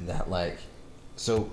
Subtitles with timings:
[0.00, 0.58] that like
[1.16, 1.50] so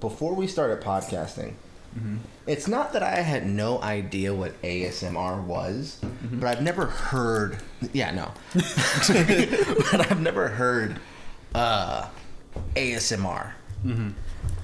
[0.00, 1.54] before we started podcasting
[1.96, 2.16] Mm-hmm.
[2.46, 6.40] it's not that I had no idea what ASMR was, Mm-hmm.
[6.40, 7.56] but I've never heard
[7.94, 8.32] yeah, no.
[8.54, 10.98] but I've never heard
[11.54, 12.06] uh
[12.74, 13.52] ASMR.
[13.84, 14.10] Mm-hmm.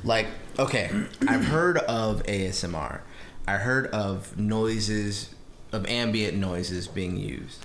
[0.04, 0.26] Like,
[0.58, 0.90] okay,
[1.26, 3.00] I've heard of ASMR.
[3.46, 5.34] I heard of noises,
[5.72, 7.64] of ambient noises being used,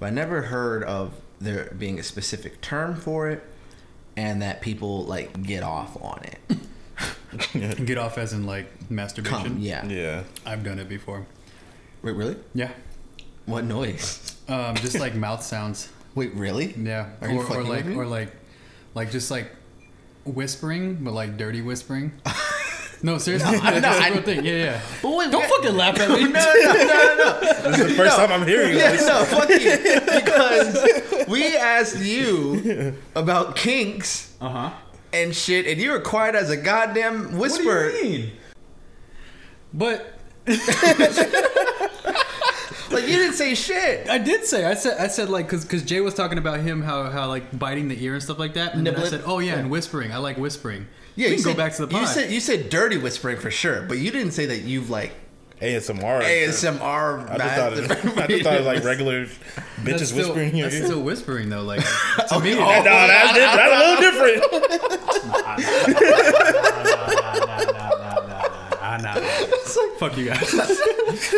[0.00, 3.44] but I never heard of there being a specific term for it,
[4.16, 6.38] and that people like get off on it.
[7.84, 9.38] Get off as in like masturbation.
[9.42, 9.84] Come, yeah.
[9.86, 10.22] Yeah.
[10.46, 11.26] I've done it before.
[12.02, 12.36] Wait, really?
[12.54, 12.70] Yeah.
[13.46, 14.30] What noise?
[14.46, 15.88] Um, just like mouth sounds.
[16.14, 16.74] Wait, really?
[16.74, 17.08] Yeah.
[17.22, 17.96] Are you or, or fucking like with me?
[17.96, 18.30] or like
[18.94, 19.50] like just like
[20.26, 22.12] whispering, but like dirty whispering.
[23.02, 24.44] No, seriously, No, I- that's no, a I- real thing.
[24.44, 24.80] Yeah, yeah.
[25.02, 26.24] But wait, Don't wait- fucking laugh at me.
[26.24, 27.70] no, no, no, no, no.
[27.70, 28.26] This is the first No.
[28.26, 29.06] time I'm hearing Yeah, this.
[29.06, 29.56] no, fuck you.
[30.20, 30.74] Because
[31.28, 34.70] we asked you about kinks Uh huh.
[35.12, 37.92] and shit, and you were quiet as a goddamn whisperer.
[38.02, 38.32] mean?
[39.72, 40.18] But
[42.90, 44.08] Like you didn't say shit.
[44.08, 46.80] I did say I said I said like because because Jay was talking about him
[46.82, 49.10] how how like biting the ear and stuff like that, and then I Nibbling?
[49.10, 50.12] said oh yeah, and whispering.
[50.12, 50.86] I like whispering.
[51.16, 52.00] Yeah, we you can said, go back to the pod.
[52.02, 55.12] You said you said dirty whispering for sure, but you didn't say that you've like
[55.64, 56.22] ASMR.
[56.22, 57.30] ASMR.
[57.30, 59.26] I just thought it, I just thought it was like regular
[59.82, 60.86] bitches still, whispering in your that's ear.
[60.86, 61.62] still whispering though.
[61.62, 63.56] Like to Okay, me, oh, no, that's, different.
[63.56, 64.00] that's a little
[64.40, 65.84] different.
[69.98, 70.52] Fuck you guys.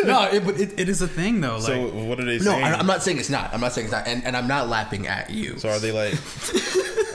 [0.05, 1.55] no, it, but it, it is a thing though.
[1.55, 2.63] Like So what are they No, saying?
[2.63, 3.53] I, I'm not saying it's not.
[3.53, 5.57] I'm not saying it's not, and, and I'm not laughing at you.
[5.59, 6.13] So are they like,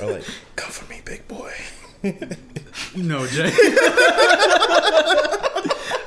[0.00, 0.24] are like,
[0.56, 1.52] come for me, big boy?
[2.96, 3.50] no, Jay.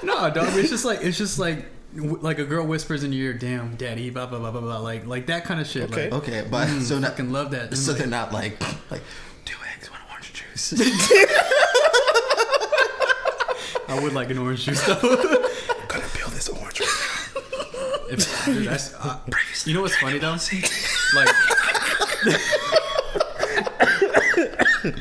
[0.06, 0.50] No, dog.
[0.56, 4.10] It's just like it's just like like a girl whispers in your ear, "Damn, daddy,"
[4.10, 5.84] blah blah blah blah blah, like like that kind of shit.
[5.92, 6.10] Okay.
[6.10, 7.68] Like, Okay, but so I not, fucking love that.
[7.70, 8.60] And so like- they're not like
[8.92, 9.02] like
[9.46, 10.74] two eggs, one orange juice.
[13.88, 14.94] I would like an orange juice though.
[15.02, 17.30] I'm gonna peel this orange right
[18.10, 19.20] If, dude, that's, uh,
[19.66, 20.36] you know what's funny though?
[20.38, 20.64] See?
[21.16, 21.28] Like,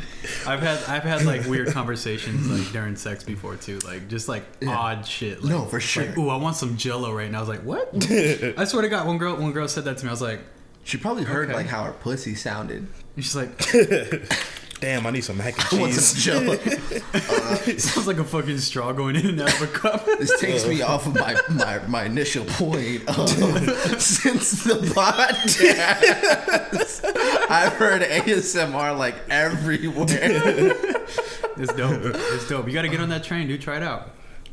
[0.48, 4.44] I've had I've had like weird conversations like during sex before too, like just like
[4.66, 5.42] odd shit.
[5.42, 6.06] Like, No, for sure.
[6.06, 7.38] Like, Ooh, I want some Jello right now.
[7.38, 7.88] I was like, what?
[8.58, 10.08] I swear to God, one girl one girl said that to me.
[10.10, 10.40] I was like,
[10.84, 11.56] She probably heard Okay.
[11.56, 12.86] like how her pussy sounded.
[13.16, 13.50] and she's like.
[14.84, 16.24] Damn, I need some mac I and want some cheese.
[16.24, 16.56] jello.
[17.78, 20.04] sounds like a fucking straw going in and out of a cup.
[20.04, 23.30] This takes me off of my, my, my initial point of
[24.02, 26.00] since the podcast.
[27.50, 30.06] I've heard ASMR like everywhere.
[31.56, 32.02] It's dope.
[32.14, 32.66] It's dope.
[32.66, 33.62] You got to get on that train, dude.
[33.62, 34.10] Try it out.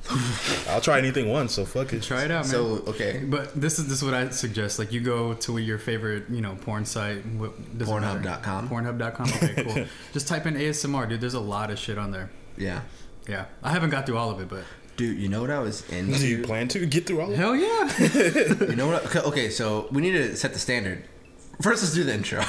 [0.69, 2.03] I'll try anything once, so fuck it.
[2.03, 2.51] Try it out, man.
[2.51, 4.79] So okay, But this is this is what I suggest.
[4.79, 7.25] Like you go to your favorite, you know, porn site.
[7.25, 8.19] What, doesn't matter.
[8.19, 8.69] Pornhub.com.
[8.69, 9.27] Pornhub.com.
[9.35, 9.85] Okay, cool.
[10.13, 11.21] Just type in ASMR, dude.
[11.21, 12.29] There's a lot of shit on there.
[12.57, 12.81] yeah,
[13.27, 14.63] Yeah, I haven't got through all of it, but
[14.97, 15.17] dude.
[15.19, 15.97] You know what I was Do
[16.27, 17.89] you plan to get through all of hell yeah.
[18.67, 19.05] You know what?
[19.05, 21.03] Okay, okay, so we need to set the standard.
[21.61, 22.43] First, let's do the intro.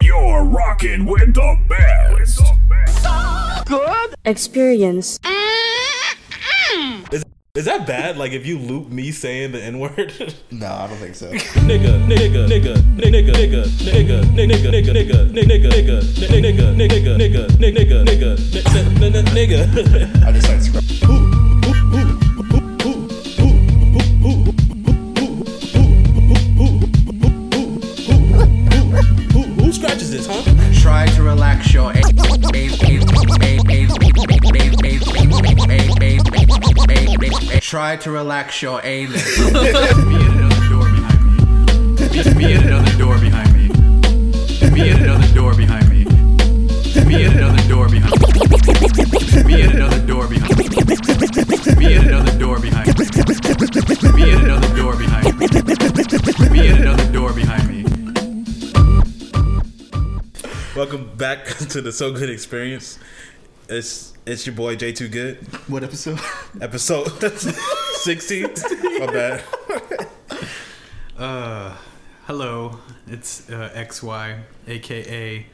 [0.00, 2.40] You're rocking with the best.
[4.24, 5.18] Experience,
[7.54, 8.16] Is that bad?
[8.16, 10.12] Like if you loop me saying the N word?
[10.50, 11.30] no, I don't think so.
[11.66, 18.36] nigga, nigga, nigga, nigga, nigga, nigga, nigga, nigga, nigga, nigga, nigga, nigga, nigga, nigga, nigga,
[18.58, 20.24] nigga, nigga, nigga.
[20.24, 20.98] I just started scrolling.
[31.28, 31.92] Relax your.
[31.92, 32.02] a- a- a-
[32.54, 33.86] a- a- a- a-
[37.56, 39.38] a- Try to relax your anus.
[39.38, 39.60] me and
[40.40, 42.38] another door behind me.
[42.40, 43.68] Me, and another door behind me.
[44.72, 46.04] Me and another door behind me.
[47.04, 48.24] Me and another door behind me.
[49.44, 50.64] Me and another door behind me.
[51.76, 53.04] Me and another door behind me.
[54.14, 55.46] Me and another door behind me.
[56.50, 57.97] Me and another door behind me.
[60.78, 63.00] Welcome back to the So Good Experience.
[63.68, 65.38] It's it's your boy J Two Good.
[65.66, 66.20] what episode?
[66.60, 67.08] episode
[67.96, 68.48] sixteen.
[69.00, 69.44] My bad.
[71.18, 71.76] Uh,
[72.26, 72.78] hello,
[73.08, 74.38] it's uh, XY,
[74.68, 75.46] aka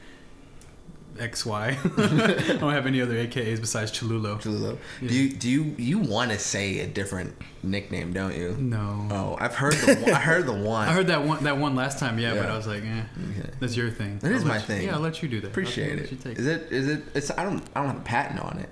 [1.15, 2.49] XY.
[2.55, 4.41] I don't have any other AKAs besides Cholulo.
[4.41, 4.77] Cholulo.
[4.99, 8.13] Do you do you you want to say a different nickname?
[8.13, 8.55] Don't you?
[8.59, 9.07] No.
[9.11, 10.87] Oh, I've heard the one- I heard the one.
[10.87, 13.03] I heard that one that one last time, yeah, but I was like, eh,
[13.39, 13.49] Okay.
[13.59, 14.19] that's your thing.
[14.19, 14.83] That is I'll let my you- thing.
[14.87, 15.47] Yeah, I'll let you do that.
[15.47, 16.11] Appreciate it.
[16.11, 17.03] you Is it is it?
[17.13, 18.69] It's I don't I don't have a patent on it.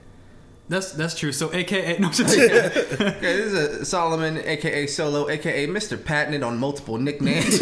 [0.70, 1.32] That's that's true.
[1.34, 2.60] So AKA no, just, Okay,
[3.20, 6.04] this is a Solomon, aka Solo, aka Mr.
[6.04, 7.60] Patented on multiple nicknames.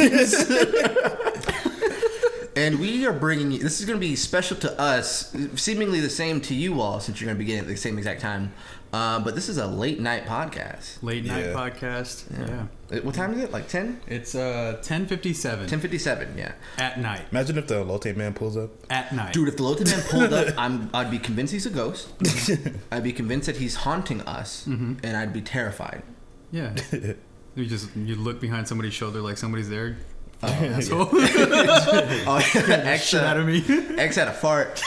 [2.55, 3.59] And we are bringing you.
[3.59, 7.19] This is going to be special to us, seemingly the same to you all, since
[7.19, 8.53] you're going to be getting it at the same exact time.
[8.93, 11.01] Uh, but this is a late night podcast.
[11.01, 11.53] Late night Yeah.
[11.53, 12.25] podcast.
[12.37, 12.97] Yeah.
[12.97, 13.51] Uh, What time is it?
[13.53, 14.01] Like 10?
[14.05, 16.51] It's uh 10:57 10.57, yeah.
[16.77, 17.21] at night.
[17.31, 18.69] Imagine if the Lotte man pulls up.
[18.89, 19.31] At night.
[19.33, 22.09] Dude, if the Lotan Man pulled up, I'm, I'd be convinced he's a ghost.
[22.91, 26.03] I'd be convinced that he's haunting us, and I'd be terrified.
[26.51, 26.75] Yeah.
[27.55, 29.95] you just you look behind somebody's shoulder like somebody's there.
[30.43, 31.07] Asshole.
[31.11, 33.63] Oh, X, Shit out of me.
[33.97, 34.79] X had a fart.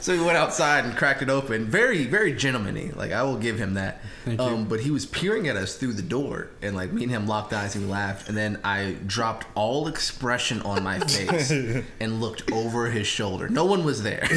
[0.00, 1.66] so he went outside and cracked it open.
[1.66, 2.90] Very, very gentlemanly.
[2.92, 4.00] Like I will give him that.
[4.24, 4.46] Thank you.
[4.46, 7.26] um, But he was peering at us through the door, and like me and him
[7.26, 8.28] locked eyes and we laughed.
[8.28, 11.50] And then I dropped all expression on my face
[11.98, 13.48] and looked over his shoulder.
[13.48, 14.28] No one was there.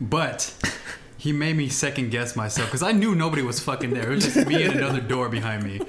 [0.00, 0.54] But
[1.16, 4.12] he made me second guess myself because I knew nobody was fucking there.
[4.12, 5.80] It was just me and another door behind me,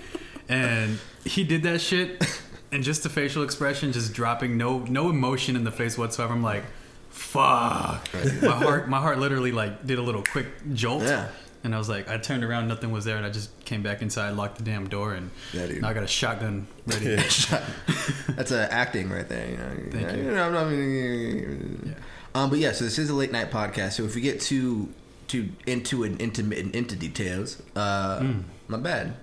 [0.50, 2.24] and he did that shit,
[2.72, 6.34] and just the facial expression, just dropping no no emotion in the face whatsoever.
[6.34, 6.64] I'm like,
[7.10, 8.08] fuck.
[8.42, 11.04] My heart my heart literally like did a little quick jolt.
[11.04, 11.28] Yeah.
[11.64, 14.02] And I was like, I turned around, nothing was there, and I just came back
[14.02, 17.16] inside, locked the damn door, and Yeah, now I got a shotgun ready.
[18.30, 19.50] That's uh, acting right there.
[19.50, 19.72] You know.
[19.92, 20.24] Thank you.
[20.32, 21.96] know, I'm not-
[22.36, 23.94] Um, but yeah, so this is a late night podcast.
[23.94, 24.90] So if we get too
[25.28, 28.40] too into an intimate and into details, uh, Hmm.
[28.70, 29.16] my bad.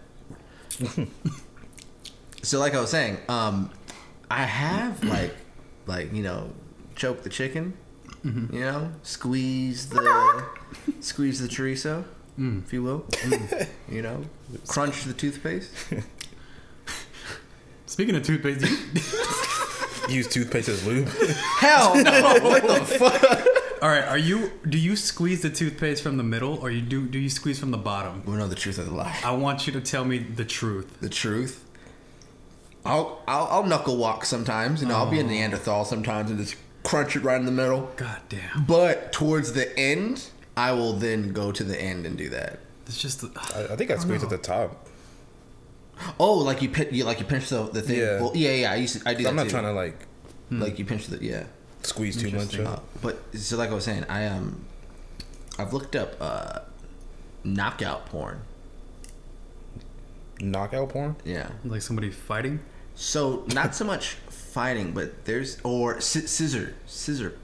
[2.43, 3.71] so like I was saying, um,
[4.31, 5.35] I have like
[5.87, 6.51] like you know
[6.97, 7.75] choke the chicken,
[8.25, 8.55] Mm-hmm.
[8.55, 10.45] you know squeeze the
[11.01, 12.05] squeeze the chorizo,
[12.39, 12.65] Mm.
[12.65, 13.07] if you will,
[13.91, 14.23] you know
[14.67, 15.71] crunch the toothpaste.
[17.87, 19.01] Speaking of toothpaste, you-
[20.17, 21.09] Use toothpaste as lube.
[21.61, 22.39] Hell no!
[22.43, 23.64] what the fuck?
[23.85, 24.51] All right, are you?
[24.67, 27.07] Do you squeeze the toothpaste from the middle, or you do?
[27.07, 28.23] Do you squeeze from the bottom?
[28.25, 29.15] We know the truth of the lie.
[29.23, 31.01] I want you to tell me the truth.
[31.03, 31.63] the truth.
[32.87, 35.27] I'll, I'll I'll knuckle walk sometimes, you and I'll be a oh.
[35.27, 37.93] Neanderthal sometimes, and just crunch it right in the middle.
[37.97, 38.65] God damn.
[38.65, 42.61] But towards the end, I will then go to the end and do that.
[42.87, 43.23] It's just.
[43.55, 44.89] I, I think I squeezed at the top.
[46.19, 47.99] Oh, like you pin, you like you pinch the the thing.
[47.99, 48.23] Yeah.
[48.23, 48.73] Well, yeah, yeah.
[48.73, 49.25] I used to, I do.
[49.25, 49.51] That I'm not too.
[49.51, 50.07] trying to like
[50.51, 50.79] like hmm.
[50.79, 51.45] you pinch the yeah.
[51.87, 52.59] Squeeze too much.
[52.59, 54.65] Uh, but so like I was saying, I um,
[55.59, 56.61] I've looked up uh,
[57.45, 58.41] knockout porn.
[60.41, 61.17] Knockout porn.
[61.25, 61.51] Yeah.
[61.65, 62.61] like somebody fighting.
[62.95, 67.37] So not so much fighting, but there's or sci- scissor scissor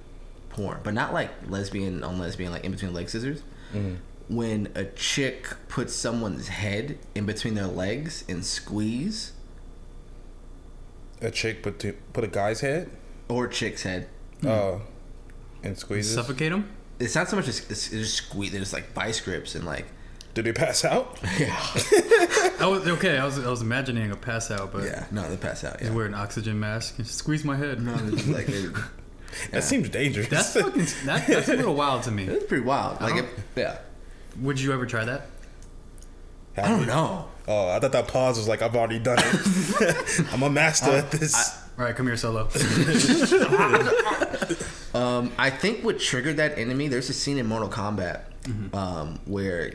[0.50, 3.42] porn, but not like lesbian on lesbian, like in between leg scissors.
[4.28, 9.32] When a chick puts someone's head in between their legs and squeeze,
[11.20, 12.90] A chick put to, put a guy's head.
[13.28, 14.08] or chick's head.
[14.46, 14.78] Uh,
[15.62, 16.14] and squeezes.
[16.14, 16.68] Suffocate them.
[16.98, 18.52] It's not so much as it's, it's just squeeze.
[18.52, 19.86] There's like vice grips and like
[20.34, 21.18] Did they pass out?
[21.38, 21.54] yeah,
[22.60, 23.18] I was okay.
[23.18, 25.06] I was I was imagining a pass out, but yeah.
[25.10, 25.80] No, they pass out.
[25.80, 25.94] he's Yeah.
[25.94, 26.98] wearing an oxygen mask.
[26.98, 27.80] and Squeeze my head.
[27.82, 28.72] No, it's like it,
[29.52, 30.28] That seems dangerous.
[30.28, 30.86] That's fucking.
[31.06, 32.24] That, that's a little wild to me.
[32.24, 33.00] it's pretty wild.
[33.00, 33.26] Like it,
[33.56, 33.78] yeah.
[34.40, 35.26] Would you ever try that?
[36.56, 37.26] I don't know.
[37.48, 40.26] Oh, I thought that pause was like I've already done it.
[40.32, 41.34] I'm a master at this.
[41.80, 42.48] All right, come here, Solo.
[44.92, 46.88] Um, I think what triggered that enemy.
[46.88, 48.74] There's a scene in Mortal Kombat Mm-hmm.
[48.74, 49.74] um, where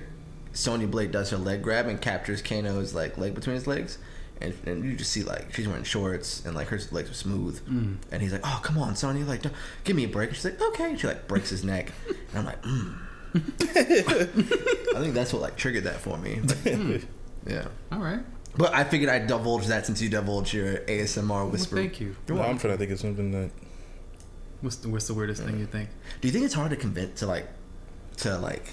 [0.53, 3.97] Sonya Blade does her leg grab and captures Kano's like leg between his legs,
[4.41, 7.59] and, and you just see like she's wearing shorts and like her legs are smooth,
[7.67, 7.95] Mm.
[8.11, 9.55] and he's like, "Oh, come on, Sonya, like, don't,
[9.85, 11.91] give me a break." And she's like, "Okay." And she like breaks his neck,
[12.33, 12.95] and I'm like, mm.
[14.95, 16.41] I think that's what like triggered that for me.
[17.47, 18.19] Yeah, All right.
[18.57, 21.75] But I figured I'd divulge that since you divulged your ASMR Well, whisper.
[21.75, 22.15] thank you.
[22.29, 23.51] No, I'm trying to think of something that.
[24.61, 25.89] What's the, what's the weirdest thing you think?
[26.21, 27.47] Do you think it's hard to convince to like
[28.17, 28.69] to like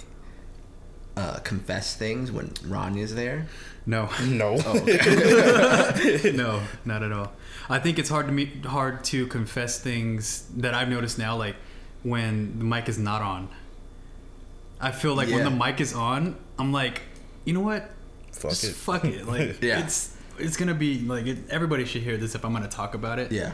[1.17, 3.47] uh confess things when Ranya's there?
[3.85, 4.55] No, No.
[6.35, 7.33] no, not at all.
[7.69, 11.57] I think it's hard to meet, hard to confess things that I've noticed now, like
[12.05, 13.49] when the mic is not on.
[14.81, 17.03] I feel like when the mic is on, I'm like,
[17.45, 17.91] you know what?
[18.33, 18.73] Fuck Just it.
[18.75, 19.27] fuck it.
[19.27, 19.85] Like, Yeah.
[19.85, 23.19] it's it's gonna be like it, everybody should hear this if I'm gonna talk about
[23.19, 23.31] it.
[23.33, 23.53] Yeah.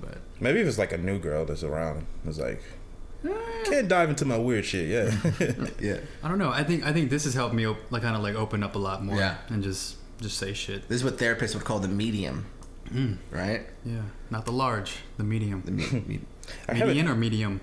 [0.00, 2.62] But Maybe if it's like a new girl that's around, it's like
[3.28, 3.34] eh,
[3.64, 4.88] can't dive into my weird shit.
[4.88, 5.66] Yeah.
[5.80, 5.98] Yeah.
[6.22, 6.50] I don't know.
[6.50, 8.74] I think I think this has helped me op- like kind of like open up
[8.76, 9.16] a lot more.
[9.16, 9.36] Yeah.
[9.48, 10.88] And just just say shit.
[10.88, 12.46] This is what therapists would call the medium.
[12.90, 13.18] Mm.
[13.30, 13.66] Right?
[13.84, 14.02] Yeah.
[14.30, 15.62] Not the large, the medium.
[15.64, 16.20] The me-
[16.68, 17.60] I haven't- Median or medium?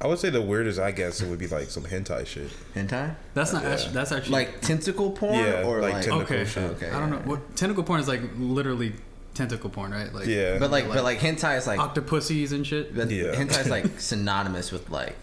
[0.00, 2.50] I would say the weirdest I guess it would be like some hentai shit.
[2.74, 3.14] hentai?
[3.34, 3.70] That's not Yeah.
[3.70, 3.92] actually.
[3.92, 6.44] That's actually Like tentacle porn Yeah, or like like, tentacle okay.
[6.44, 6.62] shit.
[6.72, 7.16] Okay, I don't know.
[7.18, 7.26] yeah.
[7.26, 8.94] What tentacle porn is like literally
[9.34, 10.12] tentacle porn, right?
[10.12, 10.58] Like Yeah.
[10.58, 12.94] But like Like- but like hentai is like octopussies and shit.
[12.96, 13.34] but Yeah.
[13.34, 15.16] hentai is like synonymous with like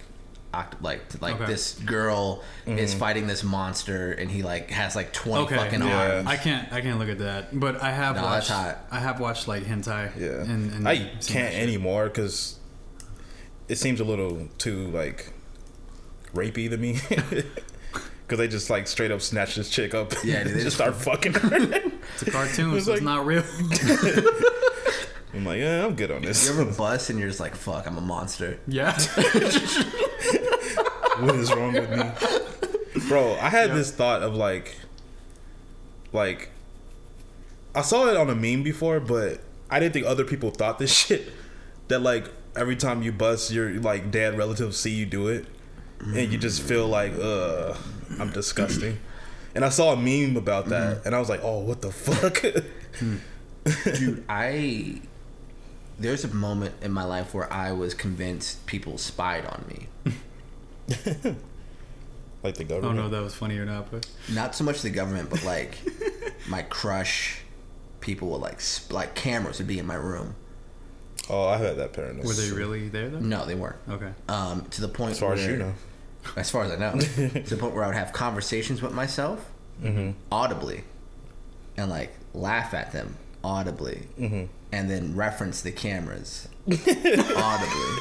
[0.53, 1.47] oct- like t- like Okay.
[1.47, 2.99] this girl is Mm-hmm.
[2.99, 6.15] fighting this monster and he like has like 20 Okay, fucking yeah.
[6.15, 6.27] arms.
[6.29, 6.71] I can't.
[6.71, 7.59] I can't look at that.
[7.59, 8.47] But I have No, watched.
[8.47, 8.77] that's hot.
[8.89, 10.11] I have watched like hentai.
[10.17, 11.61] Yeah, And, and I seen that can't shit.
[11.63, 12.55] anymore because
[13.67, 15.31] it seems a little too like
[16.33, 16.99] rapey to me.
[18.27, 20.75] Because they just like straight up snatch this chick up, Yeah, and they just just-
[20.77, 21.55] start fucking her.
[22.15, 23.43] It's a cartoon, It's so it's not real.
[25.31, 26.47] I'm like, yeah, I'm good on this.
[26.49, 28.57] you ever bust and you're just like, fuck, I'm a monster.
[28.67, 28.93] yeah.
[31.19, 33.35] what is wrong with me, bro?
[33.39, 34.75] I had this thought of like,
[36.11, 36.49] like,
[37.75, 40.91] I saw it on a meme before, but I didn't think other people thought this
[40.93, 41.31] shit.
[41.89, 45.45] That like every time you bust, your like dad relatives see you do it,
[45.99, 47.75] and you just feel like, uh,
[48.19, 48.99] I'm disgusting.
[49.55, 52.41] And I saw a meme about that, and I was like, oh, what the fuck?
[53.97, 55.01] Dude, I
[55.97, 59.87] there's a moment in my life where I was convinced people spied on me.
[62.43, 62.95] like the I don't government.
[62.97, 65.77] know if that was funny or not, but Not so much the government, but like
[66.49, 67.39] my crush.
[68.01, 70.35] People would like sp- like cameras would be in my room.
[71.29, 72.25] Oh, I had that paranoia.
[72.25, 73.19] were they really there though?
[73.19, 73.77] No, they weren't.
[73.89, 74.11] Okay.
[74.29, 75.73] Um, to the point As far where, as you know.
[76.35, 79.43] as far as I know, to the point where I would have conversations with myself
[79.83, 80.11] Mm-hmm.
[80.31, 80.83] audibly,
[81.75, 84.45] and like laugh at them audibly, Mm-hmm.
[84.71, 87.97] and then reference the cameras audibly.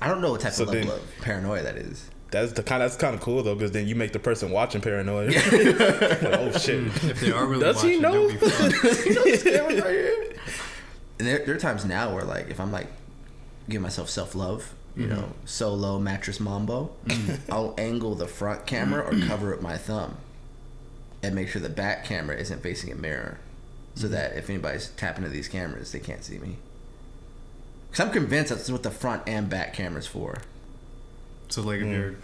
[0.00, 2.10] I don't know what type So of level then- of paranoia that is.
[2.30, 2.82] That's the kind.
[2.82, 5.32] That's kind of cool though, because then you make the person watching paranoid.
[5.34, 5.44] like,
[6.24, 6.84] oh shit!
[7.04, 8.28] If they are really Does he watching, know?
[8.28, 8.48] that'd be
[9.78, 10.36] fun.
[11.18, 12.88] And there, there are times now where like if I'm like
[13.68, 15.14] giving myself self love, you mm-hmm.
[15.14, 17.52] know, solo mattress mambo, mm-hmm.
[17.52, 19.28] I'll angle the front camera or mm-hmm.
[19.28, 20.16] cover up my thumb,
[21.22, 23.38] and make sure the back camera isn't facing a mirror,
[23.94, 26.56] so that if anybody's tapping into these cameras, they can't see me.
[27.92, 30.42] Cause I'm convinced that's what the front and back cameras for.
[31.48, 31.92] So like if mm.
[31.92, 32.14] you're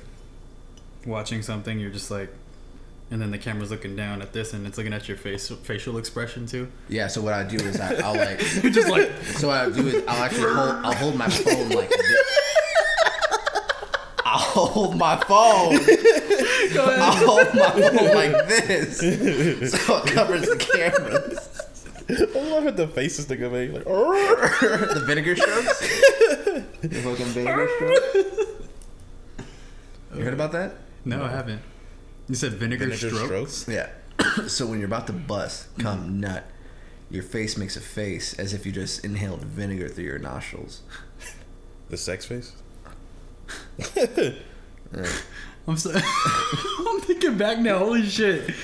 [1.07, 2.31] watching something, you're just like,
[3.13, 5.99] and then the camera's looking down at this, and it's looking at your face facial
[5.99, 6.67] expression too.
[6.89, 7.09] Yeah.
[7.09, 8.39] So what I do is I, I'll like.
[8.73, 11.91] just like So what I do is I'll actually hold I'll hold my phone like
[11.91, 12.39] this.
[14.25, 15.79] I'll hold my phone.
[16.81, 18.99] I'll hold my phone like this.
[19.73, 21.49] So it covers the cameras.
[22.35, 22.77] I love it.
[22.79, 23.85] The faces they make like.
[23.85, 25.99] The vinegar strokes?
[26.83, 28.37] The fucking vinegar strokes?
[30.17, 30.75] You heard about that?
[31.05, 31.63] no, I haven't.
[32.33, 33.57] You said vinegar, Vinegar strokes.
[33.57, 33.69] strokes.
[33.69, 34.47] Yeah.
[34.49, 36.21] so when you're about to bust, come mm-hmm.
[36.21, 36.51] nut,
[37.11, 40.81] your face makes a face as if you just inhaled vinegar through your nostrils.
[41.91, 42.55] The sex face.
[45.69, 47.81] I'm so, I'm thinking back now.
[47.81, 48.55] Holy shit,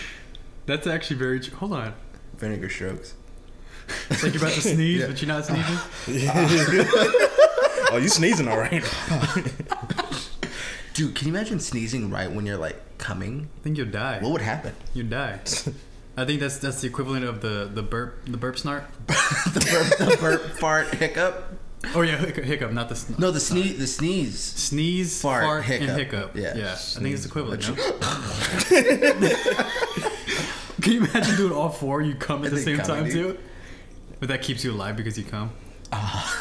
[0.64, 1.38] that's actually very.
[1.38, 1.94] Tr- Hold on.
[2.38, 3.16] Vinegar strokes.
[4.08, 5.78] It's like you're about to sneeze, but you're not sneezing.
[7.90, 8.82] Oh, you sneezing all right?
[10.98, 13.48] Dude, can you imagine sneezing right when you're like coming?
[13.56, 14.18] I think you'll die.
[14.20, 14.74] What would happen?
[14.94, 15.38] You'd die.
[16.16, 18.82] I think that's that's the equivalent of the the burp the burp snart.
[19.06, 21.56] the burp, the burp, fart, hiccup.
[21.94, 24.40] Oh yeah, hiccup, hiccup not the sn- No, the sneeze, the sneeze.
[24.40, 25.88] sneeze, Fart, fart, hiccup.
[25.88, 26.34] and hiccup.
[26.36, 26.56] Yeah.
[26.56, 26.72] yeah.
[26.72, 27.68] I think it's equivalent.
[27.68, 27.74] No?
[30.80, 32.02] Can you imagine doing all four?
[32.02, 33.12] You come at the same time dude.
[33.12, 33.38] too.
[34.18, 35.52] But that keeps you alive because you come.
[35.92, 36.36] Ah.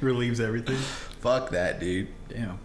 [0.00, 0.76] Relieves everything.
[1.20, 2.08] Fuck that, dude.
[2.30, 2.58] Damn.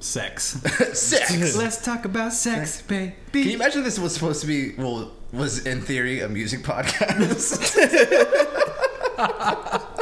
[0.00, 0.44] Sex.
[0.98, 1.56] Sex.
[1.56, 3.14] Let's talk about sex, baby.
[3.32, 7.74] Can you imagine this was supposed to be well was in theory a music podcast?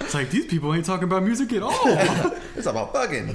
[0.00, 1.74] It's like these people ain't talking about music at all.
[2.56, 3.34] it's about fucking,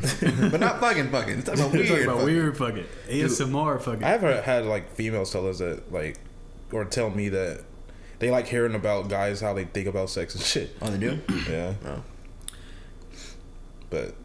[0.49, 1.39] but not fucking fucking.
[1.39, 1.87] It's about weird.
[1.87, 2.25] talking about fucking.
[2.33, 4.03] weird fucking ASMR fucking.
[4.03, 6.17] I have ever had like females tell us that like,
[6.71, 7.63] or tell me that
[8.17, 10.75] they like hearing about guys how they think about sex and shit.
[10.81, 11.19] Oh, they do.
[11.47, 12.03] Yeah, Oh.
[13.91, 14.15] but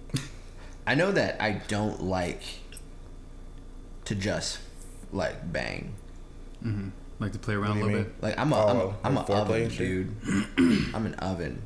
[0.88, 2.40] I know that I don't like
[4.06, 4.58] to just
[5.12, 5.92] like bang.
[6.62, 6.88] hmm
[7.20, 8.04] Like to play around a little mean?
[8.04, 8.22] bit.
[8.22, 10.16] Like I'm a am Oh, a, I'm a oven dude.
[10.94, 11.60] I'm an oven.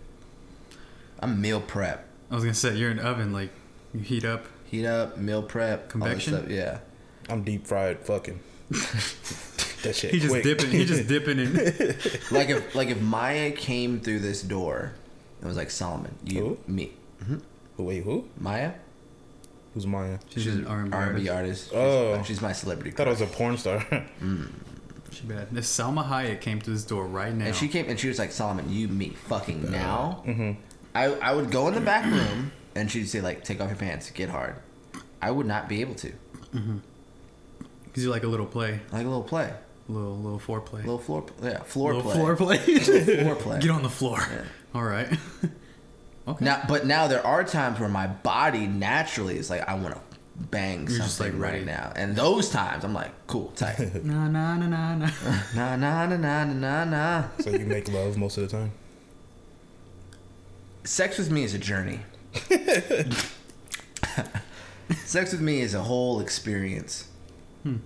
[1.21, 2.05] I'm meal prep.
[2.33, 3.50] I was gonna say you're an oven, like
[3.95, 4.47] you heat up.
[4.64, 6.33] Heat up, meal prep, Convection?
[6.35, 6.79] stuff, Yeah.
[7.29, 8.41] I'm deep fried fucking.
[8.71, 10.11] that shit.
[10.11, 10.43] He just quick.
[10.43, 10.71] dipping.
[10.71, 11.55] He just dipping in.
[12.33, 14.95] like if like if Maya came through this door,
[15.41, 16.91] it was like Solomon, you, me.
[17.29, 17.35] Who?
[17.37, 17.41] me,
[17.76, 18.29] Wait, who?
[18.37, 18.73] Maya.
[19.75, 20.19] Who's Maya?
[20.31, 21.31] She's, an R&B, R&B artist.
[21.31, 21.64] artist.
[21.71, 22.23] She's, Oh.
[22.26, 22.91] she's my celebrity.
[22.91, 23.21] I thought it crush.
[23.21, 23.87] was a porn star.
[25.12, 25.49] She bad.
[25.55, 28.19] If Salma Hayek came to this door right now, And she came and she was
[28.19, 30.23] like, Solomon, you meet fucking now.
[30.26, 30.52] Mm-hmm.
[30.95, 33.76] I I would go in the back room and she'd say like, take off your
[33.76, 34.55] pants, get hard.
[35.21, 36.12] I would not be able to.
[37.85, 39.52] because you like a little play, Like a little play,
[39.88, 42.57] a little little foreplay, little floor, yeah, floor little play, floor play.
[42.79, 43.61] floor play.
[43.61, 44.19] Get on the floor.
[44.19, 44.45] Yeah.
[44.75, 45.09] All right.
[46.26, 46.45] Okay.
[46.45, 50.00] Now, but now there are times where my body naturally is like, I want to
[50.50, 51.64] bang You're just, something like, right ready.
[51.64, 53.79] now, and those times I'm like, cool, tight.
[54.05, 55.11] Nah, nah, nah, nah, nah.
[55.55, 57.25] nah, nah, nah, nah, nah, nah.
[57.41, 58.71] So you make love most of the time.
[60.85, 62.00] Sex with me is a journey.
[65.05, 67.09] Sex with me is a whole experience,
[67.62, 67.76] hmm.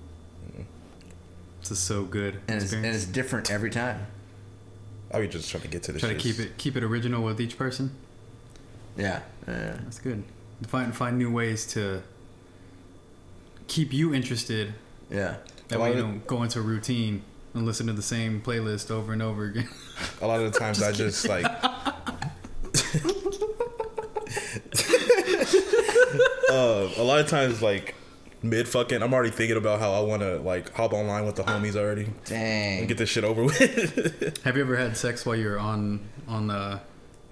[1.60, 2.40] This is so good.
[2.48, 4.06] and it's, and it's different every time.
[5.12, 7.22] I be just trying to get to the Try to keep it keep it original
[7.24, 7.90] with each person.
[8.96, 9.76] Yeah, yeah.
[9.84, 10.24] That's good.
[10.66, 12.02] Find find new ways to
[13.68, 14.74] keep you interested.
[15.10, 15.36] yeah.
[15.68, 17.22] That A way you don't go into a routine
[17.52, 19.68] and listen to the same playlist over and over again.
[20.22, 21.44] A lot of the times I just like.
[26.50, 27.94] uh, a lot of times, like
[28.42, 31.42] mid fucking, I'm already thinking about how I want to like hop online with the
[31.42, 32.80] homies already Dang.
[32.80, 36.46] and get this shit over with Have you ever had sex while you're on on
[36.46, 36.80] the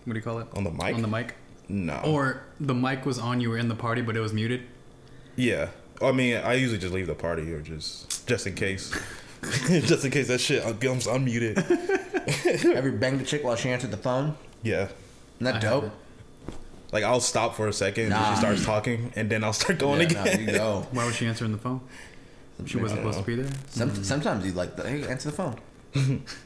[0.04, 0.46] what do you call it?
[0.54, 0.94] on the mic.
[0.94, 1.34] On the mic.
[1.74, 2.00] No.
[2.04, 4.62] Or the mic was on, you were in the party, but it was muted.
[5.36, 5.68] yeah.
[6.02, 8.90] I mean, I usually just leave the party or just just in case,
[9.68, 11.56] just in case that shit comes unmuted.
[12.74, 14.36] Have you banged a chick while she answered the phone?
[14.62, 14.88] Yeah.
[15.40, 15.92] Isn't that I dope?
[16.92, 18.16] Like I'll stop for a second Nah.
[18.26, 20.46] and she starts talking, and then I'll start going Yeah, again.
[20.46, 20.86] no, you go.
[20.92, 21.80] Why was she answering the phone?
[22.66, 23.50] She wasn't supposed to be there.
[23.68, 25.56] Some, Sometimes you like, the, hey, answer the phone.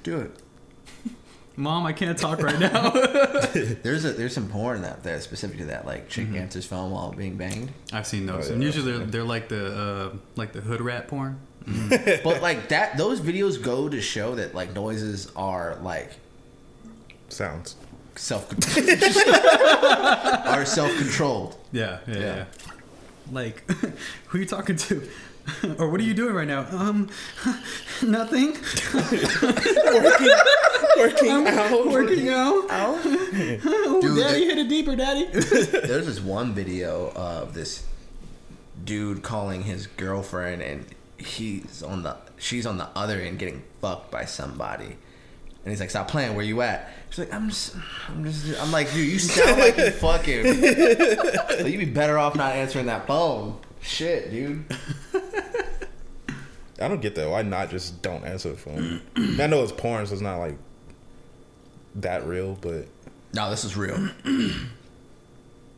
[0.03, 0.31] Do it.
[1.59, 2.91] Mom, I can't talk right now.
[3.83, 7.11] There's a there's some porn out there specific to that, like chick answers phone while
[7.13, 7.71] being banged.
[7.93, 9.75] I've seen those, Oh, and usually they're, they're like the
[10.13, 11.41] uh, like the hood rat porn.
[12.23, 16.13] but like that, those videos go to show that like noises are like
[17.29, 17.75] Sounds.
[18.15, 18.49] self
[20.47, 21.57] are self controlled.
[21.73, 22.21] Yeah, yeah, Yeah.
[22.21, 22.45] yeah.
[23.31, 23.71] Like,
[24.29, 25.07] who are you talking to?
[25.79, 26.67] Or what are you doing right now?
[26.71, 27.09] Um,
[28.03, 28.57] nothing.
[30.97, 31.87] Working out.
[31.87, 32.65] Working out.
[32.71, 35.25] Oh, Dude, daddy, that- hit it deeper, daddy.
[35.33, 37.85] There's this one video of this
[38.85, 40.87] dude calling his girlfriend, and
[41.17, 44.97] he's on the she's on the other end getting fucked by somebody.
[45.65, 46.35] And he's like, "Stop playing.
[46.35, 47.75] Where you at?" She's like, "I'm just,
[48.09, 50.45] I'm just." I'm like, "Dude, you sound like you fucking.
[50.45, 54.65] Like, you'd be better off not answering that phone." Shit, dude.
[56.81, 57.29] I don't get that.
[57.31, 59.01] Why not just don't answer the phone?
[59.17, 60.57] I know it's porn, so it's not like
[61.97, 62.87] that real, but
[63.35, 64.09] No, this is real.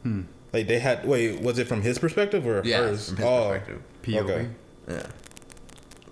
[0.03, 0.23] Hmm.
[0.55, 1.07] like they had.
[1.07, 3.09] Wait, was it from his perspective or Yeah, hers?
[3.09, 3.83] from his oh, perspective.
[4.03, 4.19] POV.
[4.23, 4.49] Okay.
[4.89, 5.07] Yeah.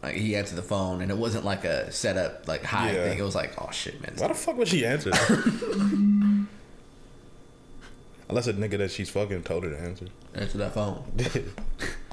[0.03, 3.09] Like he answered the phone, and it wasn't like a setup like high Yeah.
[3.09, 3.18] thing.
[3.18, 5.11] It was like, "Oh shit, man." Why the fuck would she answer?
[8.29, 10.07] Unless a nigga that she's fucking told her to answer.
[10.35, 11.03] Answer that phone.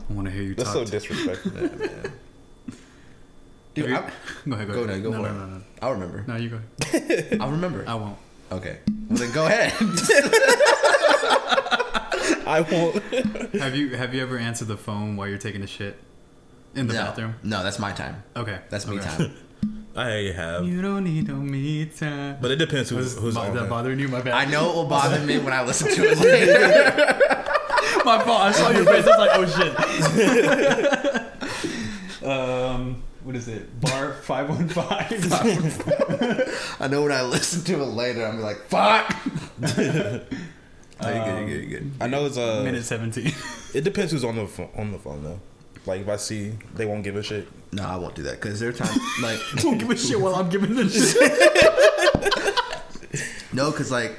[0.09, 0.87] I want to hear you That's talk.
[0.87, 1.51] so disrespectful.
[3.75, 4.11] Dude, I, you-
[4.49, 4.89] go ahead, go, Go ahead.
[4.89, 5.33] ahead, go no, for no, it.
[5.33, 6.23] no, no, I'll remember.
[6.27, 6.35] no.
[6.37, 6.59] you go.
[6.81, 7.37] Ahead.
[7.41, 7.83] I'll remember.
[7.87, 8.17] I won't.
[8.51, 8.79] Okay.
[9.09, 9.73] Well then go ahead.
[12.47, 13.03] I won't.
[13.55, 15.97] Have you have you ever answered the phone while you're taking a shit
[16.75, 17.01] in the no.
[17.03, 17.35] bathroom?
[17.43, 18.23] No, that's my time.
[18.35, 19.33] Okay, That's me time.
[19.95, 22.37] I have, You don't need no me time.
[22.41, 24.09] but it depends who, Was who's bo- on that bothering you?
[24.09, 24.33] My bad.
[24.33, 27.17] I know it will bother me when I listen to it later.
[28.03, 28.41] My fault.
[28.41, 29.07] I saw your face.
[29.07, 29.45] I was like, oh
[32.21, 32.27] shit.
[32.27, 33.81] um, what is it?
[33.81, 35.11] Bar five one five.
[36.79, 39.11] I know when I listen to it later, I'm like, fuck.
[39.63, 40.27] oh, you
[41.01, 41.91] good, you good, you good.
[41.99, 43.33] I know it's uh, Minute seventeen.
[43.73, 45.39] it depends who's on the phone, on the phone though.
[45.87, 47.47] Like if I see they won't give a shit.
[47.73, 50.35] No, I won't do that because there are times like Don't give a shit while
[50.35, 51.15] I'm giving the shit.
[53.53, 54.15] no, because like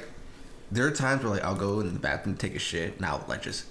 [0.69, 3.05] there are times where like I'll go in the bathroom to take a shit and
[3.05, 3.67] I'll like just.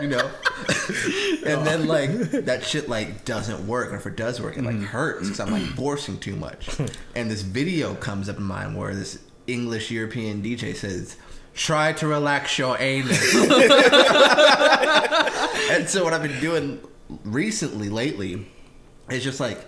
[0.00, 0.18] You know,
[1.46, 4.76] and then like that shit like doesn't work, or if it does work, it like
[4.76, 4.84] mm-hmm.
[4.84, 5.74] hurts because I'm like mm-hmm.
[5.74, 6.68] forcing too much.
[7.14, 11.16] And this video comes up in mind where this English European DJ says,
[11.54, 13.34] "Try to relax your anus."
[15.70, 16.78] and so what I've been doing
[17.24, 18.46] recently, lately,
[19.10, 19.64] is just like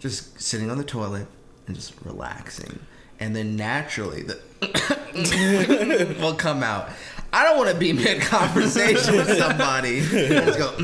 [0.00, 1.26] just sitting on the toilet
[1.66, 2.78] and just relaxing,
[3.18, 4.38] and then naturally the
[6.20, 6.90] will come out.
[7.34, 10.00] I don't want to be mid conversation with somebody.
[10.00, 10.76] and Just go.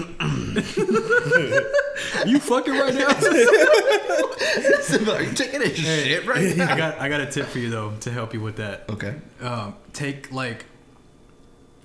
[2.26, 3.08] you fucking right now.
[5.12, 6.72] Are you taking a shit right now?
[6.72, 8.84] I got I got a tip for you though to help you with that.
[8.88, 9.16] Okay.
[9.40, 10.66] Um, take like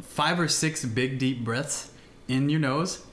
[0.01, 1.91] five or six big deep breaths
[2.27, 3.05] in your nose,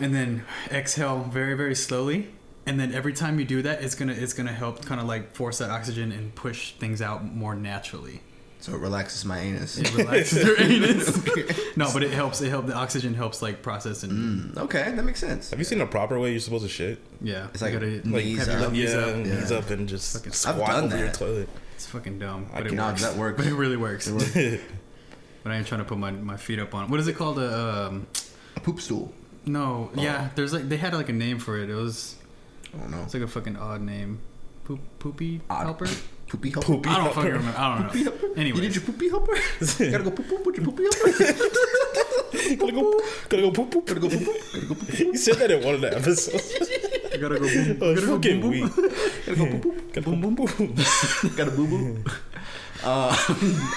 [0.00, 2.28] and then exhale very very slowly.
[2.66, 5.34] And then every time you do that, it's gonna it's gonna help kind of like
[5.34, 8.20] force that oxygen and push things out more naturally.
[8.58, 9.78] So it relaxes my anus.
[9.78, 11.76] It relaxes your anus.
[11.76, 12.40] no, but it helps.
[12.40, 12.66] It help.
[12.66, 15.50] The oxygen helps like process and Mm, okay, that makes sense.
[15.50, 16.98] Have you seen the proper way you're supposed to shit?
[17.20, 17.46] yeah.
[17.52, 18.72] It's you like gotta knees have your up.
[18.72, 19.16] knees yeah, up.
[19.16, 19.58] knees Yeah.
[19.58, 21.48] up and just Fucking- squat I've done over your toilet.
[21.74, 23.02] It's fucking dumb, I but it can- Nah, works.
[23.02, 23.36] that works.
[23.36, 24.08] But it really works.
[25.44, 26.90] but I ain't trying to put my, my feet up on.
[26.90, 27.38] What is it called?
[27.38, 28.06] A um,
[28.56, 29.12] A poop stool.
[29.44, 30.30] no, yeah.
[30.34, 31.68] There's like they had like a name for it.
[31.70, 32.16] It was
[32.74, 33.02] I don't know.
[33.02, 34.20] it's like a fucking odd name.
[34.64, 35.64] Poop poopy Odd.
[35.64, 35.86] helper.
[36.28, 36.66] Poopy helper.
[36.66, 36.88] Poopy.
[36.88, 37.14] I don't helper.
[37.20, 37.58] fucking remember.
[37.58, 38.00] I don't know.
[38.00, 39.32] You Anyway, you need your poopy helper?
[39.60, 41.12] Gotta go poop poop with your poopy helper?
[42.56, 43.86] Gotta go, gotta go poop poop.
[43.86, 44.36] Gotta go poop poop.
[44.52, 44.90] Gotta go poop poop.
[44.90, 46.52] He said that in one of the episodes.
[47.12, 47.46] I gotta go.
[47.48, 48.74] Boom, Oh, gotta go fucking boom, weak.
[48.76, 48.90] boom.
[49.24, 49.92] Gotta go poop poop.
[49.94, 50.74] Gotta boom boom boom.
[51.36, 52.04] Gotta boo boo.
[52.84, 53.16] Uh,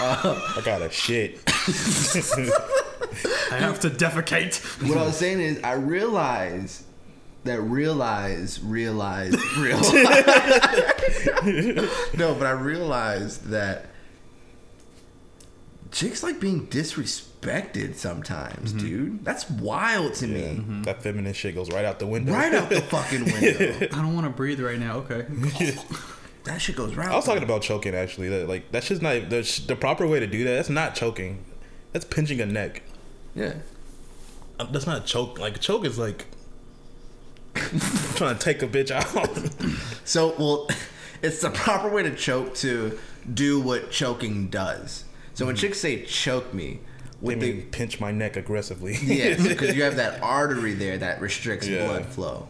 [0.01, 1.39] uh, I gotta shit.
[3.51, 4.59] I have to defecate.
[4.87, 6.83] What I was saying is, I realize
[7.49, 9.91] that realize, realize, realize.
[12.15, 13.87] no, but I realized that
[15.91, 19.25] chicks like being disrespected sometimes, dude.
[19.25, 20.63] That's wild to me.
[20.83, 22.33] That feminist shit goes right out the window.
[22.33, 23.87] Right out the fucking window.
[23.91, 24.97] I don't want to breathe right now.
[24.97, 25.25] Okay.
[26.43, 27.09] That shit goes right.
[27.09, 28.29] I was talking about choking actually.
[28.29, 30.51] That like that's just not the, the proper way to do that.
[30.51, 31.43] That's not choking.
[31.93, 32.83] That's pinching a neck.
[33.33, 33.55] Yeah.
[34.59, 35.39] Uh, That's not a choke.
[35.39, 36.27] Like a choke is like
[38.15, 39.29] trying to take a bitch out.
[40.05, 40.67] So, well,
[41.21, 42.97] it's the proper way to choke to
[43.31, 45.03] do what choking does.
[45.35, 46.79] So when chicks say choke me,
[47.21, 48.95] they what they pinch my neck aggressively.
[49.01, 51.85] Yes, because you have that artery there that restricts Yeah.
[51.85, 52.47] blood flow.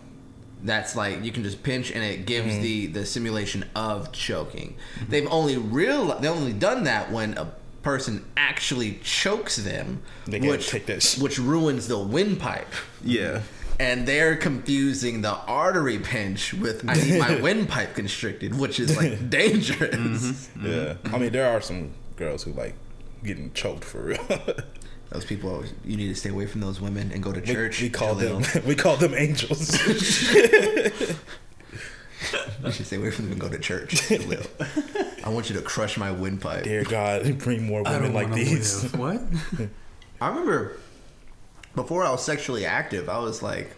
[0.63, 2.61] That's like you can just pinch and it gives Mm-hmm.
[2.61, 4.75] the the simulation of choking.
[5.09, 7.51] They've only real they've only done that when a
[7.81, 12.71] person actually chokes them, which take that sh- which ruins the windpipe.
[13.03, 13.41] yeah.
[13.79, 19.29] And they're confusing the artery pinch with I need my windpipe constricted, which is like
[19.29, 19.93] dangerous.
[19.95, 20.65] Mm-hmm.
[20.67, 20.95] Yeah.
[21.13, 22.75] I mean, there are some girls who like
[23.23, 24.25] getting choked for real.
[25.09, 27.81] Those people, always, you need to stay away from those women and go to church.
[27.81, 29.71] we call them we call them angels.
[32.63, 33.95] You should stay away from them and go to church.
[34.07, 34.45] Jaleel.
[35.25, 36.63] I want you to crush my windpipe.
[36.63, 38.83] Dear God, bring more I women don't like these.
[38.83, 38.99] live.
[38.99, 39.69] What?
[40.21, 40.77] I remember
[41.75, 43.75] before I was sexually active, I was like,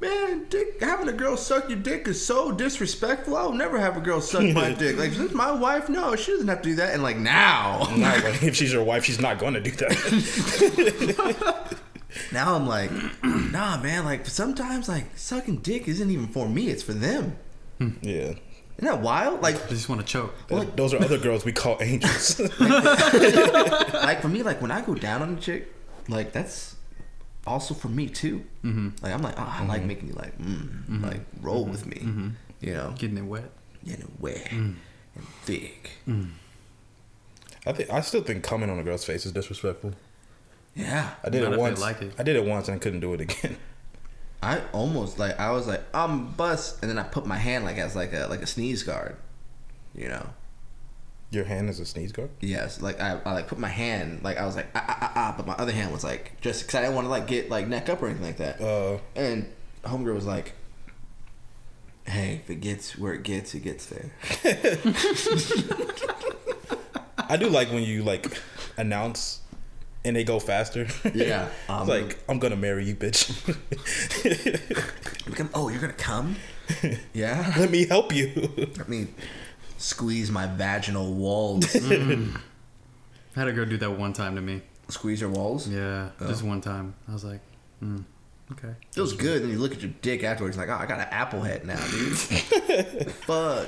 [0.00, 3.36] man, dick, having a girl suck your dick is so disrespectful.
[3.36, 4.96] I'll never have a girl suck my dick.
[4.98, 5.88] Like, this is my wife?
[5.88, 6.94] No, she doesn't have to do that.
[6.94, 11.78] And like now, Not like, if she's your wife, she's not going to do that.
[12.32, 12.90] now I'm like,
[13.22, 14.04] nah, man.
[14.04, 17.36] Like sometimes, like sucking dick isn't even for me; it's for them.
[17.78, 17.90] Hmm.
[18.02, 18.34] yeah.
[18.76, 19.40] Isn't that wild?
[19.40, 20.34] Like, I just want to choke.
[20.48, 22.40] Th- Those are other girls we call angels.
[22.58, 25.72] like for me, like when I go down on a chick,
[26.08, 26.73] like that's
[27.46, 28.44] also for me too.
[28.64, 28.88] Mm-hmm.
[29.02, 29.88] Like I'm like, oh, I like mm-hmm.
[29.88, 31.04] making you like, mm, mm-hmm.
[31.04, 31.72] like roll mm-hmm.
[31.72, 32.32] with me.
[32.60, 33.50] You know, Getting it wet.
[33.84, 34.74] getting it wet mm.
[35.14, 35.90] and thick.
[36.08, 36.30] Mm.
[37.66, 39.92] I think I still think coming on a girl's face is disrespectful.
[40.74, 41.80] Yeah, I did Not it once.
[41.80, 42.14] like it.
[42.18, 43.56] I did it once and I couldn't do it again.
[44.42, 47.78] I almost like I was like I'm bust, and then I put my hand like
[47.78, 49.16] as like a like a sneeze guard.
[49.94, 50.26] You know.
[51.34, 52.30] Your hand is a sneeze guard.
[52.40, 55.12] Yes, like I, I like put my hand like I was like ah, ah, ah,
[55.16, 57.50] ah, but my other hand was like just because I didn't want to like get
[57.50, 58.60] like neck up or anything like that.
[58.60, 59.46] Uh, And
[59.84, 60.52] homegirl was like,
[62.06, 64.10] "Hey, if it gets where it gets, it gets there."
[67.28, 68.40] I do like when you like
[68.76, 69.40] announce
[70.04, 70.86] and they go faster.
[71.14, 73.30] Yeah, it's um, like I'm gonna marry you, bitch.
[75.54, 76.36] Oh, you're gonna come?
[77.12, 77.52] Yeah.
[77.58, 78.50] Let me help you.
[78.76, 79.08] Let me
[79.84, 81.74] squeeze my vaginal walls.
[81.76, 81.80] I
[83.34, 84.62] had a girl do that one time to me.
[84.88, 85.68] squeeze your walls.
[85.68, 86.94] Yeah, just one time.
[87.08, 87.40] I was like,
[87.82, 88.04] mm,
[88.52, 88.74] okay.
[88.92, 89.42] Feels good.
[89.42, 91.84] Then you look at your dick afterwards, like, oh, I got an apple head now,
[91.90, 92.16] dude.
[93.26, 93.66] Fuck.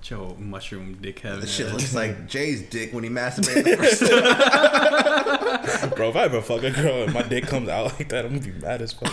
[0.00, 1.40] Joe mushroom dick heaven.
[1.40, 4.00] This shit looks like Jay's dick when he masturbated the first
[5.80, 5.90] time.
[5.90, 8.38] Bro, if I ever fuck a girl and my dick comes out like that, I'm
[8.38, 9.12] gonna be mad as fuck.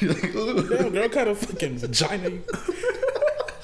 [0.00, 0.68] You're like, ooh.
[0.68, 2.30] Damn, girl, kind of fucking vagina.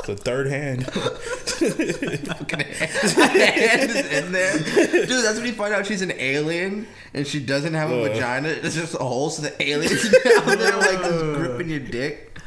[0.08, 0.86] You- It's a third hand.
[0.92, 4.58] fucking hand is in there.
[4.58, 8.08] Dude, that's when you find out she's an alien and she doesn't have a Uh.
[8.08, 8.48] vagina.
[8.48, 12.38] It's just a hole so the alien's down there like just gripping your dick.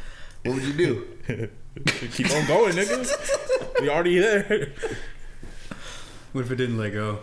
[0.44, 1.06] What would you do?
[2.12, 3.80] Keep on going, nigga.
[3.80, 4.72] We already there.
[6.32, 7.20] What if it didn't let go?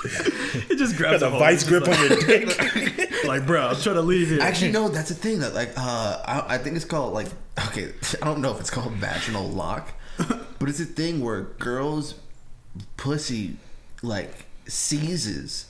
[0.04, 3.24] it just grabs Got a vice grip like, on your dick.
[3.24, 4.40] like, bro, I'm trying to leave here.
[4.40, 5.40] Actually, no, that's the thing.
[5.40, 7.28] That like, uh, I, I think it's called like,
[7.68, 9.92] okay, I don't know if it's called vaginal lock,
[10.58, 12.14] but it's a thing where girls'
[12.96, 13.56] pussy
[14.02, 15.66] like seizes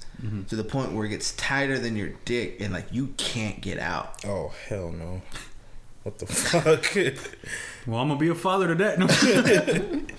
[0.48, 3.78] to the point where it gets tighter than your dick, and like you can't get
[3.78, 4.24] out.
[4.24, 5.22] Oh hell no!
[6.02, 6.96] What the fuck?
[7.86, 10.12] well, I'm gonna be a father to that.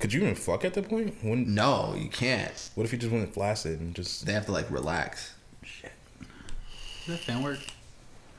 [0.00, 0.02] No.
[0.02, 1.14] Could you even fuck at that point?
[1.22, 2.70] When, No, you can't.
[2.74, 4.24] what if you just went flaccid and just?
[4.26, 5.34] They have to like relax.
[5.62, 5.92] Shit.
[7.06, 7.58] Does that fan work?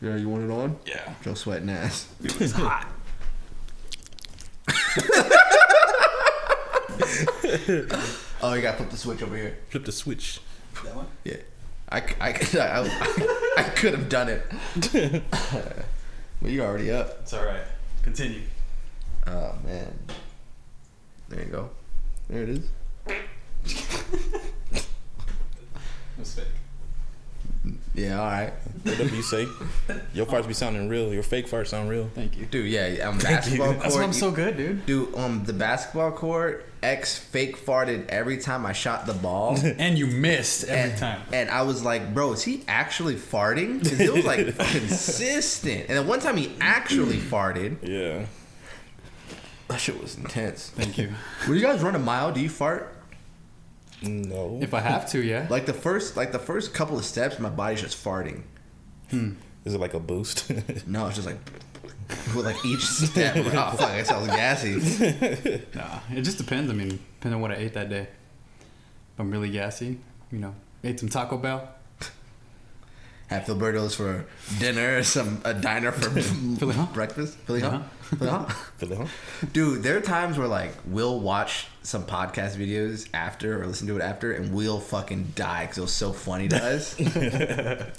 [0.01, 0.79] Yeah, you want it on?
[0.85, 1.13] Yeah.
[1.23, 2.07] Joe sweating ass.
[2.23, 2.87] It's hot.
[8.43, 9.57] Oh, you gotta flip the switch over here.
[9.69, 10.39] Flip the switch.
[10.83, 11.05] That one?
[11.23, 11.37] Yeah.
[11.89, 14.51] I I I I could have done it.
[16.41, 17.19] but you're already up.
[17.21, 17.61] It's all right.
[18.01, 18.41] Continue.
[19.27, 19.93] Oh, man.
[21.31, 21.69] There you go.
[22.29, 22.69] There it is.
[26.19, 26.45] It's fake.
[27.95, 28.53] Yeah, all right.
[28.83, 29.47] Whatever you say.
[30.13, 31.11] Your farts be sounding real.
[31.11, 32.09] Your fake farts sound real.
[32.13, 32.45] Thank you.
[32.45, 33.79] Dude, yeah, on basketball court.
[33.81, 34.85] That's why I'm so good, dude.
[34.85, 39.57] Dude, on the basketball court, X fake farted every time I shot the ball.
[39.77, 41.21] And you missed every and, time.
[41.33, 43.81] And I was like, bro, is he actually farting?
[43.81, 45.89] Because it was like consistent.
[45.89, 47.77] And then one time he actually farted.
[47.81, 48.25] Yeah.
[49.71, 50.69] That shit was intense.
[50.69, 51.13] Thank you.
[51.45, 52.93] When you guys run a mile, do you fart?
[54.01, 54.59] No.
[54.61, 55.47] If I have to, yeah.
[55.49, 58.43] Like the first, like the first couple of steps, my body's just farting.
[59.11, 59.33] Hmm.
[59.63, 60.51] Is it like a boost?
[60.87, 61.37] No, it's just like
[62.35, 63.37] with like each step.
[63.37, 65.61] I'm like, oh fuck, it sounds gassy.
[65.73, 66.69] Nah, it just depends.
[66.69, 68.07] I mean, depending on what I ate that day.
[69.13, 69.99] If I'm really gassy,
[70.31, 70.53] you know,
[70.83, 71.69] ate some Taco Bell.
[73.31, 74.25] Have Filiberto's for
[74.59, 76.09] dinner, some a diner for
[76.59, 77.37] Philly, breakfast.
[77.37, 77.79] Philly, huh?
[78.19, 78.43] Uh-huh.
[78.77, 79.07] Philly?
[79.53, 83.95] Dude, there are times where like we'll watch some podcast videos after or listen to
[83.95, 86.99] it after, and we'll fucking die because it was so funny to us.
[86.99, 87.91] and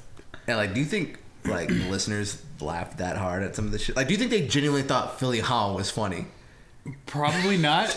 [0.47, 3.97] like, do you think like listeners laughed that hard at some of the shit?
[3.97, 6.27] Like, do you think they genuinely thought Philly Hall was funny?
[7.07, 7.89] Probably not.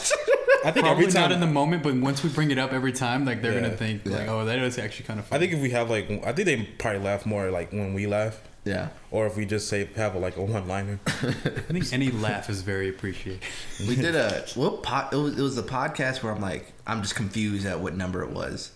[0.65, 2.73] I think Probably every time not in the moment, but once we bring it up
[2.73, 3.61] every time, like they're Yeah.
[3.61, 4.31] gonna think like, Yeah.
[4.33, 5.37] oh, that is actually kind of funny.
[5.37, 5.47] I funny.
[5.51, 8.41] think if we have like, I think they probably laugh more like when we laugh,
[8.65, 10.99] Yeah, or if we just say have like a one liner.
[11.07, 11.11] I
[11.71, 13.41] think any laugh is very appreciated.
[13.87, 15.13] we did a what pot?
[15.13, 18.23] It was it was a podcast where I'm like I'm just confused at what number
[18.23, 18.71] it was,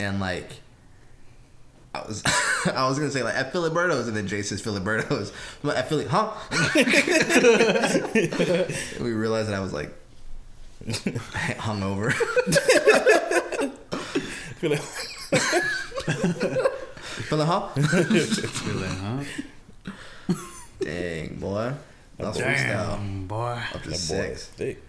[0.00, 0.50] and like.
[1.92, 2.22] I was
[2.72, 5.32] I was gonna say like at Filiberto's and then Jay says Filiberto's.
[5.64, 6.30] I'm like, at Philly, huh?
[9.02, 9.92] We realized that I was like
[10.86, 12.12] hungover.
[14.60, 14.80] Feel like,
[17.28, 17.68] Philly, huh?
[17.76, 19.22] Really, huh?
[20.80, 21.72] Dang boy,
[22.18, 22.96] That's was freestyle.
[22.96, 23.58] Damn, boy.
[23.74, 24.46] Up to that six.
[24.46, 24.82] thick.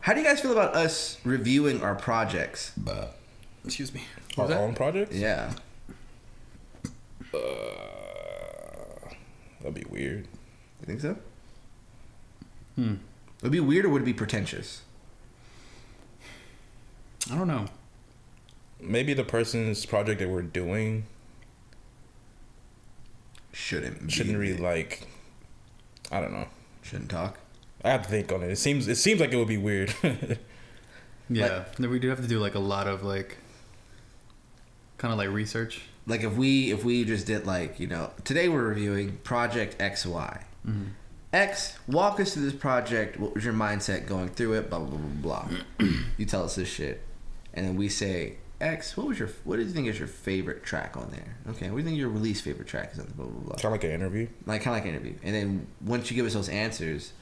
[0.00, 2.72] How do you guys feel about us reviewing our projects?
[3.64, 4.04] Excuse me.
[4.38, 5.16] Our What own projects?
[5.16, 5.52] Yeah,
[9.60, 10.28] That'd be weird.
[10.80, 11.16] you think so?
[12.76, 12.94] Hmm.
[13.46, 14.82] Would it be weird or would it be pretentious?
[17.30, 17.66] I don't know.
[18.80, 21.04] Maybe the person's project that we're doing
[23.52, 24.12] Shouldn't be.
[24.12, 25.06] shouldn't really like.
[26.10, 26.48] I don't know.
[26.82, 27.38] Shouldn't talk.
[27.84, 28.50] I have to think on it.
[28.50, 29.94] It seems it seems like it would be weird.
[31.30, 33.36] Yeah, No, we do have to do like a lot of like,
[34.98, 35.82] kind of like research.
[36.06, 40.04] Like if we if we just did like you know today we're reviewing Project X
[40.04, 40.44] Y.
[40.66, 40.84] Mm-hmm.
[41.36, 43.20] X, walk us through this project.
[43.20, 44.70] What was your mindset going through it?
[44.70, 45.48] Blah blah blah blah.
[45.78, 45.88] blah.
[46.16, 47.02] you tell us this shit,
[47.52, 48.96] and then we say X.
[48.96, 51.36] What was your What do you think is your favorite track on there?
[51.54, 53.56] Okay, what do you think your release favorite track is on the blah blah blah.
[53.56, 54.28] kind of like an interview.
[54.46, 57.12] Like kind of like an interview, and then once you give us those answers,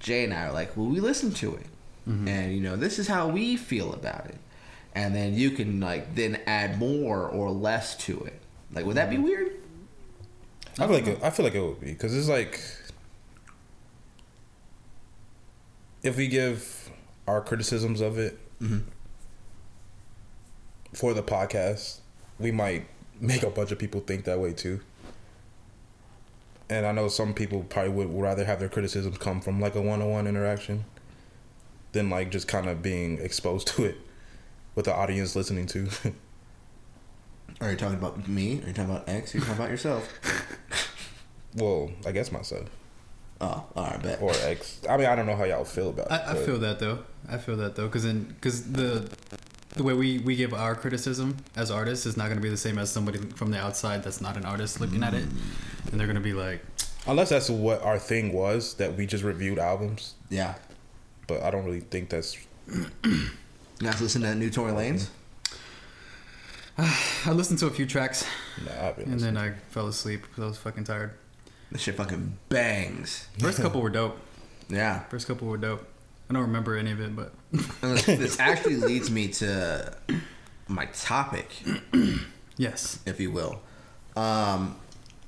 [0.00, 1.66] Jay and I are like, well, we listened to it,
[2.08, 2.26] mm-hmm.
[2.26, 4.38] and you know this is how we feel about it,
[4.94, 8.40] and then you can like then add more or less to it.
[8.72, 9.24] Like, would that be mm-hmm.
[9.24, 9.50] weird?
[10.78, 12.58] I feel like it, I feel like it would be because it's like
[16.04, 16.90] if we give
[17.26, 18.80] our criticisms of it mm-hmm.
[20.92, 22.00] for the podcast,
[22.38, 22.86] we might
[23.20, 24.80] make a bunch of people think that way too.
[26.68, 29.82] And I know some people probably would rather have their criticisms come from like a
[29.82, 30.84] one-on-one interaction
[31.92, 33.96] than like just kind of being exposed to it
[34.74, 35.88] with the audience listening to.
[37.60, 38.60] Are you talking about me?
[38.62, 39.34] Are you talking about X?
[39.34, 40.08] Are you talking about yourself?
[41.54, 42.68] well, I guess myself
[43.40, 44.22] Oh, all right, bet.
[44.22, 44.80] or X.
[44.88, 46.12] I mean, I don't know how y'all feel about it.
[46.12, 47.00] I, I feel that though.
[47.28, 49.10] I feel that though, because then because the
[49.70, 52.56] the way we we give our criticism as artists is not going to be the
[52.56, 55.90] same as somebody from the outside that's not an artist looking at it, mm.
[55.90, 56.60] and they're going to be like,
[57.06, 60.54] Unless that's what our thing was that we just reviewed albums, Yeah.
[61.26, 62.36] but I don't really think that's.
[63.80, 65.08] You guys listen to that New Tory Lanez?
[66.78, 68.24] I listened to a few tracks
[68.64, 71.10] Nah, I've been and then I fell asleep because I was fucking tired.
[71.74, 73.26] This shit fucking bangs.
[73.40, 74.16] First couple were dope.
[74.68, 75.00] Yeah.
[75.06, 75.84] First couple were dope.
[76.30, 77.32] I don't remember any of it, but
[77.82, 79.92] this, this actually leads me to
[80.68, 81.50] my topic,
[82.56, 83.00] yes.
[83.06, 83.60] if you will.
[84.16, 84.76] Um,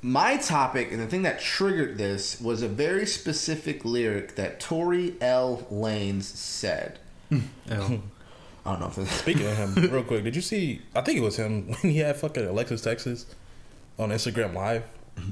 [0.02, 5.16] my topic and the thing that triggered this was a very specific lyric that Tory
[5.20, 5.66] L.
[5.68, 7.00] Lanez said.
[7.68, 8.02] L.
[8.64, 10.82] I don't know if it's Speaking of him, real quick, did you see?
[10.94, 13.26] I think it was him when he had fucking Alexis Texas
[13.98, 14.84] on Instagram Live?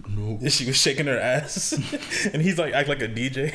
[0.09, 0.38] No.
[0.49, 1.73] She was shaking her ass,
[2.33, 3.53] and he's like act like a DJ.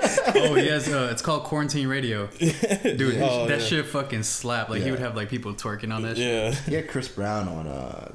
[0.38, 3.20] Oh yes, uh, it's called quarantine radio, dude.
[3.22, 3.64] Oh, that yeah.
[3.66, 4.68] shit fucking slap.
[4.68, 6.16] Like he would have like people twerking on that.
[6.16, 6.26] shit.
[6.26, 8.12] yeah, He had Chris Brown on uh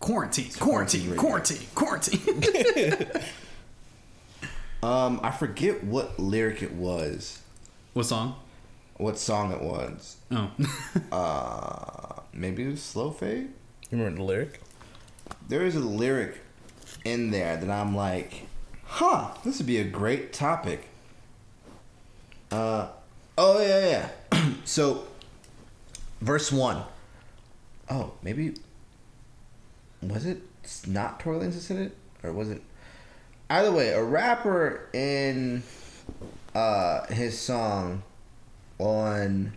[0.00, 3.06] Quarantine, quarantine, Quarantine quarantine, quarantine.
[4.82, 7.40] um I forget what lyric it was,
[7.94, 8.36] what song?
[8.96, 10.16] what song it was.
[10.30, 10.50] Oh,
[11.12, 13.48] Uh maybe it was Slow Fade?
[13.90, 14.60] you remember the lyric?
[15.48, 16.40] There is a lyric
[17.12, 18.46] in there that I'm like,
[18.84, 20.88] huh, this would be a great topic.
[22.50, 22.88] Uh,
[23.36, 24.50] oh yeah, yeah.
[24.64, 25.06] so,
[26.20, 26.82] verse one.
[27.90, 28.54] Oh, maybe
[30.02, 30.42] was it
[30.86, 31.20] not
[31.60, 32.62] said it, or was it?
[33.50, 35.62] Either way, a rapper in
[36.54, 38.02] uh his song
[38.78, 39.52] on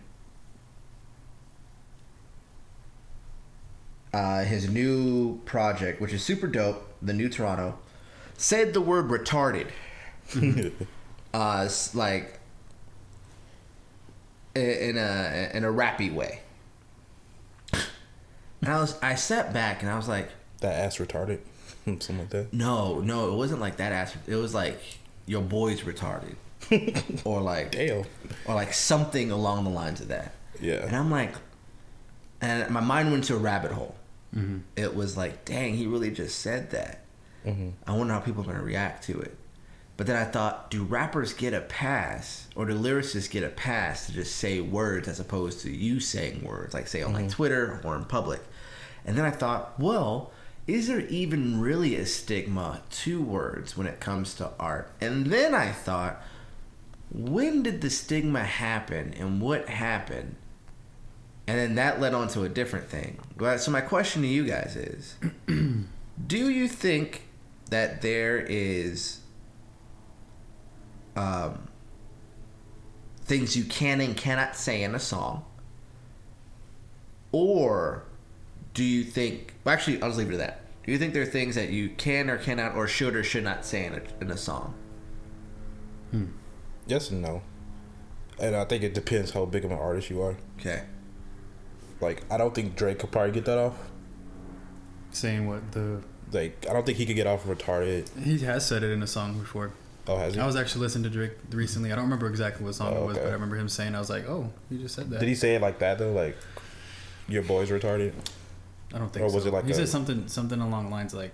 [4.12, 7.78] uh, his new project, which is super dope, the new Toronto,
[8.36, 9.68] said the word retarded.
[11.34, 12.38] uh, like
[14.54, 16.40] in a in a rappy way.
[17.72, 20.28] And I was I sat back and I was like,
[20.60, 21.40] That ass retarded,
[21.84, 22.52] something like that.
[22.52, 23.92] no, no, it wasn't like that.
[23.92, 24.14] Ass.
[24.26, 24.78] It was like
[25.26, 26.36] your boy's retarded,
[27.24, 28.04] or like Damn.
[28.46, 30.34] or like something along the lines of that.
[30.60, 30.84] Yeah.
[30.86, 31.34] And I'm like,
[32.40, 33.96] and my mind went to a rabbit hole.
[34.34, 34.58] Mm-hmm.
[34.76, 37.00] It was like, dang, he really just said that.
[37.46, 37.70] Mm-hmm.
[37.86, 39.36] I wonder how people are going to react to it.
[39.96, 44.06] But then I thought, do rappers get a pass, or do lyricists get a pass
[44.06, 47.30] to just say words as opposed to you saying words, like say on like mm-hmm.
[47.32, 48.40] Twitter or in public?
[49.04, 50.32] And then I thought, well,
[50.66, 54.92] is there even really a stigma to words when it comes to art?
[55.00, 56.22] And then I thought,
[57.10, 60.36] when did the stigma happen and what happened?
[61.46, 63.18] And then that led on to a different thing.
[63.58, 65.16] So my question to you guys is
[66.26, 67.28] do you think
[67.70, 69.20] that there is
[71.16, 71.68] um,
[73.24, 75.44] things you can and cannot say in a song?
[77.32, 78.04] Or
[78.74, 80.58] do you think well, actually I'll just leave it at that.
[80.84, 83.44] Do you think there are things that you can or cannot or should or should
[83.44, 84.74] not say in a, in a song?
[86.86, 87.42] Yes and no.
[88.40, 90.36] And I think it depends how big of an artist you are.
[90.58, 90.82] Okay.
[92.02, 93.76] Like, I don't think Drake could probably get that off.
[95.12, 98.08] saying what the Like, I don't think he could get off retarded.
[98.22, 99.70] he has said it in a song before.
[100.08, 100.40] Oh, has he?
[100.40, 101.92] I was actually listening to Drake recently.
[101.92, 103.26] I don't remember exactly what song Oh, it was, okay.
[103.26, 105.34] but I remember him saying, "I was like, oh, he just said that." Did he
[105.36, 106.10] say it like that though?
[106.12, 106.36] Like,
[107.28, 108.12] your boy's retarded?
[108.92, 109.48] I don't think Or was so.
[109.50, 111.32] it like he a- said something something along the lines like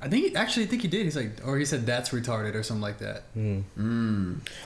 [0.00, 1.04] I think actually I think he did.
[1.04, 3.24] He's like or he said that's retarded or something like that.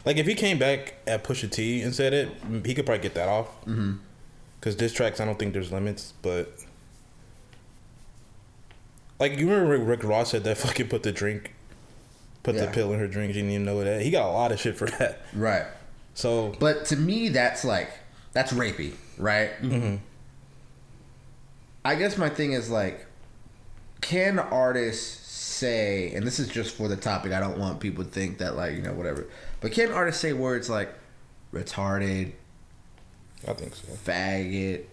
[0.05, 2.29] Like, if he came back at Pusha T and said it,
[2.67, 3.49] he could probably get that off.
[3.63, 3.95] Mm-hmm.
[4.61, 6.53] Because diss tracks, I don't think there's limits, but.
[9.19, 11.55] Like, you remember Rick, Rick Ross said that fucking put the drink,
[12.43, 14.03] put the pill in her drink, she didn't even know that.
[14.03, 15.21] He got a lot of shit for that.
[15.33, 15.65] Right.
[16.15, 17.91] So, But to me, that's like
[18.33, 19.51] that's rapey, right?
[19.63, 19.97] Mm-hmm.
[21.85, 23.07] I guess my thing is like,
[24.01, 25.22] can artists
[25.53, 27.33] say, and this is just for the topic.
[27.33, 29.27] I don't want people to think that like you know whatever.
[29.61, 30.93] But can artists say words like
[31.53, 32.33] retarded,
[33.47, 33.93] I think so.
[33.93, 34.85] faggot,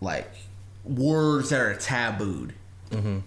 [0.00, 0.30] like
[0.84, 2.52] words that are tabooed?
[2.90, 3.18] Mm-hmm.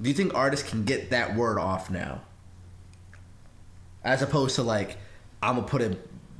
[0.00, 2.22] Do you think artists can get that word off now?
[4.04, 4.96] As opposed to like,
[5.42, 5.96] I'm gonna put a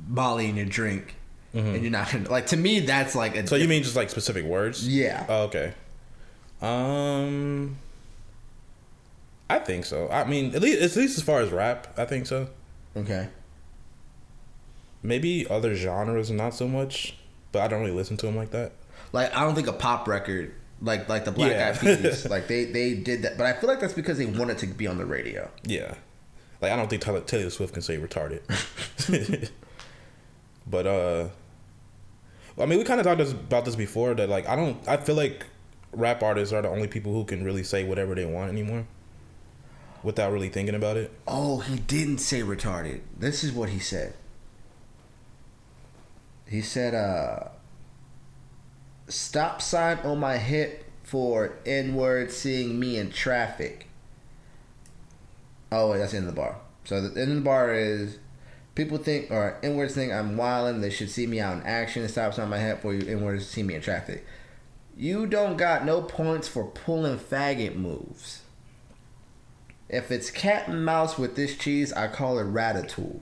[0.07, 1.15] Molly in your drink,
[1.53, 2.47] and you're not gonna like.
[2.47, 3.39] To me, that's like a.
[3.39, 3.47] Mm-hmm.
[3.47, 4.85] So you mean just like specific words?
[4.87, 5.25] Yeah.
[5.29, 5.73] Oh, okay.
[6.61, 7.77] Um,
[9.49, 10.09] I think so.
[10.09, 12.49] I mean, at least at least as far as rap, I think so.
[12.95, 13.29] okay.
[15.01, 17.17] Maybe other genres, not so much.
[17.51, 18.71] But I don't really listen to them like that.
[19.11, 21.69] Like I don't think a pop record like like the Black Yeah.
[21.69, 24.57] Eyed Peas like they they did that, but I feel like that's because they wanted
[24.59, 25.49] to be on the radio.
[25.63, 25.93] Yeah,
[26.61, 28.41] like I don't think Taylor, Taylor Swift can say retarded.
[30.67, 31.27] but uh,
[32.59, 34.13] I mean, we kind of talked about this before.
[34.13, 34.77] That like I don't.
[34.87, 35.45] I feel like
[35.91, 38.87] rap artists are the only people who can really say whatever they want anymore,
[40.03, 41.11] without really thinking about it.
[41.27, 43.01] Oh, he didn't say retarded.
[43.17, 44.13] This is what he said.
[46.47, 47.49] He said, uh,
[49.07, 53.87] stop sign on my hip for N word seeing me in traffic.
[55.71, 56.57] Oh, wait, that's the end of the bar.
[56.85, 58.19] So the end of the bar is
[58.75, 62.07] people think, or N words think I'm wildin', they should see me out in action.
[62.07, 64.25] Stop sign on my hip for you N words see me in traffic.
[64.95, 68.42] You don't got no points for pulling faggot moves.
[69.93, 73.19] If it's cat and mouse with this cheese, I call it ratatouille.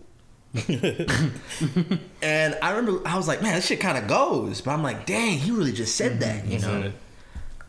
[2.22, 4.62] and I remember I was like, man, this shit kind of goes.
[4.62, 6.94] But I'm like, dang, he really just said that, you said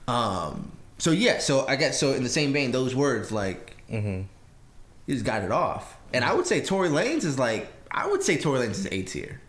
[0.08, 0.12] know?
[0.12, 0.72] Um.
[0.98, 1.38] So yeah.
[1.38, 4.22] So I guess so in the same vein, those words like Mm-hmm.
[5.06, 8.22] he just got it off, and I would say Tory Lanez is like I would
[8.22, 9.40] say Tory Lanez is A tier.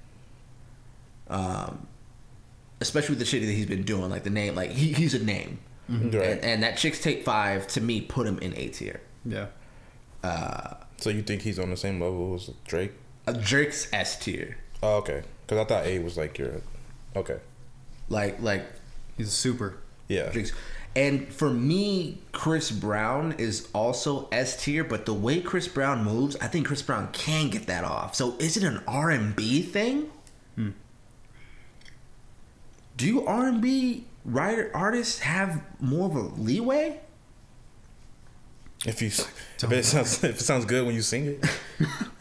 [1.30, 1.88] Um,
[2.82, 5.24] especially with the shit that he's been doing, like the name, like he, he's a
[5.24, 6.14] name, Right.
[6.14, 9.00] and, and that Chicks Take Five to me put him in A tier.
[9.26, 9.48] Yeah.
[10.98, 12.94] So you think he's on the same level as Drake?
[13.28, 15.24] Uh, Drake's S tier, Oh, okay.
[15.46, 16.62] Because I thought A was like your.
[17.16, 17.38] Okay.
[18.10, 18.66] like like
[19.18, 19.78] He's a super.
[20.08, 20.30] Yeah.
[20.30, 20.52] Drake's.
[20.96, 26.36] And for me, Chris Brown is also S tier, but the way Chris Brown moves,
[26.38, 28.14] I think Chris Brown can get that off.
[28.14, 30.10] So is it an R and B thing?
[32.96, 37.00] Do R and B writer artists have more of a leeway?
[38.86, 41.42] If you, if it sounds, if it sounds good when you sing it,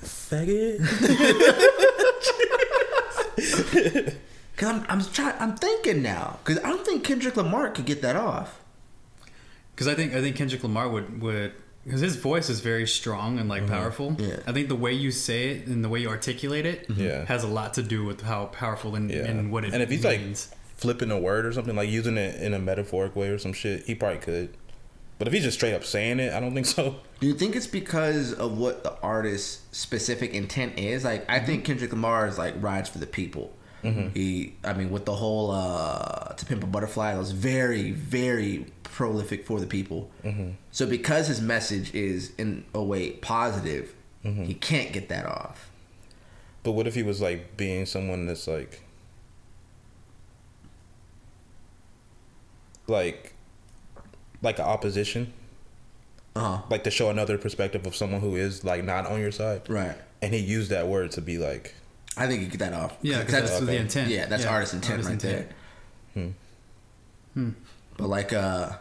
[0.03, 0.79] faggot.
[4.57, 8.03] Cause I'm I'm trying I'm thinking now because I don't think Kendrick Lamar could get
[8.03, 8.61] that off.
[9.75, 11.53] Because I think I think Kendrick Lamar would would
[11.85, 13.73] because his voice is very strong and like mm-hmm.
[13.73, 14.17] powerful.
[14.19, 14.37] Yeah.
[14.47, 17.01] I think the way you say it and the way you articulate it mm-hmm.
[17.01, 17.25] Yeah.
[17.25, 19.25] has a lot to do with how powerful and, Yeah.
[19.25, 20.49] and what it and if he's means.
[20.51, 23.53] like flipping a word or something, like using it in a metaphoric way or some
[23.53, 24.57] shit, he probably could.
[25.23, 26.97] But if he's just straight up saying it, I don't think so.
[27.21, 31.05] Do you think it's because of what the artist's specific intent is?
[31.05, 33.53] Like, I think Kendrick Lamar is like rides for the people.
[33.85, 34.09] Mm-hmm.
[34.15, 38.67] He, I mean, with the whole uh, "To Pimp a Butterfly," that was very, very
[38.83, 40.11] prolific for the people.
[40.25, 40.55] Mm-hmm.
[40.73, 43.95] So, because his message is in a way positive,
[44.25, 44.43] mm-hmm.
[44.43, 45.71] he can't get that off.
[46.65, 48.83] But what if he was like being someone that's like,
[52.89, 53.32] like,
[54.43, 55.33] like an opposition,
[56.37, 56.63] Uh huh.
[56.71, 59.97] like to show another perspective of someone who is like not on your side, Right.
[60.21, 61.75] and he used that word to be like,
[62.17, 62.97] I think he get that off.
[63.03, 63.65] yeah, because that's okay.
[63.67, 64.11] the intent.
[64.11, 65.15] Yeah, that's artist intent artist right
[66.15, 66.35] intent.
[67.35, 67.45] there.
[67.97, 68.73] But like uh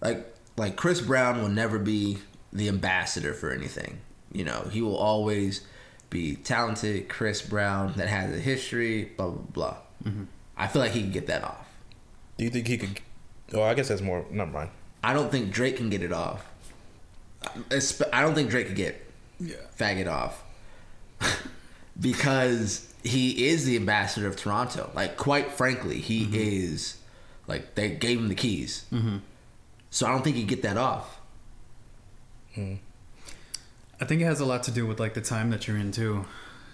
[0.00, 0.26] like
[0.56, 2.18] like Chris Brown will never be
[2.52, 3.98] the ambassador for anything.
[4.32, 5.62] You know, he will always
[6.10, 9.76] be talented Chris Brown that has a history, blah blah blah.
[10.04, 10.24] Mm-hmm.
[10.56, 11.66] I feel like he can get that off.
[12.36, 13.00] do you think he could?
[13.54, 14.24] Oh, I guess that's more.
[14.30, 14.70] Never mind.
[15.04, 16.46] I don't think Drake can get it off.
[18.12, 19.04] I don't think Drake could get
[19.40, 19.56] Yeah.
[19.76, 20.42] faggot off
[22.00, 24.90] because he is the ambassador of Toronto.
[24.94, 26.34] Like, quite frankly, he Mm-hmm.
[26.36, 26.96] is.
[27.48, 28.84] Like, they gave him the keys.
[28.92, 29.16] Mm-hmm.
[29.90, 31.18] So I don't think he'd get that off.
[32.56, 35.90] I think it has a lot to do with like the time that you're in
[35.92, 36.24] too.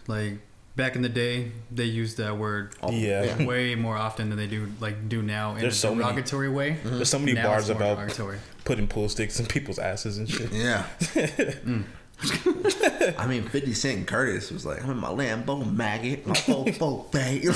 [0.06, 0.38] Like
[0.78, 3.44] back in the day, they used that word Yeah.
[3.52, 6.48] way more often than they do like do now in There's a so many- derogatory
[6.48, 6.78] way.
[6.82, 8.38] There's so many Now bars about derogatory.
[8.64, 10.50] putting pool sticks in people's asses and shit.
[10.52, 10.86] Yeah.
[13.18, 17.10] I mean, 50 Cent and Curtis was like, I'm in my Lambo maggot, my fofo
[17.12, 17.46] bag.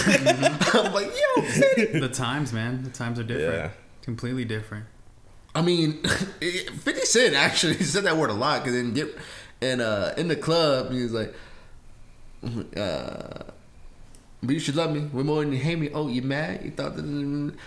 [0.75, 1.07] I'm like,
[1.37, 1.99] yo, 50.
[1.99, 2.85] the times, man.
[2.85, 3.55] The times are different.
[3.55, 3.71] Yeah.
[4.03, 4.87] Completely different.
[5.55, 9.17] I mean, 50 Cent actually said that word a lot because in, Get-
[9.61, 11.35] in, uh, in the club, he was like,
[12.45, 13.43] uh,
[14.43, 15.91] but you should love me way more than you hate me.
[15.95, 16.65] Oh, you mad?
[16.65, 17.05] You thought that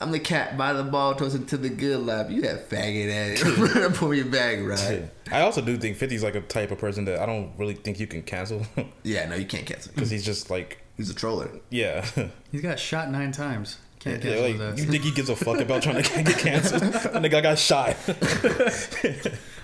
[0.00, 2.30] I'm the cat by the ball tossing to the good life.
[2.30, 3.38] You that faggot
[3.90, 3.96] ass.
[3.98, 5.08] Pull your bag, right?
[5.30, 7.98] I also do think 50's like a type of person that I don't really think
[8.00, 8.66] you can cancel
[9.02, 9.92] Yeah, no, you can't cancel.
[9.94, 11.48] because he's just like, He's a troller.
[11.70, 12.04] yeah.
[12.52, 13.78] He's got shot nine times.
[14.00, 14.78] Can't Yeah, cancel like, that.
[14.78, 16.82] you think he gives a fuck about trying to get canceled?
[16.82, 17.96] And That nigga got shot.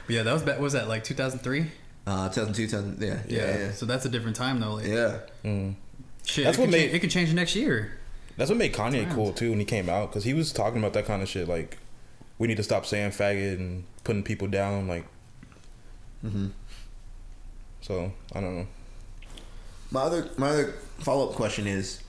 [0.08, 0.54] Yeah, that was back.
[0.56, 1.66] what Was that like 2003?
[2.10, 3.72] Uh, 2002, 2000, yeah, yeah, yeah.
[3.72, 4.74] So that's a different time though.
[4.74, 5.18] Like, Yeah.
[6.26, 7.92] Shit, That's it what could made- cha- it could change next year.
[8.36, 10.92] That's what made Kanye cool too when he came out because he was talking about
[10.94, 11.46] that kind of shit.
[11.48, 11.78] Like,
[12.38, 14.88] we need to stop saying faggot and putting people down.
[14.88, 15.04] Like,
[16.24, 16.48] mm-hmm.
[17.80, 18.66] so I don't know.
[19.90, 22.02] My other my other follow up question is,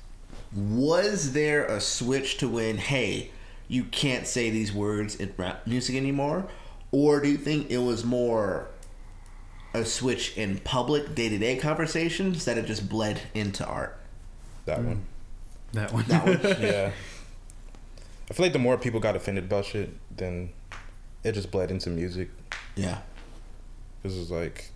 [0.55, 3.31] was there a switch to when hey,
[3.67, 6.47] you can't say these words in rap music anymore,
[6.91, 8.67] or do you think it was more
[9.73, 13.97] a switch in public day to day conversations that it just bled into art?
[14.65, 14.87] That mm.
[14.87, 15.05] one.
[15.73, 16.05] That one.
[16.07, 16.39] That one.
[16.61, 16.91] Yeah.
[18.29, 20.51] I feel like the more people got offended about shit, then
[21.23, 22.29] it just bled into music.
[22.75, 22.99] yeah.
[24.03, 24.71] This is like,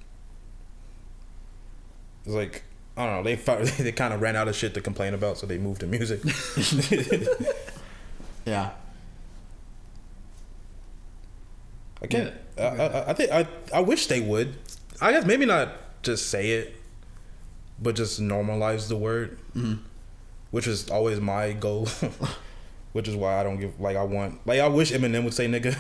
[2.26, 2.64] it's like
[2.98, 3.24] I don't know.
[3.24, 5.82] They fi- they kind of ran out of shit to complain about, so they moved
[5.82, 6.22] to music.
[8.46, 8.72] Yeah.
[12.02, 12.34] I can't.
[12.60, 14.56] I, I, I think I I wish they would.
[15.02, 15.70] I guess maybe not
[16.04, 16.76] just say it,
[17.82, 19.82] but just normalize the word, mm-hmm.
[20.52, 21.88] which is always my goal.
[22.96, 25.48] which is why I don't give like I want like I wish Eminem would say
[25.48, 25.76] nigga,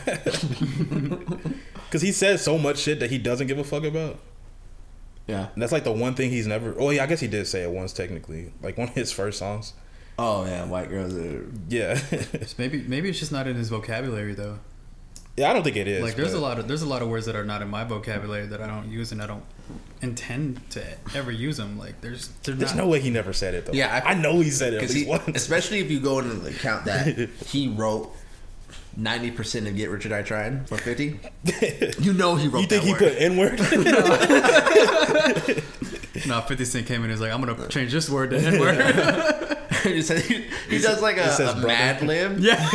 [1.85, 4.19] because he says so much shit that he doesn't give a fuck about.
[5.25, 5.47] Yeah.
[5.53, 6.75] And that's like the one thing he's never.
[6.77, 9.39] Oh yeah, I guess he did say it once technically, like one of his first
[9.39, 9.71] songs.
[10.19, 11.49] Oh yeah, white girls are.
[11.69, 11.99] Yeah,
[12.57, 14.59] Maybe maybe it's just not in his vocabulary though.
[15.37, 15.49] Yeah.
[15.49, 16.01] I don't think it is.
[16.03, 17.83] like there's a lot of there's a lot of words that are not in my
[17.83, 19.43] vocabulary that I don't use and I don't
[20.01, 20.83] intend to
[21.15, 21.77] ever use them.
[21.79, 23.73] Like there's There's not, no way he never said it though.
[23.73, 25.23] Yeah, I, I- know he said it at least he, once.
[25.35, 27.07] especially if you go into the account that
[27.47, 28.11] he wrote
[28.97, 31.19] ninety percent of Get Rich or Die Trying for fifty,
[31.99, 32.61] you know he wrote.
[32.61, 32.99] you think that he word.
[32.99, 33.59] put N word?
[36.27, 38.57] No, 50 Cent came in and was like, I'm gonna change this word to N
[38.59, 38.77] word.
[39.83, 41.57] he, he- he does like a, It says a.
[41.67, 42.69] Mad Lib, yeah.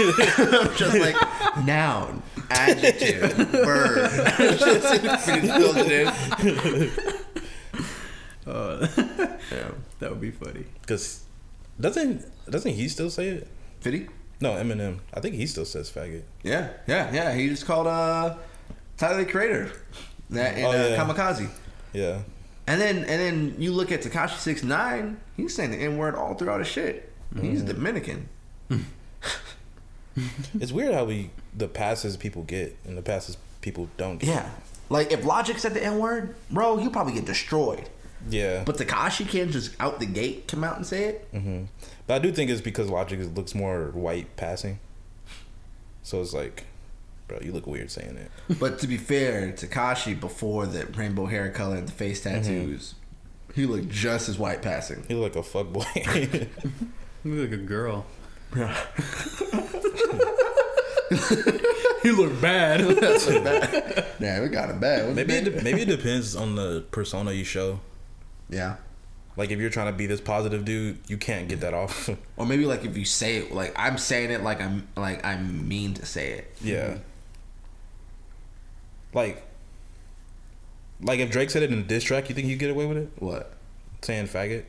[0.76, 1.16] just like
[1.64, 4.10] noun, adjective, verb.
[4.58, 5.92] just he it
[6.86, 6.90] in.
[8.46, 8.86] Uh,
[9.50, 9.70] Yeah.
[10.00, 10.64] that would be funny.
[10.80, 11.24] Because
[11.78, 13.48] doesn't doesn't he still say it?
[13.80, 14.08] Fifty.
[14.40, 15.00] No, Eminem.
[15.12, 16.22] I think he still says faggot.
[16.42, 17.32] Yeah, yeah, yeah.
[17.34, 18.36] He just called uh
[18.96, 19.70] Tyler the Creator
[20.30, 20.96] that in Oh, uh.
[20.98, 21.48] Kamikaze.
[21.92, 22.22] Yeah.
[22.66, 25.18] And then and then you look at Takashi Six Nine.
[25.36, 27.12] He's saying the N word all throughout his shit.
[27.34, 27.46] Mm-hmm.
[27.50, 28.28] He's Dominican.
[30.60, 34.28] It's weird how we the passes people get and the passes people don't get.
[34.28, 34.50] Yeah.
[34.88, 37.88] Like if Logic said the N word, bro, he'll probably get destroyed.
[38.28, 38.64] Yeah.
[38.64, 41.28] But Takashi can't just out the gate come out and say it.
[41.32, 41.64] hmm
[42.06, 44.78] But I do think it's because Logic looks more white passing.
[46.02, 46.64] So it's like,
[47.28, 48.58] bro, you look weird saying it.
[48.58, 52.42] But to be fair, Takashi before the rainbow hair color and the face Mm-hmm.
[52.42, 52.94] tattoos,
[53.54, 55.04] he looked just as white passing.
[55.08, 55.84] He looked like a fuck boy.
[57.24, 58.06] You look like a girl.
[62.02, 62.80] he looked bad.
[64.20, 65.04] yeah, we got him bad.
[65.06, 67.80] What's maybe it, de- maybe it depends on the persona you show.
[68.48, 68.76] yeah.
[69.36, 72.10] Like if you're trying to be this positive dude, you can't get that off.
[72.36, 75.36] Or maybe like if you say it like I'm saying it like I'm like I
[75.38, 76.52] mean to say it.
[76.60, 76.98] yeah.
[79.14, 79.42] Like,
[81.00, 82.96] like if Drake said it in a diss track, you think he'd get away with
[82.96, 83.10] it?
[83.18, 83.54] What?
[84.02, 84.64] Saying faggot?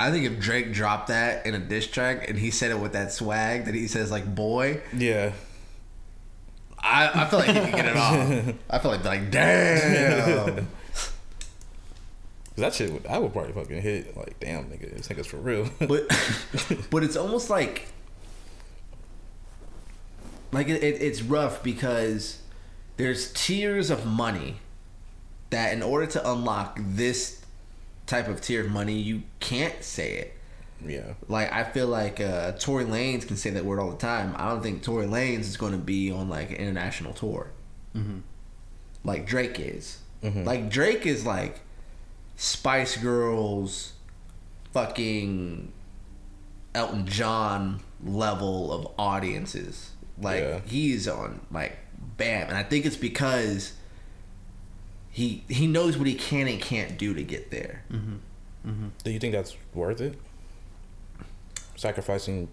[0.00, 2.92] I think if Drake dropped that in a diss track and he said it with
[2.92, 5.32] that swag that he says like boy, Yeah.
[6.82, 8.54] I, I feel like he could get it off.
[8.70, 10.66] I feel like like damn.
[12.56, 15.68] That shit would I would probably fucking hit like damn nigga this nigga's for real.
[15.78, 16.08] but
[16.90, 17.88] but it's almost like
[20.52, 22.40] like it, it, it's rough because
[22.96, 24.56] there's tiers of money
[25.50, 27.39] that in order to unlock this
[28.10, 30.36] type of tier of money you can't say it.
[30.86, 31.12] Yeah.
[31.28, 34.34] like i feel like uh tory lanez can say that word all the time.
[34.38, 37.50] I don't think tory lanez is going to be on like an international tour.
[39.04, 39.98] Like drake is.
[40.22, 41.60] Like drake is like
[42.36, 43.92] spice girls
[44.72, 45.72] fucking
[46.74, 49.90] Elton John level of audiences.
[50.18, 50.60] Like Yeah.
[50.66, 51.76] he's on like
[52.16, 53.72] bam, and I think it's because
[55.10, 57.84] he he knows what he can and can't do to get there.
[59.04, 60.18] Do you think that's worth it?
[61.76, 62.48] Sacrificing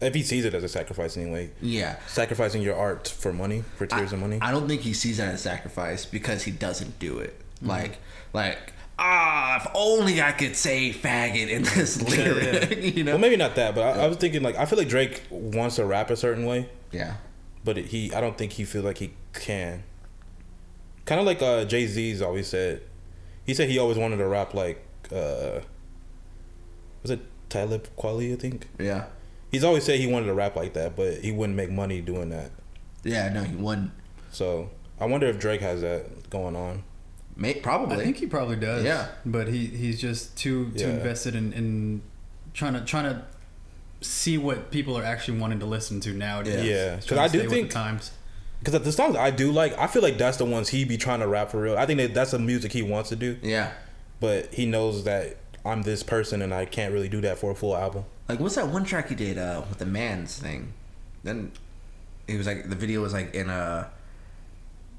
[0.00, 1.50] if he sees it as a sacrifice anyway.
[1.60, 1.96] Yeah.
[2.06, 4.38] Sacrificing your art for money, for tears of money.
[4.40, 7.38] I don't think he sees that as sacrifice because he doesn't do it.
[7.56, 7.68] Mm-hmm.
[7.68, 7.98] Like
[8.32, 13.12] like ah, if only I could say faggot in this lyric, you know?
[13.12, 15.76] well maybe not that, but I, I was thinking like I feel like Drake wants
[15.76, 17.14] to rap a certain way, yeah.
[17.64, 19.82] but he I don't think he feels like he can.
[21.08, 22.82] Kind of like uh, Jay Z's always said.
[23.46, 25.60] He said he always wanted to rap like uh
[27.02, 28.68] was it Talib Kweli, I think?
[28.78, 29.06] Yeah.
[29.50, 32.28] He's always said he wanted to rap like that, but he wouldn't make money doing
[32.28, 32.50] that.
[33.04, 33.90] Yeah, no, he wouldn't.
[34.32, 34.68] So
[35.00, 36.82] I wonder if Drake has that going on.
[37.36, 37.96] May, probably.
[37.96, 38.84] I think he probably does.
[38.84, 39.08] Yeah.
[39.24, 40.88] But he he's just too too Yeah.
[40.90, 42.02] invested in, in
[42.52, 43.24] trying to trying to
[44.02, 46.66] see what people are actually wanting to listen to nowadays.
[46.66, 46.96] Yeah.
[46.96, 48.10] He's 'Cause trying to I do stay with think- the times.
[48.60, 51.20] Because the songs I do like, I feel like that's the ones he be trying
[51.20, 51.76] to rap for real.
[51.76, 53.72] I think that that's the music he wants to do, yeah.
[54.20, 57.54] but he knows that I'm this person and I can't really do that for a
[57.54, 58.04] full album.
[58.28, 60.72] Like, what's that one track he did uh, with the man's thing?
[61.22, 61.52] Then
[62.26, 63.90] he was like, the video was like in a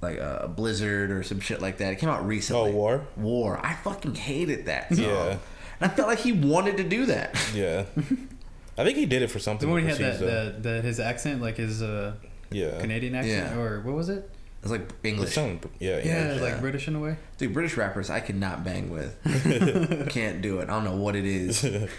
[0.01, 1.91] like a blizzard or some shit like that.
[1.93, 2.71] It came out recently.
[2.71, 3.07] Oh, War?
[3.17, 3.59] War.
[3.61, 4.93] I fucking hated that.
[4.95, 5.03] Song.
[5.05, 5.37] Yeah.
[5.81, 7.37] And I felt like he wanted to do that.
[7.53, 7.85] Yeah,
[8.77, 9.69] I think he did it for The something.
[9.69, 12.13] one he had that, that, that his accent, like his uh,
[12.51, 13.59] yeah, Canadian accent, Yeah.
[13.61, 14.29] or what was it?
[14.61, 15.27] It's like English.
[15.27, 16.41] It's some- yeah, Yeah, yeah.
[16.41, 17.15] like British in a way.
[17.37, 19.15] Dude, British rappers I cannot bang with.
[20.09, 20.63] Can't do it.
[20.69, 21.63] I don't know what it is.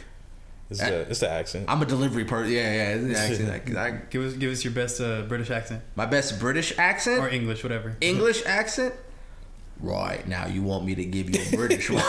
[0.70, 1.64] It's the it's the accent.
[1.68, 2.52] I'm a delivery person.
[2.52, 2.94] Yeah, yeah.
[2.94, 3.76] It's the accent.
[3.76, 7.18] I, I, Give us give us your best uh, British accent my best British accent.
[7.20, 7.96] or English, whatever.
[8.00, 8.94] English accent?
[9.80, 12.04] Right, now you want me to give you a British one.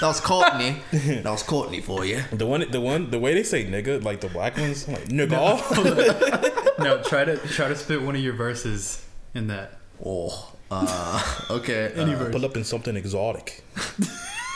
[0.00, 0.76] That was Courtney.
[0.92, 2.22] That was Courtney for you.
[2.32, 5.08] The one, the one, the way they say nigga, like the black ones, I'm like
[5.08, 6.78] nigga.
[6.78, 9.78] no, try to try to spit one of your verses in that.
[10.04, 11.92] Oh, uh, okay.
[11.94, 12.32] Any uh, verse.
[12.32, 13.64] Pull up in something exotic.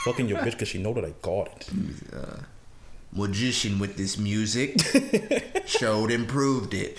[0.05, 1.69] Fucking your bitch because she know that I got it.
[3.15, 4.77] Magician with this music.
[5.67, 6.99] Showed and proved it.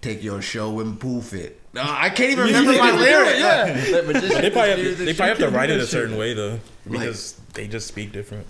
[0.00, 1.60] Take your show and poof it.
[1.74, 3.36] No, I can't even remember my lyric.
[3.38, 3.64] Yeah.
[3.90, 6.32] That magician They probably have, with they probably have to write it a certain way
[6.34, 8.46] though, Like- because they just speak different.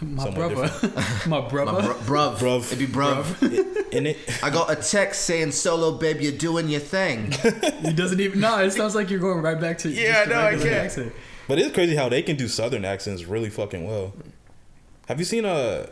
[0.00, 0.68] My brother.
[1.28, 1.94] My My brother.
[2.04, 2.36] bro- bruv.
[2.38, 2.66] Bruv.
[2.72, 3.92] It'd be bruv.
[3.92, 7.30] In it, I got a text saying, "Solo, babe, you're doing your thing."
[7.82, 8.40] He doesn't even.
[8.40, 9.88] No, it sounds like you're going right back to.
[9.90, 10.66] Yeah, no, I can't.
[10.66, 11.12] accent.
[11.46, 14.12] but it's crazy how they can do southern accents really fucking well.
[15.06, 15.86] Have you seen uh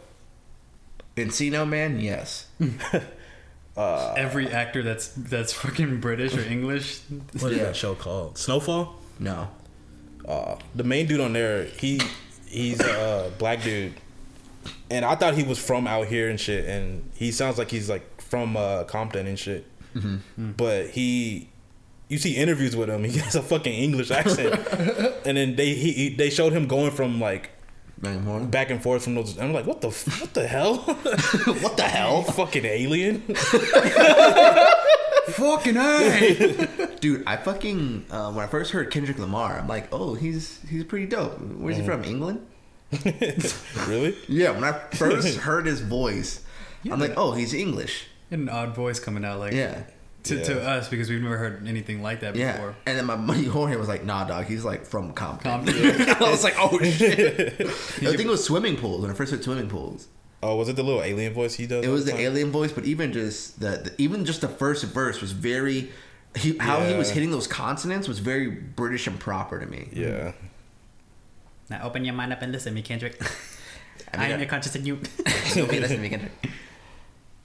[1.24, 2.46] Encino Man, yes.
[3.76, 7.00] Every actor that's that's fucking British or English.
[7.40, 7.64] what is Yeah.
[7.64, 8.36] that show called?
[8.36, 8.96] Snowfall.
[9.18, 9.48] No.
[10.28, 12.00] Uh, the main dude on there, he
[12.46, 13.94] he's a black dude,
[14.90, 17.88] and I thought he was from out here and shit, and he sounds like he's
[17.88, 19.66] like from uh, Compton and shit.
[20.36, 21.48] But he,
[22.08, 24.54] you see interviews with him, he has a fucking English accent,
[25.26, 27.50] and then they he, he they showed him going from like
[28.02, 28.46] Bang horn.
[28.50, 29.38] back and forth from those.
[29.38, 30.76] I'm like, what the f- what the hell?
[30.78, 33.20] what the hell, fucking alien.
[35.30, 36.68] fucking a.
[37.00, 37.22] dude?
[37.26, 41.06] I fucking uh, when I first heard Kendrick Lamar, I'm like, oh, he's he's pretty
[41.06, 41.38] dope.
[41.40, 42.04] Where's he from?
[42.04, 42.46] England?
[43.86, 44.16] really?
[44.28, 44.50] Yeah.
[44.52, 46.44] When I first heard his voice,
[46.90, 48.06] I'm like, oh, he's English.
[48.30, 49.82] An odd voice coming out like Yeah.
[50.24, 52.52] To, to us because we've never heard anything like that Yeah.
[52.52, 52.76] before.
[52.86, 55.50] And then my buddy Jorge was like, nah, dog, he's like from Compton.
[55.50, 56.08] Compton.
[56.08, 57.60] I was like, oh shit.
[57.60, 60.08] I think it was swimming pools when I first heard swimming pools.
[60.42, 61.84] Oh, was it the little alien voice he does?
[61.84, 62.20] It was the time?
[62.20, 65.90] alien voice, but even just the, the even just the first verse was very
[66.36, 69.88] he, how he was hitting those consonants was very British and proper to me.
[69.92, 70.32] Yeah.
[71.68, 73.20] Now open your mind up and listen, me Kendrick.
[74.12, 74.98] I mean, I am I- your conscious and you.
[75.56, 76.30] Okay, listen me again.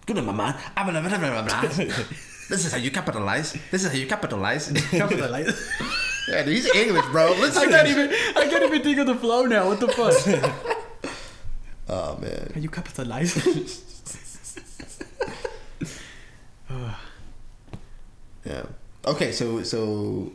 [0.06, 0.58] Good in my mind.
[0.78, 1.82] I'm blah,
[2.50, 3.54] This is how you capitalize.
[3.72, 4.70] This is how you capitalize.
[4.92, 5.72] Capitalize.
[6.30, 7.32] yeah, he's English, bro.
[7.40, 7.64] Listen.
[7.64, 8.10] I can't even.
[8.36, 9.68] I can't even think of the flow now.
[9.68, 10.14] What the fuck?
[11.88, 12.52] Oh man.
[12.56, 13.38] Are you capitalize?
[18.46, 18.64] Yeah.
[19.06, 20.32] Okay, so so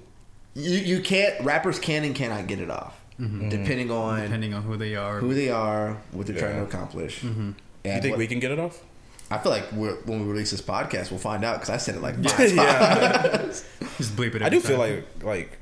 [0.54, 3.48] you you can't rappers can and cannot get it off mm-hmm.
[3.48, 5.18] depending on Depending on who they are.
[5.20, 6.66] who they are, what they're trying to Yeah.
[6.66, 7.20] accomplish.
[7.20, 7.48] Mm-hmm.
[7.84, 8.82] You And think what- we can get it off?
[9.30, 11.94] I feel like we're, when we release this podcast, we'll find out because I said
[11.94, 13.28] it like five yeah.
[13.28, 13.64] times.
[13.98, 14.42] Just bleep it.
[14.42, 15.58] I every do feel like like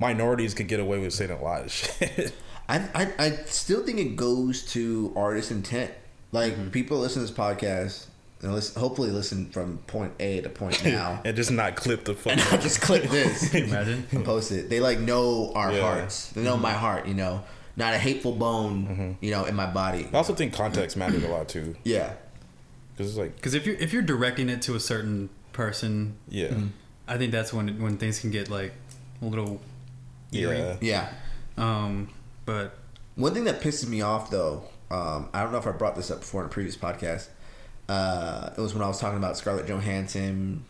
[0.00, 2.32] minorities could get away with saying a lot of shit.
[2.68, 5.92] I, I I still think it goes to artist intent.
[6.32, 6.70] Like Mm-hmm.
[6.70, 8.06] people listen to this podcast
[8.42, 12.14] and listen, hopefully listen from point A to point now, and just not clip the
[12.14, 12.32] fuck.
[12.34, 14.06] and I just click this Imagine.
[14.12, 14.68] and post it.
[14.68, 15.80] They like know our Yeah.
[15.80, 16.28] hearts.
[16.30, 17.06] They know my heart.
[17.06, 17.42] You know,
[17.76, 19.16] not a hateful bone.
[19.20, 20.08] You know, in my body.
[20.12, 22.12] I also think context matters a lot too, Yeah.
[22.98, 26.54] Because it's like Because if you if you're directing it to a certain person, yeah,
[27.06, 28.72] I think that's when when things can get like
[29.22, 29.60] a little
[30.32, 30.58] eerie.
[30.58, 31.08] yeah, Yeah.
[31.56, 32.10] Um,
[32.44, 32.76] but
[33.14, 36.10] One thing that pisses me off, though, um, I don't know if I brought this
[36.10, 37.28] up before in a previous podcast.
[37.88, 40.64] Uh, it was when I was talking about Scarlett Johansson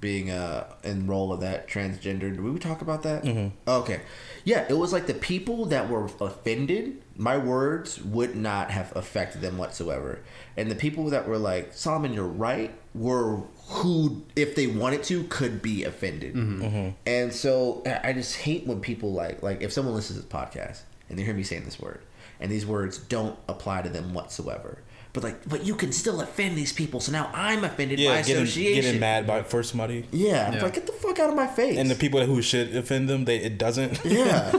[0.00, 2.20] being uh, in role of that transgender.
[2.32, 3.22] Did we talk about that?
[3.22, 3.48] Mm-hmm.
[3.68, 4.00] Okay,
[4.44, 7.02] yeah, it was like the people that were offended.
[7.22, 10.18] My words would not have affected them whatsoever,
[10.56, 15.22] and the people that were like Solomon, you're right, were who, if they wanted to,
[15.24, 16.34] could be offended.
[16.34, 16.62] Mm-hmm.
[16.64, 16.88] Mm-hmm.
[17.06, 20.32] And so I I just hate when people like like if someone listens to this
[20.32, 22.00] podcast and they hear me saying this word,
[22.40, 24.78] and these words don't apply to them whatsoever.
[25.12, 28.22] But like, but you can still offend these people, so now I'm offended by yeah.
[28.22, 28.82] Getting, association.
[28.82, 30.62] getting mad by for somebody, Yeah, I'm Yeah.
[30.62, 31.76] like, get the fuck out of my face.
[31.78, 34.00] and the people who should offend them, they it doesn't.
[34.06, 34.50] yeah,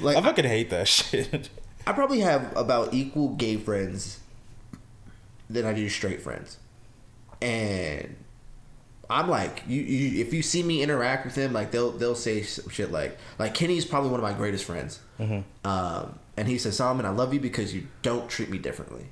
[0.00, 1.48] like I fucking hate that shit.
[1.86, 4.20] I probably have about equal gay friends
[5.48, 6.58] than I do straight friends,
[7.42, 8.16] and
[9.08, 12.42] I'm like, you, you if you see me interact with them, like they'll they'll say
[12.42, 15.00] some shit like like Kenny's probably one of my greatest friends,
[15.64, 19.06] um, and he says Solomon, I love you because you don't treat me differently.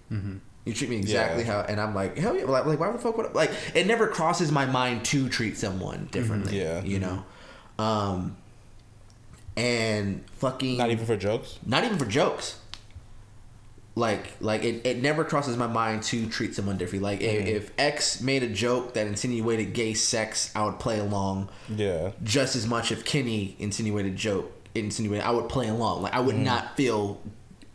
[0.65, 1.53] You treat me exactly Yeah.
[1.53, 3.87] how, and I'm like, hell yeah, like, like why the fuck would I, like it
[3.87, 6.61] never crosses my mind to treat someone differently.
[6.61, 6.83] Yeah.
[6.85, 7.25] you know,
[7.79, 8.37] um,
[9.59, 11.59] and fucking Not even for jokes.
[11.67, 12.59] not even for jokes.
[13.95, 17.11] Like, like it, it never crosses my mind to treat someone differently.
[17.11, 17.57] Like, if, mm-hmm.
[17.57, 22.55] if X made a joke that insinuated gay sex, I would play along Yeah, just
[22.55, 25.25] as much if Kenny insinuated joke insinuated.
[25.27, 26.03] I would play along.
[26.03, 26.45] Like, I would mm-hmm.
[26.45, 27.21] not feel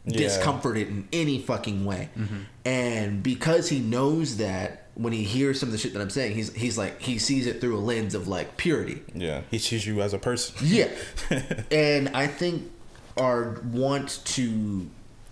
[0.05, 0.17] Yeah.
[0.19, 2.09] discomforted in any fucking way.
[2.17, 2.38] Mm-hmm.
[2.63, 6.35] And because he knows that when he hears some of the shit that I'm saying,
[6.35, 9.01] he's he's like he sees it through a lens of like purity.
[9.13, 9.41] yeah.
[9.49, 10.55] He sees you as a person.
[10.61, 10.89] Yeah.
[11.71, 12.71] and I think
[13.17, 14.89] are want to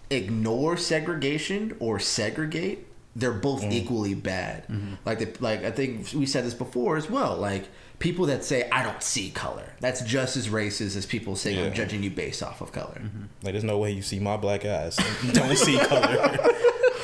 [0.09, 3.71] ignore segregation or segregate they're both mm.
[3.71, 4.67] equally bad.
[4.67, 4.93] Mm-hmm.
[5.05, 7.35] Like the, like I think we said this before as well.
[7.35, 7.67] Like
[7.99, 11.73] people that say I don't see color, that's just as racist as people saying I'm
[11.73, 13.01] judging you based off of color.
[13.01, 13.23] Mm-hmm.
[13.43, 14.97] Like, there's no way you see my black eyes.
[15.23, 16.37] You don't see color.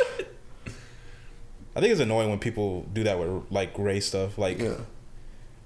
[1.77, 4.37] I think it's annoying when people do that with like race stuff.
[4.37, 4.77] Like Yeah.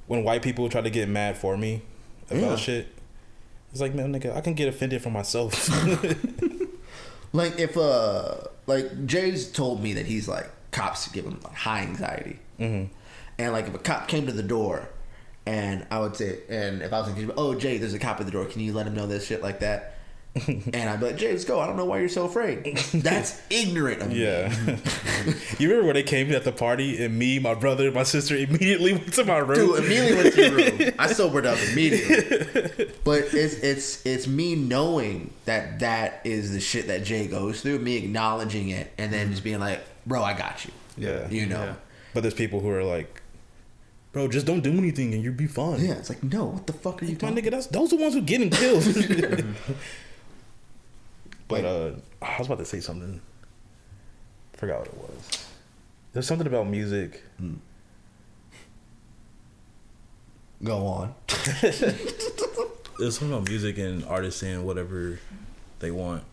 [0.07, 1.81] when white people try to get mad for me
[2.29, 2.55] about Yeah.
[2.57, 2.87] shit.
[3.71, 5.69] It's like, man, nigga, I can get offended for myself.
[7.33, 8.35] Like if uh
[8.67, 12.91] like Jay's told me that he's like cops give him like high anxiety, mm-hmm.
[13.39, 14.89] and like if a cop came to the door,
[15.45, 18.25] and I would say, and if I was like, oh Jay, there's a cop at
[18.25, 19.95] the door, can you let him know this shit like that?
[20.47, 21.59] and I'd be like, Jay, let's go.
[21.59, 22.77] I don't know why you're so afraid.
[22.93, 24.23] That's ignorant of me.
[24.23, 24.49] yeah.
[25.59, 28.93] you remember when they came at the party and me, my brother, my sister immediately
[28.97, 29.55] went to my room?
[29.55, 30.95] Dude, immediately went to your room.
[30.97, 32.91] I sobered up immediately.
[33.03, 37.79] But it's it's it's me knowing that that is the shit that Jay goes through,
[37.79, 40.71] me acknowledging it, and then just being like, bro, I got you.
[40.97, 41.29] Yeah.
[41.29, 41.63] You know.
[41.63, 41.73] Yeah.
[42.13, 43.21] But there's people who are like,
[44.13, 45.81] bro, just don't do anything and you'll be fine.
[45.81, 47.97] Yeah, it's like, no, what the fuck are you My talking nigga, that's those are
[47.97, 48.83] the ones who getting killed.
[51.51, 51.91] But uh,
[52.21, 53.21] I was about to say something.
[54.53, 55.45] Forgot what it was.
[56.13, 57.23] There's something about music.
[60.63, 61.15] Go on.
[62.99, 65.19] There's something about music and artists saying whatever
[65.79, 66.23] they want.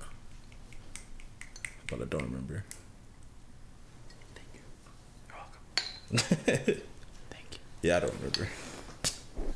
[1.87, 2.65] But I don't remember.
[4.35, 4.61] Thank you.
[5.29, 6.83] You're welcome.
[7.31, 7.59] Thank you.
[7.83, 8.49] Yeah, I don't remember.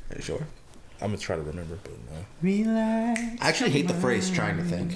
[0.09, 0.47] Are you sure?
[1.01, 2.25] I'm gonna try to remember, but no.
[2.41, 3.19] Relax.
[3.41, 4.93] I actually hate the phrase trying to think.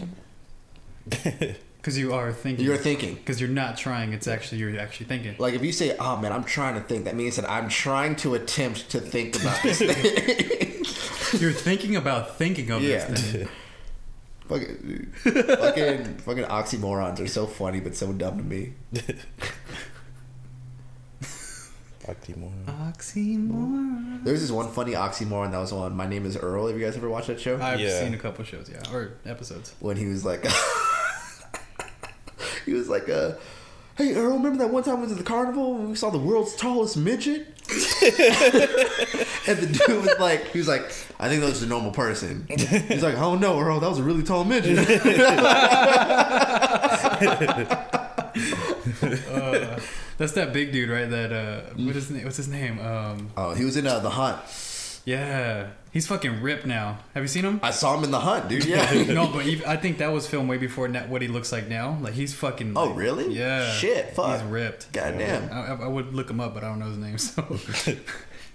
[1.77, 2.65] Because you are thinking.
[2.65, 3.15] You're thinking.
[3.15, 4.11] Because you're not trying.
[4.11, 5.35] It's actually you're actually thinking.
[5.39, 8.17] Like if you say, "Oh man, I'm trying to think," that means that I'm trying
[8.17, 9.79] to attempt to think about this
[11.31, 11.39] thing.
[11.41, 13.05] You're thinking about thinking of Yeah.
[13.05, 13.47] this thing.
[14.49, 18.73] fucking, fucking, fucking oxymorons are so funny but so dumb to me.
[22.05, 22.65] Oxymoron.
[22.65, 24.23] Oxymoron.
[24.23, 26.67] There's this one funny oxymoron that was on My Name Is Earl.
[26.67, 27.59] Have you guys ever watched that show?
[27.61, 27.99] I've Yeah.
[28.01, 29.73] seen a couple shows, yeah, or episodes.
[29.79, 30.45] when he was like,
[32.67, 33.31] he was like, uh,
[33.97, 36.19] "Hey Earl, remember that one time we went to the carnival and we saw the
[36.19, 37.47] world's tallest midget?"
[39.47, 40.83] and the dude was like, he was like,
[41.19, 44.03] "I think that was a normal person." He's like, "Oh no, Earl, that was a
[44.03, 44.77] really tall midget."
[49.01, 49.79] Uh,
[50.17, 51.09] that's that big dude, right?
[51.09, 52.23] That uh, what is his name?
[52.25, 52.79] What's his name?
[52.79, 54.37] Um, oh, he was in uh, the Hunt.
[55.07, 56.97] Yeah, he's fucking ripped now.
[57.13, 57.61] Have you seen him?
[57.63, 58.65] I saw him in the Hunt, dude.
[58.65, 58.91] Yeah.
[59.13, 61.69] no, but even, I think that was filmed way before na- what he looks like
[61.69, 61.97] now.
[62.01, 62.73] Like he's fucking.
[62.75, 63.33] Oh, like- really?
[63.33, 63.71] Yeah.
[63.71, 64.33] Shit, fuck.
[64.41, 64.91] He's ripped.
[64.91, 65.49] Goddamn.
[65.53, 67.17] I, I- I would look him up, but I don't know his name.
[67.17, 67.41] So,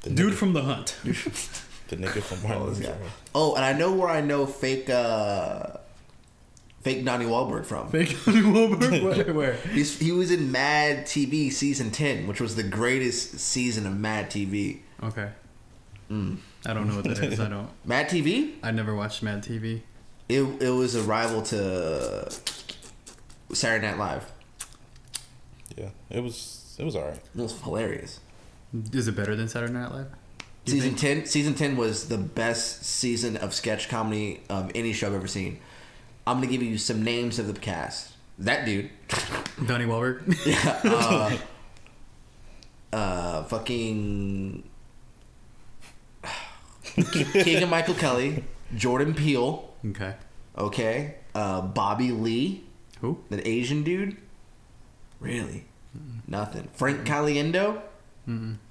[0.03, 0.95] The dude nigga, from the Hunt.
[1.05, 2.83] the nigga from Martin.
[2.83, 2.97] Yeah.
[3.35, 5.79] Oh, and I know where I know fake, uh,
[6.83, 7.89] fake Donnie Wahlberg from.
[7.89, 9.25] Fake Donnie Wahlberg.
[9.25, 9.33] Where?
[9.35, 9.53] where?
[9.73, 14.29] He's, he was in Mad TV season 10, which was the greatest season of Mad
[14.31, 14.81] TV.
[15.03, 15.31] Okay.
[16.13, 16.37] Mm.
[16.67, 17.41] I don't know what that is.
[17.41, 17.71] I don't.
[17.87, 18.55] Mad TV?
[18.63, 19.81] I never watched Mad TV.
[20.29, 22.31] It, it was a rival to
[23.53, 24.31] Saturday Night Live.
[25.77, 27.17] Yeah, it was it was alright.
[27.17, 28.21] It was hilarious.
[28.93, 30.07] Is it better than Saturday Night Live?
[30.67, 31.25] Season think?
[31.25, 35.27] 10 season 10 was the best season of sketch comedy of any show I've ever
[35.27, 35.59] seen.
[36.27, 38.13] I'm going to give you some names of the cast.
[38.39, 38.91] That dude.
[39.67, 40.37] Donnie Wahlberg.
[40.85, 41.37] uh,
[42.97, 44.63] uh, fucking
[46.95, 48.45] Keegan Michael Kelly,
[48.77, 50.15] Jordan Peele, okay.
[50.57, 52.65] okay, uh, Bobby Lee,
[53.01, 53.19] Who?
[53.31, 54.17] that Asian dude.
[55.21, 55.65] Really,
[56.27, 56.69] nothing.
[56.75, 57.81] Frank Caliendo,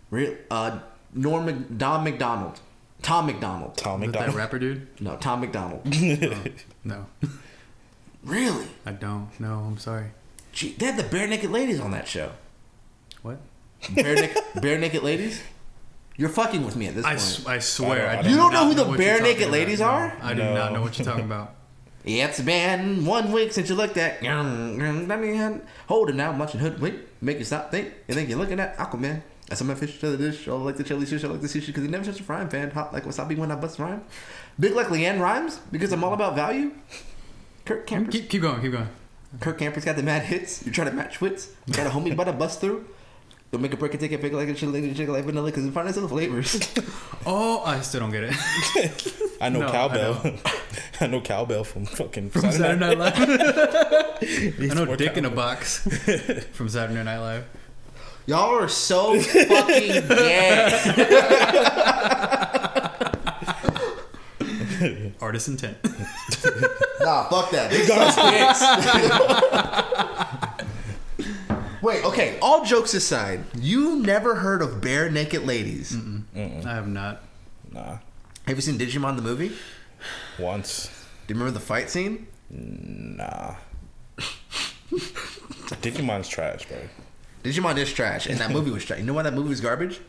[0.10, 0.36] real.
[0.50, 0.80] Uh,
[1.14, 2.60] Norm Mc- Don McDonald,
[3.02, 3.78] Tom McDonald.
[3.78, 4.36] Tom Is that that McDonald.
[4.38, 4.88] rapper dude?
[5.02, 5.82] No, Tom McDonald.
[6.84, 7.06] No.
[8.24, 8.66] really?
[8.86, 9.30] I don't.
[9.40, 10.08] No, I'm sorry.
[10.52, 12.32] Gee, they had the bare naked ladies on that show.
[13.22, 13.40] What?
[13.96, 15.42] Bare, Nick, bare naked ladies.
[16.22, 17.20] You're fucking with me at this I, point.
[17.22, 18.08] s- I swear.
[18.08, 19.52] I I don't- do You don't know who the what bare you're talking naked about.
[19.54, 20.18] ladies No, are?
[20.22, 20.54] I do No.
[20.54, 21.56] not know what you're talking about.
[22.06, 24.24] Yeah, it's been one week since you looked at.
[25.88, 26.96] Hold him now, I'm watching Hoodwink.
[27.22, 27.92] Make you stop, think.
[28.08, 29.22] You think you're looking at Aquaman.
[29.50, 30.48] I saw my fish to the dish.
[30.48, 31.24] I like the chili fish.
[31.24, 32.70] I like the sushi because he never touched a frying pan.
[32.72, 34.02] Hot like wasabi when I bust rhyme.
[34.60, 36.72] Big like Leanne rhymes because I'm all about value.
[37.66, 38.14] Kirk Campers.
[38.14, 38.62] Keep, keep going.
[38.62, 38.90] Keep going.
[39.40, 40.66] Kirk Campers got the mad hits.
[40.66, 41.50] You try to match wits.
[41.66, 42.86] You got a homie but a bust through.
[43.52, 45.66] Don't make a break and take a pick like a chili, chicken like vanilla because
[45.66, 46.58] you find the flavors.
[47.24, 48.34] Oh, I still don't get it.
[49.42, 50.40] I know No, cowbell.
[51.00, 51.22] I know.
[51.22, 53.14] cowbell from fucking From Saturday Night Live.
[53.20, 55.88] I know more Dick in a Box
[56.54, 57.46] from Saturday Night Live.
[58.26, 60.72] Y'all are so fucking gay.
[65.22, 65.78] Artist intent.
[67.02, 67.70] Nah, fuck that.
[67.70, 68.16] This sucks
[70.40, 70.48] dicks.
[71.82, 72.08] Wait, okay.
[72.32, 75.96] Okay, all jokes aside, you never heard of Bare Naked Ladies.
[76.36, 77.24] I have not.
[77.72, 77.98] Nah,
[78.48, 79.52] Have you seen Digimon the movie?
[80.38, 80.88] Once.
[81.28, 82.28] Do you remember the fight scene?
[82.50, 83.56] Nah.
[85.82, 86.78] Digimon's trash, bro.
[87.44, 89.00] Digimon is trash, and that movie was trash.
[89.00, 90.00] You know why that movie was garbage?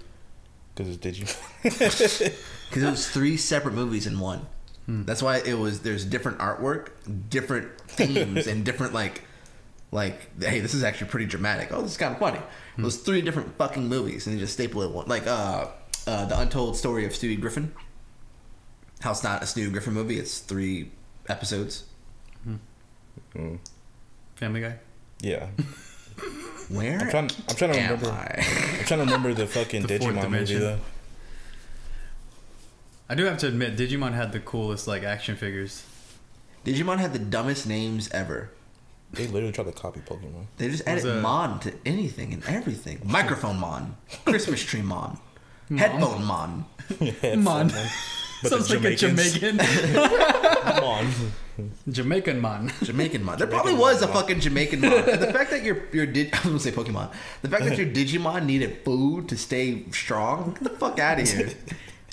[0.74, 2.38] Because it's Digimon.
[2.72, 4.46] Because it was three separate movies in one.
[4.86, 5.02] Hmm.
[5.04, 5.80] That's why it was.
[5.82, 6.88] There's different artwork,
[7.28, 9.24] different themes, and different like,
[9.93, 10.40] like.
[10.43, 11.68] Hey, this is actually pretty dramatic.
[11.72, 12.40] Oh, this is kind of funny.
[12.76, 15.07] It was three different fucking movies, and they just staple it one.
[15.07, 15.68] Like, uh,
[16.07, 17.72] uh, the Untold Story of Stewie Griffin.
[19.01, 20.18] How it's not a Stewie Griffin movie.
[20.18, 20.90] It's three
[21.28, 21.84] episodes.
[23.32, 23.57] Hmm.
[24.36, 24.76] Family Guy.
[25.20, 25.47] yeah.
[26.68, 28.11] Where I'm trying, I'm trying to am remember.
[28.11, 28.45] I?
[28.78, 30.61] I'm trying to remember the fucking The fourth Digimon movie dimension.
[30.61, 30.78] though.
[33.09, 35.84] I do have to admit, Digimon had the coolest like action figures.
[36.64, 38.51] Digimon had the dumbest names ever.
[39.12, 40.46] They literally tried to copy Pokemon.
[40.56, 43.00] They just added a- Mon to anything and everything.
[43.04, 45.18] Microphone Mon, Christmas tree Mon,
[45.76, 46.64] headphone Mon.
[47.38, 47.70] Mon.
[48.42, 49.58] But Sounds like a Jamaican.
[50.62, 51.08] Come on.
[51.88, 52.72] Jamaican mon.
[52.82, 53.38] Jamaican Mon.
[53.38, 54.90] There probably was a fucking Jamaican Mon.
[55.04, 57.12] The fact that your your Dig- I was gonna say Pokemon.
[57.42, 60.54] The fact that your Digimon needed food to stay strong.
[60.54, 61.50] Get the fuck out of here.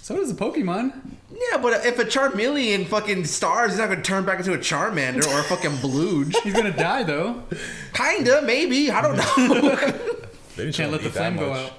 [0.10, 0.92] So does a Pokemon.
[1.32, 5.24] Yeah, but if a Charmeleon fucking stars, he's not gonna turn back into a Charmander
[5.28, 6.36] or a fucking Blooge.
[6.44, 7.44] He's gonna die though.
[7.94, 8.90] Kinda, maybe.
[8.90, 9.78] I don't know.
[10.56, 11.74] They didn't Can't let the flame go out.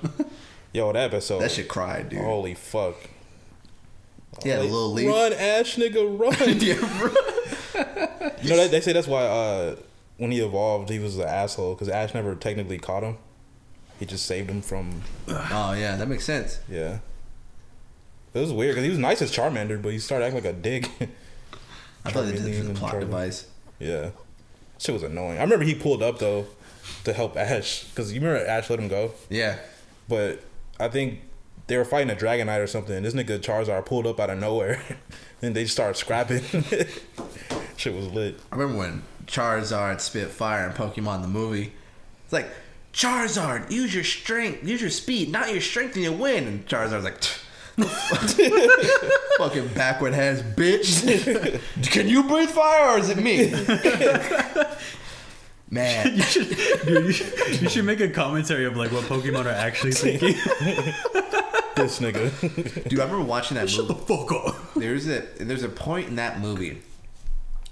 [0.73, 1.41] Yo, that episode.
[1.41, 2.21] that shit cried, dude.
[2.21, 2.95] Holy fuck.
[4.45, 5.09] yeah, Like, little leaf.
[5.09, 6.59] Run, Ash, nigga, run.
[6.61, 8.33] Yeah, bro.
[8.43, 9.77] You know, they, they say that's why uh,
[10.19, 13.19] when he evolved, he was an asshole because Ash never technically caught him.
[13.99, 16.61] He just saved him from Oh yeah, that makes sense.
[16.71, 17.01] yeah.
[18.35, 20.57] It was weird because he was nice as Charmander, but he started acting like a
[20.57, 20.89] dick.
[22.05, 23.01] I thought they did it Charmeleon for the plot Charmander.
[23.01, 23.47] device.
[23.79, 24.11] yeah,
[24.79, 25.39] shit was annoying.
[25.39, 26.47] I remember he pulled up though
[27.05, 29.57] to help Ash because you remember Ash let him go, Yeah.
[30.09, 30.43] but
[30.79, 31.21] I think
[31.67, 32.95] they were fighting a Dragonite or something.
[32.97, 34.83] And this nigga Charizard pulled up out of nowhere,
[35.43, 36.43] and they started scrapping.
[37.77, 38.39] shit was lit.
[38.53, 41.73] I remember when Charizard spit fire in Pokemon the movie.
[42.25, 42.49] It's like,
[42.93, 46.47] Charizard, use your strength, use your speed, not your strength and you win.
[46.47, 47.23] And Charizard's like,
[49.39, 51.61] fucking backward hands, bitch.
[51.91, 53.53] Can you breathe fire or is it me?
[55.73, 56.49] Man, You should,
[56.85, 60.35] dude, you should, you should make a commentary of like what Pokemon are actually thinking.
[61.77, 62.89] This nigga.
[62.89, 63.87] dude, I remember watching that movie.
[63.87, 64.57] The fuck up.
[64.75, 66.83] There's a there's a point in that movie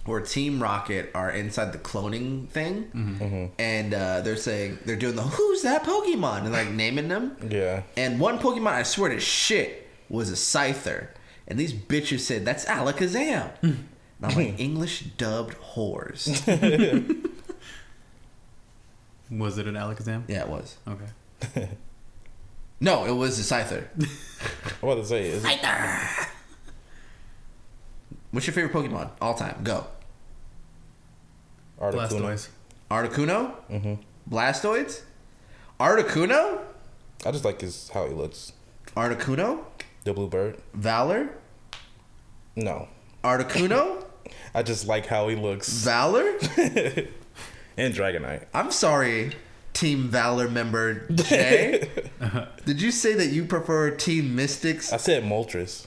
[0.04, 5.22] where Team Rocket are inside the cloning thing, and uh, they're saying they're doing the
[5.22, 7.36] "Who's that Pokemon?" and like naming them.
[7.50, 7.82] yeah.
[7.96, 11.09] And one Pokemon, I swear to shit, was a Scyther,
[11.46, 13.50] and these bitches said that's Alakazam.
[13.62, 13.88] And
[14.22, 16.26] I'm like English dubbed whores.
[19.30, 20.22] Was it an Alakazam?
[20.26, 20.76] yeah, it was.
[20.88, 21.68] Okay.
[22.80, 23.86] No, it was a Scyther.
[24.82, 25.59] I'm about to say, is it,
[28.30, 29.56] What's your favorite Pokemon all time?
[29.64, 29.84] Go.
[31.80, 32.09] Articuno.
[32.20, 32.48] Blastoise.
[32.88, 33.52] Articuno.
[33.68, 33.94] Mm-hmm.
[34.32, 35.02] Blastoids.
[35.80, 36.61] Articuno.
[37.26, 38.52] I just like his how he looks.
[38.96, 39.64] Articuno.
[40.05, 40.59] The blue bird.
[40.74, 41.28] Valor.
[42.57, 42.88] No,
[43.22, 44.05] Articuno.
[44.55, 45.68] I just like how he looks.
[45.68, 46.38] Valor.
[47.78, 48.46] And Dragonite.
[48.53, 49.36] I'm sorry,
[49.72, 51.88] Team Valor member Jay.
[52.64, 54.92] Did you say that you prefer Team Mystics?
[54.92, 55.86] I said Moltres.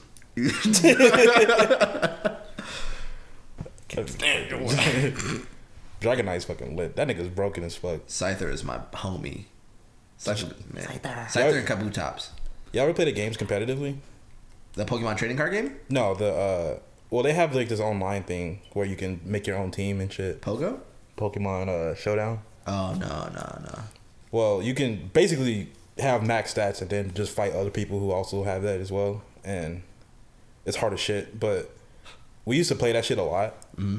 [6.00, 6.96] Dragonite's fucking lit.
[6.96, 8.06] That nigga's broken as fuck.
[8.06, 9.44] Scyther is my homie.
[10.18, 10.84] Scyther, man.
[10.84, 12.30] Scyther and Kabutops.
[12.72, 13.98] Y'all ever play the games competitively?
[14.74, 15.76] The Pokemon trading card game?
[15.90, 16.78] No, the uh
[17.10, 20.10] well they have like this online thing where you can make your own team and
[20.10, 20.40] shit.
[20.40, 20.80] Pogo?
[21.18, 22.40] Pokemon uh Showdown.
[22.66, 23.82] Oh no no no.
[24.30, 25.68] Well, you can basically
[25.98, 29.22] have max stats and then just fight other people who also have that as well.
[29.44, 29.82] And
[30.64, 31.38] it's hard as shit.
[31.38, 31.70] But
[32.46, 33.60] we used to play that shit a lot.
[33.76, 33.98] Mm-hmm.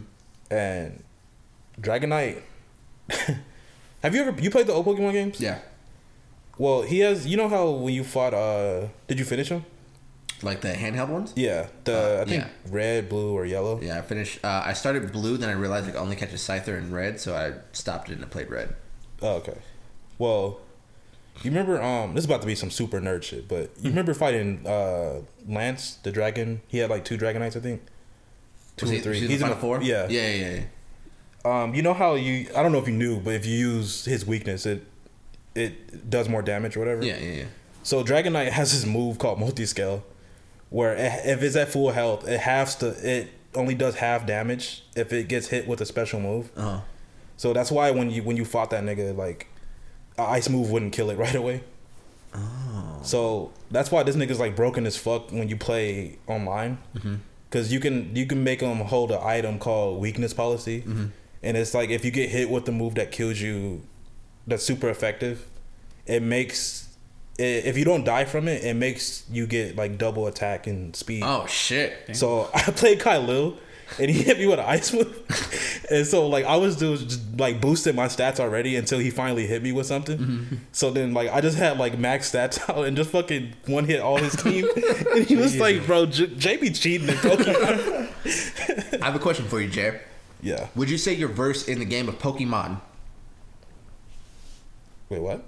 [0.49, 1.03] And
[1.79, 2.41] Dragonite.
[4.01, 5.39] have you ever you played the old Pokemon games?
[5.39, 5.59] Yeah.
[6.57, 7.25] Well, he has.
[7.25, 9.65] You know how when you fought, uh, did you finish him?
[10.41, 11.33] Like the handheld ones?
[11.35, 12.49] Yeah, the Uh, I think yeah.
[12.69, 13.79] red, blue, or yellow.
[13.81, 14.39] Yeah, I finished.
[14.43, 17.19] Uh, I started blue, then I realized I could only catch a Scyther in red,
[17.19, 18.75] so I stopped it and I played red.
[19.21, 19.57] Oh, okay.
[20.19, 20.59] Well,
[21.43, 21.81] you remember?
[21.81, 23.83] Um, this is about to be some super nerd shit, but Hmm.
[23.85, 26.61] you remember fighting uh Lance the dragon?
[26.67, 27.81] He had like two Dragonites, I think.
[28.75, 29.19] Two Was or three.
[29.21, 29.81] He's in the- four?
[29.81, 30.07] Yeah.
[30.09, 30.63] Yeah, yeah, yeah.
[31.63, 32.47] Um, you know how you?
[32.55, 34.83] I don't know if you knew, but if you use his weakness, it
[35.55, 37.03] it does more damage or whatever.
[37.05, 37.45] Yeah, yeah, yeah.
[37.83, 40.03] So Dragonite has this move called multi-scale,
[40.69, 42.87] where i- if it's at full health, it has to.
[42.89, 46.49] It only does half damage if it gets hit with a special move.
[46.57, 46.79] Uh huh.
[47.37, 49.47] So that's why when you when you fought that nigga, like
[50.17, 51.63] a ice move wouldn't kill it right away.
[52.33, 52.99] Oh.
[53.03, 57.15] So that's why this nigga's like broken as fuck when you play online, Mm-hmm.
[57.49, 61.05] because you can you can make them hold an item called weakness policy, Mm-hmm.
[61.43, 63.83] and it's like if you get hit with the move that kills you,
[64.47, 65.47] that's super effective.
[66.05, 66.89] It makes
[67.39, 71.23] if you don't die from it, it makes you get like double attack and speed.
[71.25, 72.15] Oh shit.
[72.15, 73.57] So I played Kylil,
[73.99, 77.39] and he hit me with an ice move, and so like I was doing just
[77.39, 80.17] like boosting my stats already until he finally hit me with something.
[80.17, 80.55] Mm-hmm.
[80.73, 83.99] So then like I just had like max stats out and just fucking one hit
[83.99, 84.67] all his team,
[85.15, 89.59] and he was like, "Bro, J- Jay cheating in Pokemon." I have a question for
[89.59, 89.99] you, Jay.
[90.41, 90.67] yeah.
[90.75, 92.79] Would you say you're versed in the game of Pokemon?
[95.13, 95.45] Wait, what?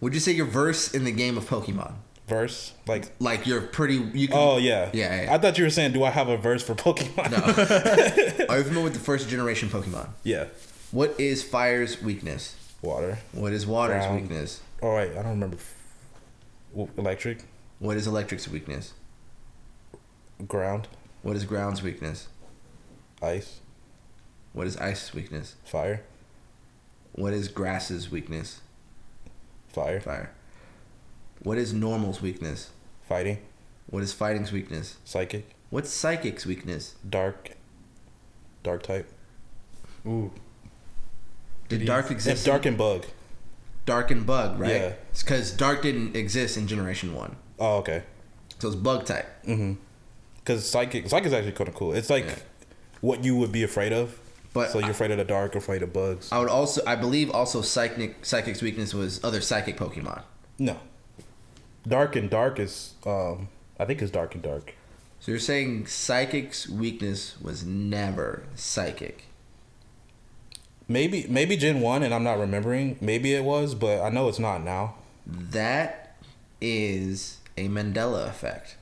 [0.00, 1.92] Would you say you're versed in the game of Pokemon?
[2.28, 3.10] Verse like.
[3.18, 3.94] Like you're pretty.
[3.94, 4.90] You can, Oh yeah.
[4.92, 5.34] Yeah, yeah.
[5.34, 7.30] I thought you were saying, do I have a verse for Pokemon?
[7.30, 8.44] No.
[8.48, 10.08] Are you familiar with the first generation Pokemon?
[10.22, 10.46] yeah.
[10.90, 12.56] What is fire's weakness?
[12.82, 13.18] Water.
[13.32, 14.20] What is water's Ground.
[14.22, 14.60] weakness?
[14.82, 15.10] Oh, All right.
[15.12, 15.56] I don't remember.
[16.98, 17.44] Electric.
[17.78, 18.92] What is electric's weakness?
[20.48, 20.88] Ground.
[21.22, 22.28] What is ground's weakness?
[23.22, 23.60] Ice.
[24.52, 25.54] What is ice's weakness?
[25.64, 26.02] Fire.
[27.20, 28.60] What is grass's weakness?
[29.68, 30.00] Fire.
[30.00, 30.30] Fire.
[31.42, 32.70] What is normal's weakness?
[33.06, 33.38] Fighting.
[33.88, 34.96] What is fighting's weakness?
[35.04, 35.50] Psychic.
[35.68, 36.94] What's psychic's weakness?
[37.08, 37.50] Dark.
[38.62, 39.12] Dark type.
[40.06, 40.32] Ooh.
[41.68, 42.46] Did he- dark It's exist?
[42.46, 43.04] dark and bug.
[43.86, 44.70] dark and bug, right?
[44.70, 44.92] Yeah.
[45.18, 48.02] Because dark didn't exist in generation one, Oh, okay.
[48.58, 49.26] so it's bug type.
[49.44, 49.74] Mm-hmm.
[50.36, 51.92] Because psychic, psychic is actually kind of cool.
[51.92, 52.34] It's like Yeah.
[53.00, 54.18] what you would be afraid of.
[54.52, 56.32] But so you're afraid of the dark, afraid of bugs.
[56.32, 60.22] I would also, I believe, also psychic psychic's weakness was other psychic Pokemon.
[60.58, 60.78] no.
[61.88, 63.48] Dark and dark is, um,
[63.78, 64.74] I think it's dark and dark.
[65.18, 69.24] So you're saying psychic's weakness was never psychic?
[70.88, 72.98] Maybe, maybe Gen one, and I'm not remembering.
[73.00, 74.96] Maybe it was, but I know it's not now.
[75.26, 76.16] That
[76.60, 78.76] is a Mandela effect.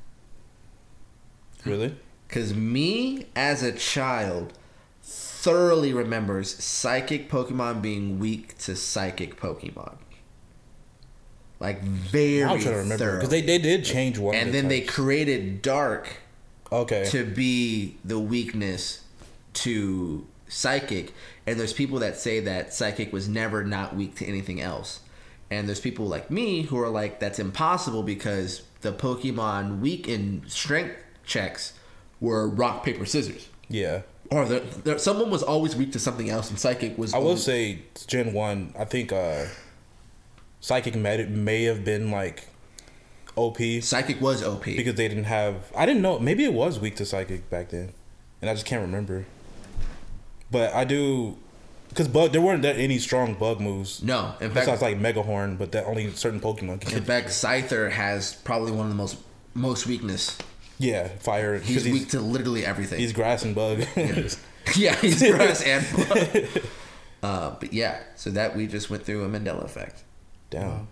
[1.64, 1.94] Really?
[2.26, 4.57] Because me, as a child,
[5.40, 9.96] thoroughly remembers psychic Pokemon being weak to psychic Pokemon.
[11.60, 14.34] Like very I'm trying to remember because they, they did change one.
[14.34, 16.08] and the then they created Dark
[16.72, 17.04] okay.
[17.10, 19.04] to be the weakness
[19.54, 21.12] to Psychic.
[21.46, 25.00] And there's people that say that Psychic was never not weak to anything else.
[25.50, 30.42] And there's people like me who are like, that's impossible because the Pokemon weak in
[30.46, 31.72] strength checks
[32.20, 33.48] were rock, paper, scissors.
[33.68, 34.02] yeah.
[34.30, 37.14] Or the, the, someone was always weak to something else, and Psychic was.
[37.14, 38.74] I will always- say Gen one.
[38.78, 39.46] I think uh,
[40.60, 42.46] psychic may may have been like
[43.36, 44.64] OP Psychic was OP.
[44.64, 45.72] because they didn't have.
[45.76, 46.18] I didn't know.
[46.18, 47.92] Maybe it was weak to psychic back then,
[48.42, 49.24] and I just can't remember.
[50.50, 51.36] But I do,
[51.90, 54.02] because bug there weren't that any strong bug moves.
[54.02, 56.96] no, in fact, Besides like Mega Horn, but that only certain Pokemon can.
[56.98, 59.16] in fact, Scyther has probably one of the most
[59.54, 60.36] most weakness.
[60.78, 61.58] Yeah, fire.
[61.58, 62.98] He's, Because he's, weak to literally everything.
[63.00, 63.84] he's grass and bug.
[64.76, 66.62] yeah, he's grass and bug.
[67.20, 70.04] Uh, but yeah, so that we just went through a Mandela effect.
[70.50, 70.86] Damn.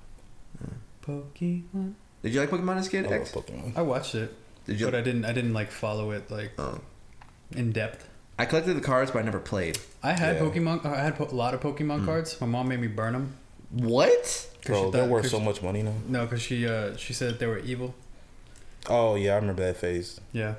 [1.07, 1.95] Pokemon.
[2.23, 3.07] Did you like Pokemon as a kid?
[3.07, 3.77] I love Pokemon.
[3.77, 4.35] I watched it,
[4.67, 4.87] Did you?
[4.87, 5.25] but I didn't.
[5.25, 6.81] I didn't like follow it like Oh.
[7.53, 8.09] in depth.
[8.39, 9.79] I collected the cards, but I never played.
[10.03, 10.43] I had Yeah.
[10.43, 10.85] Pokemon.
[10.85, 12.39] I had po- a lot of Pokemon cards.
[12.41, 13.37] My mom made me burn them.
[13.71, 14.49] What?
[14.65, 15.95] Bro, she they're thought- worth 'cause so much money now.
[16.09, 17.95] No, because she uh she said that they were evil.
[18.89, 20.21] Oh yeah, I remember that phase.
[20.33, 20.55] Yeah.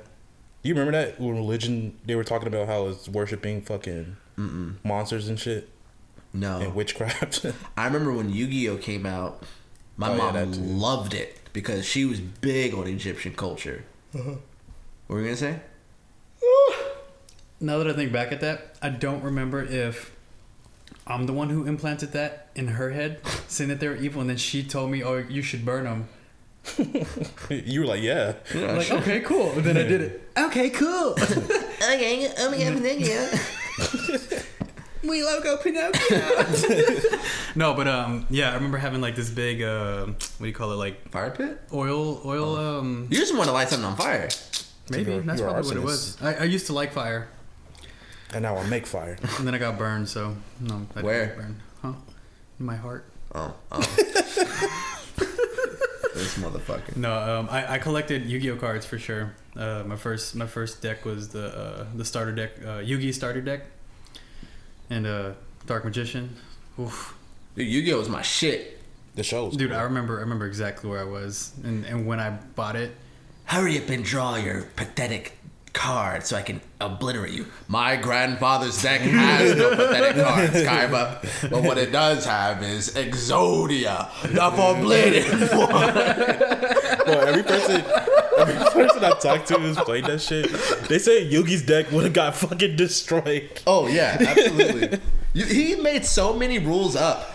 [0.62, 1.98] You remember that when religion?
[2.04, 4.74] They were talking about how it's worshiping fucking Mm-mm.
[4.84, 5.68] monsters and shit
[6.34, 6.58] No.
[6.60, 7.46] and witchcraft.
[7.76, 9.42] I remember when Yu-Gi-Oh came out.
[9.96, 10.60] My Oh, mom that too.
[10.60, 13.84] loved it because she was big on Egyptian culture.
[14.14, 14.32] Uh-huh.
[15.06, 15.60] What were you gonna say?
[17.60, 20.14] Now that I think back at that, I don't remember if
[21.06, 24.30] I'm the one who implanted that in her head, saying that they were evil, and
[24.30, 26.08] then she told me, "Oh, you should burn them."
[27.50, 28.34] you were like, yeah.
[28.54, 29.52] Yeah, like, okay, cool.
[29.52, 30.32] And then I did it.
[30.36, 31.12] Okay, cool.
[31.18, 33.38] okay, oh my god, yeah.
[35.04, 36.18] we logo Pinocchio.
[37.54, 40.72] no, but um, yeah, I remember having like this big uh, what do you call
[40.72, 41.60] it, like Fire pit?
[41.72, 42.56] oil, oil.
[42.56, 44.28] Um, You just want to light something on fire.
[44.90, 46.16] maybe You're- that's you're an probably what it was.
[46.20, 47.28] I, I used to like fire,
[48.34, 49.16] And now I make fire.
[49.38, 50.08] and then I got burned.
[50.08, 51.26] So no, I didn't Where?
[51.26, 51.60] get burned.
[51.82, 51.92] Huh?
[52.60, 53.10] In my heart.
[53.34, 54.84] Oh, oh.
[56.18, 56.96] This motherfucker.
[56.96, 59.34] No, um, I, I collected Yu-Gi-Oh cards for sure.
[59.56, 63.40] Uh, my first my first deck was the uh, the starter deck, uh, Yu-Gi starter
[63.40, 63.62] deck,
[64.90, 65.32] and uh,
[65.66, 66.36] Dark Magician.
[66.78, 67.16] Oof.
[67.56, 68.80] Dude, Yu-Gi-Oh was my shit.
[69.14, 69.78] The show's Dude, cool.
[69.78, 72.92] I remember I remember exactly where I was and, and when I bought it.
[73.44, 75.37] Hurry up and draw your pathetic
[75.72, 77.46] card so I can obliterate you.
[77.68, 81.50] My grandfather's deck has no pathetic cards, Kaiba.
[81.50, 87.04] But what it does have is Exodia, the Forbidden one.
[87.04, 87.82] Bro, every person,
[88.38, 88.54] every
[88.84, 90.50] person I talked to who's played that shit,
[90.88, 93.48] they say Yugi's deck would have got fucking destroyed.
[93.66, 94.98] Oh yeah, absolutely.
[95.34, 97.34] You- he made so many rules up.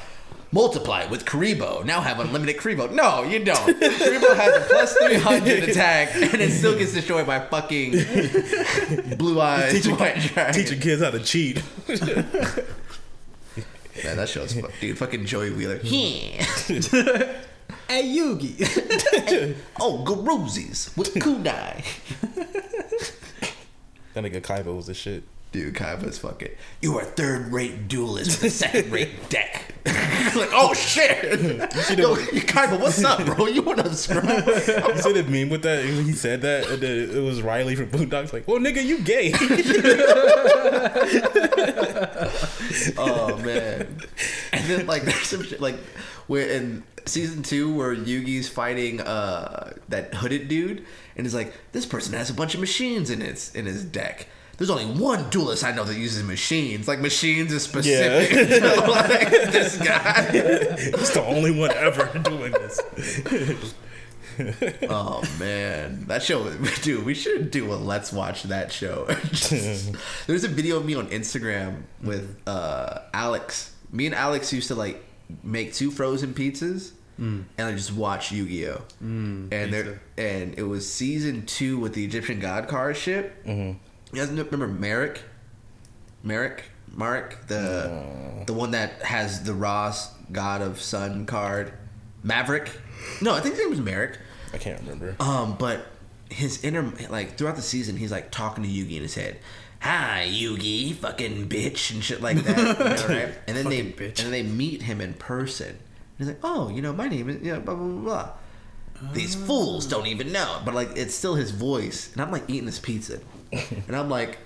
[0.54, 1.84] Multiply with Kuriboh.
[1.84, 2.92] Now have unlimited Kuriboh.
[2.92, 3.58] No, you don't.
[3.58, 7.92] Kuriboh has a plus 300 attack and it still gets destroyed by fucking
[9.18, 10.54] blue eyes Teaching- white dragon.
[10.54, 11.62] Teaching kids how to cheat.
[14.04, 14.98] Man, that show's fu- dude.
[14.98, 15.80] Fucking Joey Wheeler.
[17.88, 19.56] Hey Yugi.
[19.80, 21.84] oh, Garuzis with kunai.
[24.14, 25.24] That nigga Kaiba was the shit.
[25.54, 26.50] Dude, Kaiba's fucking.
[26.82, 29.74] You are third rate duelist with a second rate deck.
[29.86, 31.24] like, oh shit.
[32.00, 33.46] Yo, Kaiba, what's up, bro?
[33.46, 34.48] You want to subscribe?
[34.48, 35.86] You see the meme with that?
[35.86, 39.32] He said that, and then it was Riley from Boondocks like, "Well, nigga, you gay."
[42.98, 43.96] Oh man.
[44.52, 45.76] And then like there's some shit like
[46.28, 50.86] where in season two where Yugi's fighting uh that hooded dude
[51.16, 54.28] and he's like, this person has a bunch of machines in his in his deck.
[54.58, 56.88] There's only one duelist I know that uses machines.
[56.88, 60.32] Like machines is specific to like this guy.
[60.78, 62.80] He's the only one ever doing this.
[64.90, 66.50] Oh man, that show,
[66.82, 67.06] dude.
[67.06, 69.06] We should do a let's watch that show.
[70.28, 73.76] There's a video of me on Instagram with uh, Alex.
[73.92, 75.04] Me and Alex used to like
[75.44, 77.44] make two frozen pizzas mm.
[77.58, 78.82] and I just watch Yu Gi Oh.
[79.04, 83.44] Mm, and there, and it was season two with the Egyptian God card ship.
[83.46, 83.78] Mm-hmm.
[84.14, 85.24] You guys remember Marik?
[86.22, 91.74] Marik, Mark, the the one that has the Ross God of Sun card,
[92.22, 92.70] Maverick.
[93.22, 94.20] No, I think his name was Marik.
[94.54, 95.16] I can't remember.
[95.20, 95.88] Um, but
[96.30, 99.40] his inner like throughout the season, he's like talking to Yugi in his head.
[99.80, 102.58] Hi, Yugi, fucking bitch, and shit like that.
[102.58, 103.34] you know, right?
[103.48, 104.24] And then they bitch.
[104.24, 105.70] and then they meet him in person.
[105.70, 105.80] And
[106.20, 108.02] he's like, oh, you know, my name is you know, blah blah blah.
[108.02, 108.30] blah.
[109.12, 112.68] These fools don't even know, but like it's still his voice, and I'm like eating
[112.68, 113.20] this pizza,
[113.88, 114.38] and I'm like,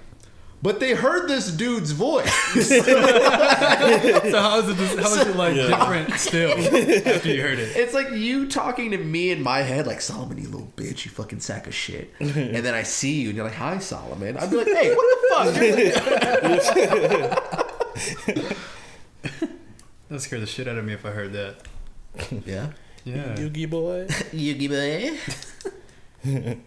[0.61, 2.25] but they heard this dude's voice.
[2.53, 4.99] so how is it?
[4.99, 7.75] How is it like different still after you heard it?
[7.75, 11.11] It's like you talking to me in my head, like Solomon, you little bitch, you
[11.11, 12.11] fucking sack of shit.
[12.19, 15.05] and then I see you, and you're like, "Hi, Solomon." I'd be like, "Hey, what
[15.11, 15.75] the fuck?" You're
[18.47, 18.57] like-
[20.09, 21.57] That scared the shit out of me if I heard that.
[22.45, 22.71] yeah,
[23.03, 23.35] Yeah.
[23.35, 24.07] Yugi boy.
[24.33, 24.69] Yugi
[26.23, 26.57] boy.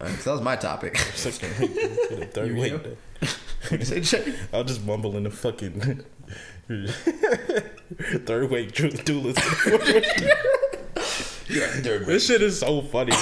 [0.00, 0.96] Alright, so that was my topic.
[0.98, 3.76] Third Yu-Gi-Oh?
[3.82, 4.34] Say, Jay.
[4.52, 6.02] I'll just mumble in the fucking
[8.24, 9.38] third weight du- duelist.
[11.48, 13.12] You're a this shit is so funny.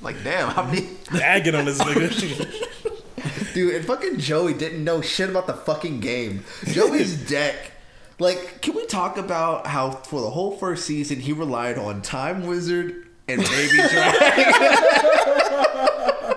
[0.00, 0.88] Like, damn, how many?
[1.12, 3.54] nagging on this nigga.
[3.54, 6.44] Dude, and fucking Joey didn't know shit about the fucking game.
[6.66, 7.72] Joey's deck.
[8.18, 12.46] Like, can we talk about how for the whole first season he relied on Time
[12.46, 14.19] Wizard and Baby Dragon?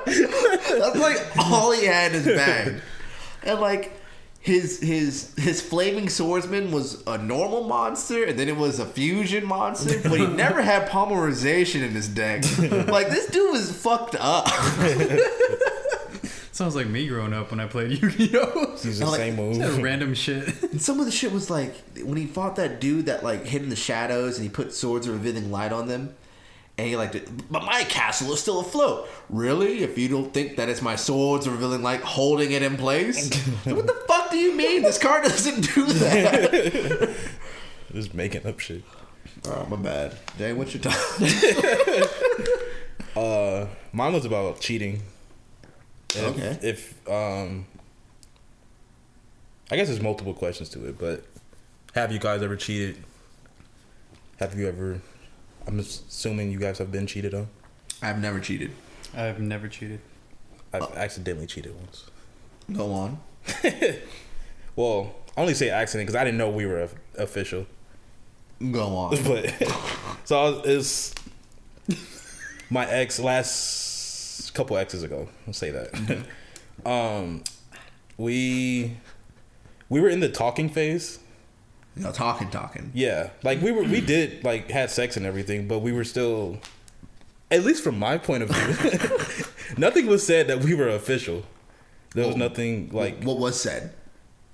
[0.06, 2.82] That's like all he had in his bag.
[3.44, 4.00] And like
[4.40, 9.46] his his his flaming swordsman was a normal monster and then it was a fusion
[9.46, 12.44] monster, but he never had polymerization in his deck.
[12.88, 14.48] Like this dude was fucked up.
[16.52, 18.78] Sounds like me growing up when I played Yu-Gi-Oh.
[18.84, 19.42] He's the like- same That
[19.72, 19.82] move.
[19.82, 20.62] random shit.
[20.64, 21.74] And some of the shit was like
[22.04, 25.08] when he fought that dude that like hid in the shadows and he put swords
[25.08, 26.14] of revealing light on them.
[26.78, 29.08] And he like, did- but my castle is still afloat.
[29.30, 29.84] Really?
[29.84, 33.32] If you don't think that it's my swords revealing like holding it in place?
[33.66, 34.82] what the fuck do you mean?
[34.82, 37.16] This card doesn't do that.
[37.92, 38.82] Just making up shit.
[39.46, 40.18] oh, my bad.
[40.40, 41.00] Jay, what's your time?
[43.16, 45.00] Uh, mine was about cheating.
[46.16, 46.58] If, Okay.
[46.64, 47.68] If um,
[49.72, 51.24] I guess there's multiple questions to it, but
[51.94, 52.98] have you guys ever cheated?
[54.40, 55.00] Have you ever?
[55.68, 57.48] I'm assuming you guys have been cheated on.
[58.02, 58.72] I've never cheated.
[59.16, 60.00] I've never cheated.
[60.74, 62.06] I've accidentally cheated once.
[62.72, 63.20] Go on.
[64.76, 67.68] Well, I only say accident because I didn't know we were official.
[68.72, 69.18] Go on.
[69.24, 69.54] But
[70.26, 71.14] so I was,
[71.88, 72.00] it's
[72.72, 75.30] my ex last couple exes ago.
[75.46, 76.26] I'll say that.
[76.88, 77.44] um,
[78.18, 78.98] we
[79.90, 81.20] we were in the talking phase.
[81.96, 82.92] You know, talking, talking.
[82.94, 86.58] Yeah, like we were we did like had sex and everything, but we were still,
[87.52, 89.46] at least from my point of view,
[89.78, 91.44] nothing was said that we were official.
[92.16, 92.40] There was oh.
[92.40, 93.94] nothing like What was said?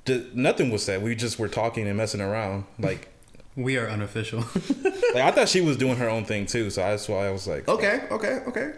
[0.05, 1.01] ju- nothing was said.
[1.01, 2.65] We just were talking and messing around.
[2.77, 3.09] Like
[3.55, 4.39] We are unofficial.
[4.83, 7.47] like I thought she was doing her own thing too, so that's why I was
[7.47, 8.73] like, Okay, okay, okay.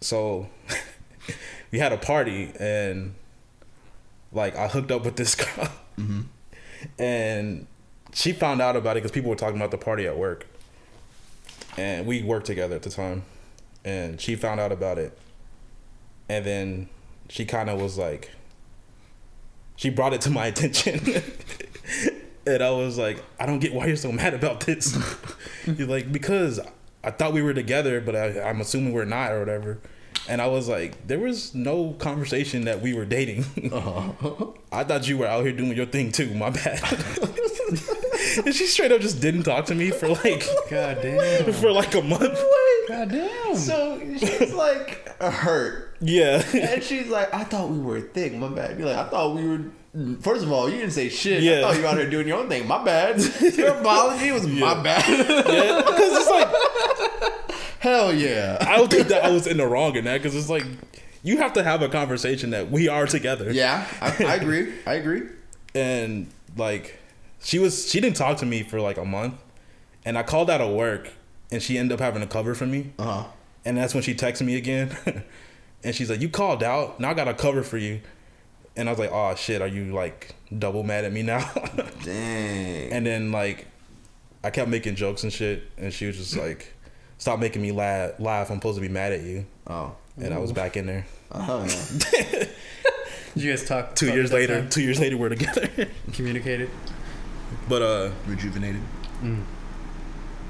[0.00, 0.48] So
[1.72, 3.14] we had a party and
[4.32, 5.68] like I hooked up with this girl,
[5.98, 6.20] mm-hmm.
[6.98, 7.66] and
[8.18, 10.44] she found out about it because people were talking about the party at work,
[11.76, 13.22] and we worked together at the time,
[13.84, 15.16] and she found out about it,
[16.28, 16.88] and then
[17.28, 18.32] she kind of was like,
[19.76, 21.22] she brought it to my attention.
[22.44, 24.98] And I was like, I don't get why you're so mad about this.
[25.64, 26.58] He's like, because
[27.04, 29.78] I thought we were together, but I, I'm assuming we're not or whatever.
[30.28, 33.44] And I was like, there was no conversation that we were dating.
[33.72, 34.46] Uh-huh.
[34.72, 36.34] I thought you were out here doing your thing too.
[36.34, 36.82] My bad.
[38.44, 41.52] and she straight up just didn't talk to me for like God damn.
[41.52, 42.38] for like a month.
[42.88, 43.54] God damn.
[43.56, 45.96] So she's like hurt.
[46.00, 46.42] Yeah.
[46.54, 48.38] And she's like, I thought we were a thing.
[48.40, 48.78] My bad.
[48.78, 49.60] You're like, I thought we were.
[50.20, 51.42] First of all, you didn't say shit.
[51.42, 51.60] I Yeah.
[51.62, 52.66] thought you were out here doing your own thing.
[52.68, 53.20] My bad.
[53.56, 55.08] Your apology was my bad.
[55.08, 55.82] yeah.
[55.82, 56.48] Because it's like
[57.80, 58.58] Hell yeah.
[58.60, 60.64] I don't think that I was in the wrong in that because it's like
[61.22, 63.50] you have to have a conversation that we are together.
[63.52, 64.72] Yeah, I, I agree.
[64.86, 65.22] I agree.
[65.74, 66.97] and like
[67.48, 69.34] she was she didn't talk to me for like a month
[70.04, 71.10] and i called out of work
[71.50, 73.24] and she ended up having to cover for me Uh huh.
[73.64, 74.94] and that's when she texted me again
[75.84, 78.00] and she's like you called out now i got a cover for you
[78.76, 81.40] and i was like oh shit are you like double mad at me now
[82.04, 82.92] Dang.
[82.92, 83.66] and then like
[84.44, 86.74] i kept making jokes and shit and she was just like
[87.16, 89.94] stop making me laugh laugh i'm supposed to be mad at you Oh.
[90.18, 92.44] and i was back in there Oh yeah.
[93.34, 94.70] Did you guys talk two years later time?
[94.70, 95.68] two years later we're together
[96.12, 96.70] Communicated.
[97.68, 98.80] But uh Rejuvenated.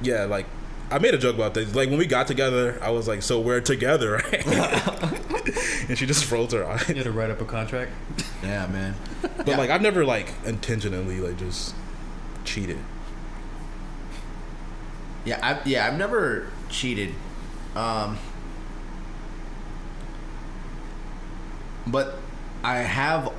[0.03, 0.47] yeah, like
[0.91, 1.75] I made a joke about this.
[1.75, 4.47] Like when we got together, I was like, "So we're together, right?"
[5.89, 6.89] and she just rolled her eyes.
[6.89, 7.93] You had to write up a contract.
[8.43, 8.95] Yeah, man.
[9.21, 11.75] But like I've never like intentionally like just
[12.45, 12.79] cheated.
[15.25, 17.15] Yeah, I yeah, I've never cheated.
[17.75, 18.19] Um
[21.87, 22.17] but
[22.63, 23.33] I have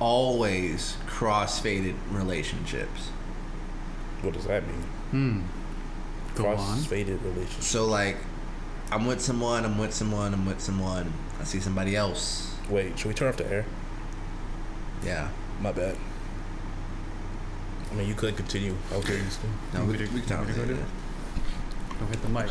[0.00, 3.10] always cross-faded relationships.
[4.22, 4.82] What does that mean?
[5.10, 5.40] Hmm.
[6.36, 6.56] Go on.
[6.56, 7.62] Cross-faded relationship.
[7.62, 8.16] So like
[8.90, 11.12] I'm with someone, I'm with someone, I'm with someone.
[11.40, 12.54] I see somebody else.
[12.70, 13.64] Wait, should we turn off the air?
[15.04, 15.28] Yeah.
[15.60, 15.96] My bad.
[17.90, 18.74] I mean, you could continue.
[18.92, 19.24] I'll hear you.
[19.74, 20.80] No, we, We we, could- can talk we could go it.
[21.98, 22.50] Don't hit the mic.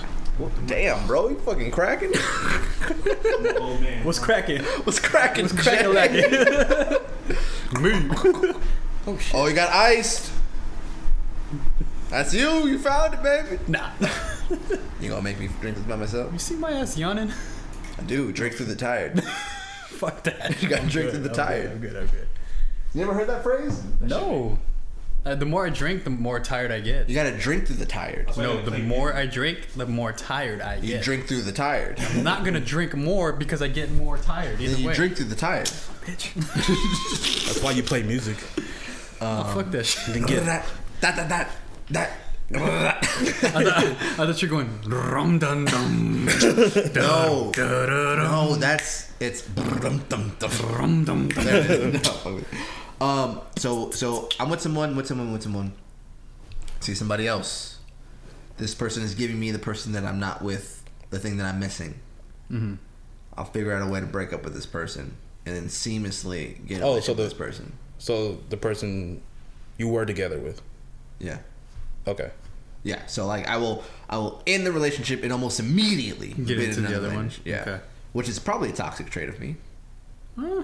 [0.66, 2.12] Damn, bro, you fucking cracking?
[3.58, 4.04] Oh man.
[4.04, 4.62] What's cracking?
[4.84, 5.46] What's cracking?
[5.48, 6.32] What's cracking?
[7.82, 8.10] Me.
[9.08, 9.34] Oh shit.
[9.36, 10.32] Oh, you got iced.
[12.10, 12.68] That's you.
[12.68, 13.60] You found it, baby.
[13.68, 13.90] Nah.
[15.00, 16.32] You gonna make me drink this by myself?
[16.34, 17.32] You see my ass yawning?
[17.98, 18.32] I do.
[18.34, 19.24] Drink through the tired.
[19.88, 20.62] Fuck that.
[20.62, 21.72] You gotta drink through the tired.
[21.72, 21.82] I'm tired.
[21.82, 21.96] good.
[21.96, 22.28] I'm good.
[22.94, 23.82] You ever heard that phrase?
[24.02, 24.60] No.
[25.26, 27.08] Uh, the more I drink, the more tired I get.
[27.08, 28.36] You gotta drink through the tired.
[28.38, 30.84] No, the more I drink, the more tired I get.
[30.84, 32.00] You drink through the tired.
[32.00, 34.60] I'm not gonna drink more because I get more tired.
[34.60, 34.94] Either Then you way.
[34.94, 35.68] drink through the tired.
[36.06, 36.34] bitch.
[37.46, 38.38] That's why you play music.
[39.22, 40.14] oh, fuck that shit.
[40.14, 40.46] Then get
[41.02, 41.52] That, that, that,
[41.90, 42.12] that,
[42.50, 42.98] that.
[43.04, 43.94] I, thought, I
[44.26, 46.26] thought you're going rum dum dum.
[46.94, 49.46] No, no, that's it's.
[49.48, 50.52] Dum, dum, dum.
[50.78, 51.44] rum dum dum.
[51.46, 52.04] There it is.
[52.26, 52.42] No.
[53.06, 53.42] Um.
[53.58, 54.96] So so I'm with someone.
[54.96, 55.32] With someone.
[55.34, 55.74] With someone.
[56.82, 57.80] See somebody else.
[58.58, 60.84] This person is giving me the person that I'm not with.
[61.10, 62.00] The thing that I'm missing.
[62.52, 62.78] Mhm.
[63.38, 65.16] I'll figure out a way to break up with this person
[65.46, 67.72] and then seamlessly get Oh, so the- with this person.
[67.98, 69.22] so the person
[69.78, 70.62] you were together with.
[71.22, 71.38] Yeah.
[72.08, 72.32] Okay.
[72.84, 73.06] Yeah.
[73.06, 76.98] So like I will I will end the relationship and almost immediately Get into the
[76.98, 77.32] other one?
[77.46, 77.62] Yeah.
[77.62, 77.80] Okay.
[78.14, 79.56] Which is probably a toxic trait of me.
[80.36, 80.62] Hmm.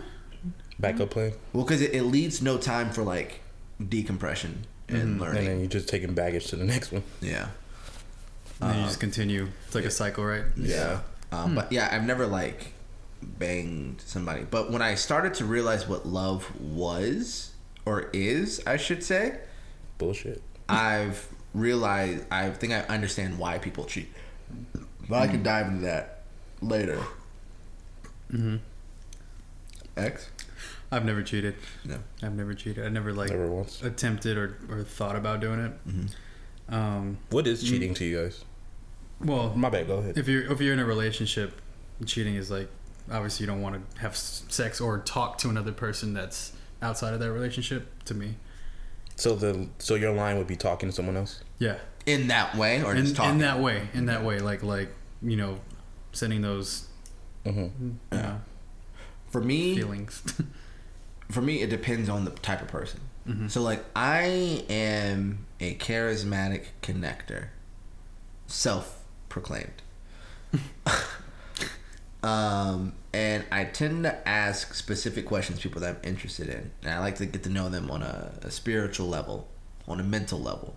[0.79, 1.13] Backup hmm.
[1.13, 1.33] plan.
[1.53, 3.41] Well, because it, it leaves no time for like
[3.87, 5.21] decompression and hmm.
[5.21, 5.37] learning.
[5.37, 7.03] And then you're just taking baggage to the next one.
[7.21, 7.49] yeah.
[8.59, 9.47] And then you just um, continue.
[9.67, 10.43] It's like a cycle, right?
[10.55, 11.01] Yeah.
[11.31, 12.73] Um, But yeah, I've never like
[13.21, 14.45] banged somebody.
[14.49, 17.51] But when I started to realize what love was
[17.85, 19.39] or is, I should say,
[19.97, 20.41] Bullshit.
[20.69, 24.09] I've realized I think I understand why people cheat.
[25.09, 26.23] But I can dive into that
[26.61, 26.99] later.
[28.31, 28.57] Mm-hmm.
[29.95, 30.29] X?
[30.91, 31.55] I've never cheated.
[31.83, 31.97] No.
[32.21, 32.85] I've never cheated.
[32.85, 33.81] I never like Never once.
[33.83, 35.87] attempted or, or thought about doing it.
[35.87, 36.73] Mm-hmm.
[36.73, 38.43] Um, What is cheating to you guys?
[39.19, 39.87] well, My bad.
[39.87, 40.17] Go ahead.
[40.17, 41.59] if you're if you're in a relationship,
[42.05, 42.69] cheating is like
[43.11, 46.51] obviously you don't want to have sex or talk to another person that's
[46.81, 47.87] outside of that relationship.
[48.05, 48.35] To me,
[49.17, 51.41] So the so your line would be talking to someone else.
[51.59, 53.31] yeah, In that way or in, just talking?
[53.33, 54.89] in that way, in that way, like like
[55.21, 55.59] you know,
[56.13, 56.85] sending those
[57.45, 57.87] Mm-hmm.
[58.11, 58.41] you know,
[59.29, 60.21] For me, feelings.
[61.31, 63.01] for me it depends on the type of person
[63.49, 67.47] so like i am a charismatic connector
[68.47, 69.81] self-proclaimed
[72.23, 76.93] um and I tend to ask specific questions to people that I'm interested in, and
[76.93, 79.47] I like to get to know them on a, a spiritual level,
[79.87, 80.75] on a mental level.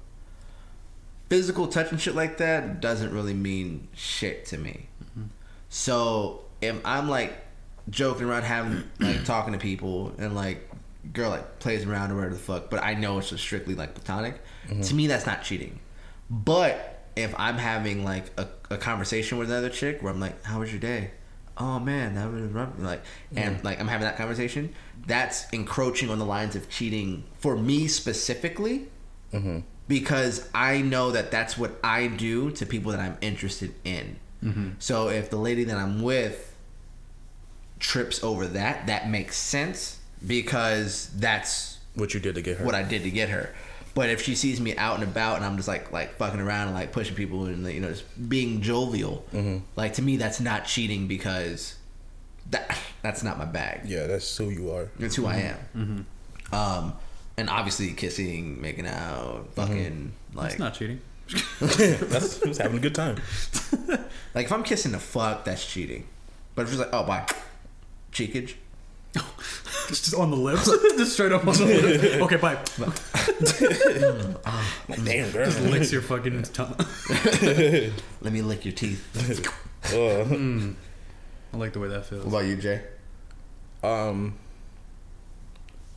[1.29, 4.87] Physical touch and shit like that doesn't really mean shit to me.
[5.05, 5.25] Mm-hmm.
[5.69, 7.45] So if I'm like
[7.91, 10.67] joking around, having like talking to people, and like
[11.13, 13.93] girl like plays around or whatever the fuck, but I know it's just strictly like
[13.95, 14.41] platonic.
[14.67, 14.81] Mm-hmm.
[14.81, 15.79] To me, that's not cheating.
[16.31, 20.61] But if I'm having like a, a conversation with another chick where I'm like, "How
[20.61, 21.11] was your day?"
[21.57, 22.71] Oh man, that was rough.
[22.79, 23.03] Like,
[23.35, 24.75] and like I'm having that conversation.
[25.07, 28.89] That's encroaching on the lines of cheating for me specifically
[29.33, 29.61] mm-hmm.
[29.89, 34.19] because I know that that's what I do to people that I'm interested in.
[34.45, 34.69] Mm-hmm.
[34.79, 36.57] So if the lady that I'm with
[37.79, 42.65] trips over that, that makes sense because that's What you did to get her?
[42.65, 43.55] what I did to get her.
[44.01, 46.69] But if she sees me out and about and I'm just like like fucking around
[46.69, 49.59] and like pushing people and you know just being jovial, mm-hmm.
[49.77, 51.75] like to me that's not cheating because
[52.49, 53.83] that that's not my bag.
[53.85, 54.89] Yeah, that's who you are.
[54.99, 55.79] That's who I mm-hmm.
[55.79, 56.07] am.
[56.49, 56.55] Mm-hmm.
[56.55, 56.95] Um,
[57.37, 61.03] and obviously kissing, making out, fucking like It's not cheating.
[61.61, 63.17] that's who's having a good time.
[64.35, 66.07] like if I'm kissing the fuck, that's cheating.
[66.55, 67.27] But if she's like, oh bye,
[68.15, 68.55] cheekage,
[69.89, 70.67] Just on the lips.
[70.97, 72.05] Just straight up on the lips.
[72.23, 72.59] Okay, bye.
[75.05, 75.49] Damn, girl.
[75.71, 76.77] Licks your fucking tongue.
[78.21, 79.05] let me lick your teeth.
[79.93, 80.25] Uh,
[81.53, 82.25] I like the way that feels.
[82.25, 82.83] What about you, Jay?
[83.83, 84.37] um,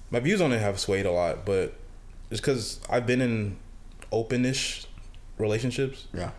[0.09, 1.73] my views on it have swayed a lot, but
[2.31, 3.57] it's because I've been in
[4.11, 4.85] openish
[5.37, 6.07] relationships.
[6.13, 6.31] Yeah.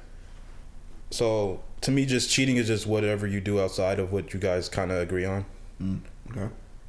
[1.10, 4.68] So to me, just cheating is just whatever you do outside of what you guys
[4.68, 5.44] kind of agree on.
[6.30, 6.48] Okay.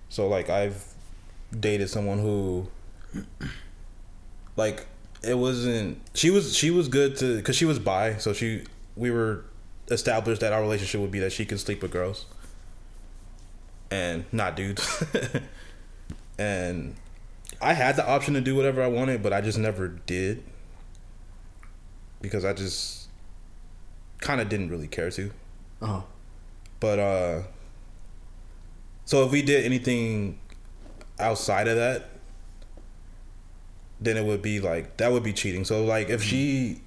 [0.09, 0.83] So like I've
[1.57, 2.67] dated someone who
[4.55, 4.85] like
[5.23, 8.63] it wasn't she was she was good to cuz she was bi so she
[8.95, 9.45] we were
[9.89, 12.25] established that our relationship would be that she could sleep with girls
[13.91, 15.03] and not dudes.
[16.39, 16.95] and
[17.61, 20.43] I had the option to do whatever I wanted, but I just never did
[22.21, 23.07] because I just
[24.19, 25.31] kind of didn't really care to.
[25.81, 26.01] Uh huh.
[26.79, 27.41] But uh
[29.05, 30.39] so if we did anything
[31.19, 32.09] outside of that,
[34.01, 35.63] then it would be like that would be cheating.
[35.65, 36.81] So like if she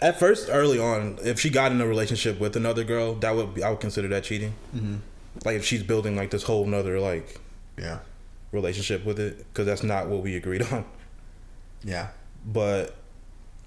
[0.00, 3.54] at first early on, if she got in a relationship with another girl, that would
[3.54, 4.52] be, I would consider that cheating.
[4.74, 4.96] Mm-hmm.
[5.44, 7.40] Like if she's building like this whole nother like
[7.78, 8.00] Yeah.
[8.50, 10.84] relationship with it, because that's not what we agreed on.
[11.84, 12.08] Yeah.
[12.44, 12.96] But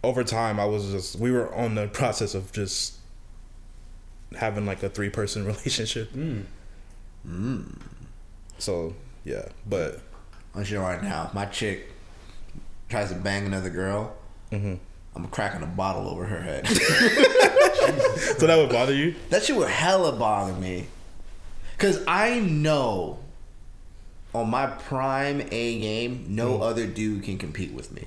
[0.04, 2.96] over time, I was just we were on the process of just
[4.38, 6.12] having like a three person relationship.
[6.14, 6.44] Mm.
[7.28, 7.80] Mm.
[8.58, 10.02] So yeah, but
[10.54, 11.30] I'm sure right now.
[11.34, 11.92] My chick
[12.90, 14.16] tries to bang another girl.
[14.52, 14.76] Mm-hmm.
[15.16, 16.68] I'm cracking a bottle over her head.
[18.38, 19.16] so that would bother you.
[19.30, 20.88] that shit would hella bother me.
[21.78, 23.20] Cause I know
[24.34, 26.62] on my prime A game, no mm.
[26.62, 28.06] other dude can compete with me.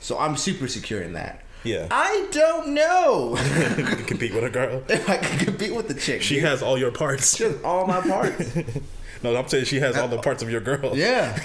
[0.00, 1.44] So I'm super secure in that.
[1.62, 3.36] Yeah, I don't know
[3.76, 4.82] you can compete with a girl.
[4.88, 6.22] if I can compete with the chick.
[6.22, 6.44] She dude.
[6.44, 7.36] has all your parts.
[7.36, 8.52] She has all my parts.
[9.22, 10.96] No, I'm saying she has all the uh, parts of your girl.
[10.96, 11.38] Yeah.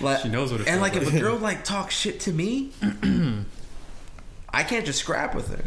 [0.00, 1.14] like, She knows what it And feels like, if like.
[1.14, 2.72] a girl like talks shit to me,
[4.52, 5.62] I can't just scrap with her.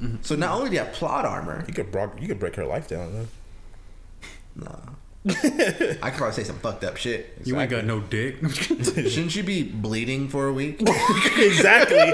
[0.00, 0.16] Mm-hmm.
[0.22, 2.64] So not only do you have plot armor, You could break, you could break her
[2.64, 3.12] life down.
[3.12, 4.64] Though.
[4.66, 4.92] nah.
[6.02, 7.36] I could probably say some fucked up shit.
[7.44, 8.36] You ain't got no dick.
[8.50, 10.80] Shouldn't she be bleeding for a week?
[11.36, 12.12] exactly.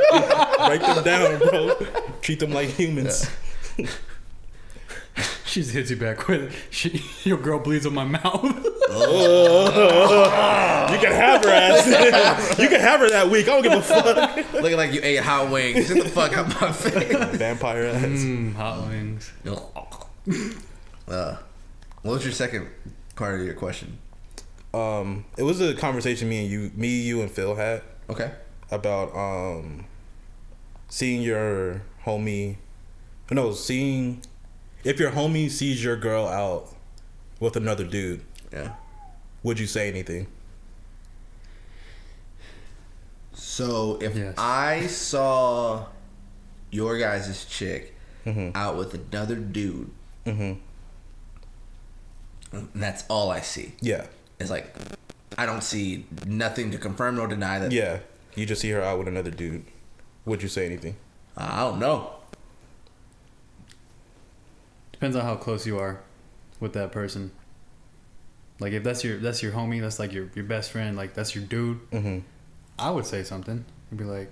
[0.66, 1.77] Break them down, bro.
[2.23, 3.31] Treat them like humans.
[5.45, 8.43] she just hits you back with she, your girl bleeds on my mouth.
[8.43, 8.51] You
[10.99, 12.59] can have her ass.
[12.59, 13.49] you can have her that week.
[13.49, 14.36] I don't give a fuck.
[14.55, 15.89] Looking like you ate hot wings.
[15.89, 17.36] Get the fuck out my face.
[17.36, 18.03] Vampire ass.
[18.03, 19.32] Mm, hot wings.
[21.07, 21.36] uh,
[22.03, 22.69] what was your second
[23.16, 23.99] part of your question?
[24.73, 28.32] Um, it was a conversation me and you, me, you, and Phil had Okay.
[28.70, 29.86] about um
[30.89, 32.57] seeing your homie.
[33.31, 34.23] No, seeing
[34.82, 36.74] if your homie sees your girl out
[37.41, 38.20] with another dude,
[38.53, 38.74] Yeah.
[39.43, 40.27] would you say anything?
[43.32, 44.35] So if Yes.
[44.39, 45.86] I saw
[46.70, 47.95] your guys' chick
[48.27, 48.51] Mm-hmm.
[48.57, 49.91] out with another dude,
[50.27, 50.59] Mhm.
[52.56, 53.72] And that's all I see.
[53.81, 54.06] Yeah,
[54.39, 54.74] It's like
[55.36, 57.72] I don't see nothing to confirm nor deny that.
[57.72, 57.98] yeah.
[58.36, 59.64] You just see her out with another dude.
[60.24, 60.97] Would you say anything?
[61.36, 62.10] I don't know.
[64.93, 66.01] Depends on how close you are
[66.60, 67.31] with that person.
[68.60, 71.35] Like if that's your that's your homie, that's like your your best friend, like that's
[71.35, 71.90] your dude.
[71.90, 72.18] Mm-hmm.
[72.78, 73.64] I would say something.
[73.93, 74.31] I'd be like,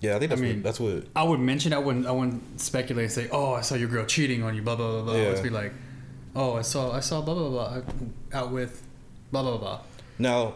[0.00, 1.04] Yeah, I think that's I mean- what, that's what.
[1.16, 1.72] I would mention.
[1.72, 2.06] I wouldn't.
[2.06, 4.92] I wouldn't speculate and say, "Oh, I saw your girl cheating on you." Blah blah
[4.92, 5.12] blah blah.
[5.14, 5.42] I would Yeah.
[5.42, 5.72] be like,
[6.34, 6.92] "Oh, I saw.
[6.92, 7.82] I saw blah blah blah
[8.32, 8.82] out with
[9.32, 9.80] blah blah blah."
[10.18, 10.54] Now,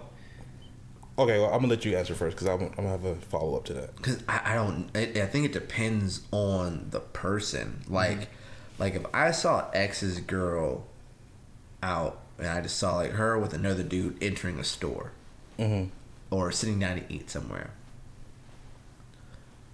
[1.19, 3.57] okay, well, I'm gonna let you answer first because I'm, I'm gonna have a follow
[3.57, 3.97] up to that.
[3.97, 4.91] Because I, I don't.
[4.95, 7.83] I, I think it depends on the person.
[7.89, 8.29] Like,
[8.79, 10.87] like if I saw X's girl
[11.83, 15.13] out and I just saw like her with another dude entering a store
[15.59, 15.91] Mm-hmm.
[16.35, 17.71] or sitting down to eat somewhere,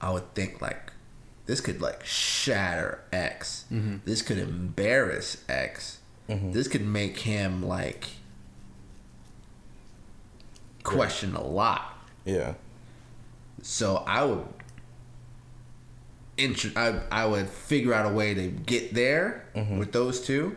[0.01, 0.88] I would think like
[1.49, 3.65] this could like shatter X.
[3.73, 3.97] Mm-hmm.
[4.05, 5.99] This could embarrass X.
[6.29, 6.53] Mm-hmm.
[6.53, 8.07] This could make him like
[10.85, 11.99] question a lot.
[12.27, 12.53] Yeah.
[13.63, 14.47] So I would,
[16.37, 19.79] int- I I would figure out a way to get there mm-hmm.
[19.79, 20.55] with those two.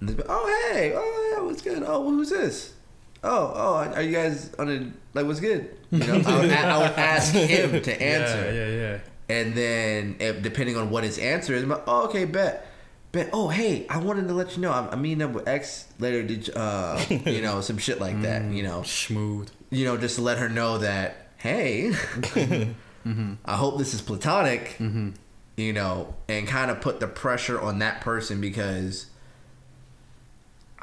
[0.00, 1.82] And be, oh hey, oh yeah, what's good?
[1.86, 2.74] Oh, who's this?
[3.22, 5.74] Oh, oh, are you guys on a like what's good?
[5.90, 8.98] You know, I would, I would ask him to answer, Yeah, yeah, yeah.
[9.28, 12.70] And then if, depending on what his answer is, I'm like, oh okay, bet.
[13.12, 15.86] Bet, oh hey, I wanted to let you know I'm, I'm meeting up with X
[15.98, 16.22] later.
[16.22, 18.44] Did you, uh, you know some shit like that?
[18.44, 19.50] You know, Smooth.
[19.70, 23.34] you know, just to let her know that, hey, mm-hmm.
[23.44, 25.10] I hope this is platonic, mm-hmm.
[25.56, 29.06] you know, and kind of put the pressure on that person because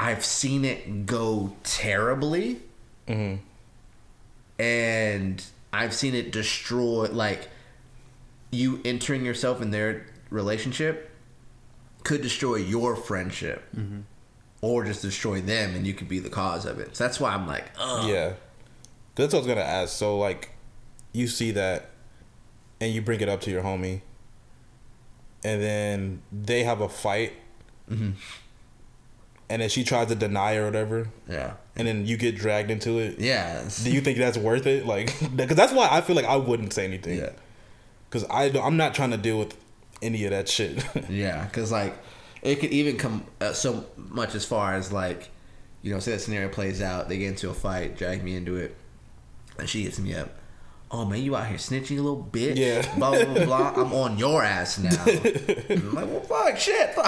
[0.02, 2.62] I've seen it go terribly.
[3.08, 3.44] Mm-hmm.
[4.62, 5.44] And
[5.74, 7.50] I've seen it destroy, like,
[8.52, 11.10] you entering yourself in their relationship
[12.04, 13.64] could destroy your friendship.
[14.64, 16.96] Or just destroy them, and you could be the cause of it.
[16.96, 18.08] So that's why I'm like, ugh.
[18.08, 18.34] Yeah.
[19.16, 19.98] That's what I was gonna ask.
[19.98, 20.52] So like,
[21.14, 21.90] you see that,
[22.80, 24.02] and you bring it up to your homie,
[25.44, 27.34] and then they have a fight,
[27.90, 28.12] Mm-hmm.
[29.50, 31.54] and then she tries to deny or whatever, Yeah.
[31.76, 33.20] and then you get dragged into it.
[33.20, 33.64] Yeah.
[33.84, 34.86] Do you think that's worth it?
[34.86, 37.18] Like, because that's why I feel like I wouldn't say anything.
[37.18, 37.32] Yeah.
[38.12, 39.58] Because I don't, I'm not trying to deal with
[40.02, 40.84] any of that shit.
[41.10, 41.46] Yeah.
[41.46, 41.96] Because, like,
[42.42, 45.30] it could even come uh, so much as far as, like,
[45.82, 48.58] you know, say that scenario plays out, they get into a fight, drag me into
[48.58, 48.76] it,
[49.58, 50.30] and she hits me up.
[50.92, 52.58] Oh, man, you out here snitching, you little bitch.
[52.58, 52.82] Yeah.
[52.98, 53.74] Blah, blah, blah, blah.
[53.78, 54.90] I'm on your ass now.
[55.06, 55.16] I'm
[55.96, 56.94] like, well, fuck, shit.
[56.94, 57.08] Fuck.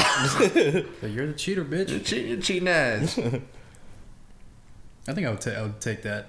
[1.02, 1.90] So you're the cheater, bitch.
[1.90, 3.20] You're cheating, you're cheating ass.
[3.20, 5.42] I think I would.
[5.42, 6.28] ta- I would take that.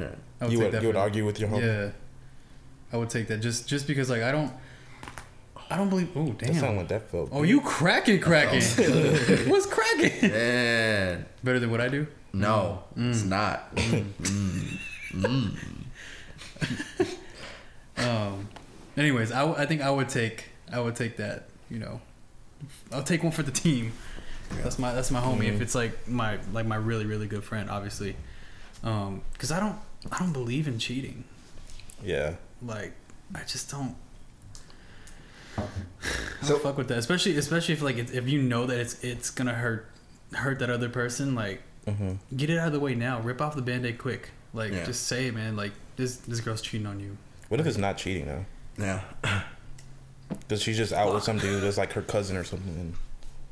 [0.00, 0.14] Yeah.
[0.40, 1.60] I would you take would, that you would argue with your homie.
[1.60, 1.90] Yeah.
[2.94, 4.52] I would take that just just because like I don't.
[5.70, 6.10] I don't believe.
[6.16, 6.76] Oh That sound damn.
[6.76, 7.30] like that felt.
[7.32, 8.60] Oh, you cracking, cracking.
[9.50, 10.30] What's cracking?
[10.30, 11.26] Man.
[11.42, 12.06] Better than what I do.
[12.32, 13.10] No, Mm.
[13.10, 13.68] it's not.
[17.96, 18.48] Um.
[18.96, 21.48] Anyways, I, w- I think I would take I would take that.
[21.70, 22.00] You know,
[22.92, 23.92] I'll take one for the team.
[24.62, 25.48] That's my that's my homie.
[25.52, 28.14] If it's like my like my really really good friend, obviously,
[28.82, 29.76] um, because I don't
[30.12, 31.24] I don't believe in cheating.
[32.04, 32.34] Yeah.
[32.64, 32.92] Like
[33.34, 33.94] I just don't.
[35.58, 35.62] I
[36.42, 39.02] So- don't fuck with that, especially especially if like if if you know that it's
[39.04, 39.88] it's gonna hurt
[40.32, 41.34] hurt that other person.
[41.34, 42.12] Like mm-hmm.
[42.36, 43.20] get it out of the way now.
[43.20, 44.30] Rip off the band aid quick.
[44.52, 44.84] Like Yeah.
[44.84, 47.16] just say, man, like this this girl's cheating on you.
[47.48, 48.44] What if it's not cheating though?
[48.78, 49.00] Yeah.
[50.28, 52.74] Because she's just out with some dude that's like her cousin or something.
[52.74, 52.94] And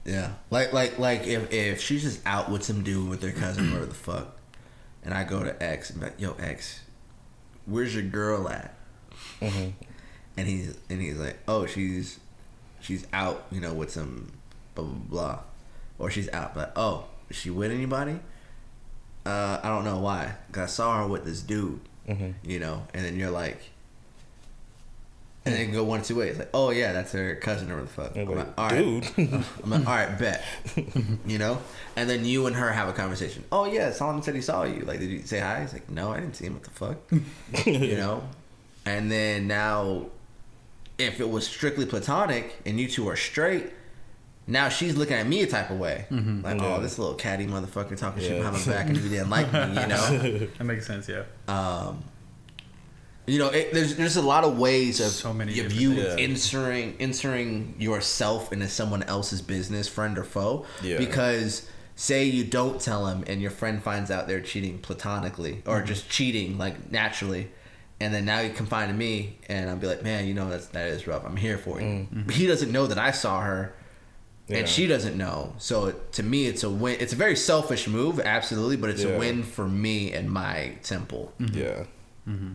[0.04, 3.66] Yeah, like like like if if she's just out with some dude with their cousin,
[3.70, 4.36] whatever the fuck,
[5.04, 6.80] and I go to X and be like, yo X,
[7.66, 8.74] where's your girl at?
[10.36, 12.18] And he's and he's like, oh she's
[12.80, 14.32] she's out, you know, with some
[14.74, 15.38] blah blah blah,
[15.98, 18.18] or she's out, but oh is she with anybody?
[19.24, 20.34] Uh, I don't know why.
[20.52, 21.80] Cause I saw her with this dude,
[22.44, 23.58] you know, and then you're like.
[25.44, 26.38] And it can go one of two ways.
[26.38, 28.14] Like, oh yeah, that's her cousin or the fuck.
[28.14, 28.78] Like, like, all right.
[28.78, 29.04] dude.
[29.64, 30.44] I'm like, all right, bet.
[31.26, 31.58] you know?
[31.96, 33.42] And then you and her have a conversation.
[33.50, 34.82] Oh, yeah, Solomon said he saw you.
[34.82, 35.62] Like, did you say hi?
[35.62, 36.54] He's like, no, I didn't see him.
[36.54, 37.66] What the fuck?
[37.66, 38.22] you know?
[38.86, 40.06] And then now,
[40.98, 43.70] if it was strictly platonic and you two are straight,
[44.46, 46.06] now she's looking at me a type of way.
[46.10, 46.76] Like, Yeah.
[46.76, 48.38] oh, this little catty motherfucker talking shit Yeah.
[48.50, 50.48] behind my back and he didn't like me, you know?
[50.58, 51.08] That makes sense.
[51.08, 51.22] Yeah.
[51.48, 52.02] um,
[53.24, 55.92] you know, it, there's there's a lot of ways of So many of you.
[55.92, 56.16] Yeah.
[56.16, 60.66] inserting inserting yourself into someone else's business, friend or foe.
[60.82, 60.98] Yeah.
[60.98, 65.76] Because say you don't tell him, and your friend finds out they're cheating platonically or
[65.78, 65.86] Mm-hmm.
[65.86, 67.48] just cheating like naturally,
[68.02, 70.66] and then now you confide in me, and I'll be like, man, you know that's
[70.68, 71.24] that is rough.
[71.24, 72.06] I'm here for you.
[72.12, 73.74] But he doesn't know that I saw her.
[73.76, 73.78] Mm.
[74.48, 74.56] Yeah.
[74.58, 75.54] And she doesn't know.
[75.58, 76.96] So to me, it's a win.
[77.00, 79.10] It's a very selfish move, absolutely, but it's Yeah.
[79.10, 81.32] a win for me and my temple.
[81.38, 81.84] Yeah.
[82.28, 82.52] Mm-hmm.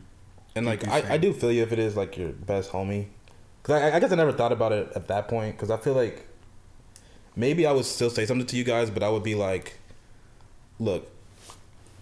[0.55, 3.07] And like I, I do feel you if it is like your best homie,
[3.61, 5.55] because I, I guess I never thought about it at that point.
[5.55, 6.27] Because I feel like
[7.35, 9.79] maybe I would still say something to you guys, but I would be like,
[10.79, 11.09] look,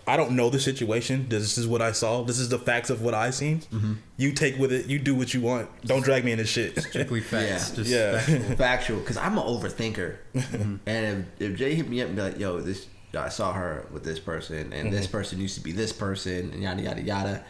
[0.07, 1.27] I don't know the situation.
[1.29, 2.23] This is what I saw.
[2.23, 3.59] This is the facts of what I seen.
[3.59, 3.93] Mm-hmm.
[4.17, 4.85] You take with it.
[4.85, 5.67] You do what you want.
[5.83, 6.79] Don't drag me in this shit.
[6.79, 7.71] Strictly facts.
[7.71, 7.75] Yeah.
[7.75, 8.19] Just Yeah.
[8.19, 8.55] factual.
[8.57, 10.17] factual because I'm an overthinker.
[10.35, 10.75] Mm-hmm.
[10.85, 12.87] and if, if Jay hit me up and be like, "Yo, this
[13.17, 15.17] I saw her with this person, and this mm-hmm.
[15.17, 17.45] person used to be this person, and yada yada yada,"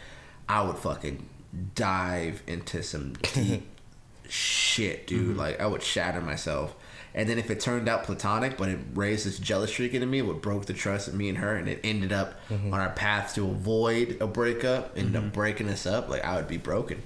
[0.48, 1.28] I would fucking
[1.74, 3.66] dive into some deep
[4.28, 5.30] shit, dude.
[5.30, 5.38] Mm-hmm.
[5.38, 6.74] Like I would shatter myself.
[7.16, 10.20] And then if it turned out platonic, but it raised this jealous streak into me,
[10.20, 13.34] what broke the trust of me and her, and it ended up on our path
[13.36, 17.02] to avoid a breakup, ended up breaking us up, like I would be broken.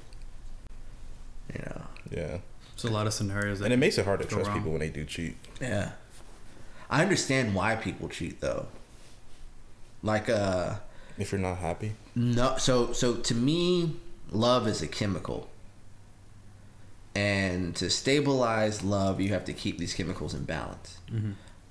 [1.54, 1.82] You know.
[2.10, 2.38] yeah.
[2.74, 4.56] There's a lot of scenarios that And it makes it hard to trust wrong.
[4.58, 5.36] people when they do cheat.
[5.60, 5.92] Yeah.
[6.88, 8.66] I understand why people cheat though.
[10.02, 10.76] Like uh
[11.18, 11.92] If you're not happy.
[12.16, 13.96] no so so to me
[14.30, 15.48] love is a chemical.
[17.14, 20.98] And to stabilize love, you have to keep these chemicals in balance.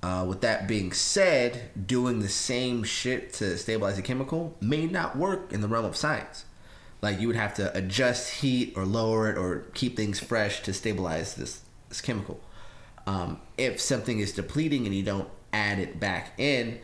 [0.02, 5.18] Uh, with that being said, doing the same shit to stabilize a chemical may not
[5.18, 6.46] work in the realm of science.
[7.02, 10.74] Like you would have to adjust heat or lower it or keep things fresh to
[10.74, 12.40] stabilize this, this chemical.
[13.08, 16.80] Um, if something is depleting and you don't add it back in,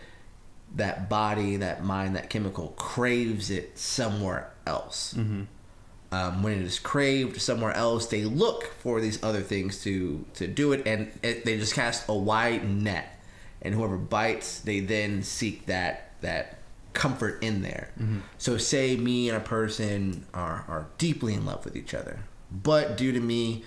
[0.76, 5.14] that body, that mind, that chemical craves it somewhere else.
[6.16, 10.48] Um, when it is craved somewhere else, they look for these other things to to
[10.48, 13.20] do it, and it, they just cast a wide net.
[13.62, 16.60] And whoever bites, they then seek that that
[16.94, 17.90] comfort in there.
[18.38, 22.20] So, say me and a person are are deeply in love with each other,
[22.50, 23.66] but due to me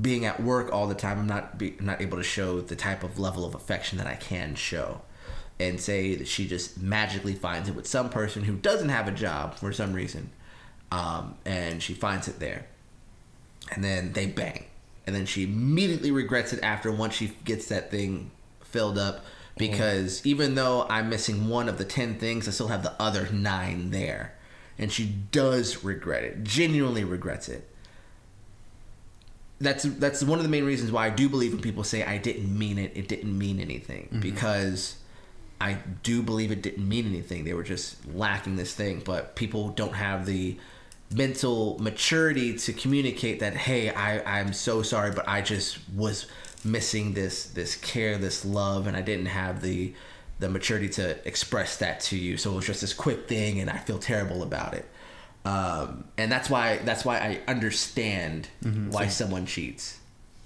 [0.00, 2.76] being at work all the time, I'm not be, I'm not able to show the
[2.76, 5.00] type of level of affection that I can show.
[5.58, 9.12] And say that she just magically finds it with some person who doesn't have a
[9.12, 10.30] job for some reason,
[10.90, 12.66] um, and she finds it there,
[13.72, 14.66] and then they bang,
[15.06, 18.30] and then she immediately regrets it after once she gets that thing
[18.62, 19.24] filled up
[19.60, 23.28] because even though I'm missing one of the 10 things, I still have the other
[23.30, 24.34] nine there.
[24.78, 27.68] And she does regret it, genuinely regrets it.
[29.60, 32.16] That's that's one of the main reasons why I do believe when people say I
[32.16, 34.96] didn't mean it, it didn't mean anything because
[35.60, 37.44] I do believe it didn't mean anything.
[37.44, 40.56] They were just lacking this thing, but people don't have the
[41.12, 46.26] mental maturity to communicate that hey, I I'm so sorry, but I just was
[46.64, 49.94] missing this this care, this love, and I didn't have the
[50.38, 52.36] the maturity to express that to you.
[52.36, 54.88] So it was just this quick thing, and I feel terrible about it.
[55.44, 58.48] Um, and that's why that's why I understand
[58.90, 59.98] why someone cheats.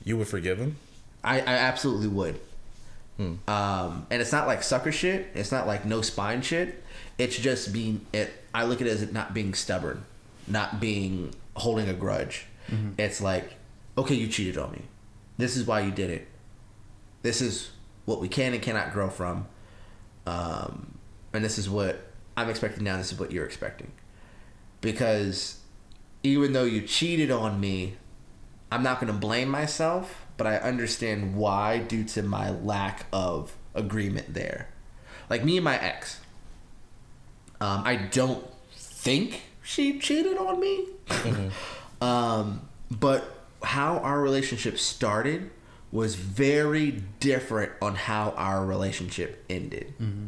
[0.05, 0.77] You would forgive him?
[1.23, 2.39] I, I absolutely would.
[3.49, 5.29] Um, and it's not like sucker shit.
[5.35, 6.83] It's not like no spine shit.
[7.17, 8.31] It's just being it.
[8.53, 10.05] I look at it as it not being stubborn,
[10.47, 12.47] not being holding a grudge.
[12.99, 13.55] It's like,
[13.97, 14.83] okay, you cheated on me.
[15.37, 16.29] This is why you did it.
[17.23, 17.71] This is
[18.05, 19.47] what we can and cannot grow from.
[20.27, 20.99] Um,
[21.33, 22.01] and this is what
[22.37, 22.97] I'm expecting now.
[22.97, 23.93] This is what you're expecting.
[24.81, 25.61] Because
[26.23, 27.97] even though you cheated on me,
[28.71, 33.57] I'm not going to blame myself, but I understand why due to my lack of
[33.75, 34.69] agreement there.
[35.31, 36.21] Like me and my ex,
[37.61, 40.87] um, I don't think she cheated on me.
[41.07, 41.49] Mm-hmm.
[42.05, 43.25] um, but
[43.63, 45.51] how our relationship started
[45.91, 49.95] was very different on how our relationship ended.
[50.01, 50.27] Mm-hmm.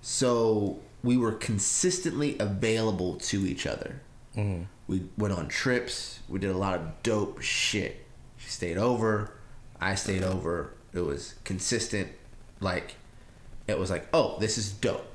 [0.00, 4.00] So we were consistently available to each other.
[4.36, 4.64] Mm-hmm.
[4.88, 6.20] We went on trips.
[6.28, 8.04] We did a lot of dope shit.
[8.36, 9.32] She stayed over.
[9.80, 10.74] I stayed over.
[10.92, 12.08] It was consistent.
[12.60, 12.96] Like,
[13.66, 15.06] it was like, oh, this is dope.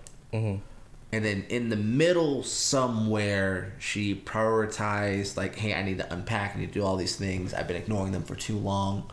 [1.18, 6.60] And then in the middle, somewhere, she prioritized, like, hey, I need to unpack, I
[6.60, 7.56] need to do all these things.
[7.56, 9.10] I've been ignoring them for too long.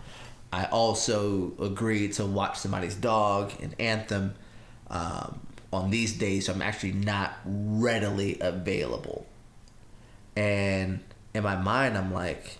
[0.52, 4.34] I also agreed to watch somebody's dog in Anthem
[4.90, 5.40] um,
[5.72, 9.24] on these days, so I'm actually not readily available.
[10.36, 11.00] And
[11.32, 12.58] in my mind, I'm like,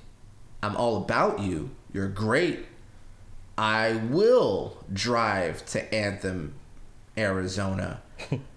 [0.63, 1.69] I'm all about you.
[1.93, 2.65] You're great.
[3.59, 6.55] I will drive to Anthem,
[7.19, 8.01] Arizona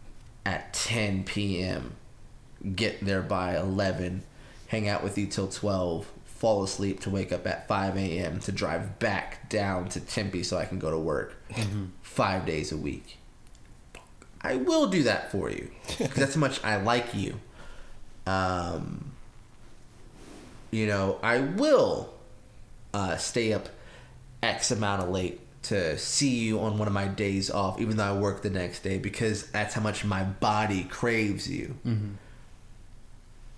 [0.48, 1.98] at 10 p.m.,
[2.74, 4.24] get there by 11,
[4.68, 8.40] hang out with you till 12, fall asleep to wake up at 5 a.m.
[8.40, 11.36] to drive back down to Tempe so I can go to work
[12.02, 13.18] five days a week.
[14.40, 17.42] I will do that for you because that's how much I like you.
[18.26, 19.12] Um,
[20.72, 22.14] you know, I will
[22.94, 23.68] uh, stay up
[24.42, 28.06] X amount of late to see you on one of my days off, even though
[28.06, 31.76] I work the next day, because that's how much my body craves you.
[31.86, 32.14] Mm-hmm.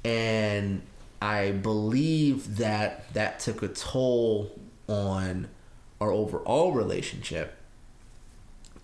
[0.07, 0.81] And
[1.22, 4.57] I believe that that took a toll
[4.88, 5.49] on
[6.02, 7.56] our overall relationship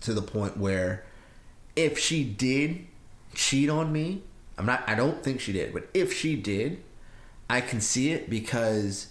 [0.00, 1.04] to the point where
[1.74, 2.86] if she did
[3.34, 4.22] cheat on me,
[4.58, 4.84] I'm not.
[4.86, 6.82] I don't think she did, but if she did,
[7.50, 9.08] I can see it because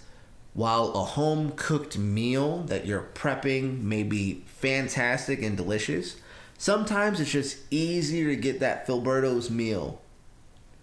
[0.56, 6.16] while a home cooked meal that you're prepping may be fantastic and delicious,
[6.56, 10.00] sometimes it's just easier to get that Filberto's meal,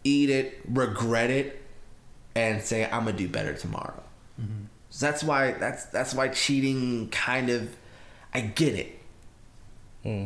[0.04, 1.60] eat it, regret it,
[2.36, 4.04] and say I'm gonna do better tomorrow.
[4.40, 4.66] Mm-hmm.
[4.92, 7.76] So that's why that's that's why cheating kind of
[8.32, 9.00] I get it.
[10.04, 10.26] Hmm.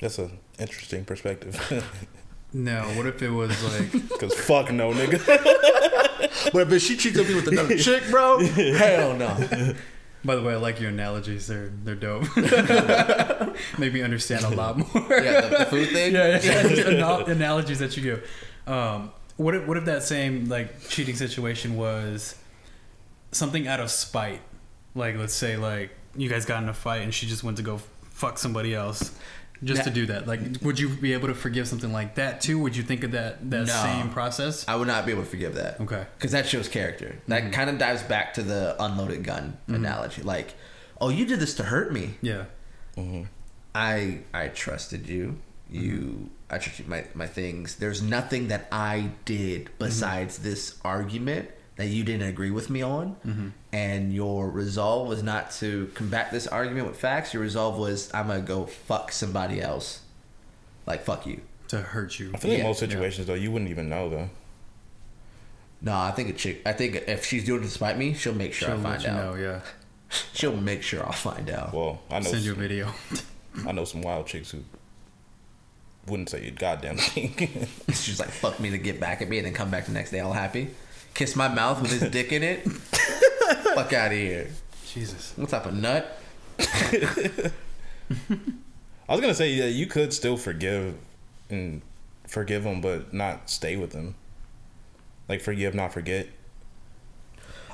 [0.00, 1.84] That's an interesting perspective.
[2.52, 5.18] No, what if it was like Cause fuck no, nigga.
[6.52, 9.74] But if she cheats on me with another chick, bro, hell no.
[10.24, 11.46] By the way, I like your analogies.
[11.46, 12.24] They're they're dope.
[13.78, 15.06] Make me understand a lot more.
[15.10, 16.14] Yeah, the, the food thing.
[16.14, 17.30] yeah, yeah, yeah.
[17.30, 18.30] Analogies that you give.
[18.66, 22.34] Um, what if what if that same like cheating situation was
[23.32, 24.40] something out of spite?
[24.94, 27.62] Like let's say like you guys got in a fight and she just went to
[27.62, 27.78] go
[28.10, 29.16] fuck somebody else.
[29.62, 32.58] Just to do that, like, would you be able to forgive something like that too?
[32.60, 33.82] Would you think of that that No.
[33.82, 34.64] same process?
[34.68, 35.80] I would not be able to forgive that.
[35.80, 36.06] Okay.
[36.16, 37.16] Because that shows character.
[37.26, 37.52] That mm-hmm.
[37.52, 39.74] kind of dives back to the unloaded gun mm-hmm.
[39.74, 40.22] analogy.
[40.22, 40.54] Like,
[41.00, 42.14] oh, you did this to hurt me.
[42.22, 42.44] Yeah,
[42.96, 43.24] mm-hmm.
[43.74, 45.38] I I trusted you.
[45.68, 47.76] You I trusted my my things.
[47.76, 53.16] There's nothing that I did besides this argument that you didn't agree with me on.
[53.26, 53.48] Mm-hmm.
[53.72, 57.32] And your resolve was not to combat this argument with facts.
[57.32, 60.02] Your resolve was I'm gonna go fuck somebody else.
[60.86, 61.40] Like fuck you.
[61.68, 62.32] to hurt you.
[62.34, 62.64] I feel like Yeah.
[62.64, 64.28] most situations though, you wouldn't even know though.
[65.80, 66.62] No, I think a chick.
[66.66, 69.00] I think if she's doing it to spite me, she'll make sure She'll I let
[69.00, 69.36] find you out.
[69.36, 69.40] know.
[69.40, 69.60] Yeah,
[70.32, 71.72] She'll make sure I'll find out.
[71.72, 72.92] Well, I know send you a some, video.
[73.66, 74.64] I know some wild chicks who
[76.08, 77.68] wouldn't say a goddamn thing.
[77.90, 80.10] She's like, fuck me to get back at me and then come back the next
[80.10, 80.70] day all happy.
[81.14, 82.70] Kiss my mouth with his dick in it.
[83.74, 84.48] fuck out of here.
[84.86, 85.32] Jesus.
[85.36, 86.20] What type of nut?
[89.08, 90.96] I was gonna say yeah, you could still forgive
[91.50, 91.82] and
[92.26, 94.14] forgive them, but not stay with them.
[95.28, 96.28] Like forgive, not forget.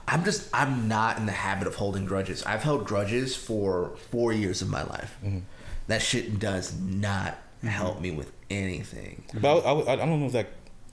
[0.07, 2.43] I'm just, I'm not in the habit of holding grudges.
[2.45, 5.17] I've held grudges for four years of my life.
[5.25, 5.39] Mm-hmm.
[5.87, 7.69] That shit does not mm-hmm.
[7.69, 9.25] help me with anything.
[9.33, 10.49] But I, I, I don't know if that,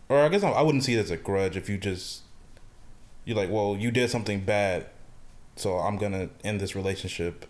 [0.07, 2.21] or I guess I, I wouldn't see it as a grudge if you just,
[3.25, 4.87] you're like, well, you did something bad,
[5.55, 7.45] so I'm gonna end this relationship,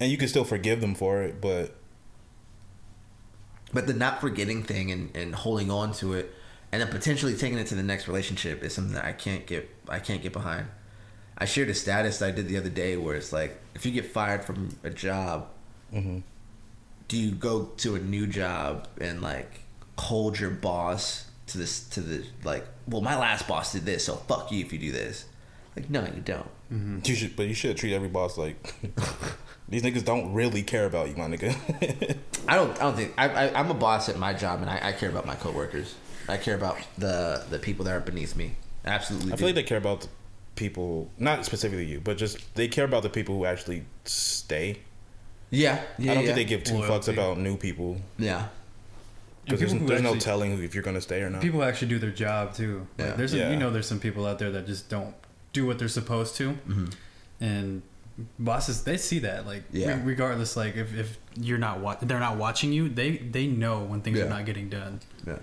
[0.00, 1.74] and you can still forgive them for it, but
[3.72, 6.32] But the not forgetting thing and, and holding on to it
[6.72, 9.68] and then potentially taking it to the next relationship is something that I can't get
[9.88, 10.66] I can't get behind.
[11.38, 14.06] I shared a status I did the other day where it's like if you get
[14.06, 15.48] fired from a job,
[15.92, 16.18] mm-hmm.
[17.08, 19.60] do you go to a new job and like
[19.98, 24.16] hold your boss to this to the like well my last boss did this so
[24.16, 25.26] fuck you if you do this
[25.76, 26.98] like no you don't mm-hmm.
[27.04, 28.74] you should, but you should treat every boss like
[29.68, 32.16] these niggas don't really care about you, my nigga.
[32.48, 32.70] I don't.
[32.76, 35.08] I don't think I, I, I'm a boss at my job, and I, I care
[35.08, 35.94] about my coworkers.
[36.28, 38.54] I care about the the people that are beneath me.
[38.84, 39.32] Absolutely.
[39.32, 39.38] I do.
[39.38, 40.08] feel like they care about the
[40.54, 44.78] people, not specifically you, but just they care about the people who actually stay.
[45.50, 46.12] yeah, yeah.
[46.12, 46.34] I don't yeah.
[46.34, 48.48] think they give two fucks about new people Yeah,
[49.46, 51.40] because there's, there's no telling if you're gonna stay or not.
[51.40, 52.86] People actually do their job too.
[52.98, 53.14] Like, Yeah.
[53.14, 53.50] there's a, Yeah.
[53.50, 55.14] you know there's some people out there that just don't
[55.52, 56.56] do what they're supposed to,
[57.40, 57.82] and
[58.38, 59.96] bosses they see that like Yeah.
[59.96, 63.80] re- regardless like if, if you're not wa- they're not watching you they they know
[63.84, 64.24] when things Yeah.
[64.24, 65.00] are not getting done.
[65.26, 65.38] yeah.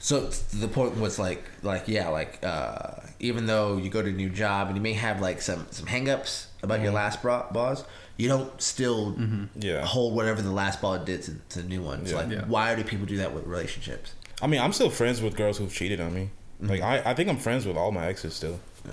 [0.00, 0.20] So
[0.52, 4.28] the point was like like yeah like uh, even though you go to a new
[4.28, 7.84] job and you may have like some some hangups about your last bro- boss,
[8.16, 9.16] you don't still
[9.56, 9.84] Yeah.
[9.84, 12.06] hold whatever the last ball did to, to the new one.
[12.06, 12.22] So Yeah.
[12.22, 12.44] like, Yeah.
[12.46, 14.12] why do people do that with relationships?
[14.40, 16.30] I mean, I'm still friends with girls who've cheated on me.
[16.60, 18.58] Like I, I think I'm friends with all my exes still.
[18.86, 18.92] Yeah.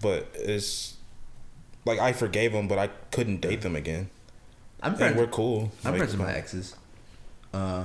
[0.00, 0.94] But it's
[1.84, 4.10] like I forgave them, but I couldn't date them again.
[4.82, 5.16] I'm And friends.
[5.16, 5.72] we're cool.
[5.84, 6.76] I'm Like, friends with my exes.
[7.52, 7.84] Uh,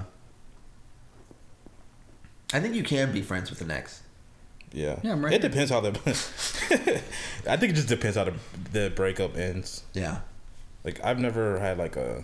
[2.54, 4.02] I think you can be friends with an ex.
[4.72, 5.00] Yeah.
[5.04, 5.90] Yeah, I'm right It depends how the.
[7.48, 8.34] I think it just depends how the
[8.72, 9.84] the breakup ends.
[9.94, 10.20] Yeah.
[10.86, 12.24] Like I've never had like a.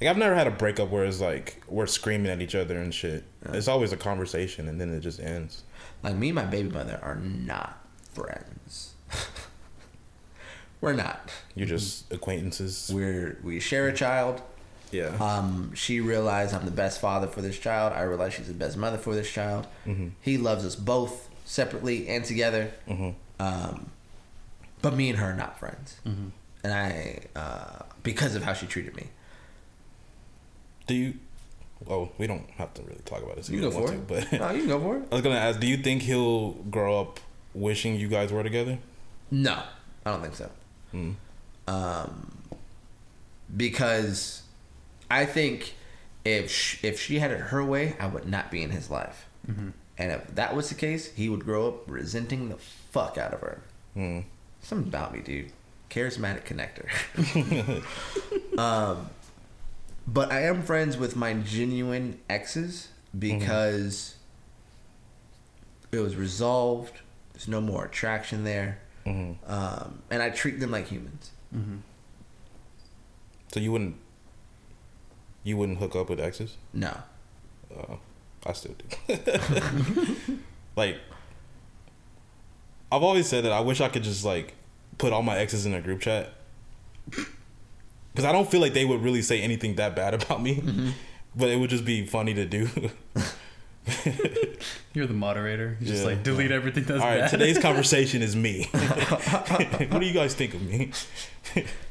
[0.00, 2.94] Like I've never had a breakup where it's like we're screaming at each other and
[2.94, 3.24] shit.
[3.46, 5.64] It's always a conversation and then it just ends.
[6.02, 7.84] Like me and my baby mother are not
[8.14, 8.94] friends.
[10.80, 11.32] We're not.
[11.56, 12.90] You're just acquaintances.
[12.94, 14.40] We're we share a child.
[14.92, 15.08] Yeah.
[15.20, 17.92] Um, she realized I'm the best father for this child.
[17.92, 19.66] I realize she's the best mother for this child.
[20.20, 22.70] He loves us both separately and together.
[23.40, 23.90] Um,
[24.82, 25.96] but me and her are not friends.
[26.04, 29.06] And I, uh, because of how she treated me.
[30.86, 31.14] Do you?
[31.88, 33.48] Oh, we don't have to really talk about this.
[33.48, 34.30] You don't go for want it.
[34.30, 35.02] to, no, but you can go for it.
[35.12, 35.60] I was gonna ask.
[35.60, 37.20] Do you think he'll grow up
[37.54, 38.78] wishing you guys were together?
[39.30, 39.62] No,
[40.04, 40.50] I don't think so.
[41.66, 42.32] Um,
[43.56, 44.42] because
[45.10, 45.74] I think
[46.24, 49.26] if sh- if she had it her way, I would not be in his life.
[49.48, 49.68] Mm-hmm.
[49.98, 53.40] And if that was the case, he would grow up resenting the fuck out of
[53.40, 53.62] her.
[53.96, 54.24] Mm.
[54.68, 55.50] Something about me, dude.
[55.88, 56.88] Charismatic connector.
[58.58, 59.08] um,
[60.06, 62.88] but I am friends with my genuine exes
[63.18, 64.16] because
[65.90, 67.00] it was resolved.
[67.32, 69.50] There's no more attraction there, Mm-hmm.
[69.50, 71.30] um, and I treat them like humans.
[73.50, 73.96] So you wouldn't
[75.44, 76.58] you wouldn't hook up with exes?
[76.74, 76.94] No,
[77.74, 77.96] Uh,
[78.44, 78.74] I still
[79.06, 79.16] do.
[80.76, 80.98] like
[82.92, 84.52] I've always said that I wish I could just like
[84.98, 86.32] put all my exes in a group chat.
[87.14, 90.56] Cuz I don't feel like they would really say anything that bad about me.
[90.56, 90.88] Mm-hmm.
[91.36, 92.68] But it would just be funny to do.
[94.92, 95.76] You're the moderator.
[95.80, 96.08] You just Yeah.
[96.08, 97.30] like delete everything that's all right, bad.
[97.30, 98.64] today's conversation is me.
[98.72, 100.90] what do you guys think of me?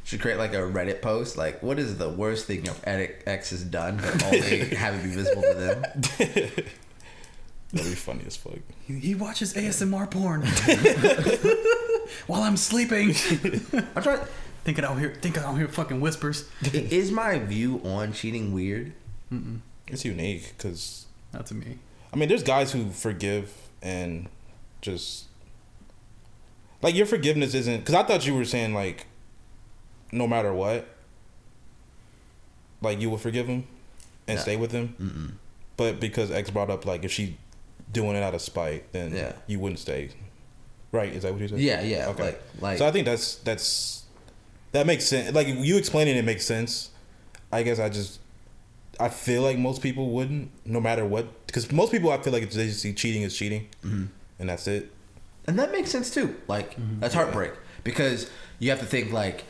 [0.03, 3.63] should create like a Reddit post like, "What is the worst thing your ex has
[3.63, 6.65] done?" But only have it be visible to them.
[7.73, 8.59] That'd be funny as fuck.
[8.87, 10.41] He, he watches ASMR porn
[12.27, 13.09] while I'm sleeping.
[13.95, 14.27] I try trying.
[14.63, 16.49] thinking out here, thinking out here, fucking whispers.
[16.73, 18.93] Is my view on cheating weird?
[19.89, 21.79] It's unique because Not to me.
[22.13, 24.29] I mean, there's guys who forgive and
[24.81, 25.25] just
[26.81, 29.07] like your forgiveness isn't because I thought you were saying like
[30.11, 30.87] no matter what,
[32.81, 33.65] like you would forgive him
[34.27, 34.41] and No.
[34.41, 34.95] stay with him.
[35.01, 35.31] Mm-mm.
[35.75, 37.37] But because X brought up like if she
[37.91, 39.33] doing it out of spite, then Yeah.
[39.47, 40.09] you wouldn't stay.
[40.91, 41.11] Right?
[41.13, 41.59] Is that what you said?
[41.59, 42.07] Yeah, yeah.
[42.09, 42.23] Okay.
[42.23, 42.77] Like, like.
[42.77, 44.03] so I think that's that's
[44.71, 45.33] that makes sense.
[45.35, 46.91] Like you explaining it makes sense.
[47.51, 48.19] I guess I just
[48.99, 52.49] I feel like most people wouldn't, no matter what, because most people I feel like
[52.49, 54.05] they just see cheating as cheating, Mm-hmm.
[54.39, 54.91] and that's it.
[55.45, 56.35] And that makes sense too.
[56.47, 57.51] Like that's heartbreak
[57.83, 59.43] because you have to think like,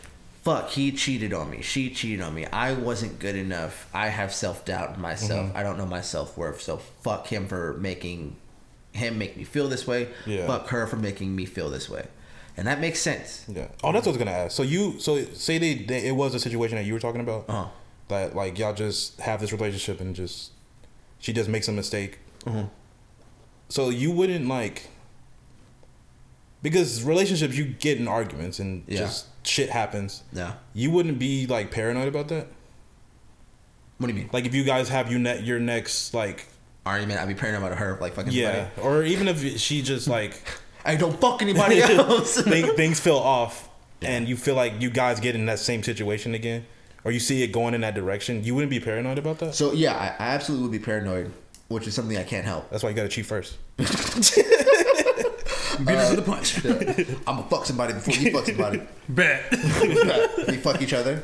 [0.48, 1.62] fuck, he cheated on me.
[1.62, 2.46] She cheated on me.
[2.46, 3.90] I wasn't good enough.
[3.94, 5.52] I have self doubt in myself.
[5.54, 6.62] I don't know my self worth.
[6.62, 8.38] So fuck him for making
[8.94, 10.08] him make me feel this way.
[10.26, 10.48] Yeah.
[10.48, 12.08] Fuck her for making me feel this way.
[12.56, 13.46] And that makes sense.
[13.48, 13.68] Yeah.
[13.84, 14.56] Oh, that's what I was gonna ask.
[14.56, 17.46] So you, so say they, they it was a situation that you were talking about,
[17.50, 17.68] Uh-huh.
[18.08, 20.52] that like y'all just have this relationship and just
[21.20, 22.20] she just makes a mistake.
[22.46, 22.70] Mhm.
[23.70, 24.88] So you wouldn't like
[26.62, 29.00] because relationships you get in arguments and Yeah.
[29.00, 30.24] just shit happens.
[30.34, 30.54] Yeah.
[30.74, 32.48] You wouldn't be like paranoid about that.
[33.98, 34.30] What do you mean?
[34.32, 36.48] Like if you guys have your net your next like
[36.86, 37.20] Argument?
[37.20, 38.88] I'd be paranoid about her like fucking yeah, somebody.
[38.88, 40.42] or even if she just like
[40.86, 42.40] I don't fuck anybody else.
[42.42, 43.68] thing, things feel off
[44.02, 46.66] and you feel like you guys get in that same situation again
[47.04, 49.74] or you see it going in that direction you wouldn't be paranoid about that so
[49.74, 51.32] yeah, I, I absolutely would be paranoid,
[51.68, 52.70] which is something I can't help.
[52.70, 53.58] that's why you gotta cheat first
[55.80, 56.64] Beat her to the punch.
[56.66, 58.82] I'm gonna fuck somebody before you fuck somebody.
[59.10, 59.52] Bet.
[60.48, 61.24] we fuck each other.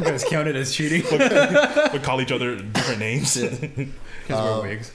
[0.00, 1.02] You guys count it as cheating
[1.92, 3.88] we call each other different names because
[4.30, 4.92] Um, we're wigs.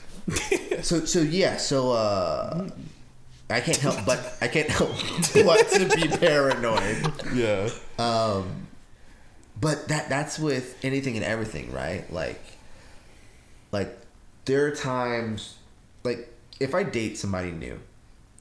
[0.82, 2.68] So so yeah, so uh
[3.48, 4.90] I can't help but I can't help
[5.34, 7.12] but to be paranoid.
[7.32, 8.66] yeah Um
[9.60, 12.10] but that that's with anything and everything, right?
[12.12, 12.40] Like
[13.72, 13.96] like
[14.44, 15.56] there are times
[16.04, 16.28] like
[16.60, 17.80] if I date somebody new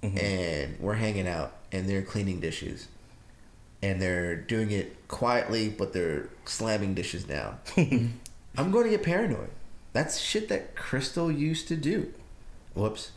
[0.01, 2.87] and we're hanging out and they're cleaning dishes
[3.81, 7.59] and they're doing it quietly but they're slamming dishes down.
[8.57, 9.49] I'm going to get paranoid.
[9.93, 12.13] That's shit that Crystal used to do.
[12.73, 13.11] Whoops.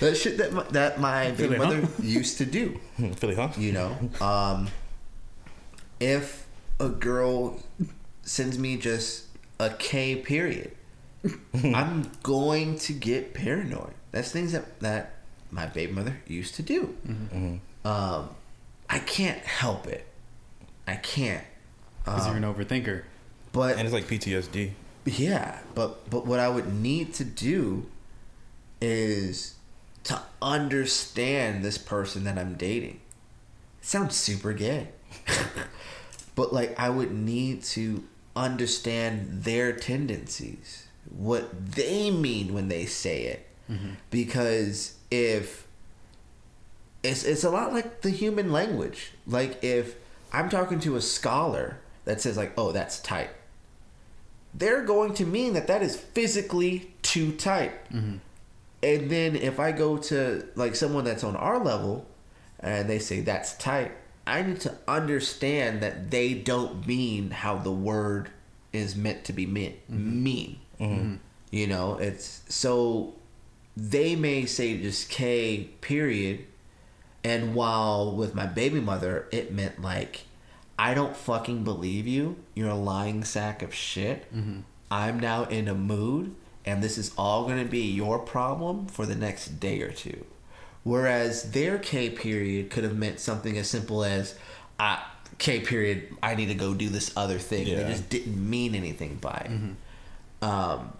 [0.00, 1.56] that shit that my, that my huh?
[1.56, 2.78] mother used to do.
[3.16, 4.68] philly huh You know, um,
[6.00, 6.46] if
[6.78, 7.62] a girl
[8.22, 9.27] sends me just
[9.58, 10.72] a K period,
[11.54, 13.94] I'm going to get paranoid.
[14.12, 15.14] That's things that that
[15.50, 16.96] my baby mother used to do.
[17.06, 17.36] Mm-hmm.
[17.36, 17.88] Mm-hmm.
[17.88, 18.30] Um,
[18.88, 20.06] I can't help it.
[20.86, 21.44] I can't.
[22.04, 23.02] Because you're an um, overthinker.
[23.52, 24.72] But and it's like ptsd
[25.08, 27.86] yeah, but but what I would need to do
[28.80, 29.54] is
[30.04, 33.00] to understand this person that I'm dating.
[33.80, 34.88] It sounds super gay.
[36.34, 38.04] but like I would need to
[38.44, 43.46] understand their tendencies, what they mean when they say it.
[43.70, 43.90] Mm-hmm.
[44.10, 45.66] Because if
[47.02, 49.12] it's it's a lot like the human language.
[49.26, 49.96] Like if
[50.32, 53.30] I'm talking to a scholar that says like, "Oh, that's tight."
[54.54, 57.72] they're going to mean that that is physically too tight.
[57.92, 58.16] Mm-hmm.
[58.82, 62.06] And then if I go to like someone that's on our level
[62.60, 63.92] and they say that's tight,
[64.28, 68.30] I need to understand that they don't mean how the word
[68.72, 70.22] is meant to be meant mm-hmm.
[70.22, 70.58] mean.
[70.78, 71.14] Mm-hmm.
[71.50, 73.14] You know, it's so
[73.76, 76.44] they may say just K period
[77.24, 80.24] And while with my baby mother, it meant like,
[80.78, 82.36] I don't fucking believe you.
[82.54, 84.32] You're a lying sack of shit.
[84.34, 84.60] Mm-hmm.
[84.90, 86.34] I'm now in a mood,
[86.64, 90.24] and this is all going to be your problem for the next day or two.
[90.88, 94.34] Whereas their K period could have meant something as simple as,
[94.80, 95.04] I,
[95.36, 97.66] K period, I need to go do this other thing.
[97.66, 97.82] Yeah.
[97.82, 99.50] They just didn't mean anything by it.
[99.50, 100.44] Mm-hmm.
[100.44, 100.92] Um,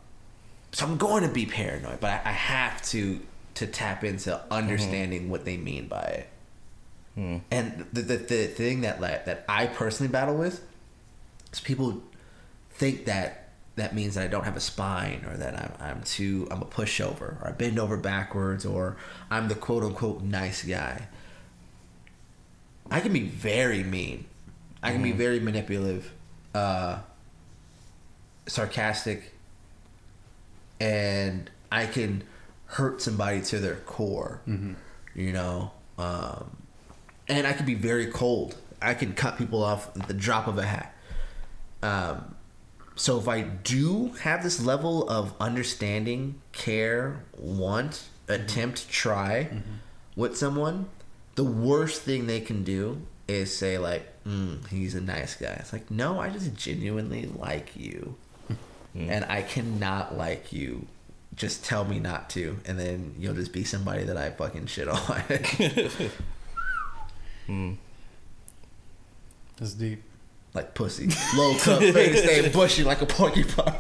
[0.72, 3.18] so I'm going to be paranoid, but I, I have to
[3.54, 4.52] to tap into mm-hmm.
[4.52, 6.28] understanding what they mean by it.
[7.14, 7.36] Hmm.
[7.50, 10.62] And the, the the thing that that I personally battle with
[11.50, 12.02] is people
[12.72, 13.47] think that
[13.80, 16.66] that means that I don't have a spine or that I'm, I'm too I'm a
[16.66, 18.96] pushover or I bend over backwards or
[19.30, 21.08] I'm the quote unquote nice guy.
[22.90, 24.24] I can be very mean.
[24.82, 26.12] I can be very manipulative,
[26.54, 27.00] uh,
[28.46, 29.34] sarcastic,
[30.80, 32.22] and I can
[32.66, 34.40] hurt somebody to their core.
[35.14, 36.56] You know, um,
[37.28, 38.56] and I can be very cold.
[38.80, 40.94] I can cut people off at the drop of a hat.
[41.82, 42.36] Um,
[42.98, 48.42] so if I do have this level of understanding, care, want, mm-hmm.
[48.42, 49.74] attempt, try mm-hmm.
[50.16, 50.86] with someone,
[51.36, 55.72] the worst thing they can do is say like, mm, "He's a nice guy." It's
[55.72, 58.16] like, no, I just genuinely like you,
[58.92, 59.08] hmm.
[59.08, 60.86] and I cannot like you.
[61.36, 64.88] Just tell me not to, and then you'll just be somebody that I fucking shit
[64.88, 65.22] on.
[67.46, 67.72] Hmm.
[69.56, 70.02] That's deep.
[70.54, 73.74] Like pussy, low cut face, stay bushy like a porcupine.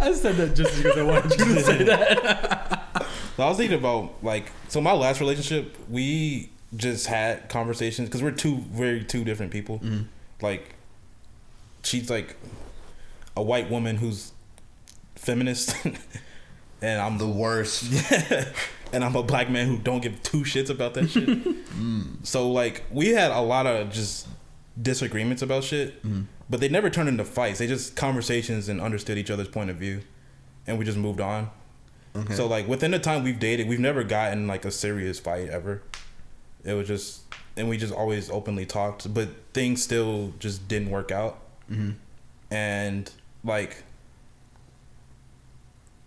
[0.00, 3.06] I said that just because I wanted you to say that.
[3.36, 8.22] So I was thinking about like so my last relationship we just had conversations because
[8.22, 9.78] we're two very two different people.
[9.78, 10.02] Mm-hmm.
[10.40, 10.74] Like
[11.82, 12.36] she's like
[13.36, 14.32] a white woman who's
[15.14, 15.74] feminist,
[16.82, 17.84] and I'm the the worst.
[18.92, 21.28] and I'm a black man who don't give two shits about that shit.
[21.28, 22.26] Mm.
[22.26, 24.26] So like we had a lot of just
[24.80, 26.22] disagreements about shit, mm-hmm.
[26.48, 27.58] but they never turned into fights.
[27.58, 30.02] They just conversations and understood each other's point of view,
[30.66, 31.50] and we just moved on.
[32.14, 32.34] Okay.
[32.34, 35.82] So like within the time we've dated, we've never gotten like a serious fight ever.
[36.64, 37.22] It was just,
[37.56, 41.40] and we just always openly talked, but things still just didn't work out.
[41.70, 41.92] Mm-hmm.
[42.50, 43.10] And
[43.44, 43.84] like,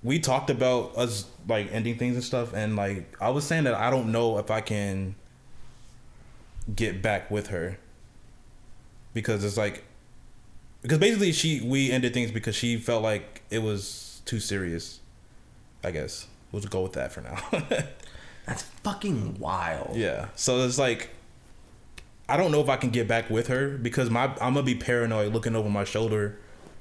[0.03, 3.73] we talked about us like ending things and stuff, and like I was saying that
[3.73, 5.15] I don't know if I can
[6.75, 7.77] get back with her
[9.13, 9.83] because it's like
[10.81, 14.99] because basically she we ended things because she felt like it was too serious.
[15.83, 17.37] I guess we'll just go with that for now.
[18.45, 19.95] That's fucking wild.
[19.95, 20.27] yeah.
[20.35, 21.09] So it's like
[22.27, 24.75] I don't know if I can get back with her because my I'm gonna be
[24.75, 26.39] paranoid looking over my shoulder,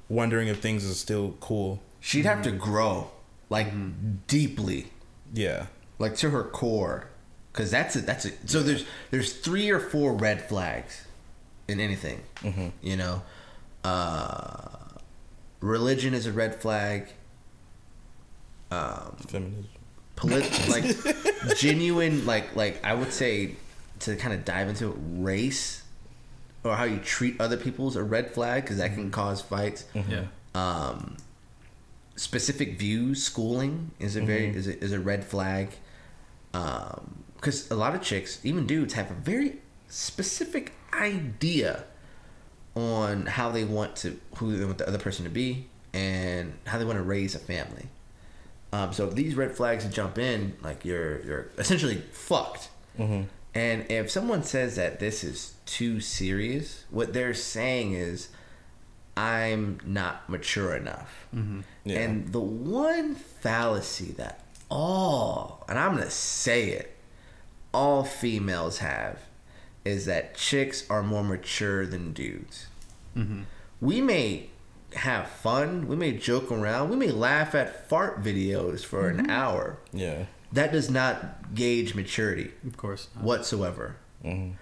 [0.09, 1.83] wondering if things are still cool.
[2.01, 2.59] She'd have to mm-hmm.
[2.59, 3.11] grow
[3.49, 4.15] like mm-hmm.
[4.27, 4.87] deeply,
[5.33, 5.67] Yeah.
[5.99, 7.09] like to her core,
[7.53, 8.07] because that's it.
[8.07, 8.39] That's it.
[8.47, 11.05] So there's there's three or four red flags
[11.73, 12.21] in anything.
[12.83, 13.23] You know,
[13.83, 14.69] uh,
[15.61, 17.09] religion is a red flag.
[18.71, 19.67] Um, Feminism.
[20.17, 23.57] polit- like genuine like like I would say
[24.01, 25.83] to kind of dive into it, race
[26.65, 29.85] or how you treat other people is a red flag because that can cause fights.
[29.95, 30.25] Yeah.
[30.55, 31.17] Um,
[32.17, 35.71] specific views, schooling is a very is a, is a red flag.
[36.53, 39.57] Because a lot of chicks, even dudes, have a very
[39.93, 41.85] specific idea
[42.75, 46.79] on how they want to who they want the other person to be and how
[46.79, 47.87] they want to raise a family.
[48.73, 52.71] Um, so if these red flags jump in, like you're you're essentially fucked.
[53.55, 58.31] And if someone says that this is too serious, what they're saying is,
[59.15, 61.27] I'm not mature enough.
[61.85, 61.99] Yeah.
[62.01, 64.41] And the one fallacy that
[64.71, 66.97] all, and I'm gonna say it,
[67.75, 69.19] all females have,
[69.85, 72.67] is that chicks are more mature than dudes.
[73.17, 73.43] Mm-hmm.
[73.81, 74.51] We may
[74.95, 79.31] have fun, we may joke around, we may laugh at fart videos for an mm-hmm.
[79.31, 79.79] hour.
[79.93, 80.27] Yeah.
[80.53, 83.09] That does not gauge maturity Of course.
[83.21, 83.97] whatsoever.
[84.25, 84.53] Mm-hmm.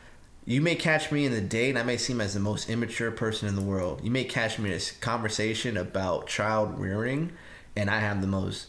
[0.47, 3.11] You may catch me in the day, and I may seem as the most immature
[3.11, 4.01] person in the world.
[4.03, 7.33] You may catch me in a s- conversation about child rearing,
[7.77, 8.69] and I have the most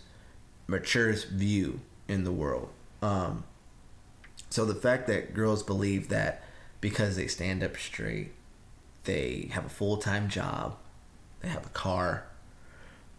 [0.67, 2.69] maturest view in the world.
[3.01, 3.45] Um,
[4.51, 6.43] so the fact that girls believe that
[6.81, 8.33] because they stand up straight,
[9.05, 10.77] they have a full time job,
[11.39, 12.25] they have a car,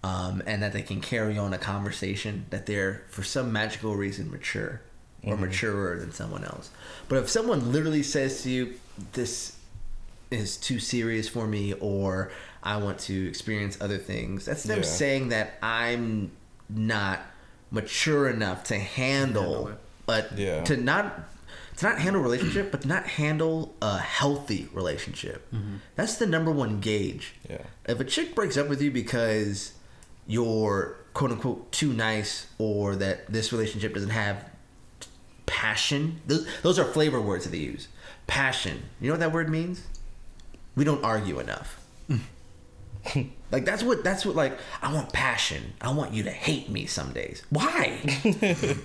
[0.04, 4.30] um, and that they can carry on a conversation, that they're for some magical reason
[4.30, 4.82] mature
[5.24, 6.70] or maturer than someone else.
[7.08, 8.74] But if someone literally says to you,
[9.12, 9.56] "This
[10.30, 12.30] is too serious for me," or
[12.62, 14.84] "I want to experience other things," that's them Yeah.
[14.84, 16.32] saying that I'm
[16.68, 17.20] not
[17.70, 19.78] mature enough to handle, Handle.
[20.06, 20.62] But Yeah.
[20.64, 21.28] to not
[21.78, 25.50] to not handle a relationship, but to not handle a healthy relationship.
[25.52, 25.76] Mm-hmm.
[25.96, 27.34] That's the number one gauge.
[27.48, 27.62] Yeah.
[27.86, 29.72] If a chick breaks up with you because
[30.26, 34.44] you're quote unquote too nice or that this relationship doesn't have
[35.46, 37.88] passion, those, those are flavor words that they use.
[38.26, 38.82] Passion.
[39.00, 39.82] You know what that word means?
[40.76, 41.78] We don't argue enough.
[43.50, 45.74] like that's what that's what like I want passion.
[45.80, 47.42] I want you to hate me some days.
[47.50, 47.98] Why?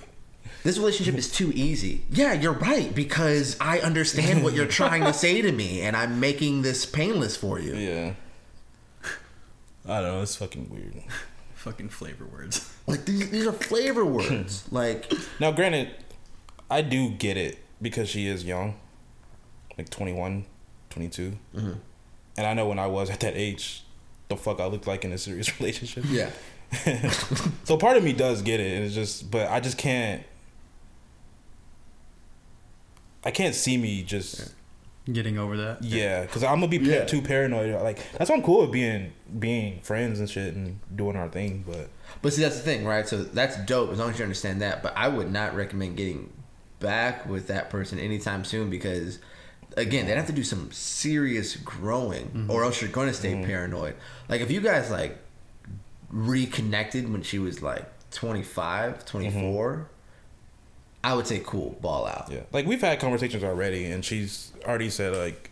[0.63, 2.03] this relationship is too easy.
[2.09, 6.19] Yeah, you're right because I understand what you're trying to say to me and I'm
[6.19, 7.75] making this painless for you.
[7.75, 8.13] Yeah.
[9.87, 10.21] I don't know.
[10.21, 10.95] It's fucking weird.
[11.55, 12.71] Fucking flavor words.
[12.87, 14.65] Like these, these are flavor words.
[14.71, 15.91] like Now, granted,
[16.69, 18.75] I do get it because she is young,
[19.77, 20.45] like 21,
[20.89, 21.33] 22.
[21.55, 21.71] Mm-hmm.
[22.37, 23.83] And I know when I was at that age,
[24.29, 26.03] the fuck I looked like in a serious relationship.
[26.09, 26.31] yeah.
[27.63, 30.23] So part of me does get it, and it's just, but I just can't.
[33.27, 34.53] I can't see me just
[35.11, 35.83] Getting over that.
[35.83, 37.03] yeah, because I'm gonna be Yeah.
[37.03, 37.81] too paranoid.
[37.81, 41.65] Like that's why I'm cool with being being friends and shit and doing our thing,
[41.67, 41.89] but
[42.21, 43.05] But see, that's the thing, right?
[43.05, 44.81] So that's dope as long as you understand that.
[44.81, 46.31] But I would not recommend getting
[46.79, 49.19] back with that person anytime soon because,
[49.75, 52.51] again, they'd have to do some serious growing, mm-hmm.
[52.51, 53.43] or else you're going to stay mm-hmm.
[53.45, 53.95] paranoid.
[54.29, 55.17] Like if you guys like
[56.09, 59.89] reconnected when she was like 25, 24,
[61.07, 62.27] I would say cool, ball out.
[62.29, 65.51] Yeah, like we've had conversations already, and she's already said like,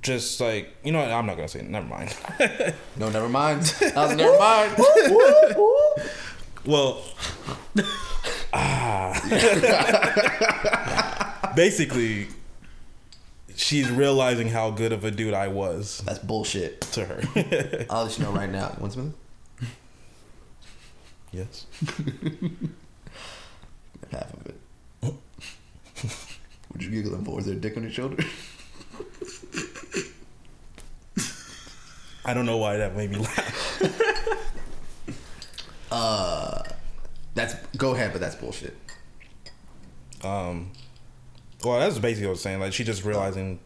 [0.00, 1.58] just like you know, what, I'm not gonna say.
[1.60, 2.16] it, Never mind.
[2.96, 3.74] No, never mind.
[3.94, 4.74] I was never mind.
[6.64, 7.04] well,
[8.54, 9.12] ah,
[11.54, 12.28] basically,
[13.54, 16.80] she's realizing how good of a dude I was That's bullshit.
[16.80, 17.20] to her.
[17.90, 18.74] I'll let you know right now.
[18.80, 19.14] You want?
[21.32, 21.66] Yes.
[24.12, 24.60] Half of it.
[25.00, 27.38] What you giggling for?
[27.38, 28.22] Is there a dick on your shoulder?
[32.24, 33.82] I don't know why that made me laugh.
[37.38, 38.76] That's go ahead, but that's bullshit.
[40.24, 40.72] Um,
[41.64, 42.58] well, that's basically what I was saying.
[42.58, 43.60] Like she just realizing,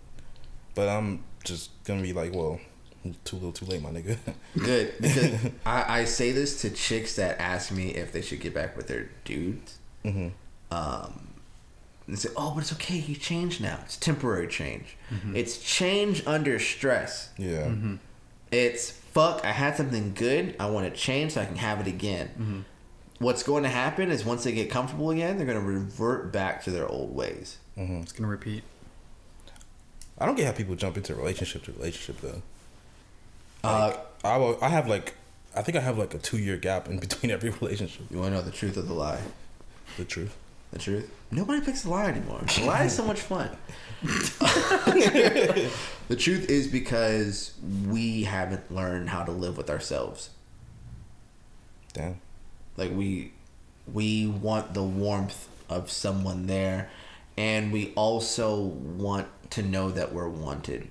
[0.74, 2.60] but I'm just gonna be like, well,
[3.24, 4.16] too little, too late, my nigga.
[4.58, 5.34] Good because
[5.66, 8.86] I, I say this to chicks that ask me if they should get back with
[8.88, 9.78] their dudes.
[10.02, 10.28] hmm
[10.70, 11.28] Um,
[12.06, 12.96] and say, "Oh, but it's okay.
[12.98, 13.78] You changed now.
[13.84, 14.96] It's temporary change.
[15.34, 17.30] It's change under stress.
[17.38, 17.72] Yeah.
[18.50, 19.44] It's fuck.
[19.44, 20.56] I had something good.
[20.58, 22.64] I want to change so I can have it again.
[23.18, 26.64] What's going to happen is once they get comfortable again, they're going to revert back
[26.64, 27.58] to their old ways.
[27.76, 28.64] It's gonna repeat.
[30.18, 32.42] I don't get how people jump into relationship to relationship though.
[33.64, 33.94] Uh,
[34.24, 35.14] I will, I have like,
[35.54, 38.06] I think I have like a two year gap in between every relationship.
[38.10, 39.20] you want to know the truth of the lie?
[39.96, 40.36] The truth.
[40.72, 41.10] The truth?
[41.30, 42.40] Nobody picks the lie anymore.
[42.56, 43.50] The lie is so much fun.
[44.02, 45.70] the
[46.16, 47.52] truth is because
[47.86, 50.30] we haven't learned how to live with ourselves.
[51.92, 52.20] Damn.
[52.76, 53.32] Like we
[53.92, 56.90] we want the warmth of someone there
[57.36, 60.88] and we also want to know that we're wanted.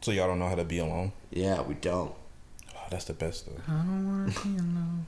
[0.00, 1.12] So y'all don't know how to be alone.
[1.30, 2.12] Yeah, we don't.
[2.76, 3.60] Oh, that's the best though.
[3.68, 5.06] I don't want to be- alone.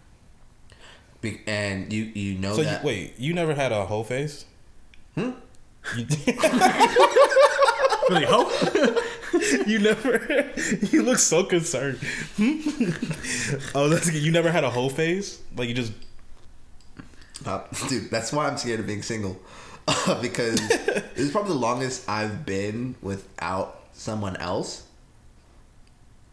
[1.46, 4.44] and you you know So you, that wait, you never had a whole face?
[5.14, 5.30] Hmm?
[5.96, 6.06] You,
[8.10, 8.50] Really hope.
[9.68, 10.50] you never.
[10.90, 12.00] You look so concerned.
[13.74, 15.40] oh, that's you never had a whole face.
[15.56, 15.92] Like you just.
[17.46, 19.40] Uh, dude, that's why I'm scared of being single.
[20.20, 24.82] because this is probably the longest I've been without someone else.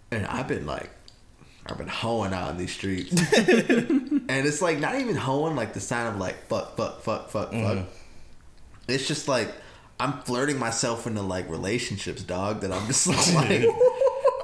[0.09, 0.89] And I've been like,
[1.65, 3.11] I've been hoeing out in these streets.
[3.37, 7.51] and it's like, not even hoeing like the sound of like, fuck, fuck, fuck, fuck,
[7.51, 7.51] fuck.
[7.51, 7.83] Mm-hmm.
[8.87, 9.51] It's just like,
[9.99, 13.67] I'm flirting myself into like relationships, dog, that I'm just like,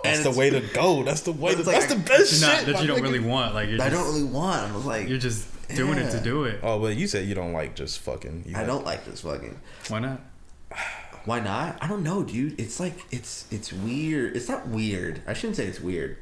[0.03, 1.03] That's And the way to go.
[1.03, 1.55] That's the way.
[1.55, 2.65] But To, like- that's the best Not shit.
[2.67, 3.53] that you don't really want.
[3.55, 4.69] Like you're I just, don't really want.
[4.69, 6.59] I was like, You're just doing it to do it.
[6.61, 8.43] Oh, but you said you don't like just fucking.
[8.47, 9.57] You I like- don't like this fucking.
[9.87, 10.19] Why not?
[11.25, 11.77] Why not?
[11.81, 12.59] I don't know, dude.
[12.59, 14.35] It's like it's it's weird.
[14.35, 15.21] It's not weird.
[15.25, 16.17] I shouldn't say it's weird.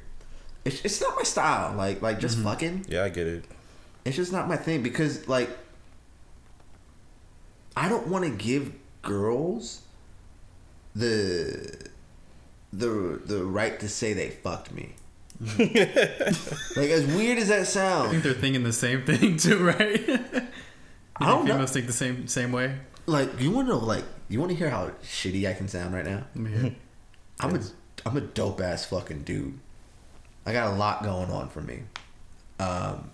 [0.64, 1.76] It's it's not my style.
[1.76, 2.48] Like like just mm-hmm.
[2.48, 2.86] fucking.
[2.88, 3.46] Yeah, I get it.
[4.06, 5.50] It's just not my thing because like
[7.76, 9.82] I don't want to give girls
[10.96, 11.90] the
[12.72, 14.94] the the right to say they fucked me.
[15.58, 20.08] like as weird as that sounds, I think they're thinking the same thing too, right?
[20.08, 20.18] you
[21.16, 21.54] I don't think know.
[21.54, 22.76] females think the same same way?
[23.08, 25.94] like you want to know like you want to hear how shitty I can sound
[25.94, 26.24] right now.
[27.40, 27.60] I'm a
[28.06, 29.60] I'm a dope ass fucking dude.
[30.46, 31.82] I got a lot going on for me.
[32.60, 33.12] Um,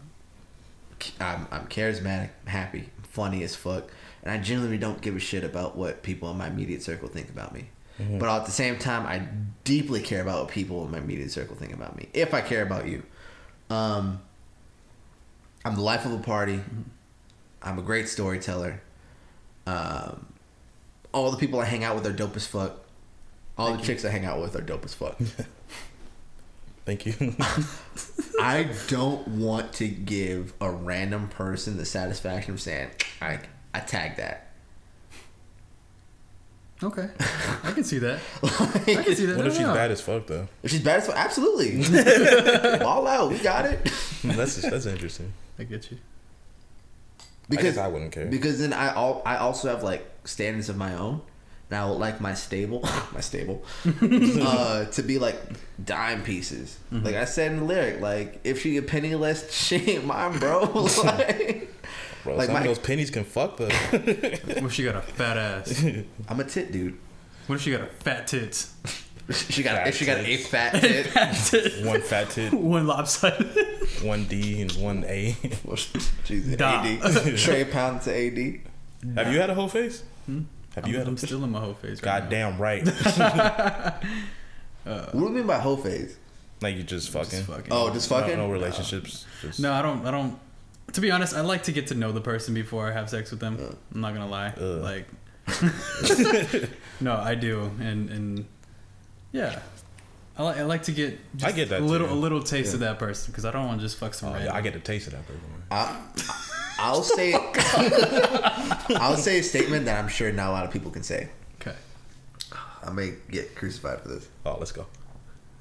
[1.20, 3.90] I'm, I'm charismatic, happy, funny as fuck,
[4.24, 7.30] and I generally don't give a shit about what people in my immediate circle think
[7.30, 7.70] about me.
[8.20, 9.28] But at the same time, I
[9.64, 12.10] deeply care about what people in my immediate circle think about me.
[12.14, 13.02] If I care about you,
[13.72, 14.22] um,
[15.66, 16.62] I'm the life of a party.
[17.62, 18.82] I'm a great storyteller.
[19.66, 20.28] Um,
[21.14, 22.80] all the people I hang out with are dope as fuck.
[23.58, 25.18] All the chicks I hang out with are dope as fuck.
[26.86, 27.36] Thank you.
[28.42, 32.90] I don't want to give a random person the satisfaction of saying,
[33.22, 33.40] I,
[33.74, 34.44] I tagged that.
[36.84, 37.10] Okay,
[37.64, 38.20] I can see that.
[38.44, 38.48] I
[39.04, 39.36] can see that.
[39.38, 39.74] what if she's Yeah.
[39.74, 40.48] bad as fuck though?
[40.62, 41.84] If she's bad as fuck, absolutely.
[42.86, 43.84] All out, we got it.
[44.24, 45.34] That's that's interesting.
[45.58, 45.98] I get you.
[47.50, 48.26] Because I wouldn't care.
[48.26, 51.22] Because then I al- I also have like standards of my own.
[51.70, 52.82] Now like my stable,
[53.14, 53.64] my stable,
[54.02, 55.36] uh, to be like
[55.84, 56.78] dime pieces.
[56.94, 57.06] Mm-hmm.
[57.06, 60.62] Like I said in the lyric, like if she get penniless, she ain't mine, bro.
[61.04, 61.74] like,
[62.24, 63.68] Bro, Like some my- of those pennies can fuck though.
[63.70, 64.04] What
[64.64, 65.84] if she got a fat ass?
[66.30, 66.98] I'm a tit dude.
[67.48, 68.74] What if she got a fat tits?
[69.34, 71.08] She got Fat if she got a fat tit.
[71.08, 71.86] Fat tit.
[71.86, 73.48] one fat tit, One lopsided.
[74.02, 75.34] one D, and one A.
[75.34, 76.84] Jeez, Da.
[76.84, 77.38] AD.
[77.38, 78.62] Trey pound to AD.
[79.16, 80.04] Have you had a whole face?
[80.26, 80.44] Hmm?
[80.76, 82.02] Have you I'm, had a I'm still in my whole face.
[82.02, 82.20] Right now.
[82.20, 82.88] Goddamn right.
[84.88, 86.18] Uh, what do you mean by whole face?
[86.62, 87.30] like you just fucking.
[87.30, 87.68] Just fucking.
[87.72, 88.38] Oh, just fucking.
[88.38, 89.26] no relationships.
[89.42, 90.06] Just No, I don't.
[90.06, 90.40] I don't.
[90.94, 93.32] To be honest, I like to get to know the person before I have sex
[93.32, 93.58] with them.
[93.60, 93.76] Uh.
[93.94, 94.54] I'm not gonna lie.
[94.58, 94.82] Ugh.
[94.82, 95.08] Like,
[97.02, 98.46] no, I do, and and
[99.38, 99.60] yeah,
[100.38, 101.18] I like I like to get.
[101.36, 102.14] Just I get that a little too.
[102.14, 104.38] a little taste of that person because I don't want to just fuck some Oh,
[104.38, 105.42] yeah, I get the taste of that person.
[105.72, 106.00] I,
[106.80, 107.34] I'll say.
[108.98, 111.30] I'll say a statement that I'm sure not a lot of people can say.
[111.62, 111.76] Okay.
[112.84, 114.28] I may get crucified for this.
[114.46, 114.86] Oh, let's go.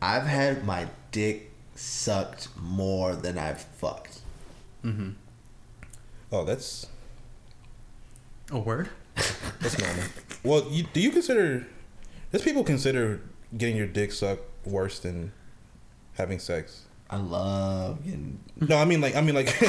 [0.03, 4.21] I've had my dick sucked more than I've fucked.
[4.85, 5.11] Mm-hmm.
[6.33, 6.87] Oh, that's
[8.51, 8.91] A word.
[9.61, 10.05] that's normal.
[10.45, 11.67] well, you, do you consider?
[12.31, 13.23] Does people consider
[13.57, 15.33] getting your dick sucked worse than
[16.15, 16.83] having sex?
[17.11, 18.41] I love getting.
[18.61, 19.55] No, I mean like I mean like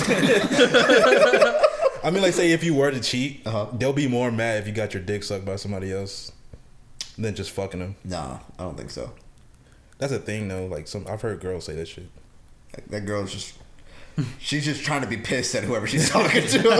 [2.03, 3.67] I mean like say if you were to cheat, Uh-huh.
[3.73, 6.31] they'll be more mad if you got your dick sucked by somebody else
[7.17, 7.95] than just fucking them.
[8.03, 9.11] Nah, I don't think so.
[9.97, 10.65] That's a thing though.
[10.67, 12.07] Like some I've heard girls say that shit.
[12.73, 13.53] That, that girl's just.
[14.39, 16.71] She's just trying to be pissed at whoever she's talking to.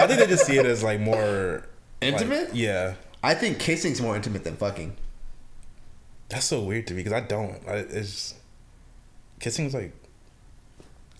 [0.00, 1.64] I think they just see it as like more
[2.00, 2.54] like- Intimate?
[2.54, 4.96] yeah, I think kissing's more intimate than fucking.
[6.28, 7.56] That's so weird to me because I don't.
[7.66, 8.34] I, it's
[9.40, 9.92] kissing is like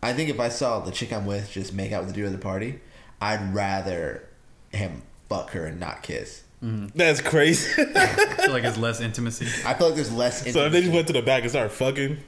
[0.02, 2.26] I think if I saw the chick I'm with just make out with the dude
[2.26, 2.80] at the party,
[3.20, 4.28] I'd rather
[4.70, 6.44] him fuck her and not kiss.
[6.62, 6.86] Mm-hmm.
[6.96, 7.82] that's crazy.
[7.96, 9.46] I feel like it's less intimacy.
[9.64, 10.52] I feel like there's less.
[10.52, 12.18] so if they just went to the back and started fucking,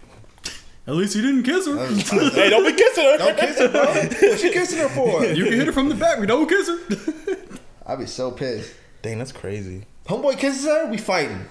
[0.87, 1.87] At least you didn't kiss her.
[2.31, 3.19] hey, don't be kissing her.
[3.19, 3.85] Don't kiss her, bro.
[3.87, 5.25] What you kissing her for?
[5.25, 6.19] You can hit her from the back.
[6.19, 7.59] We don't kiss her.
[7.87, 8.73] I'd be so pissed.
[9.03, 9.85] Dang, that's crazy.
[10.07, 11.45] Homeboy kisses her, we fighting.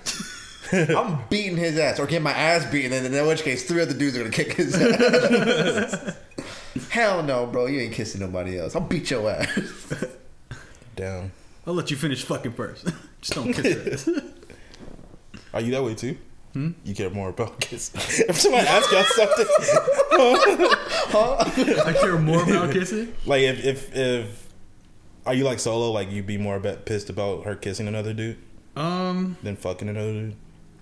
[0.98, 3.94] I'm beating his ass or getting my ass beaten, and in which case, three other
[3.94, 6.16] dudes are gonna kick his ass.
[6.90, 7.66] Hell no, bro.
[7.66, 8.76] You ain't kissing nobody else.
[8.76, 10.04] I'll beat your ass.
[10.96, 11.32] Damn.
[11.66, 12.88] I'll let you finish fucking first.
[13.22, 14.14] Just don't kiss her.
[14.14, 14.22] Ass.
[15.54, 16.18] Are you that way too?
[16.54, 17.92] You care more about kiss.
[17.96, 19.46] if somebody asks you something,
[21.10, 21.84] huh?
[21.86, 23.14] I care more about kissing.
[23.26, 24.48] like if if if
[25.26, 25.92] are you like solo?
[25.92, 28.38] Like you'd be more about pissed about her kissing another dude
[28.76, 30.36] Um, than fucking another dude.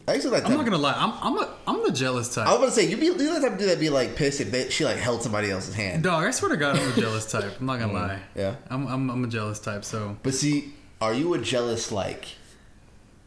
[0.08, 0.46] I used to like.
[0.46, 0.94] I'm not gonna lie.
[0.96, 2.48] I'm I'm a I'm the jealous type.
[2.48, 4.40] I was gonna say you'd be you're the type of dude that'd be like pissed
[4.40, 6.04] if they, she like held somebody else's hand.
[6.04, 7.60] Dog, I swear to God, I'm a jealous type.
[7.60, 8.20] I'm not gonna lie.
[8.36, 8.56] Yeah.
[8.70, 9.84] I'm, I'm I'm a jealous type.
[9.84, 12.26] So But see, are you a jealous like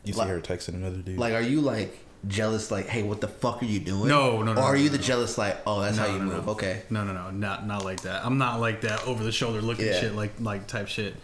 [0.04, 1.18] You see her texting another dude.
[1.18, 1.98] like are you like
[2.28, 4.08] jealous like hey what the fuck are you doing?
[4.08, 6.12] No, no, no, Or are no, you no, the jealous like oh that's No, how
[6.12, 6.46] you no, move?
[6.46, 6.52] no.
[6.52, 6.82] Okay.
[6.88, 8.24] no, no, no, not not like that.
[8.24, 10.00] I'm not like that over the shoulder looking Yeah.
[10.00, 11.14] shit like like type shit.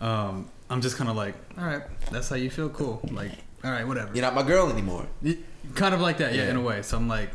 [0.00, 2.68] Um, I'm just kind of like, all right, that's how you feel.
[2.68, 3.00] Cool.
[3.12, 3.30] Like,
[3.66, 4.10] all right, whatever.
[4.14, 5.06] You're not my girl anymore.
[5.22, 5.38] Y-
[5.74, 6.50] kind of like that, yeah, Yeah.
[6.50, 6.82] in a way.
[6.82, 7.30] So I'm like,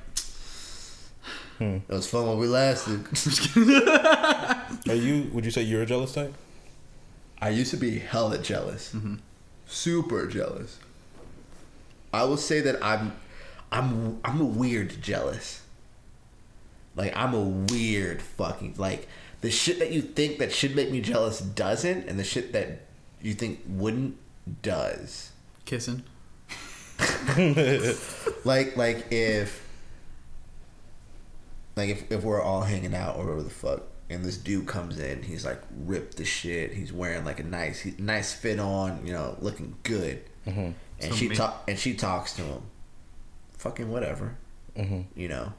[1.58, 1.78] hmm.
[1.88, 3.06] It was fun while we lasted.
[4.90, 5.30] Are you?
[5.34, 6.34] Would you say you're a jealous type?
[7.42, 9.16] I used to be hella jealous, mm-hmm.
[9.68, 10.78] super jealous.
[12.14, 13.14] I will say that I'm,
[13.72, 15.62] I'm, I'm a weird jealous.
[16.96, 19.08] Like I'm a weird fucking like
[19.42, 22.82] the shit that you think that should make me jealous doesn't, and the shit that
[23.22, 24.18] you think wouldn't
[24.62, 25.32] does.
[25.66, 26.04] kissing.
[28.44, 29.68] Like like if,
[31.76, 35.00] like if if we're all hanging out or whatever the fuck, and this dude comes
[35.00, 36.74] in, he's like ripped the shit.
[36.74, 40.24] He's wearing like a nice he, nice fit on, you know, looking good.
[40.48, 40.72] Mm-hmm.
[41.02, 42.64] And So she talk and she talks to him.
[43.58, 44.38] Fucking whatever,
[44.76, 45.02] mm-hmm.
[45.16, 45.54] you know.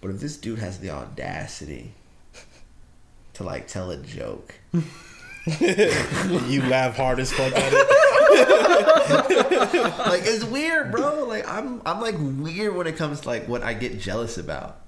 [0.00, 1.94] But if this dude has the audacity
[3.34, 4.54] to like tell a joke.
[4.72, 8.05] you laugh hard as fuck at it.
[10.06, 11.24] like it's weird, bro.
[11.24, 14.80] Like I'm I'm like weird when it comes to like what I get jealous about.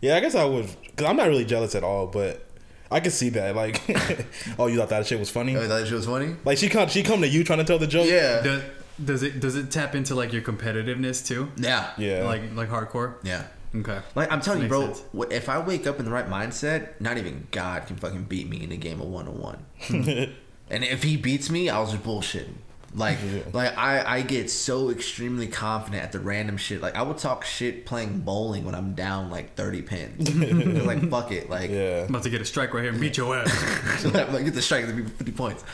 [0.00, 2.46] Yeah, I guess I would, because I'm not really jealous at all, but
[2.90, 3.56] I can see that.
[3.56, 3.82] Like,
[4.58, 5.56] oh, you thought that shit was funny?
[5.56, 6.36] Oh, you thought that shit was funny?
[6.44, 8.06] Like she come, she come to you trying to tell the joke.
[8.08, 8.42] Yeah.
[8.42, 8.62] Does,
[9.04, 11.50] does it does it tap into like your competitiveness too?
[11.56, 11.90] Yeah.
[11.98, 12.24] yeah.
[12.24, 13.14] Like like hardcore.
[13.22, 13.44] Yeah.
[13.74, 14.00] Okay.
[14.14, 14.92] Like I'm telling you, bro.
[14.92, 15.02] sense.
[15.30, 18.62] If I wake up in the right mindset, not even God can fucking beat me
[18.62, 20.34] in a game of one on one.
[20.70, 22.54] And if he beats me, I was just bullshitting.
[22.94, 23.18] Like,
[23.52, 26.80] like I, I get so extremely confident at the random shit.
[26.80, 30.30] Like I would talk shit playing bowling when I'm down like 30 pins.
[30.88, 32.04] Like fuck it, like yeah.
[32.04, 34.04] I'm about to get a strike right here and beat your ass.
[34.04, 35.64] like get the strike, it'd be 50 points.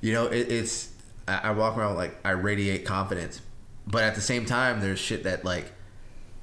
[0.00, 0.90] You know, it, it's
[1.26, 3.40] I, I walk around like I radiate confidence,
[3.86, 5.72] but at the same time, there's shit that like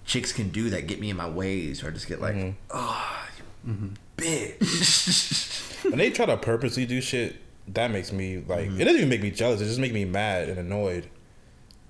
[0.06, 3.28] chicks can do that get me in my ways, or just get like, oh,
[3.66, 3.88] you mm-hmm.
[4.18, 5.54] bitch.
[5.84, 7.38] When they try to purposely do shit,
[7.70, 8.70] that makes me like.
[8.70, 8.82] Mm-hmm.
[8.82, 9.62] It doesn't even make me jealous.
[9.62, 11.08] It just makes me mad and annoyed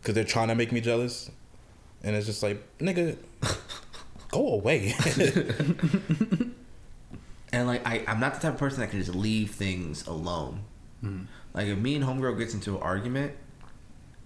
[0.01, 1.29] because they're trying to make me jealous,
[2.03, 3.17] and it's just like, nigga,
[4.31, 4.93] go away.
[7.51, 10.61] and like I, I'm not the type of person that can just leave things alone.
[11.03, 11.25] Mm-hmm.
[11.53, 13.33] Like if me and homegirl gets into an argument,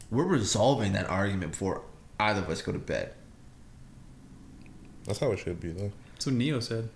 [0.09, 1.83] we're resolving that argument before
[2.19, 3.13] either of us go to bed.
[5.05, 5.91] That's how it should be though.
[6.13, 6.89] That's what Neo said.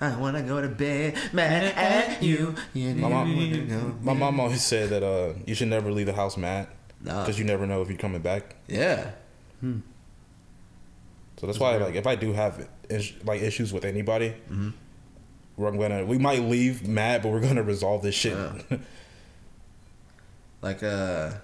[0.00, 2.54] I wanna go to bed mad at you.
[2.72, 6.36] You My mom, my mom always said that uh, you should never leave the house
[6.36, 6.68] mad
[7.02, 8.54] because you never know if you're coming back.
[8.68, 9.10] Yeah.
[9.62, 14.34] So that's why, like, if I do have is- like issues with anybody,
[15.56, 18.36] we're gonna we might leave mad, but we're gonna resolve this shit.
[20.60, 21.34] Like uh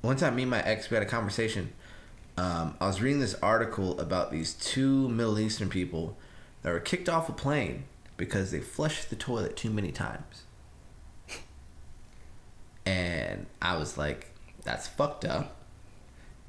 [0.00, 1.70] one time me and my ex we had a conversation.
[2.38, 6.16] Um, I was reading this article about these two Middle Eastern people
[6.66, 7.84] that were kicked off a plane
[8.16, 10.42] because they flushed the toilet too many times.
[12.84, 14.32] And I was like,
[14.64, 15.58] that's fucked up.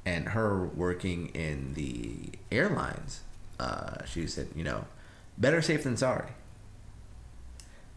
[0.04, 3.20] And her working in the airlines,
[3.60, 4.86] uh, she said, you know,
[5.36, 6.30] better safe than sorry.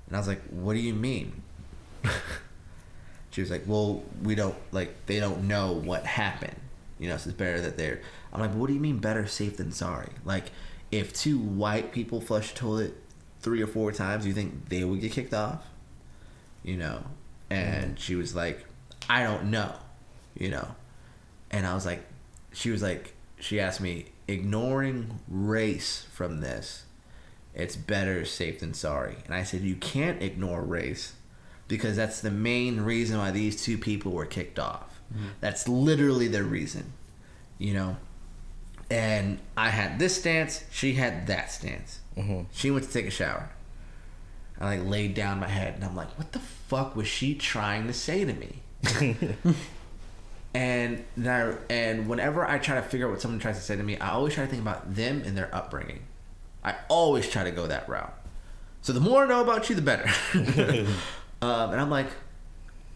[0.06, 1.42] And I was like, what do you mean?
[3.32, 6.58] she was like, well, we don't, like, they don't know what happened.
[7.00, 8.00] You know, so it's better that they're.
[8.32, 10.10] I'm like, what do you mean better safe than sorry?
[10.24, 10.52] Like,
[10.92, 12.94] if two white people flush a toilet
[13.40, 15.66] three or four times, you think they would get kicked off?
[16.64, 17.04] You know?
[17.50, 17.96] And mm-hmm.
[17.96, 18.66] she was like,
[19.10, 19.74] I don't know.
[20.38, 20.68] You know?
[21.50, 22.04] And I was like,
[22.54, 26.86] she was like, she asked me, ignoring race from this,
[27.54, 29.18] it's better safe than sorry.
[29.26, 31.14] And I said, you can't ignore race
[31.68, 35.02] because that's the main reason why these two people were kicked off.
[35.14, 35.28] Mm-hmm.
[35.40, 36.94] That's literally the reason,
[37.58, 37.98] you know?
[38.92, 42.02] And I had this stance, she had that stance.
[42.52, 43.50] She went to take a shower.
[44.60, 47.88] I like laid down my head and I'm like, what the fuck was she trying
[47.88, 48.62] to say to me?
[50.54, 53.82] and now and whenever I try to figure out what someone tries to say to
[53.84, 56.02] me, I always try to think about them and their upbringing.
[56.62, 58.14] I always try to go that route.
[58.82, 60.10] So the more I know about you, the better.
[61.42, 62.08] um, and I'm like,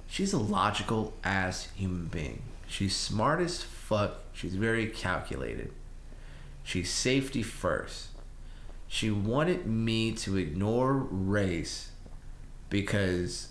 [0.08, 2.42] she's a logical ass human being.
[2.68, 4.18] She's smart as fuck.
[4.34, 5.72] She's very calculated.
[6.66, 8.08] She's safety first.
[8.88, 11.92] She wanted me to ignore race
[12.70, 13.50] because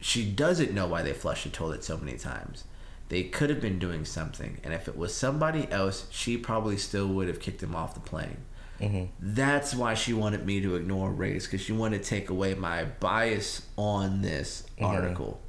[0.00, 2.64] she doesn't know why they flushed the toilet so many times.
[3.08, 7.08] They could have been doing something, and if it was somebody else, she probably still
[7.08, 8.38] would have kicked him off the plane.
[8.78, 9.04] Mm-hmm.
[9.18, 12.84] That's why she wanted me to ignore race because she wanted to take away my
[12.84, 14.84] bias on this mm-hmm.
[14.84, 15.40] article.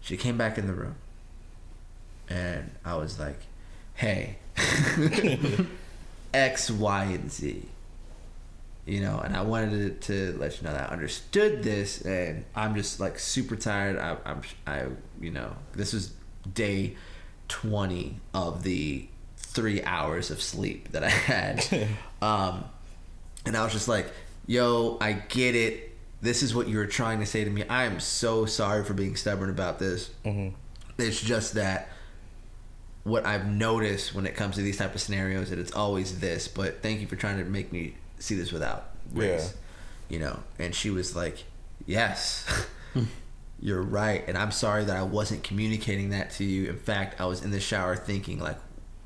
[0.00, 0.94] She came back in the room,
[2.30, 3.40] and I was like,
[3.94, 4.38] "Hey,
[6.34, 7.68] X, Y, and Z."
[8.86, 12.44] you know and i wanted to, to let you know that i understood this and
[12.54, 13.98] i'm just like super tired.
[13.98, 14.84] I, i'm i
[15.20, 16.12] you know this was
[16.54, 16.96] day
[17.48, 21.66] 20 of the three hours of sleep that i had.
[22.22, 22.64] Um
[23.44, 24.06] and i was just like
[24.46, 25.92] yo i get it.
[26.22, 27.62] This is what you were trying to say to me.
[27.64, 30.10] I am so sorry for being stubborn about this.
[30.96, 31.88] It's just that
[33.06, 36.48] what I've noticed when it comes to these type of scenarios that it's always this.
[36.48, 39.54] But thank you for trying to make me see this without race.
[40.08, 41.44] You know, and she was like,
[41.86, 42.44] "Yes,
[42.94, 43.04] hmm.
[43.60, 46.68] you're right," and I'm sorry that I wasn't communicating that to you.
[46.68, 48.58] In fact, I was in the shower thinking like.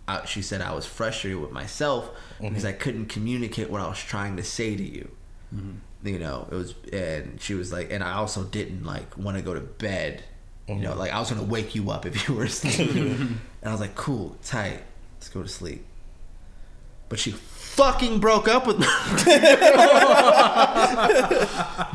[0.08, 2.10] I, she said I was frustrated with myself
[2.40, 2.66] because mm-hmm.
[2.66, 5.08] I couldn't communicate what I was trying to say to you.
[5.54, 6.08] Mm-hmm.
[6.08, 9.42] You know, it was, and she was like, and I also didn't like want to
[9.42, 10.24] go to bed.
[10.76, 12.90] You know, like I was gonna wake you up if you were asleep.
[12.96, 14.80] and I was like, cool, tight,
[15.16, 15.84] let's go to sleep.
[17.08, 18.78] But she fucking broke up with.
[18.78, 18.86] me.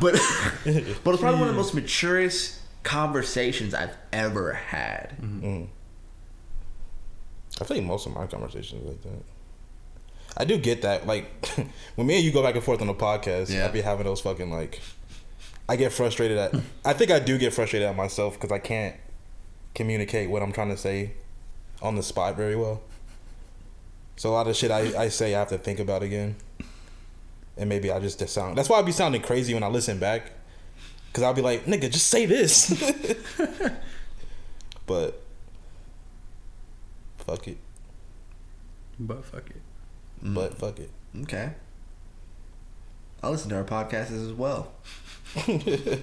[0.02, 5.16] but it's probably one of the most maturest conversations I've ever had.
[5.20, 5.46] Mm-hmm.
[5.46, 5.68] Mm.
[7.60, 9.24] I think most of my conversations are like that.
[10.36, 11.06] I do get that.
[11.06, 11.46] Like
[11.94, 13.64] when me and you go back and forth on the podcast, Yeah.
[13.64, 14.80] I'd be having those fucking like.
[15.68, 16.54] I get frustrated at.
[16.84, 18.94] I think I do get frustrated at myself because I can't
[19.74, 21.12] communicate what I'm trying to say
[21.82, 22.82] on the spot very well.
[24.16, 26.36] So a lot of shit I, I say I have to think about again,
[27.56, 28.56] and maybe I just sound.
[28.56, 30.32] That's why I be sounding crazy when I listen back,
[31.08, 32.70] because I'll be like, "Nigga, just say this."
[34.86, 35.20] but
[37.18, 37.58] fuck it.
[38.98, 39.60] But fuck it.
[40.22, 40.90] But fuck it.
[41.14, 41.22] Mm.
[41.24, 41.52] Okay.
[43.22, 44.72] I listen to our podcasts as well.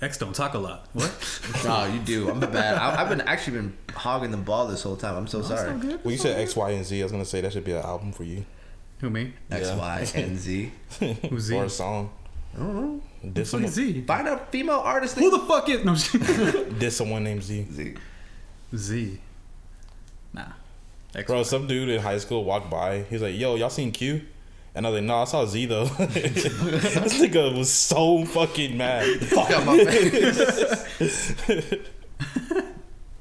[0.00, 0.88] X don't talk a lot.
[0.92, 1.10] What?
[1.66, 2.30] Oh, you do.
[2.30, 2.76] I'm bad.
[2.76, 5.16] I, I've been actually been hogging the ball this whole time.
[5.16, 5.72] I'm so sorry.
[5.72, 7.82] When you said X, Y, and Z, I was gonna say that should be an
[7.82, 8.44] album for you
[9.00, 9.32] Who me?
[9.50, 9.76] X, Yeah.
[9.76, 10.70] Y, and Z.
[11.30, 11.54] Who's Z?
[11.56, 12.10] or a song.
[12.56, 12.62] Mm-hmm.
[12.62, 12.74] I don't
[13.24, 13.30] know.
[13.32, 14.02] Diss Fuck someone, is Z?
[14.02, 15.18] Find a female artist.
[15.18, 15.84] Who the fuck is?
[15.84, 16.78] No, I'm just kidding.
[16.78, 17.66] diss someone named Z.
[17.72, 17.94] Z.
[18.76, 19.18] Z.
[20.32, 20.44] Nah.
[21.14, 21.26] X.
[21.26, 23.02] Bro, some dude in high school walked by.
[23.10, 24.20] He's like, "Yo, y'all seen Q?"
[24.78, 26.46] And I was like, "No, I saw Z though." this
[27.20, 29.06] nigga was so fucking mad.
[29.26, 31.34] Fuck out my face.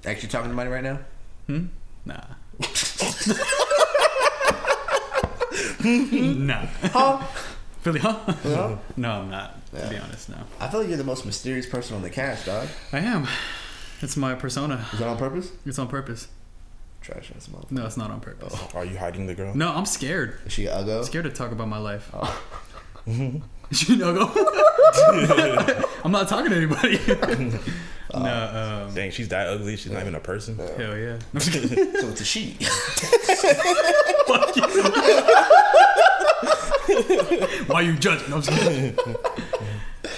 [0.06, 1.00] Actually talking to money right now?
[1.48, 1.66] Hmm?
[2.06, 2.22] Nah.
[5.80, 6.46] Hmm?
[6.46, 6.68] nah.
[6.84, 7.26] Huh?
[7.84, 8.20] Really, huh?
[8.46, 8.78] Yeah.
[8.96, 9.56] No, I'm not.
[9.72, 10.38] To be honest, no.
[10.60, 12.68] I feel like you're the most mysterious person on the cast, dog.
[12.94, 13.28] I am.
[14.02, 14.86] It's my persona.
[14.94, 15.52] Is that on purpose?
[15.66, 16.28] It's on purpose.
[17.08, 17.72] Trash ass motherfucker.
[17.72, 18.54] No, it's not on purpose.
[18.76, 19.56] Are you hiding the girl?
[19.56, 20.40] No, I'm scared.
[20.46, 20.98] Is she uggo?
[20.98, 22.10] I'm scared to talk about my life.
[22.14, 22.38] Oh.
[23.08, 23.42] you
[23.96, 25.84] know, go.
[26.04, 27.00] I'm not talking to anybody.
[28.14, 28.24] Oh.
[28.24, 29.76] no, um, Dang, she's that ugly.
[29.76, 30.56] She's not even a person.
[30.58, 31.20] hell yeah.
[31.34, 31.70] Just kidding.
[32.00, 32.56] So it's a she.
[37.68, 38.30] Why you judging?
[38.30, 38.96] No, I'm just kidding.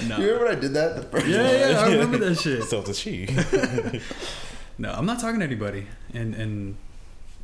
[0.07, 0.17] No.
[0.17, 0.95] You remember when I did that?
[0.97, 2.63] The first Yeah, yeah, I remember that shit.
[2.65, 3.25] So it's a she.
[4.79, 6.77] No, I'm not talking to anybody, and and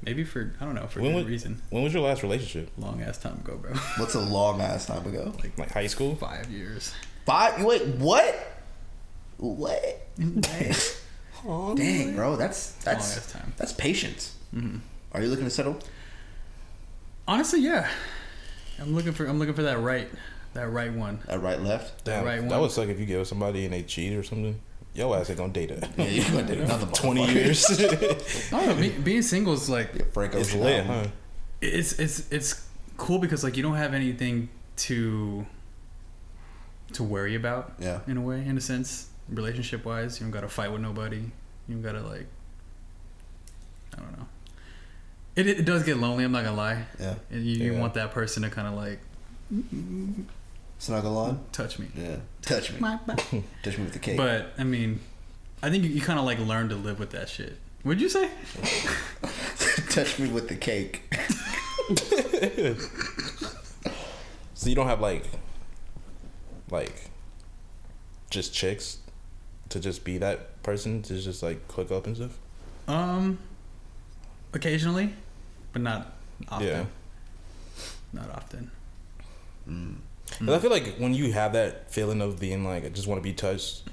[0.02, 1.62] maybe for I don't know for When good would- reason.
[1.70, 2.72] when was your last relationship?
[2.78, 3.74] Long ass time ago, bro.
[3.98, 5.34] What's a long ass time ago?
[5.44, 6.16] Like like high school?
[6.16, 6.94] Five years.
[7.26, 7.64] Five?
[7.64, 8.34] Wait, what?
[9.38, 10.02] What?
[11.76, 13.53] Dang, bro, that's Long that's ass time.
[13.57, 14.36] that's patience.
[14.56, 14.78] Mm-hmm.
[15.12, 15.78] Are you looking to settle?
[17.28, 17.90] Honestly, yeah.
[18.80, 20.07] I'm looking for I'm looking for that right
[20.53, 21.20] that right one.
[21.28, 22.03] That right, left?
[22.06, 22.62] Damn, right that one.
[22.62, 24.60] would suck if you give somebody and they cheat or something.
[24.96, 25.80] Yo ass ain't gonna date her.
[25.98, 27.70] Yeah, you're gonna date another Twenty years.
[27.70, 27.76] I
[28.52, 28.76] don't know.
[28.76, 31.08] Be, being single is like Yeah, Frank it's Ocean lit, huh?
[31.62, 32.66] it's it's it's
[32.98, 34.48] cool because like you don't have anything
[34.78, 35.46] to
[36.94, 38.00] to worry about Yeah.
[38.08, 41.32] in a way in a sense relationship wise you don't gotta fight with nobody you
[41.76, 42.28] don't gotta like
[43.98, 44.28] i don't know
[45.36, 47.16] it, it does get lonely i'm not gonna lie Yeah.
[47.32, 49.00] and you, you want that person to kind of like
[50.78, 51.46] Snuggle on?
[51.52, 52.18] touch me Yeah.
[52.42, 52.80] Touch me.
[53.64, 54.18] Touch me with the cake.
[54.18, 55.00] but i mean
[55.64, 58.10] i think you, you kind of like learn to live with that shit what'd you
[58.10, 58.30] say
[59.90, 61.04] Touch me with the cake.
[64.58, 65.26] So you don't have like,
[66.72, 67.10] like,
[68.30, 68.98] just chicks
[69.70, 72.38] to just be that person to just like click up and stuff.
[72.88, 73.38] um
[74.54, 75.14] occasionally
[75.74, 76.14] but not
[76.50, 76.86] often Yeah.
[78.14, 78.72] not often
[80.28, 83.20] 'Cause I feel like when you have that feeling of being like, I just want
[83.20, 83.84] to be touched.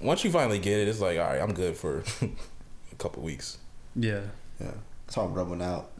[0.00, 3.58] Once you finally get it, it's like, all right, I'm good for a couple weeks.
[3.94, 4.22] yeah
[4.60, 4.72] Yeah.
[5.06, 5.90] That's how I'm rubbing out.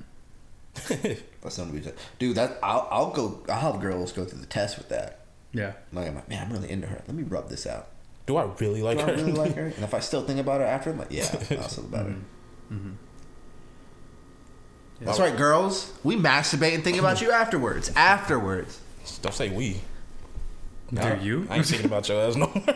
[0.88, 4.46] That's something to be Dude, that I'll I'll go I'll have girls go through the
[4.46, 5.20] test with that.
[5.52, 7.02] yeah Like I'm like, man, I'm really into her.
[7.06, 7.88] Let me rub this out.
[8.26, 9.12] Do I really like Do her?
[9.12, 9.66] I really like her?
[9.76, 12.16] And if I still think about her after, I'm like, yeah, I'll still about her.
[15.00, 15.92] That's right, girls.
[16.02, 17.92] We masturbate and think about you afterwards.
[17.94, 18.80] Afterwards.
[19.22, 19.80] Don't say we.
[20.92, 22.62] do I- you I ain't thinking about your ass no more.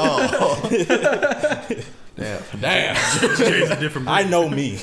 [0.00, 0.68] Oh.
[2.16, 2.42] Damn.
[2.60, 3.36] Damn.
[3.36, 4.78] Jay's a different I know me.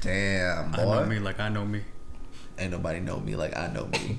[0.00, 1.82] Damn, I know me like I know me.
[2.58, 4.18] Ain't nobody know me like I know me.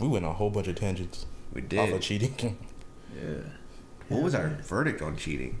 [0.00, 2.02] we went on a whole bunch of tangents We off of did.
[2.02, 2.56] cheating.
[3.14, 3.34] Yeah.
[4.08, 5.58] What was our verdict on cheating?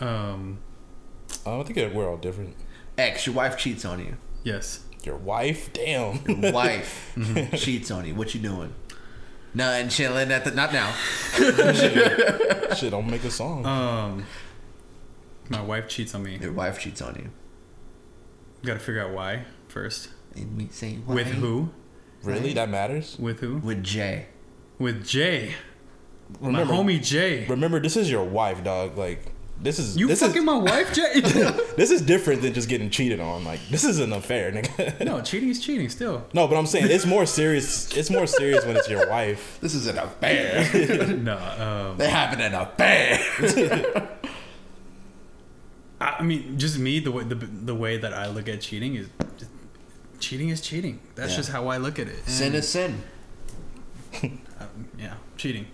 [0.00, 0.58] Um.
[1.46, 2.54] I think we're all different.
[2.96, 4.16] X, your wife cheats on you.
[4.44, 4.84] Yes.
[5.04, 6.20] Your wife, damn.
[6.26, 7.16] Your wife
[7.56, 8.14] cheats on you.
[8.14, 8.74] What you doing?
[9.54, 10.92] Nothing chilling at the not now.
[12.74, 13.64] Shit, don't make a song.
[13.64, 14.24] Um.
[15.48, 16.36] My wife cheats on me.
[16.40, 17.30] Your wife cheats on you.
[18.66, 20.10] Got to figure out why first.
[20.34, 21.70] And we say With who?
[22.22, 23.16] really, that matters.
[23.18, 23.56] With who?
[23.58, 24.26] With Jay.
[24.78, 25.54] With Jay.
[26.40, 27.46] Remember, My homie Jay.
[27.46, 28.98] remember, this is your wife, dog.
[28.98, 31.20] Like, this is You this fucking is my wife, Jay?
[31.76, 33.44] this is different than just getting cheated on.
[33.44, 35.04] Like this is an affair, nigga.
[35.04, 36.26] no, cheating is cheating still.
[36.32, 37.96] no, but I'm saying it's more serious.
[37.96, 39.58] It's more serious when it's your wife.
[39.60, 41.16] This is an affair.
[41.16, 43.18] No, um, they having an affair.
[46.00, 48.94] I I mean, just me the way the, the way that I look at cheating
[48.94, 49.50] is just,
[50.20, 51.00] cheating is cheating.
[51.16, 51.36] That's Yeah.
[51.38, 52.24] just how I look at it.
[52.28, 53.02] sin And, is sin.
[54.22, 55.66] um, yeah, cheating,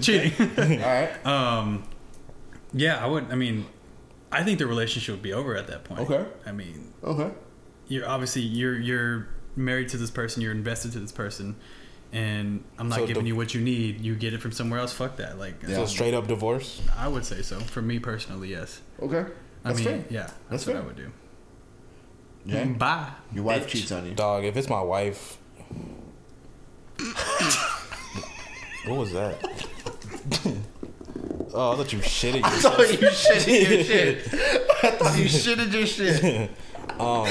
[0.00, 0.32] cheating.
[0.58, 1.26] All right.
[1.26, 1.84] Um,
[2.72, 3.30] yeah, I would.
[3.30, 3.66] I mean,
[4.32, 6.00] I think the relationship would be over at that point.
[6.00, 6.26] Okay.
[6.46, 7.30] I mean, Okay.
[7.88, 11.56] you're obviously you're you're married to this person, you're invested to this person,
[12.12, 14.00] and I'm not So giving the- you what you need.
[14.00, 14.92] You get it from somewhere else.
[14.92, 15.38] Fuck that.
[15.38, 15.76] Like, Yeah.
[15.76, 16.80] So um, straight up divorce.
[16.96, 17.58] I would say so.
[17.60, 18.80] For me personally, yes.
[19.00, 19.24] Okay.
[19.64, 20.04] I That's mean, fair.
[20.10, 20.82] yeah, that's, That's what fair.
[20.82, 21.10] I would do.
[22.46, 23.10] Jay, mm, Bye.
[23.34, 23.70] your wife bitch.
[23.70, 24.14] cheats on you.
[24.14, 25.36] Dog, if it's my wife.
[28.86, 29.36] what was that?
[31.54, 32.76] oh, I thought you shitted I yourself.
[32.76, 34.18] thought you shitted your shit.
[34.84, 36.50] I thought you shitted your shit.
[37.00, 37.26] Um,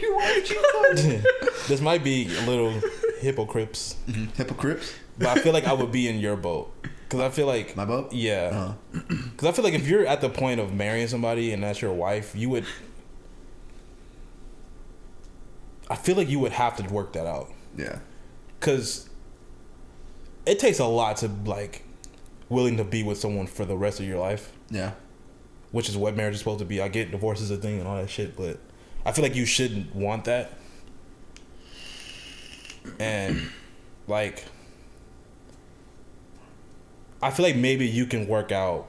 [0.00, 0.74] Your wife cheats
[1.04, 1.22] on you.
[1.68, 2.80] this might be a little
[3.20, 3.96] hypocrites,
[4.36, 4.94] Hypocrites.
[5.18, 7.84] but I feel like I would be in your boat because I feel like My
[7.84, 8.12] boat?
[8.12, 8.50] Yeah,
[8.92, 9.00] Uh-huh.
[9.32, 11.92] because I feel like if you're at the point of marrying somebody and that's your
[11.92, 12.64] wife, you would.
[15.90, 17.98] I feel like you would have to work that out Yeah.
[18.58, 19.08] because
[20.46, 21.84] it takes a lot to like
[22.48, 24.92] willing to be with someone for the rest of your life, Yeah.
[25.72, 26.80] which is what marriage is supposed to be.
[26.80, 28.58] I get divorce is a thing and all that shit, but
[29.04, 30.52] I feel like you shouldn't want that.
[32.98, 33.40] And
[34.06, 34.44] like
[37.22, 38.86] I feel like maybe you can work out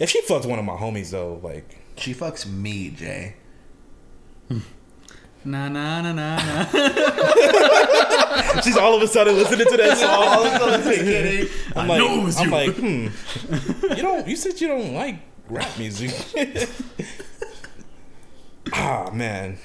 [0.00, 3.34] if she fucks one of my homies though, like She fucks me, Jay.
[5.44, 6.64] Na na na na na.
[8.60, 10.10] she's all of a sudden listening to that song.
[10.10, 10.44] all
[11.82, 12.50] I'm I like, know it was I'm you.
[12.52, 13.08] like, hmm.
[13.96, 14.26] You don't.
[14.28, 15.16] You said you don't like
[15.48, 16.12] rap music.
[18.74, 19.58] ah man,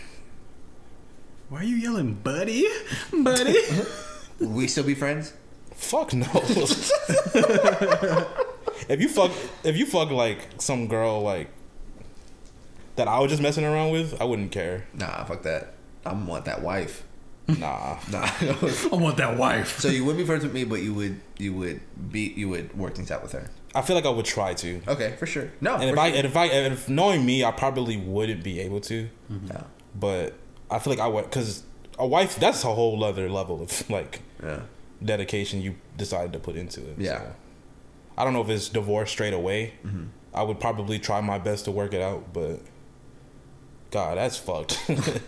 [1.49, 2.65] Why are you yelling, buddy?
[3.11, 3.57] Buddy?
[4.39, 5.33] Would we still be friends?
[5.75, 6.25] fuck no.
[8.87, 9.31] if you fuck,
[9.65, 11.49] if you fuck like some girl like
[12.95, 14.85] that I was just messing around with, I wouldn't care.
[14.93, 15.73] Nah, fuck that.
[16.05, 17.03] I want that wife.
[17.47, 17.97] Nah.
[18.11, 18.23] Nah.
[18.41, 19.79] I want that wife.
[19.79, 21.81] so you would be friends with me, but you would you would
[22.11, 23.49] be you would work things out with her.
[23.73, 24.81] I feel like I would try to.
[24.87, 25.51] Okay, for sure.
[25.61, 25.73] No.
[25.75, 28.59] And for if I and if I and if knowing me, I probably wouldn't be
[28.61, 29.09] able to.
[29.47, 29.63] yeah.
[29.93, 30.33] But
[30.71, 31.63] I feel like I would because
[31.99, 34.61] a wife that's a whole other level of like yeah.
[35.03, 36.95] dedication you decided to put into it.
[36.97, 37.19] Yeah.
[37.19, 37.35] So,
[38.17, 39.73] I don't know if it's divorce straight away.
[39.85, 40.05] Mm-hmm.
[40.33, 42.59] I would probably try my best to work it out, but
[43.95, 44.77] God, that's fucked.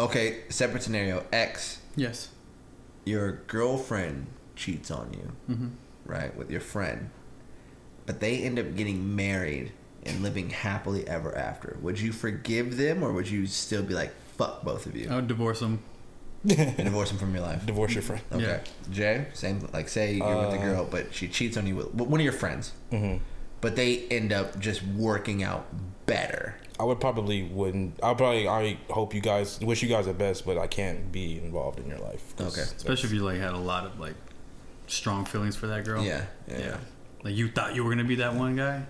[0.00, 1.24] Okay, separate scenario.
[1.32, 2.28] X, Yes.
[3.04, 4.26] your girlfriend
[4.56, 5.68] cheats on you, Mm-hmm.
[6.04, 7.10] right, with your friend,
[8.06, 9.72] but they end up getting married
[10.04, 11.76] and living happily ever after.
[11.80, 15.14] Would you forgive them, or would you still be like, "Fuck both of you," I
[15.16, 15.78] would divorce him.
[16.44, 17.64] and divorce them from your life?
[17.64, 18.22] Divorce your friend.
[18.32, 18.60] Okay, Yeah.
[18.92, 19.66] Jay, same.
[19.72, 22.20] Like, say you're with a Uh, girl, but she cheats on you with with one
[22.20, 23.16] of your friends, hmm
[23.60, 25.64] but they end up just working out
[26.06, 26.56] better.
[26.78, 28.00] I would probably wouldn't.
[28.02, 31.38] I probably I hope you guys wish you guys the best, but I can't be
[31.38, 32.34] involved in your life.
[32.36, 32.62] 'cause Okay.
[32.76, 34.14] Especially if you like had a lot of like
[34.88, 36.02] strong feelings for that girl.
[36.02, 36.58] Yeah, yeah.
[36.58, 36.76] Yeah.
[37.22, 38.86] Like you thought you were gonna be that one guy.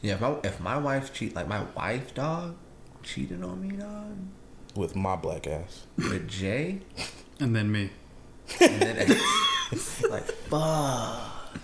[0.00, 2.56] Yeah, if my if my wife cheat like my wife dog
[3.04, 4.16] cheated on me dog
[4.74, 5.86] with my black ass.
[5.96, 6.80] with Jay
[7.38, 7.90] And then me.
[8.60, 9.08] and then
[10.10, 11.56] like fuck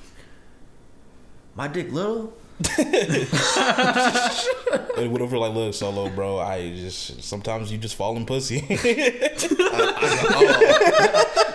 [1.56, 2.32] my dick little
[4.98, 6.38] And whatever, like, look, solo, bro.
[6.38, 8.66] I just sometimes you just fall in pussy.
[8.70, 8.78] oh.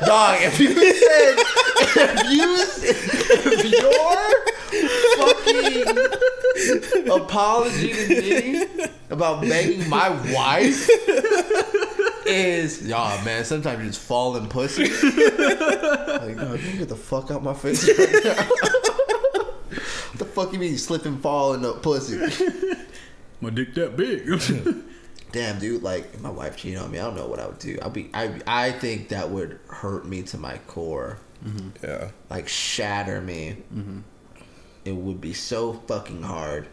[0.05, 1.35] dog if you said
[1.95, 2.57] if you
[2.89, 4.17] if your
[5.17, 5.85] fucking
[7.11, 8.65] apology to me
[9.09, 10.89] about begging my wife
[12.25, 17.29] is y'all man sometimes you just fall in pussy like dog you get the fuck
[17.31, 18.47] out my face right now
[19.73, 22.17] what the fuck you mean you slip and fall in the pussy?
[23.41, 24.27] My dick that big.
[25.33, 26.99] damn dude like if my wife cheated on me.
[26.99, 27.77] I don't know what i would do.
[27.81, 31.17] I'll be i i think that would hurt me to my core.
[31.83, 32.11] Yeah.
[32.29, 33.57] like shatter me.
[34.85, 36.67] It would be so fucking hard.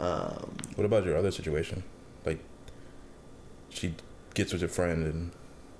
[0.00, 1.82] Um What about your other situation?
[2.24, 2.40] Like,
[3.70, 3.94] she
[4.34, 5.30] gets with your friend and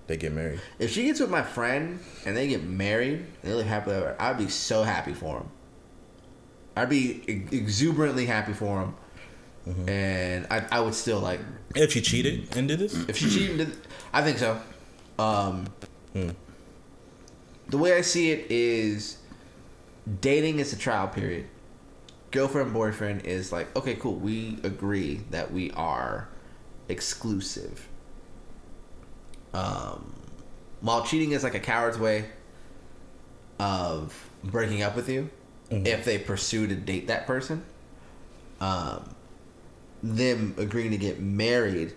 [0.07, 0.61] they get married.
[0.79, 4.15] if she gets with my friend and they get married and they live happily ever
[4.21, 5.49] i'd be so happy for them
[6.77, 7.23] i'd be
[7.53, 11.41] exuberantly happy for them and I, I would still like
[11.75, 13.77] If she cheated and did this, if she cheated
[14.13, 14.61] i think so
[15.19, 15.67] um
[17.69, 19.19] the way I see it is
[20.21, 21.47] dating is a trial period.
[22.31, 24.15] Girlfriend boyfriend is like, okay, cool.
[24.15, 26.29] We agree that we are
[26.89, 27.89] exclusive.
[29.53, 30.15] Um,
[30.81, 32.27] while cheating is like a coward's way
[33.59, 35.31] of breaking up with you
[35.71, 37.65] if they pursue to date that person.
[38.61, 39.09] Um,
[40.03, 41.95] them agreeing to get married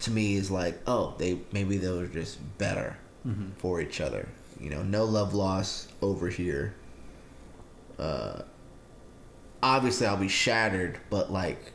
[0.00, 2.96] to me is like, oh, they maybe they were just better
[3.58, 4.28] for each other.
[4.60, 6.74] You know, no love loss over here.
[7.98, 8.42] Uh,
[9.62, 11.72] obviously, I'll be shattered, but like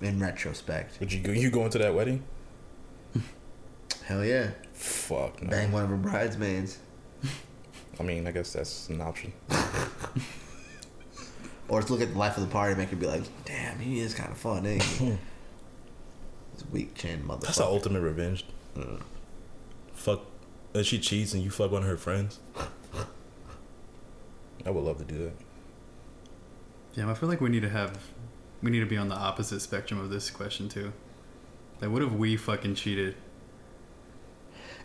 [0.00, 1.32] in retrospect, Would you go?
[1.32, 2.22] You going to that wedding?
[4.04, 5.50] hell yeah, Fuck no.
[5.50, 6.78] bang one of her bridesmaids,
[8.00, 9.32] I mean, I guess that's an option.
[11.68, 13.78] or just look at the life of the party, and make her be like, damn,
[13.78, 15.18] he is kind of fun, ain't he?
[16.54, 17.40] This weak chin motherfucker.
[17.42, 18.46] That's the ultimate revenge.
[19.92, 20.22] Fuck.
[20.72, 22.38] If she cheats and you fuck one of her friends.
[24.64, 25.32] I would love to do that.
[26.94, 27.98] Yeah, I feel like we need to have,
[28.62, 30.94] we need to be on the opposite spectrum of this question too.
[31.80, 33.16] Like, what if we fucking cheated?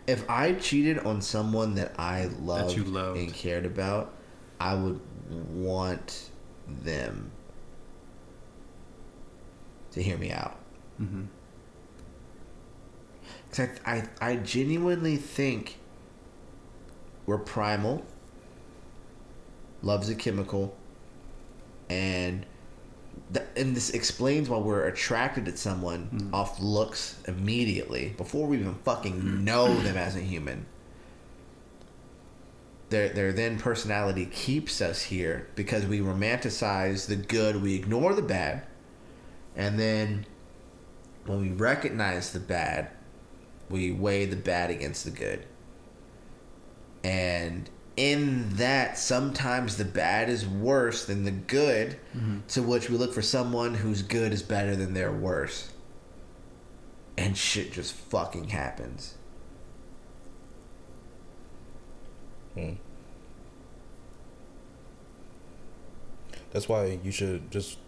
[0.06, 3.18] If I cheated on someone that I loved, you loved.
[3.18, 4.12] and cared about,
[4.60, 5.00] I would
[5.30, 6.28] want
[6.66, 7.30] them
[9.92, 10.58] to hear me out.
[11.00, 11.24] Mm-hmm.
[13.50, 15.78] Cause I, I, I genuinely think
[17.26, 18.04] we're primal.
[19.82, 20.76] Love's a chemical,
[21.90, 22.46] and
[23.34, 28.76] th- and this explains why we're attracted to someone off looks immediately before we even
[28.84, 30.66] fucking know them as a human.
[32.92, 38.20] Their their then personality keeps us here because we romanticize the good, we ignore the
[38.20, 38.66] bad,
[39.56, 40.26] and then
[41.24, 42.90] when we recognize the bad,
[43.70, 45.46] we weigh the bad against the good.
[47.02, 52.40] And in that, sometimes the bad is worse than the good, mm-hmm.
[52.48, 55.70] to which we look for someone whose good is better than their worse.
[57.16, 59.14] And shit just fucking happens.
[62.54, 62.74] Hmm.
[66.52, 67.78] That's why you should just.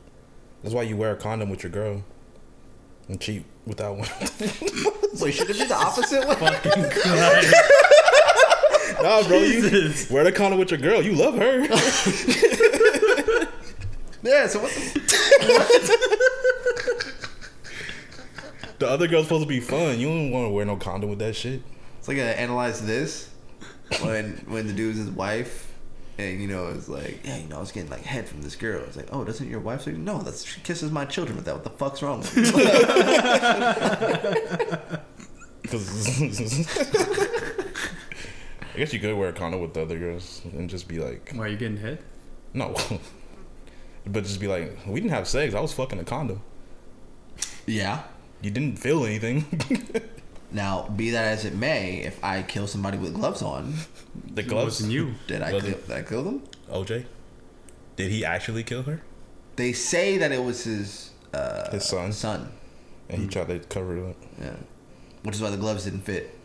[0.62, 2.02] That's why you wear a condom with your girl,
[3.08, 4.08] and cheat without one.
[5.14, 6.34] So you should have did the opposite way.
[9.02, 10.10] nah, bro, Jesus.
[10.10, 11.02] you wear the condom with your girl.
[11.02, 11.68] You love her.
[14.24, 15.98] Yeah, so what the
[18.78, 19.98] the other girl's supposed to be fun.
[19.98, 21.60] You don't want to wear no condom with that shit.
[21.98, 23.28] It's like I analyze this
[24.00, 25.73] when when the dude's his wife,
[26.18, 28.56] and you know it's like, yeah, you know, I was getting like head from this
[28.56, 28.82] girl.
[28.84, 30.20] It's like, oh, doesn't your wife say no?
[30.22, 31.54] That's she kisses my children with that.
[31.54, 32.44] What the fuck's wrong with you?
[35.68, 36.66] 'Cause-
[38.74, 41.30] I guess you could wear a condom with the other girls and just be like,
[41.32, 42.00] Why are you getting head?"
[42.52, 42.74] no.
[44.06, 45.54] but just be like, we didn't have sex.
[45.54, 46.42] I was fucking a condom.
[47.66, 48.02] yeah.
[48.42, 49.46] You didn't feel anything.
[50.54, 53.74] Now, be that as it may, if I kill somebody with gloves on,
[54.32, 54.66] the gloves.
[54.76, 55.14] wasn't you.
[55.26, 56.42] did I kill, did I kill them?
[56.70, 57.04] OJ.
[57.96, 59.02] Did he actually kill her?
[59.56, 62.12] They say that it was his uh, His son.
[62.12, 62.52] Son,
[63.10, 64.16] And he tried to cover it up.
[64.40, 64.54] yeah.
[65.24, 66.38] Which is why the gloves didn't fit.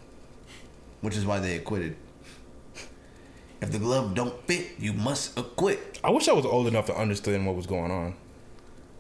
[1.02, 1.96] Which is why they acquitted.
[3.62, 6.00] If the glove don't fit, you must acquit.
[6.04, 8.16] I wish I was old enough to understand what was going on.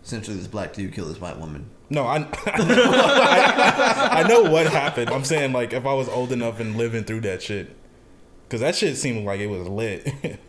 [0.03, 1.69] Essentially, this black dude killed this white woman.
[1.89, 5.09] No, I, I, I know what happened.
[5.09, 7.75] I'm saying like if I was old enough and living through that shit,
[8.47, 10.07] because that shit seemed like it was lit.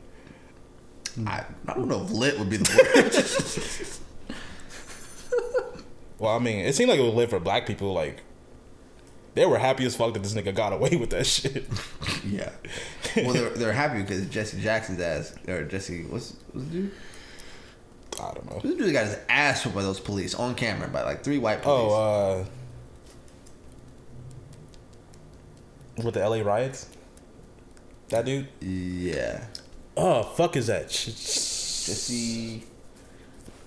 [1.26, 4.36] I, I don't know if lit would be the word.
[6.18, 7.92] well, I mean, it seemed like it was lit for black people.
[7.92, 8.22] Like
[9.34, 11.66] they were happy as fuck that this nigga got away with that shit.
[12.24, 12.50] yeah.
[13.16, 16.92] Well, they're, they're happy because Jesse Jackson's ass, or Jesse, what's, what's the dude?
[18.18, 18.60] I don't know.
[18.62, 21.62] This dude got his ass whooped by those police on camera by like three white
[21.62, 21.92] police.
[21.92, 22.44] Oh,
[25.98, 26.88] uh, with the LA riots,
[28.08, 28.48] that dude.
[28.60, 29.44] yeah.
[29.96, 30.88] Oh, fuck is that?
[30.88, 32.62] Jesse.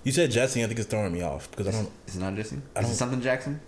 [0.02, 0.62] You said Jesse.
[0.62, 1.90] I think it's throwing me off because I don't.
[2.06, 2.56] Is it not Jesse?
[2.74, 3.60] I Is it don't- something Jackson?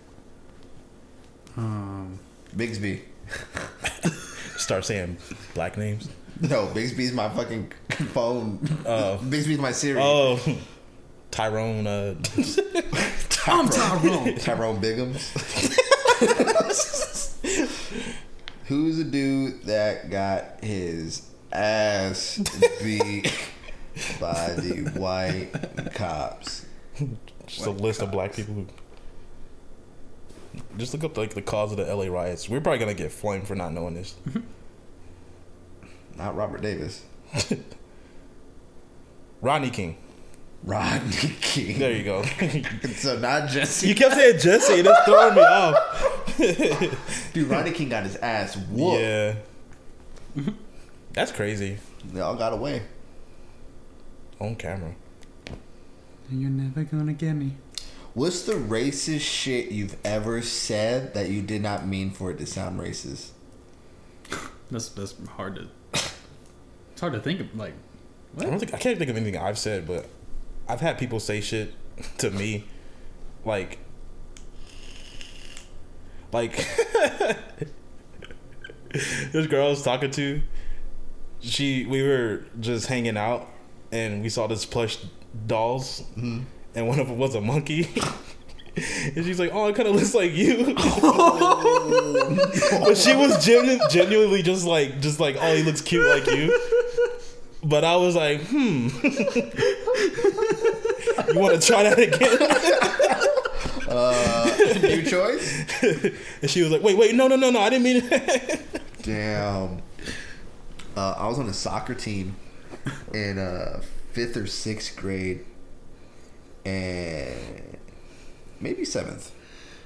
[1.55, 2.19] Um,
[2.55, 3.01] Bigsby.
[4.57, 5.17] start saying
[5.53, 6.09] black names.
[6.41, 8.59] No, Bigsby's my fucking phone.
[8.85, 9.19] Oh.
[9.23, 9.99] Bigsby's my Siri.
[10.01, 10.39] Oh,
[11.31, 11.87] Tyrone.
[11.87, 12.15] Uh,
[13.47, 14.35] I'm Tyrone.
[14.37, 15.33] Tyrone Biggums.
[18.65, 22.37] Who's the dude that got his ass
[22.83, 23.33] beat
[24.19, 25.49] by the white
[25.95, 26.65] cops?
[27.47, 28.53] just a list of black people.
[28.53, 28.67] Who,
[30.77, 32.47] just look up like the cause of the LA riots.
[32.47, 34.15] We're probably gonna get flamed for not knowing this.
[36.17, 37.03] Not Robert Davis.
[39.41, 39.97] Rodney King.
[40.63, 41.77] Rodney King.
[41.79, 42.23] There you go.
[42.95, 43.87] So not Jesse.
[43.87, 46.33] you kept saying Jesse, and it's throwing me off.
[47.33, 48.99] Dude, Rodney King got his ass whooped.
[49.01, 49.35] Yeah.
[51.13, 51.77] That's crazy.
[52.11, 52.81] They all got away.
[54.39, 54.95] On camera.
[56.31, 57.53] You're never gonna get me.
[58.13, 62.45] What's the racist shit you've ever said that you did not mean for it to
[62.47, 63.29] sound racist?
[64.71, 65.67] That's that's hard to.
[66.97, 67.55] It's hard to think of.
[67.55, 67.75] Like,
[68.39, 70.07] I don't think I can't think of anything I've said, but
[70.67, 71.75] I've had people say shit
[72.17, 72.63] to me,
[73.45, 73.77] like,
[76.33, 76.55] like
[79.31, 80.41] this girl I was talking to.
[81.39, 83.47] She, we were just hanging out,
[83.91, 84.97] and we saw this plush
[85.45, 86.45] dolls, mm-hmm.
[86.73, 87.93] and one of them was a monkey.
[89.15, 90.75] And she's like, "Oh, it kind of looks like you," but
[92.95, 96.55] she was genu- genuinely just like, just like, "Oh, he looks cute like you."
[97.63, 98.87] But I was like, "Hmm,
[101.33, 102.37] you want to try that again?"
[104.81, 105.65] New choice?
[106.41, 108.61] And she was like, "Wait, wait, no, no, no, no, I didn't mean it."
[109.01, 109.81] Damn.
[110.95, 112.35] Uh, I was on a soccer team
[113.13, 113.81] in uh,
[114.11, 115.45] fifth or sixth grade,
[116.65, 117.77] and
[118.59, 119.31] maybe seventh,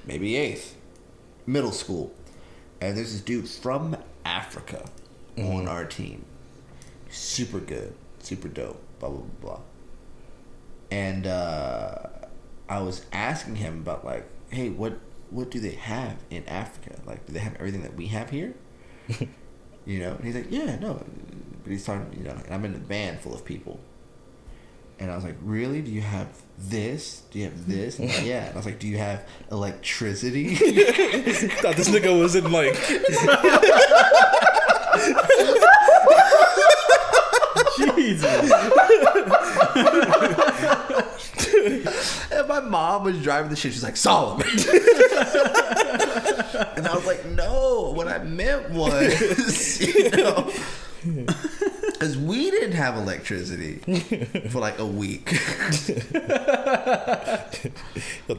[0.06, 0.76] maybe eighth,
[1.46, 2.14] middle school.
[2.82, 3.96] And there's this dude from
[4.26, 4.90] Africa
[5.38, 6.26] on our team.
[7.12, 9.60] Super good, super dope, blah, blah, blah, blah.
[10.90, 12.08] And uh,
[12.68, 14.98] I was asking him about, like, hey, what,
[15.30, 17.00] what do they have in Africa?
[17.06, 18.56] Like, do they have everything that we have here?
[19.86, 21.04] you know, and he's like, yeah, no,
[21.64, 23.80] but he's talking, you know, and I'm in a band full of people,
[25.02, 25.82] and I was like, really?
[25.82, 26.28] Do you have
[26.60, 27.24] this?
[27.32, 27.98] Do you have this?
[27.98, 30.54] And like, yeah, and I was like, do you have electricity?
[30.56, 32.76] Thought this nigga was in like,
[42.32, 43.74] And my mom was driving the shit.
[43.74, 44.48] She's like, Solomon,
[46.76, 50.52] and I was like, no, what I meant was, you know.
[52.02, 53.76] Because we didn't have electricity
[54.50, 55.30] for like a week.
[55.30, 55.38] thought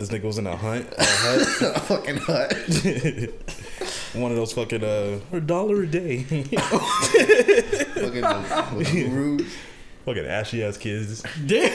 [0.01, 1.43] this nigga was in a hunt, a hut,
[1.77, 2.53] a fucking hut.
[4.21, 6.59] one of those fucking uh, a dollar a day, Fucking
[8.77, 9.55] with roots.
[10.07, 11.23] fucking ashy ass kids.
[11.47, 11.71] Damn.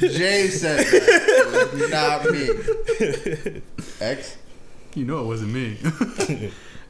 [0.00, 1.88] Jay said that.
[1.92, 2.48] Not me.
[4.00, 4.36] X?
[4.96, 5.78] You know it wasn't me.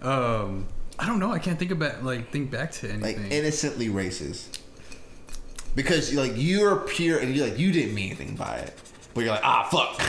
[0.00, 0.66] um,
[0.98, 1.32] I don't know.
[1.32, 3.02] I can't think about like think back to anything.
[3.02, 3.32] Like anything.
[3.38, 4.58] innocently racist.
[5.74, 8.74] Because like you're pure and you're like you didn't mean anything by it.
[9.14, 10.00] But you're like, ah fuck.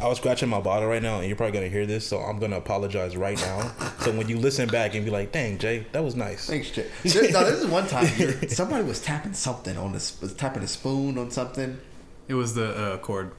[0.00, 2.38] I was scratching my bottle right now, and you're probably gonna hear this, so I'm
[2.40, 3.70] gonna apologize right now.
[4.00, 6.86] So when you listen back and be like, "Dang, Jay, that was nice," Thanks, Jay.
[7.04, 10.62] This, no, this is one time you're- somebody was tapping something on this was tapping
[10.62, 11.78] a spoon on something.
[12.26, 13.32] it was the uh, chord.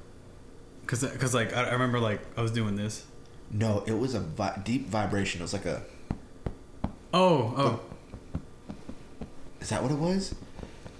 [0.86, 3.04] Cause, cause like I, I remember like I was doing this.
[3.52, 5.42] No, it was a vi- deep vibration.
[5.42, 5.82] It was like a
[7.14, 7.80] Oh, oh.
[9.62, 10.34] is that what it was?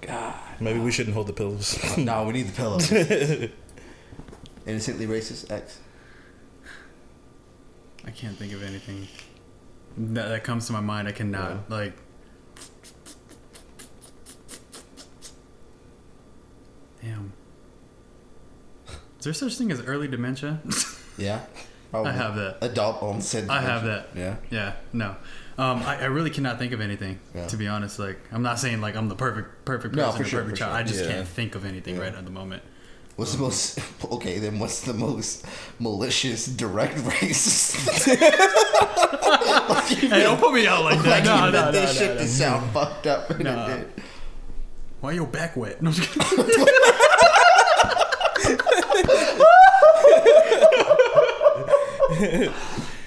[0.02, 0.36] God.
[0.60, 1.98] maybe we shouldn't hold the pillows.
[1.98, 2.78] no, we need the pillow.
[4.68, 5.80] Innocently racist X.
[8.06, 9.08] I can't think of anything
[9.98, 11.08] that, that comes to my mind.
[11.08, 11.94] I cannot like.
[17.02, 17.34] Damn.
[19.20, 20.62] Is there such thing as early dementia?
[21.16, 21.42] Yeah.
[21.94, 22.58] I have that.
[22.62, 23.48] Adult onset.
[23.48, 24.08] I have that.
[24.16, 24.38] Yeah.
[24.50, 25.16] Yeah, no.
[25.58, 27.20] Um, I, I really cannot think of anything.
[27.36, 27.46] Yeah.
[27.48, 30.30] To be honest, like I'm not saying like I'm the perfect perfect No, person for
[30.30, 30.72] sure, perfect child.
[30.72, 30.80] sure.
[30.80, 31.12] I just Yeah.
[31.12, 32.02] can't think of anything Yeah.
[32.02, 32.64] right at the moment.
[33.16, 33.80] What's the most
[34.12, 34.40] okay?
[34.40, 35.46] Then what's the most
[35.80, 37.76] malicious direct racist?
[39.94, 41.26] Hey, don't put me out like like that.
[41.26, 42.22] No, you no, meant no, this no, shit no.
[42.22, 43.28] to sound fucked up.
[43.38, 43.88] did.
[45.02, 45.82] Why your back wet?
[45.84, 46.10] No, I'm just
[52.20, 52.54] kidding.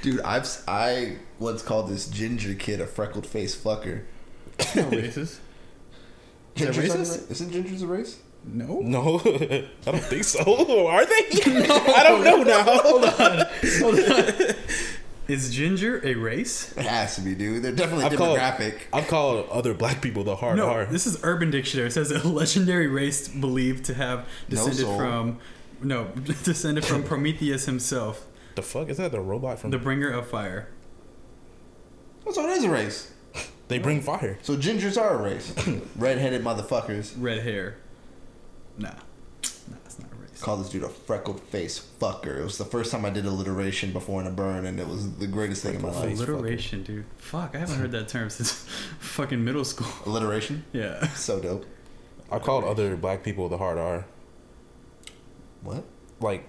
[0.06, 4.02] Dude, I've s- I once called this ginger kid a freckled face fucker.
[4.76, 5.16] no racist.
[5.16, 5.40] Is
[6.54, 7.30] that Ginger's not racist?
[7.32, 8.18] Isn't gingers a race?
[8.44, 8.78] No.
[8.82, 10.38] no, I don't think so.
[10.86, 11.24] Are they?
[11.68, 12.62] I don't know now.
[12.62, 13.46] Hold on.
[15.26, 16.72] Is ginger a race?
[16.76, 17.64] It has to be, dude.
[17.64, 18.82] They're definitely I've called, demographic.
[18.92, 20.86] I've called other black people the hard No, R.
[20.86, 21.88] this is Urban Dictionary.
[21.88, 24.96] It says a legendary race believed to have descended soul.
[24.96, 25.38] from
[25.82, 26.04] no
[26.44, 28.24] descended from Prometheus himself,
[28.56, 29.12] The fuck is that?
[29.12, 29.70] The robot from?
[29.70, 30.68] the bringer of fire.
[32.32, 33.12] So it is a race.
[33.68, 34.38] they bring fire.
[34.42, 35.54] So gingers are a race.
[35.96, 37.14] Redheaded motherfuckers.
[37.18, 37.76] Red hair.
[38.78, 38.96] Nah, nah,
[39.84, 40.40] that's not a race.
[40.42, 42.40] Call this dude a freckled face fucker.
[42.40, 45.16] It was the first time I did alliteration before in a burn, and it was
[45.18, 46.18] the greatest thing in my life.
[46.18, 47.04] Alliteration, dude.
[47.18, 48.52] Fuck, I haven't heard that term since
[48.98, 49.86] fucking middle school.
[50.04, 51.06] Alliteration, Yeah.
[51.08, 51.64] so dope.
[52.30, 54.04] I called other black people the hard R.
[55.62, 55.84] What?
[56.20, 56.46] Like,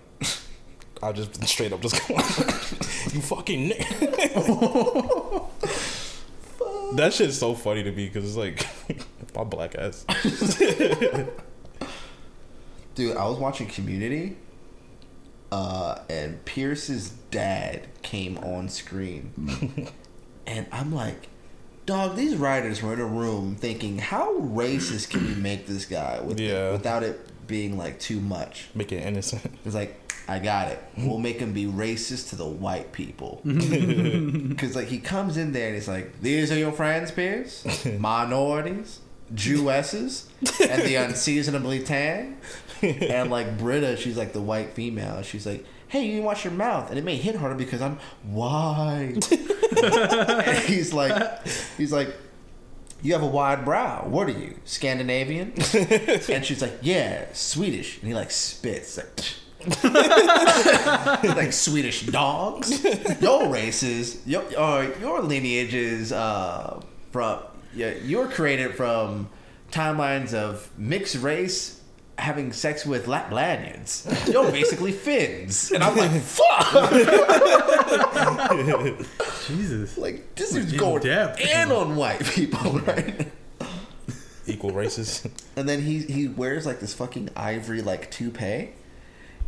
[1.03, 5.45] I just straight up just go, you fucking nigga.
[6.95, 8.65] that shit's so funny to me because it's like
[9.35, 10.05] my black ass.
[12.95, 14.37] Dude, I was watching Community,
[15.51, 19.85] uh, and Pierce's dad came on screen,
[20.47, 21.27] and I'm like,
[21.85, 26.19] dog, these writers were in a room thinking, how racist can we make this guy
[26.21, 26.71] with Yeah.
[26.71, 28.67] without it being like too much?
[28.75, 29.51] Make it innocent.
[29.65, 30.83] It's like, I got it.
[30.97, 33.41] We'll make him be racist to the white people.
[34.47, 37.65] Because, like, he comes in there and he's like, These are your friends, Pierce?
[37.99, 38.99] Minorities,
[39.33, 40.27] Jewesses,
[40.69, 42.37] and the unseasonably tan.
[42.81, 45.21] And, like, Britta, she's like the white female.
[45.21, 46.89] She's like, Hey, you wash your mouth.
[46.89, 49.31] And it may hit harder because I'm white.
[49.83, 52.13] and he's like, He's like,
[53.01, 54.05] you have a wide brow.
[54.07, 55.53] What are you, Scandinavian?
[56.29, 57.99] and she's like, yeah, Swedish.
[57.99, 59.83] And he like spits, like,
[61.35, 62.83] like Swedish dogs.
[63.21, 67.39] Your races, your uh, your lineage is uh, from
[67.73, 69.29] yeah, you're created from
[69.71, 71.76] timelines of mixed race
[72.17, 74.31] having sex with Laplandians.
[74.31, 76.91] You're basically Finns, and I'm like, fuck.
[79.47, 79.97] Jesus.
[79.97, 81.39] Like this is in going depth.
[81.39, 83.27] in on white people, right?
[84.45, 85.27] Equal races.
[85.55, 88.69] And then he he wears like this fucking ivory like toupee,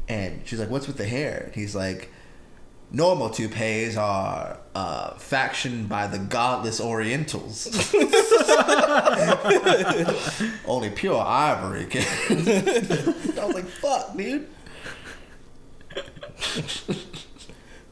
[0.08, 2.12] and she's like, "What's with the hair?" And he's like,
[2.92, 7.68] "Normal toupees are uh, fashioned by the godless Orientals.
[10.66, 14.48] Only pure ivory can." I was like, "Fuck, dude."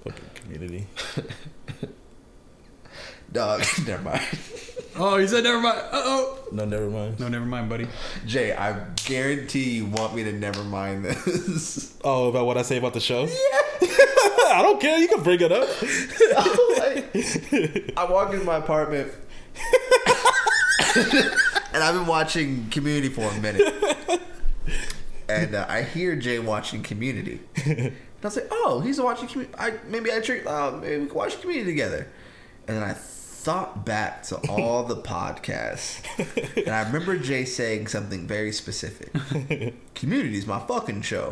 [0.04, 0.88] Fucking community.
[3.32, 4.22] Dog, never mind.
[4.96, 5.78] Oh, he said never mind.
[5.78, 6.40] Uh oh.
[6.52, 7.20] No, never mind.
[7.20, 7.88] No, never mind, buddy.
[8.26, 11.94] Jay, I guarantee you want me to never mind this.
[12.04, 13.26] Oh, about what I say about the show?
[13.26, 13.30] Yeah.
[14.50, 14.98] I don't care.
[14.98, 15.68] You can bring it up.
[16.78, 19.12] Like, I walk into my apartment
[21.74, 23.74] and I've been watching Community for a minute.
[25.30, 27.42] And uh, I hear Jay watching Community.
[27.66, 29.58] And I was like, oh, he's watching Community.
[29.60, 32.08] I, maybe I treat, uh, maybe we can watch Community together.
[32.68, 32.94] And then I
[33.48, 36.02] thought back to all the podcasts.
[36.58, 39.14] And I remember Jay saying something very specific.
[39.96, 41.30] Community's my fucking show.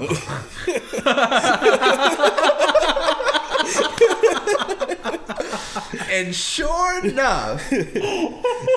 [6.09, 7.69] And sure enough,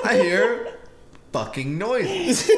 [0.03, 0.77] I hear
[1.31, 2.51] fucking noises.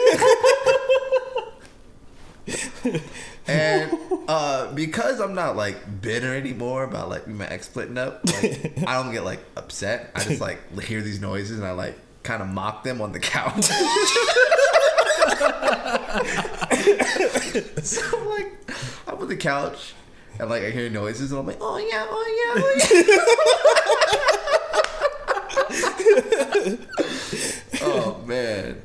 [3.47, 3.91] And
[4.27, 9.01] uh, because I'm not like bitter anymore about like my ex splitting up, like, I
[9.01, 10.11] don't get like upset.
[10.15, 13.19] I just like hear these noises and I like kind of mock them on the
[13.19, 13.65] couch.
[17.83, 18.51] so I'm like,
[19.07, 19.93] I'm on the couch
[20.39, 22.77] and like I hear noises and I'm like, oh yeah, oh yeah, oh
[26.59, 26.75] yeah.
[27.81, 28.81] oh man.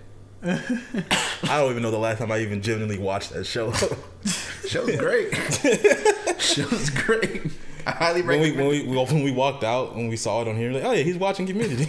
[1.42, 3.72] I don't even know the last time I even genuinely watched that show.
[4.68, 5.34] Show's great.
[6.38, 7.50] Show's great.
[7.86, 8.58] I highly when we recommend.
[8.58, 11.02] when we when we walked out when we saw it on here, like, oh yeah,
[11.02, 11.86] he's watching Community.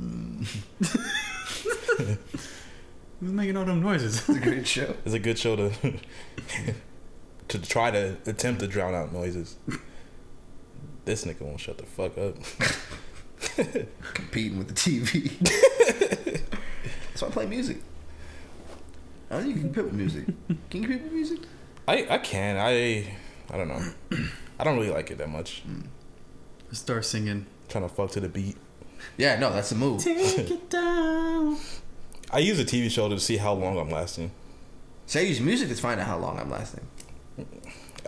[0.00, 0.46] Mm.
[3.20, 4.28] Who's making all them noises?
[4.28, 4.94] it's a great show.
[5.04, 5.72] it's a good show to
[7.48, 9.56] to try to attempt to drown out noises.
[11.06, 12.36] This nigga won't shut the fuck up.
[14.14, 16.40] Competing with the TV.
[17.14, 17.78] so I play music.
[19.30, 20.26] I don't think you can compete with music.
[20.70, 21.40] Can you compete with music?
[21.88, 23.16] I I can I
[23.50, 23.82] I don't know.
[24.58, 25.62] I don't really like it that much.
[25.68, 25.84] Mm.
[26.72, 27.46] Start singing.
[27.68, 28.56] trying to fuck to the beat.
[29.16, 30.02] Yeah, no, that's a move.
[30.04, 31.58] Take it down.
[32.30, 34.30] I use a TV show to see how long I'm lasting.
[35.06, 36.86] So I use music to find out how long I'm lasting.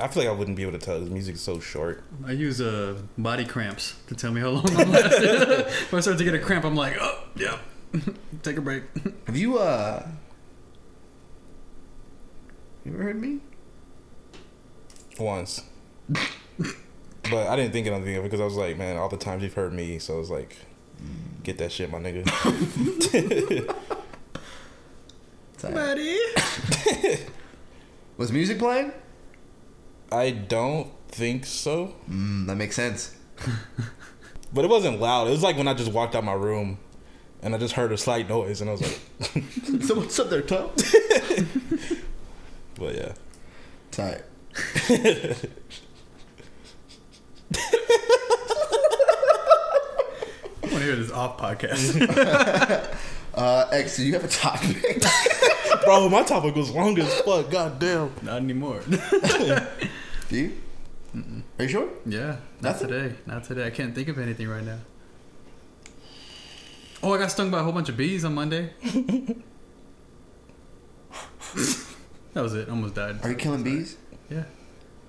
[0.00, 1.00] I feel like I wouldn't be able to tell.
[1.00, 2.04] The music is so short.
[2.24, 5.24] I use uh, body cramps to tell me how long I'm lasting.
[5.30, 7.58] if I start to get a cramp, I'm like, oh, yeah.
[8.42, 8.84] Take a break.
[9.26, 10.06] Have you uh
[12.84, 13.40] you ever heard me?
[15.18, 15.62] once.
[16.08, 19.16] but I didn't think of anything of it because I was like, man, all the
[19.16, 20.56] times you've heard me, so I was like,
[21.42, 22.28] get that shit, my nigga.
[25.56, 25.74] Sorry.
[25.74, 26.18] Buddy.
[28.16, 28.92] Was music playing?
[30.10, 33.14] I don't think so, Mm, that makes sense.
[34.52, 35.28] but it wasn't loud.
[35.28, 36.78] It was like when I just walked out my room,
[37.42, 38.98] and I just heard a slight noise, and I was like,
[39.82, 40.70] Someone up there, toe.
[42.78, 43.12] "But yeah."
[43.90, 44.22] Tight.
[44.88, 45.34] I
[50.62, 52.96] want to hear this off podcast.
[53.34, 55.02] Uh, X, do you have a topic?
[55.84, 57.50] Bro, my topic was long as fuck.
[57.50, 58.10] God damn.
[58.22, 58.80] Not anymore.
[60.28, 60.52] Do you?
[61.58, 61.88] Are you sure?
[62.06, 62.88] yeah, not Nothing?
[62.88, 63.14] today.
[63.26, 63.66] Not today.
[63.66, 64.78] I can't think of anything right now.
[67.02, 68.70] Oh, I got stung by a whole bunch of bees on Monday.
[72.34, 72.68] that was it.
[72.68, 73.18] Almost died.
[73.22, 73.96] Are you killing bees?
[74.30, 74.44] Yeah.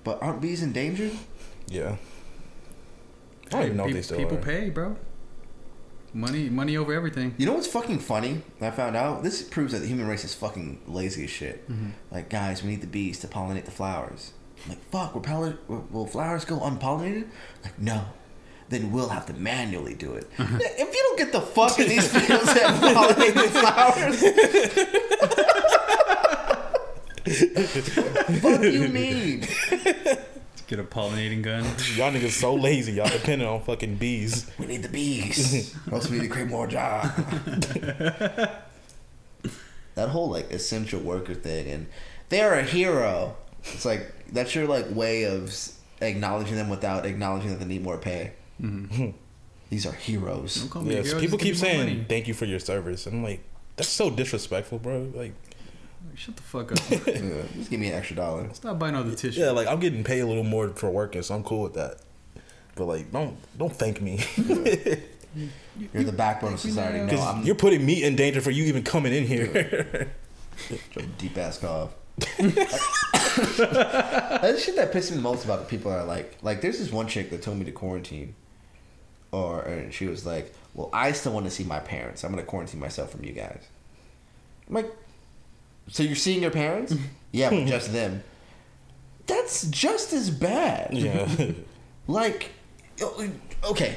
[0.04, 1.12] But aren't bees endangered?
[1.68, 1.96] Yeah.
[3.48, 4.42] I don't even know if Pe- they still people are.
[4.42, 4.96] pay, bro.
[6.12, 7.34] Money, money over everything.
[7.38, 8.42] You know what's fucking funny?
[8.60, 11.68] I found out this proves that the human race is fucking lazy as shit.
[11.70, 11.90] Mm-hmm.
[12.10, 14.32] Like, guys, we need the bees to pollinate the flowers.
[14.64, 17.28] I'm like, fuck, will, polli- will, will flowers go unpollinated?
[17.64, 18.04] Like, no.
[18.68, 20.28] Then we'll have to manually do it.
[20.38, 20.58] Uh-huh.
[20.60, 24.22] if you don't get the fuck in these fields that pollinate the flowers.
[28.40, 29.40] fuck you mean?
[30.70, 31.64] Get a pollinating gun.
[31.96, 32.92] Y'all niggas so lazy.
[32.92, 34.48] Y'all depending on fucking bees.
[34.56, 35.74] We need the bees.
[35.90, 37.10] or else we need to create more jobs.
[39.96, 41.88] that whole like essential worker thing, and
[42.28, 43.34] they're a hero.
[43.64, 45.52] It's like that's your like way of
[46.00, 48.32] acknowledging them without acknowledging that they need more pay.
[48.60, 49.10] Mm-hmm.
[49.70, 50.56] These are heroes.
[50.56, 52.04] Don't call me a Yes, hero, people keep saying money.
[52.08, 53.06] thank you for your service.
[53.06, 53.40] I'm like,
[53.76, 55.12] that's so disrespectful, bro.
[55.14, 55.32] Like,
[56.16, 56.78] Shut the fuck up.
[57.06, 58.52] Yeah, just give me an extra dollar.
[58.52, 59.40] Stop buying all the tissue.
[59.40, 61.98] yeah, like I'm getting paid a little more for working, so I'm cool with that.
[62.74, 64.18] But like, don't don't thank me
[65.92, 67.14] You're the backbone of society.
[67.14, 70.10] No, I'm you're putting me in danger for you even coming in here.
[71.18, 71.94] deep ass cough.
[72.18, 72.76] That's
[73.58, 76.92] the shit that pisses me the most about the people are like, like, there's this
[76.92, 78.34] one chick that told me to quarantine,
[79.32, 82.24] or and she was like, "Well, I still want to see my parents.
[82.24, 83.66] I'm gonna quarantine myself from you guys."
[84.68, 84.92] I'm like,
[85.88, 86.94] so you're seeing your parents?
[87.32, 88.22] yeah, but just them.
[89.26, 90.90] That's just as bad.
[90.92, 91.28] yeah,
[92.06, 92.50] Like,
[93.64, 93.96] okay,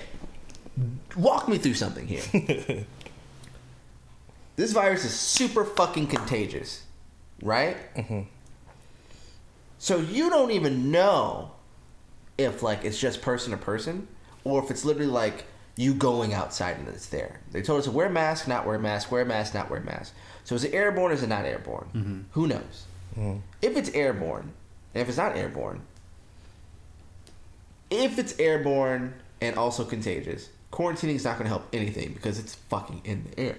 [1.15, 2.21] walk me through something here.
[4.55, 6.83] this virus is super fucking contagious,
[7.43, 7.77] right?
[7.95, 8.21] Mm-hmm.
[9.77, 11.51] So you don't even know
[12.37, 14.07] if like it's just person to person,
[14.43, 17.39] or if it's literally like you going outside and it's there.
[17.51, 20.13] They told us to wear mask, not wear mask, wear mask, not wear mask.
[20.43, 21.89] So is it airborne or is it not airborne?
[21.93, 22.19] Mm-hmm.
[22.31, 22.85] Who knows?
[23.17, 23.39] Mm-hmm.
[23.61, 24.51] If it's airborne,
[24.93, 25.81] and if it's not airborne,
[27.89, 32.55] if it's airborne and also contagious, quarantining is not going to help anything because it's
[32.55, 33.57] fucking in the air.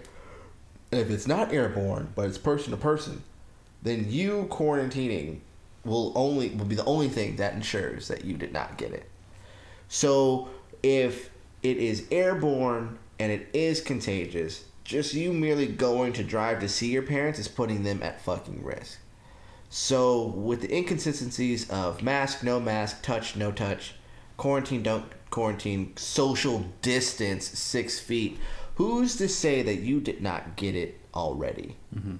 [0.90, 3.22] And if it's not airborne, but it's person to person,
[3.84, 5.38] then you quarantining
[5.84, 9.08] will only will be the only thing that ensures that you did not get it.
[9.88, 10.48] So
[10.82, 11.30] if
[11.62, 16.90] it is airborne and it is contagious, just you merely going to drive to see
[16.90, 18.98] your parents is putting them at fucking risk.
[19.70, 23.94] So with the inconsistencies of mask, no mask, touch, no touch,
[24.36, 28.38] quarantine, don't quarantine, social distance, six feet,
[28.76, 31.76] who's to say that you did not get it already?
[31.94, 32.16] Mm-hmm.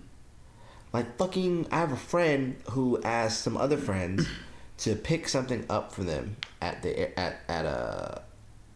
[0.95, 4.29] Like fucking, I have a friend who asked some other friends
[4.79, 8.23] to pick something up for them at the at at a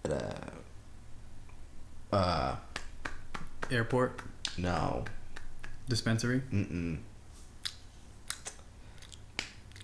[0.04, 0.52] at a
[2.12, 2.56] uh
[3.70, 4.20] Airport
[4.56, 5.04] no
[5.88, 6.98] dispensary, mm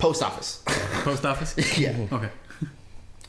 [0.00, 0.64] post office.
[1.04, 1.78] post office.
[1.78, 1.96] yeah.
[2.10, 2.30] Okay.
[2.58, 2.68] And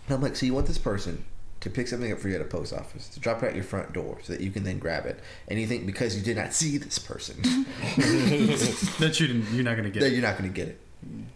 [0.10, 1.24] I'm like, so you want this person
[1.66, 3.64] to pick something up for you at a post office, to drop it at your
[3.66, 5.20] front door so that you can then grab it.
[5.50, 7.36] And you think because you did not see this person,
[9.00, 9.54] That you didn't.
[9.54, 10.00] You're not gonna get.
[10.02, 10.14] that it.
[10.14, 10.80] you're not going to get it.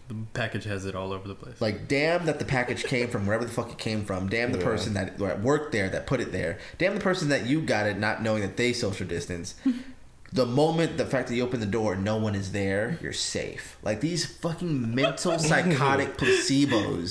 [0.08, 1.62] The package has it all over the place.
[1.62, 4.28] Like, damn that the package came from wherever the fuck it came from.
[4.28, 4.64] Damn the Yeah.
[4.64, 6.58] person that worked there that put it there.
[6.80, 9.54] Damn the person that you got it not knowing that they social distance.
[10.32, 13.78] The moment the fact that you open the door no one is there, you're safe.
[13.82, 17.10] Like these fucking mental psychotic placebos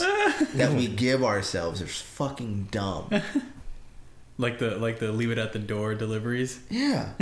[0.55, 3.11] that we give ourselves are fucking dumb.
[4.39, 6.61] like the like the leave it at the door deliveries.
[6.71, 7.09] Yeah.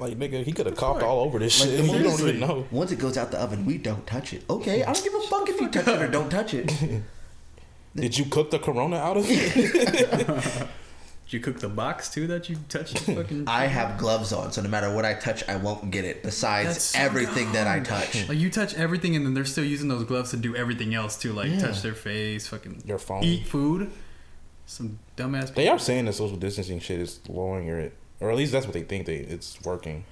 [0.00, 1.78] like nigga, he could have coughed all over this Like, shit.
[1.86, 2.66] the you don't even know.
[2.72, 4.42] Once it goes out the oven, we don't touch it.
[4.50, 6.72] Okay, I don't give a fuck if you touch it or don't touch it.
[7.94, 10.68] Did you cook the corona out of it?
[11.32, 12.98] Did you cook the box too that you touched?
[13.06, 13.44] Fucking.
[13.48, 16.22] I have gloves on, so no matter what I touch, I won't get it.
[16.22, 18.28] Besides so everything that I touch.
[18.28, 21.16] Like you touch everything, and then they're still using those gloves to do everything else
[21.16, 21.60] too, like Yeah.
[21.60, 23.24] touch their face, fucking Your phone.
[23.24, 23.90] eat food.
[24.66, 25.54] Some dumbass.
[25.54, 28.74] They are saying the social distancing shit is lowering it, or at least that's what
[28.74, 30.04] they think they it's working.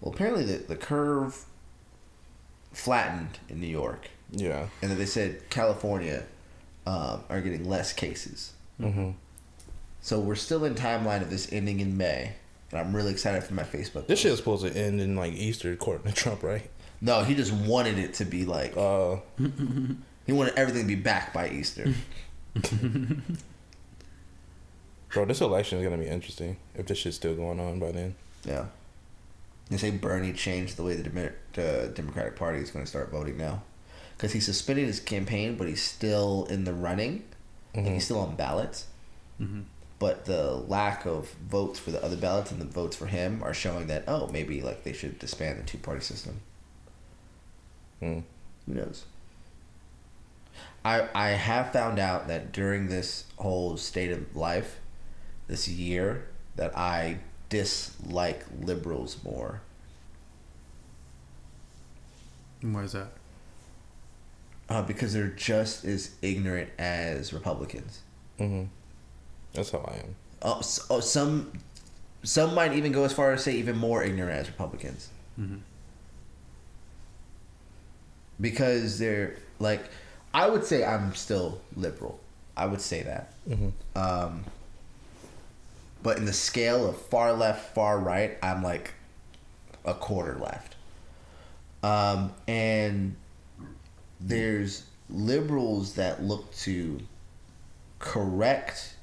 [0.00, 1.44] Well, apparently the, the curve
[2.72, 4.66] flattened in New York, Yeah.
[4.82, 6.24] and then they said California
[6.84, 8.54] um, are getting less cases.
[8.80, 9.12] Mm-hmm.
[10.04, 12.32] So we're still in timeline of this ending in May,
[12.70, 14.06] and I'm really excited for my Facebook.
[14.06, 16.68] This shit is supposed to end in like Easter, according to Trump, right?
[17.00, 19.16] No, he just wanted it to be like Uh,
[20.26, 21.94] he wanted everything to be back by Easter.
[25.08, 28.14] bro, this election is gonna be interesting if this shit's still going on by then.
[28.44, 28.66] yeah.
[29.70, 33.10] They say Bernie changed the way the, Demo- the Democratic Party is going to start
[33.10, 33.62] voting now,
[34.14, 37.24] because he suspended his campaign, but he's still in the running,
[37.72, 38.88] and he's still on ballots.
[39.98, 43.54] But the lack of votes for the other ballots and the votes for him are
[43.54, 46.40] showing that oh maybe like they should disband the two party system.
[48.00, 48.20] Hmm.
[48.66, 49.04] Who knows?
[50.84, 54.78] I I have found out that during this whole state of life,
[55.46, 59.62] this year, that I dislike liberals more.
[62.60, 63.08] Why is that?
[64.68, 68.00] Uh, because they're just as ignorant as Republicans.
[68.38, 68.64] hmm
[69.54, 70.14] That's how I am.
[70.42, 71.52] Oh, s- oh, some
[72.22, 75.08] some might even go as far as say even more ignorant as Republicans.
[78.40, 79.84] Because they're like,
[80.32, 82.18] I would say I'm still liberal.
[82.56, 83.32] I would say that.
[83.96, 84.44] Um,
[86.02, 88.92] but in the scale of far left, far right, I'm like
[89.84, 90.76] a quarter left.
[91.82, 93.14] Um, and
[94.20, 97.00] there's liberals that look to
[97.98, 98.93] correct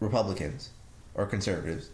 [0.00, 0.70] Republicans
[1.14, 1.90] or conservatives,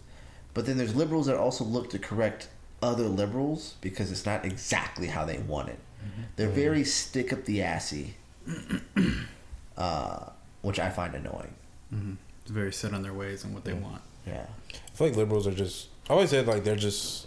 [0.53, 2.49] but then there's liberals that also look to correct
[2.83, 5.79] other liberals because it's not exactly how they want it.
[6.05, 6.23] Mm-hmm.
[6.37, 6.57] They're mm-hmm.
[6.57, 8.15] very stick up the assy,
[9.77, 10.27] uh,
[10.63, 11.55] which I find annoying.
[11.93, 12.15] Mm-hmm.
[12.43, 14.03] It's very set on their ways and what they want.
[14.27, 14.47] Yeah.
[14.73, 15.89] I feel like liberals are just.
[16.09, 17.27] I always said like they're just.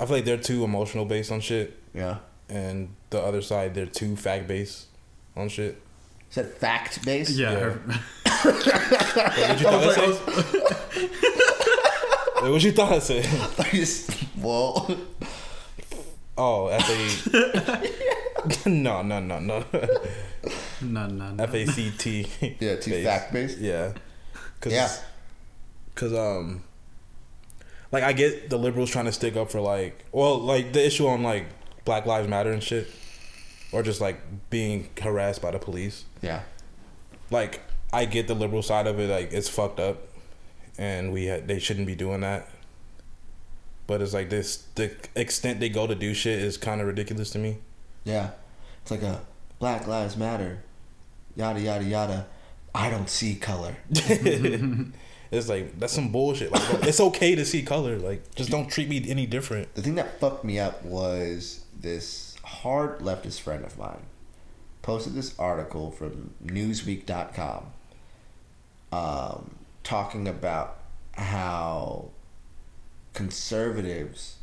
[0.00, 2.18] I feel like they're too emotional based on shit, Yeah.
[2.48, 4.86] and the other side they're too fact based
[5.36, 5.80] on shit.
[6.34, 7.30] Is that fact based?
[7.30, 7.52] Yeah.
[7.52, 7.58] Yeah.
[7.60, 7.80] her-
[8.44, 10.14] What you thought I said?
[12.42, 14.28] Like, what you thought I said?
[14.38, 14.96] well,
[16.36, 18.68] Oh, F A.
[18.68, 19.64] no, no, no, no.
[20.82, 21.44] no, no, no.
[21.44, 22.26] F A C T.
[22.58, 23.06] yeah, too based.
[23.08, 23.58] fact based.
[23.58, 23.92] Yeah.
[24.60, 24.90] Cause, Yeah.
[25.94, 26.64] Cause um,
[27.92, 31.06] like I get the liberals trying to stick up for like, well, like the issue
[31.06, 31.46] on like
[31.84, 32.88] Black Lives Matter and shit,
[33.74, 34.20] or just like
[34.50, 36.04] being harassed by the police.
[36.22, 36.42] Yeah.
[37.30, 37.60] Like
[37.92, 39.10] I get the liberal side of it.
[39.10, 39.98] Like it's fucked up,
[40.78, 42.48] and we had, they shouldn't be doing that.
[43.86, 47.30] But it's like this the extent they go to do shit is kind of ridiculous
[47.30, 47.58] to me.
[48.04, 48.30] Yeah.
[48.82, 49.20] It's like a
[49.58, 50.62] Black Lives Matter,
[51.36, 52.26] yada, yada, yada.
[52.74, 53.76] I don't see color.
[55.34, 56.52] It's like that's some bullshit.
[56.52, 57.98] Like bro, it's okay to see color.
[57.98, 59.74] Like just don't treat me any different.
[59.74, 64.06] The thing that fucked me up was this hard leftist friend of mine
[64.82, 67.66] posted this article from Newsweek.com
[68.92, 70.78] um, talking about
[71.12, 72.10] how
[73.12, 74.36] conservatives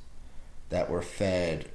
[0.70, 1.70] that were fed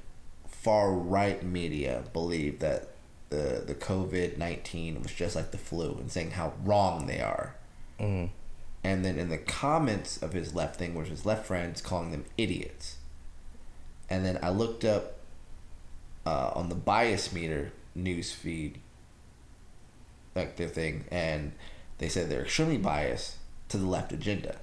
[0.47, 2.89] far right media believe that
[3.29, 7.55] the the COVID nineteen was just like the flu and saying how wrong they are.
[7.99, 8.29] Mm.
[8.83, 12.25] And then in the comments of his left thing, which his left friends calling them
[12.37, 12.97] idiots.
[14.09, 15.16] And then I looked up
[16.27, 18.79] uh, on the bias meter news feed,
[20.35, 21.53] like their thing, and
[21.99, 23.37] they said they're extremely biased
[23.69, 24.57] to the left agenda,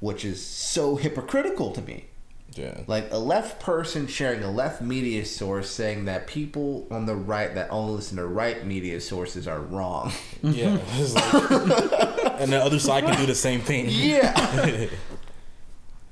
[0.00, 2.04] which is so hypocritical to me.
[2.52, 2.82] Yeah.
[2.86, 7.52] Like a left person sharing a left media source saying that people on the right
[7.54, 10.12] that only listen to right media sources are wrong.
[10.42, 10.78] Yeah.
[10.98, 11.42] Like,
[12.40, 13.86] and the other side can do the same thing.
[13.88, 14.88] Yeah.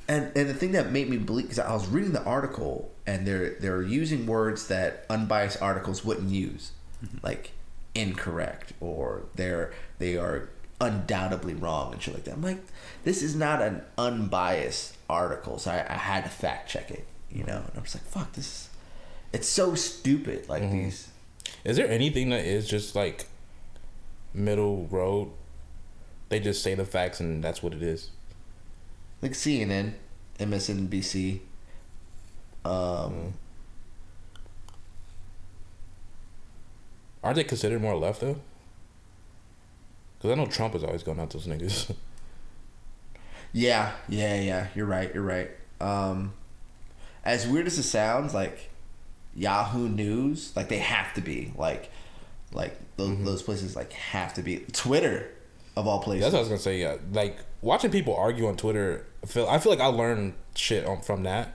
[0.07, 3.27] and and the thing that made me believe because I was reading the article and
[3.27, 6.73] they're they're using words that unbiased articles wouldn't use,
[7.05, 7.19] mm-hmm.
[7.23, 7.53] like
[7.95, 10.49] incorrect or they're they are
[10.81, 12.35] undoubtedly wrong and shit like that.
[12.35, 12.59] I'm like,
[13.05, 17.45] this is not an unbiased article, so I, I had to fact check it, you
[17.45, 17.57] know.
[17.57, 18.69] And I was like, fuck, this is
[19.35, 20.49] it's so stupid.
[20.49, 20.85] Like mm-hmm.
[20.85, 21.09] these,
[21.65, 23.27] Is there anything that is just like
[24.33, 25.31] middle road?
[26.29, 28.11] They just say the facts and that's what it is.
[29.21, 29.95] like CNN,
[30.39, 31.41] MSNBC.
[32.65, 33.35] Um,
[37.23, 38.37] Aren't they considered more left though?
[40.19, 41.95] Because I know Trump is always going at those niggas.
[43.57, 44.67] Yeah, yeah, yeah.
[44.75, 45.15] You're right.
[45.15, 45.49] You're right.
[45.81, 46.33] Um,
[47.25, 48.69] as weird as it sounds, like
[49.33, 51.89] Yahoo News, like they have to be like,
[52.53, 55.31] like those, those places like have to be Twitter,
[55.77, 56.23] of all places.
[56.25, 56.81] That's what I was gonna say.
[56.81, 59.07] Yeah, like watching people argue on Twitter.
[59.23, 61.55] I feel I feel like I learn shit on, from that,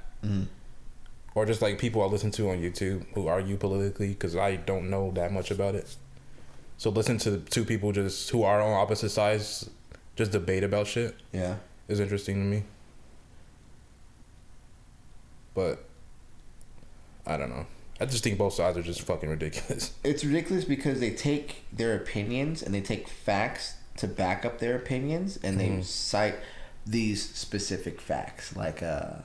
[1.39, 4.89] or just like people I listen to on YouTube who argue politically because I don't
[4.89, 5.95] know that much about it.
[6.77, 9.69] So listen to two people just who are on opposite sides,
[10.17, 11.55] just debate about shit Yeah.
[11.87, 12.63] is interesting to me.
[15.53, 15.85] But
[17.25, 17.65] I don't know.
[18.01, 19.93] I just think both sides are just fucking ridiculous.
[20.03, 24.75] It's ridiculous because they take their opinions and they take facts to back up their
[24.75, 26.35] opinions and they cite
[26.85, 29.15] these specific facts like uh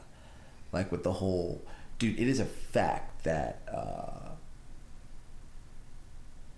[0.73, 1.63] like with the whole
[1.99, 4.31] dude it is a fact that uh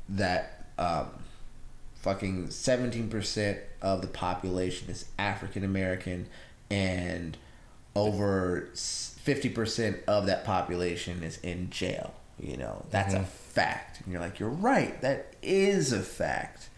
[0.09, 1.09] that um
[1.95, 6.29] fucking 17% of the population is African American
[6.71, 7.37] and
[7.97, 12.15] over 50% of that population is in jail.
[12.39, 14.03] You know, that's a fact.
[14.03, 15.01] And you're like, you're right.
[15.01, 16.69] That is a fact.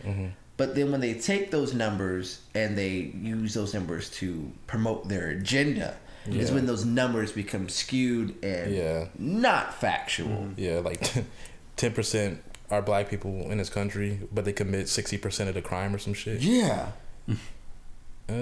[0.57, 5.29] But then when they take those numbers and they use those numbers to promote their
[5.29, 5.97] agenda,
[6.35, 9.07] is when those numbers become skewed and Yeah.
[9.19, 10.29] not factual.
[10.29, 10.61] Mm-hmm.
[10.61, 11.01] Yeah, like
[11.77, 15.63] ten percent are black people in this country, but they commit sixty percent of the
[15.63, 16.41] crime or some shit.
[16.41, 16.93] Yeah.
[17.27, 17.39] And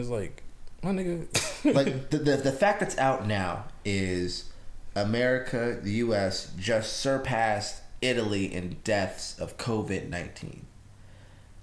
[0.01, 0.43] it's like,
[0.83, 1.27] my nigga.
[1.75, 4.51] like the, the the fact that's out now is
[4.95, 6.53] America, the U.S.
[6.59, 10.67] just surpassed Italy in deaths of COVID nineteen.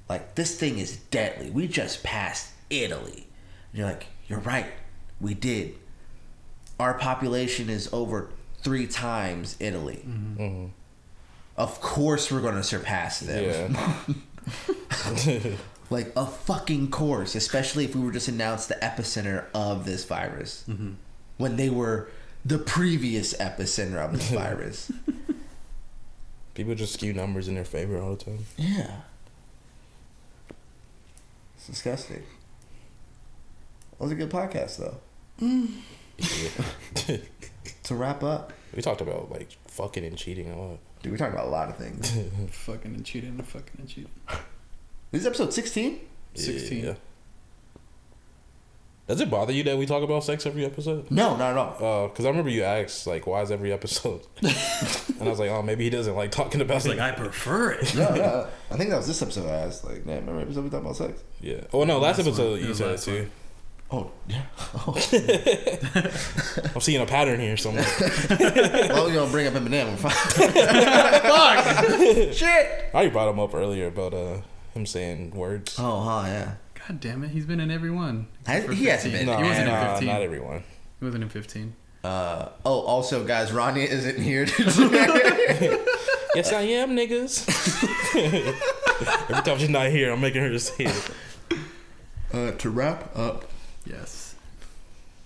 [0.10, 1.50] Like this thing is deadly.
[1.50, 3.28] We just passed Italy.
[3.72, 4.72] And you're like, you're right.
[5.20, 5.76] We did.
[6.80, 8.30] Our population is over
[8.62, 10.04] three times Italy.
[10.08, 10.66] Mm-hmm.
[11.56, 13.76] Of course, we're gonna surpass them.
[13.76, 15.56] yeah.
[15.90, 20.66] like a fucking course, especially if we were just announced the epicenter of this virus
[20.68, 20.94] mm-hmm.
[21.38, 22.10] when they were
[22.44, 24.92] the previous epicenter of this virus.
[26.56, 28.40] People just skew numbers in their favor all the time.
[28.58, 29.02] yeah,
[31.56, 32.18] it's disgusting.
[33.94, 34.98] It was a good podcast though.
[35.42, 35.72] Mm.
[37.84, 40.80] To wrap up, we talked about like fucking and cheating a lot.
[41.02, 42.10] dude, we talked about a lot of things.
[42.50, 44.10] Fucking and cheating and fucking and cheating.
[45.12, 46.00] this is episode sixteen.
[46.36, 46.84] 16.
[46.86, 46.94] Yeah.
[49.08, 51.12] Does it bother you that we talk about sex every episode?
[51.12, 51.76] No, not at all.
[51.80, 54.48] Oh, because I remember you asked like, "Why is every episode?" and
[55.22, 57.72] I was like, "Oh, maybe he doesn't like talking about It's it." like I prefer
[57.74, 57.94] it.
[57.96, 58.48] No, no.
[58.72, 59.50] I think that was this episode.
[59.50, 61.66] I asked like, "Man, remember episode we talked about sex?" yeah.
[61.74, 63.30] Oh no, last Last episode It you said it last too.
[63.94, 64.42] Oh yeah.
[64.76, 64.96] Oh.
[66.76, 67.86] I'm seeing a pattern here somewhere.
[68.90, 69.98] well, you don't bring up Eminem.
[71.24, 72.34] we're.
[72.34, 72.46] Shit.
[72.48, 74.42] I already brought him up earlier about uh
[74.74, 75.76] him saying words.
[75.78, 76.56] Oh, huh, yeah.
[76.88, 78.28] God damn it, he's been in every one.
[78.48, 79.28] Has- he hasn't 15.
[79.28, 79.38] been.
[79.38, 80.08] He wasn't in nah, 15.
[80.08, 80.64] not everyone.
[81.00, 81.76] He wasn't in 15.
[82.04, 84.48] Uh, oh, also, guys, Ronnie isn't here.
[86.36, 87.48] Yes, I am, niggas.
[89.30, 91.12] Every time she's not here, I'm making her say it.
[92.34, 93.46] uh, to wrap up,
[93.86, 94.36] Yes.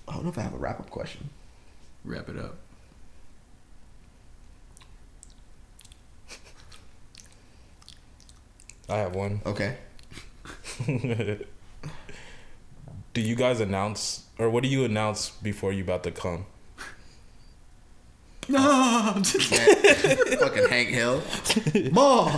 [0.07, 1.29] I don't know if I have a wrap up question.
[2.05, 2.55] Wrap it up.
[8.89, 9.41] I have one.
[9.45, 9.75] Okay.
[13.13, 16.45] Do you guys announce, or what do you announce before you about to come?
[18.47, 19.13] No.
[19.23, 21.21] Fucking Hank Hill.
[21.91, 22.31] Mom.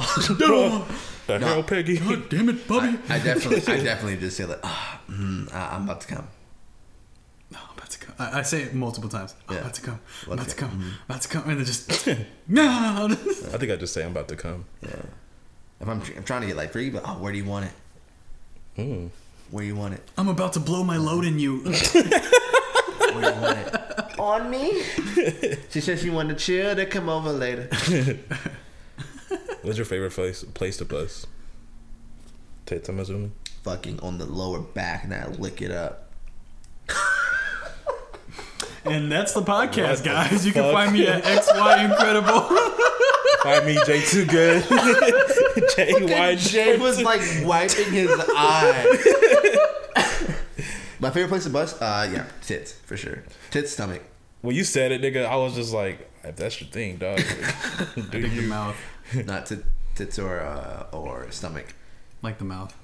[1.30, 1.46] The No.
[1.48, 1.98] hell, Peggy?
[1.98, 2.98] God damn it, Bubby.
[3.08, 6.28] I, I definitely, I definitely just say like, ah, mm, I- I'm about to come.
[7.52, 8.16] No, I'm about to come.
[8.18, 9.36] I, I say it multiple times.
[9.48, 9.62] I'm Yeah.
[9.62, 10.00] about to come.
[10.26, 10.60] I'm about to Okay.
[10.68, 10.94] come.
[11.08, 11.44] about to come.
[11.50, 12.08] And then just
[12.48, 13.08] no.
[13.12, 14.66] I think I just say I'm about to come.
[14.82, 14.90] Yeah.
[15.80, 17.72] If I'm, I'm trying to get like free, but oh, where do you want it?
[18.82, 19.08] Hmm.
[19.52, 20.02] Where do you want it?
[20.18, 21.60] I'm about to blow my load in you.
[21.64, 24.20] Where do you want it?
[24.20, 24.84] On me.
[25.70, 26.76] She said she wanted to chill.
[26.76, 27.70] To come over later.
[29.62, 31.28] What's your favorite place place to bust?
[32.66, 33.34] Tits, I'm assuming.
[33.64, 36.12] Fucking on the lower back, and I lick it up.
[38.86, 40.46] And that's the podcast, the guys.
[40.46, 42.42] You can find me at XY Incredible.
[43.44, 44.64] Find me J Too Good.
[45.76, 48.86] J Y Jay was like wiping his eye.
[51.00, 51.78] My favorite place to bust?
[51.82, 53.24] Uh, yeah, tits for sure.
[53.52, 54.02] Tits, stomach.
[54.42, 57.20] When you said it, nigga, I was just like, if that's your thing, dog.
[57.20, 57.24] I
[57.96, 58.48] Do think the you?
[58.48, 58.76] mouth.
[59.26, 59.64] Not tit,
[59.96, 61.74] tits or uh, or stomach.
[62.22, 62.76] Like the mouth.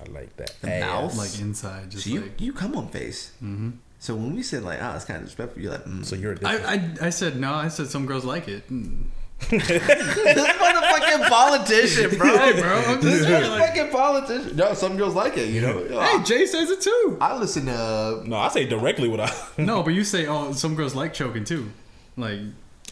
[0.00, 0.54] I like that.
[0.60, 1.16] The mouth?
[1.16, 1.90] Like inside.
[1.90, 2.40] Just So you like.
[2.40, 3.32] you come on face.
[3.42, 3.70] Mm-hmm.
[3.98, 6.04] So when we said like, ah, it's kind of disrespectful, you're like, mm.
[6.04, 6.74] So you're a I.
[6.74, 7.52] I, I said no.
[7.52, 8.68] I said some girls like it.
[8.68, 9.04] Mm.
[9.50, 12.38] this motherfucking politician, bro.
[12.38, 12.80] Hey, bro.
[12.86, 14.56] I'm This saying, like, motherfucking politician.
[14.56, 15.48] No, some girls like it.
[15.48, 16.00] You know.
[16.00, 17.18] hey, Jay says it too.
[17.20, 17.74] I listen to.
[17.74, 19.32] Uh, no, I say directly what I.
[19.58, 21.70] No, but you say, oh, some girls like choking too.
[22.16, 22.38] Like,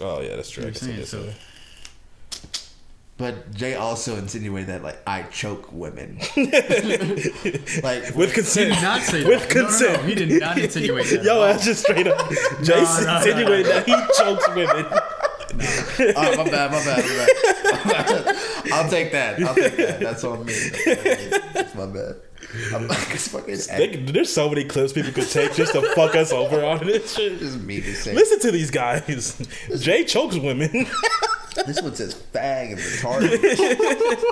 [0.00, 0.64] Oh yeah, that's true.
[0.64, 1.24] You're saying so.
[1.24, 1.32] so.
[3.20, 6.16] But Jay also insinuated that like I choke women.
[6.36, 8.70] like With consent.
[8.70, 9.54] he did not say With that.
[9.54, 11.22] No, no, no, he did not insinuate that.
[11.22, 12.18] Yo, that's just straight up.
[12.62, 13.16] Jay no, no.
[13.18, 14.86] insinuated that he chokes women.
[16.16, 17.04] oh my bad, my bad,
[17.84, 18.36] my bad.
[18.72, 19.42] I'll take that.
[19.42, 20.00] I'll take that.
[20.00, 20.54] That's on me.
[21.52, 22.16] That's my bad.
[22.74, 26.16] I'm like, it's fucking They, there's so many clips people could take just to fuck
[26.16, 27.38] us over on this shit.
[27.38, 28.14] just me to say.
[28.14, 29.36] Listen to these guys.
[29.78, 30.86] Jay chokes women.
[31.66, 34.22] This one says fag and retarded.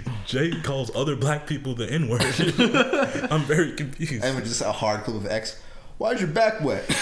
[0.26, 2.22] Jake calls other black people the N word.
[3.30, 4.24] I'm very confused.
[4.24, 5.60] and we just a hard clip of X.
[5.98, 6.84] Why is your back wet?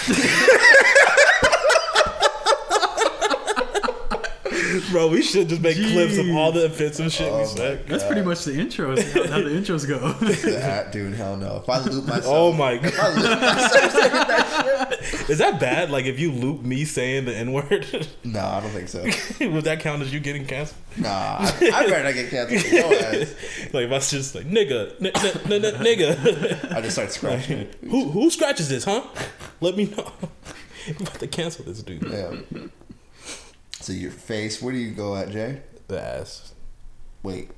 [4.91, 7.87] Bro, we should just make clips of all the offensive shit we oh said.
[7.87, 9.01] That's pretty much the intros.
[9.13, 9.99] How, how the intros go.
[10.13, 11.57] that, Dude, hell no.
[11.57, 12.99] If I loop oh myself, Oh my if god.
[12.99, 14.98] I loop myself saying that shit.
[15.29, 15.91] Is that bad?
[15.91, 19.03] Like if you loop me saying the N word, No, I don't think so.
[19.49, 20.79] would that count as you getting canceled?
[20.97, 22.63] Nah, I, I better not get canceled.
[23.73, 25.11] like if I was just like nigga, n-
[25.51, 26.71] n- n- nigga.
[26.75, 27.59] I just start scratching.
[27.59, 27.75] it.
[27.81, 29.03] who who scratches this, huh?
[29.61, 30.11] Let me know.
[30.87, 32.03] I'm about to cancel this dude.
[32.03, 32.35] Yeah.
[33.81, 35.61] So your face, where do you go at, Jay?
[35.87, 36.53] The ass.
[37.23, 37.49] Wait,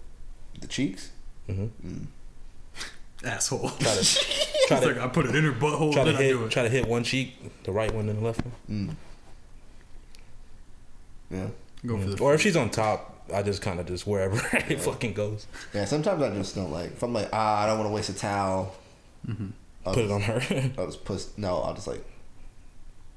[0.59, 1.11] the cheeks?
[1.50, 1.88] Mm-hmm.
[1.88, 2.06] Mm.
[3.25, 3.69] Asshole.
[3.69, 4.00] Try to
[4.64, 6.45] It's try like I put it in her butthole, try to then I do hit
[6.48, 6.51] it.
[6.51, 8.98] try to hit one cheek, the right one and the left one.
[11.30, 11.48] Yeah.
[11.85, 14.35] Go for the Or if she's on top, I just kind of just wherever
[14.69, 17.80] it fucking goes, Yeah, sometimes I just don't like, if I'm like, ah, I don't
[17.80, 18.75] want to waste a towel.
[19.85, 20.41] I'll put it on her.
[20.77, 22.03] I'll just push, no, I'll just like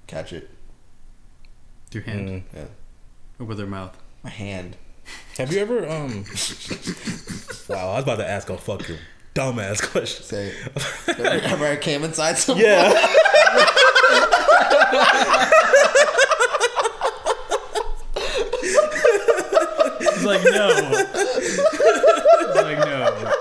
[0.06, 0.48] catch it.
[1.92, 2.42] your hand Mm.
[2.54, 2.64] Yeah.
[3.40, 3.96] over their mouth.
[4.22, 4.76] My hand.
[5.36, 6.24] Have you ever um?
[7.68, 8.96] wow, I was about to ask a fucking
[9.34, 10.24] dumbass question.
[10.24, 10.52] Say,
[11.44, 12.64] ever I came inside someone?
[12.64, 12.90] Yeah.
[19.98, 20.68] He's like, no.
[20.76, 21.58] He's
[22.54, 23.32] like, no.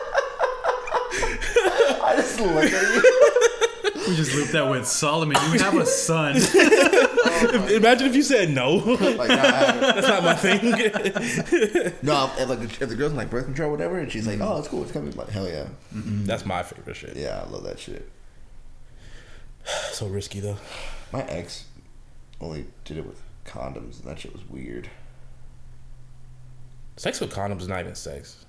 [2.04, 4.10] I just look at you.
[4.10, 5.38] We just looped that with Solomon.
[5.52, 6.36] You have a son.
[7.26, 8.76] Imagine if you said no.
[8.76, 9.72] Like, nah, I.
[9.80, 10.72] That's not my thing.
[12.04, 14.40] no, if, like, if the girl's in like birth control or whatever, and she's like,
[14.40, 14.48] mm-hmm.
[14.52, 15.16] oh, it's cool, it's coming.
[15.16, 15.68] Like, hell yeah.
[15.94, 16.26] Mm-hmm.
[16.26, 17.16] That's my favorite shit.
[17.16, 18.10] Yeah, I love that shit.
[19.92, 20.58] So risky though.
[21.14, 21.66] My ex
[22.42, 24.90] only did it with condoms, and that shit was weird.
[26.98, 28.46] Sex with condoms is not even sex.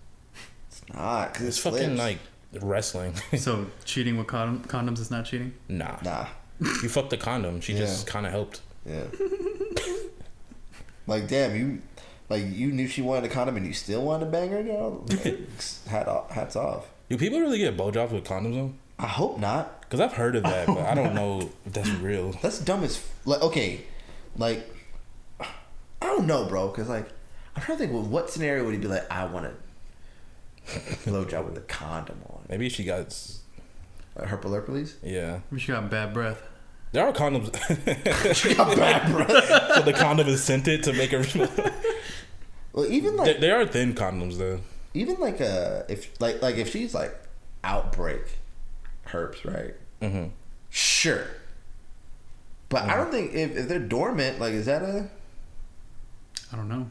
[0.68, 2.18] It's not, because It's it's fucking like
[2.60, 3.14] wrestling.
[3.38, 5.54] So cheating with condom- condoms is not cheating.
[5.68, 5.96] nah.
[6.02, 6.26] Nah.
[6.60, 7.60] You fucked the condom.
[7.60, 8.60] She just kind of helped.
[8.86, 9.04] Yeah.
[11.06, 11.82] like, damn, you,
[12.28, 15.04] like, you knew she wanted a condom and you still wanted to bang her, yo?
[15.08, 15.38] Like,
[15.88, 16.86] hat off, hats off.
[17.08, 18.78] Do people really get blowjobs with condoms on?
[18.98, 19.80] I hope not.
[19.82, 22.32] Because I've heard of that, but I don't know if that's real.
[22.42, 23.42] That's dumb as f- like.
[23.42, 23.80] Okay,
[24.36, 24.68] like
[25.40, 25.46] I
[26.06, 26.68] don't know, bro.
[26.68, 27.08] Because like
[27.54, 27.92] I'm trying to think.
[27.92, 29.08] Well, what scenario would he be like?
[29.12, 29.46] I want
[30.66, 32.44] to blowjob with a condom on.
[32.48, 33.06] Maybe she got.
[33.06, 33.40] s-
[34.16, 34.28] Like,
[35.02, 35.40] Yeah.
[35.50, 36.40] Maybe she got bad breath.
[36.94, 37.50] There are condoms.
[38.36, 39.74] She got bad breath.
[39.74, 41.24] so the condom is scented to make her.
[42.72, 44.58] Well, even they, like they are thin condoms though.
[44.94, 47.14] even like uh if like like if she's like
[47.62, 48.22] outbreak
[49.04, 49.74] herpes, right?
[50.02, 50.24] Mm-hmm.
[50.70, 51.24] Sure.
[52.68, 55.08] But I don't think if, if they're dormant, like is that a
[56.52, 56.90] I don't know.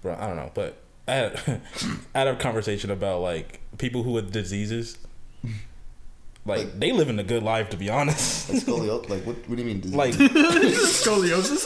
[0.00, 1.60] Bro, I don't know, but I had,
[2.14, 4.96] I had a conversation about like people who with diseases.
[6.44, 8.50] Like they living a good life, to be honest.
[8.50, 9.08] like scoliosis?
[9.08, 9.36] like what?
[9.48, 9.80] What do you mean?
[9.80, 9.96] disease?
[9.96, 11.64] like Scoliosis.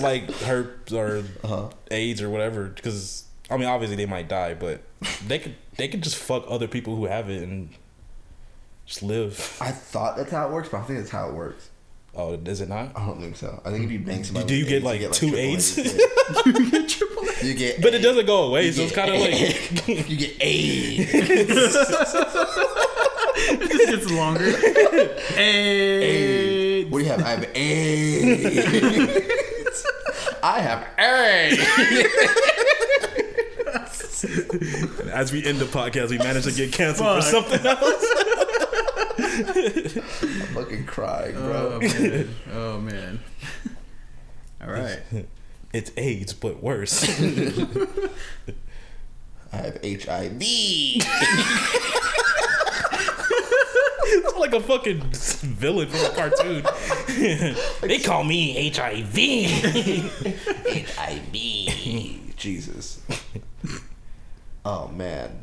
[0.00, 1.68] like herpes or uh-huh.
[1.90, 2.64] AIDS or whatever.
[2.66, 4.80] Because I mean, obviously they might die, but
[5.26, 7.68] they could they could just fuck other people who have it and
[8.86, 9.58] just live.
[9.60, 11.68] I thought that's how it works, but I think that's how it works.
[12.14, 12.96] Oh, is it not?
[12.96, 13.60] I don't think so.
[13.62, 17.42] I think if you bang somebody, Do you with get, AIDS, like, two triple AIDS?
[17.42, 20.36] You get, But it doesn't go away, you so it's kind of like you get
[20.40, 21.12] AIDS.
[23.58, 24.52] This gets longer.
[25.36, 26.84] Hey.
[26.84, 27.22] What do you have?
[27.22, 29.06] I have AIDS.
[30.42, 31.60] I have AIDS.
[35.12, 38.06] as we end the podcast, we managed to get canceled for something else.
[40.22, 41.74] I'm fucking crying, bro.
[41.74, 42.34] Oh man.
[42.52, 43.20] Oh man.
[44.62, 45.00] All right.
[45.72, 47.04] It's AIDS, but worse.
[49.52, 50.42] I have HIV.
[54.08, 56.66] It's like a fucking villain from a cartoon.
[57.82, 59.14] they call me HIV.
[60.96, 62.36] HIV.
[62.36, 63.00] Jesus.
[64.64, 65.42] Oh man.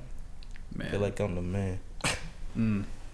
[0.76, 0.92] Man.
[0.92, 1.80] feel like I'm the man.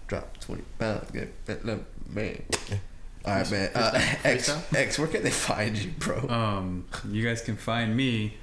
[0.06, 1.10] Drop 20 pounds.
[1.10, 2.42] Get fit, man.
[3.24, 3.70] All right, man.
[3.74, 4.50] Uh, X.
[4.74, 6.28] X, where can they find you, bro?
[6.28, 8.34] Um, you guys can find me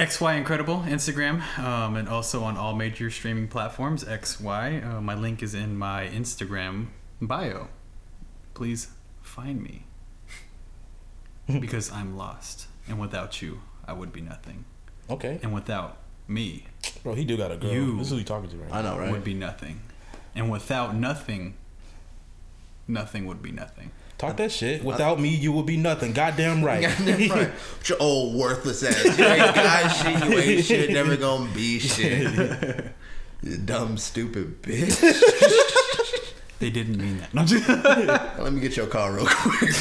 [0.00, 4.02] XY Incredible Instagram, um, and also on all major streaming platforms.
[4.02, 4.82] XY.
[4.82, 6.86] Uh, my link is in my Instagram
[7.20, 7.68] bio.
[8.54, 8.88] Please
[9.20, 9.84] find me
[11.60, 14.64] because I'm lost, and without you, I would be nothing,
[15.10, 15.38] Okay.
[15.42, 16.64] and without me
[17.02, 17.70] Bro, he do got a girl.
[17.70, 18.76] You- This is who he talking to right now.
[18.78, 19.12] I know, right?
[19.12, 19.80] would be nothing,
[20.34, 21.56] and without nothing,
[22.88, 23.90] nothing would be nothing.
[24.20, 24.84] Talk that shit.
[24.84, 26.12] Without me, you would be nothing.
[26.12, 26.82] Goddamn right.
[26.82, 27.50] Goddamn right.
[27.86, 29.02] Your old worthless ass.
[29.18, 30.24] You ain't got shit.
[30.30, 30.90] You ain't shit.
[30.90, 32.92] Never gonna be shit.
[33.42, 35.00] You dumb, stupid bitch.
[36.58, 37.32] They didn't mean that.
[37.32, 39.74] No, just- Let me get your car real quick.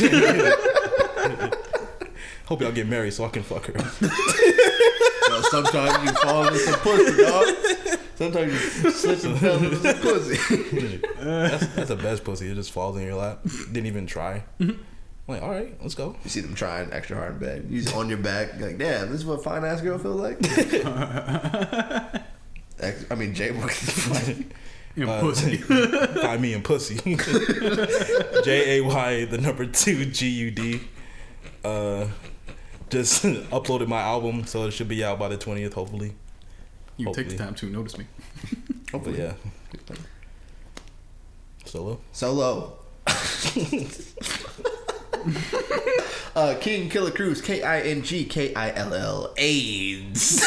[2.45, 3.73] Hope y'all get married so I can fuck her.
[5.29, 7.47] Yo, sometimes you fall into some pussy, dog.
[8.15, 8.59] Sometimes you
[8.91, 10.97] slip and fell into some pussy.
[11.19, 12.49] That's, that's the best pussy.
[12.49, 13.39] It just falls in your lap.
[13.71, 14.43] Didn't even try.
[14.59, 14.79] I'm
[15.27, 16.15] like, all right, let's go.
[16.23, 17.67] You see them trying extra hard in bed.
[17.69, 19.97] You just on your back, you're like, damn, this is what a fine ass girl
[19.99, 20.37] feels like.
[23.11, 24.51] I mean, Jay Morgan.
[24.95, 25.57] you know, Uh, pussy.
[25.57, 26.95] Find me in pussy.
[28.43, 30.81] J A Y the number two G U D.
[31.63, 32.07] Uh,
[32.89, 36.13] just uploaded my album, so it should be out by the twentieth, hopefully.
[36.97, 38.05] You take the time to notice me.
[38.91, 39.33] But yeah,
[41.63, 41.99] solo.
[42.11, 42.79] Solo.
[46.35, 50.39] uh, King Killer Cruise, K I N G K I L L AIDS.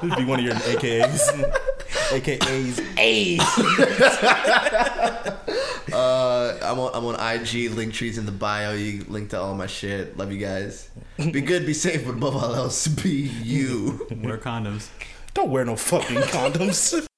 [0.00, 1.30] This would be one of your AKAs.
[2.10, 2.80] AKAs.
[2.96, 3.44] AIDS.
[5.92, 8.72] Uh, I'm on, I'm on IG, link trees in the bio.
[8.72, 10.16] You link to all my shit.
[10.16, 10.88] Love you guys.
[11.16, 13.10] Be good, be safe, but above all else, be
[13.42, 14.06] you.
[14.22, 14.88] Wear condoms.
[15.34, 17.06] Don't wear no fucking condoms.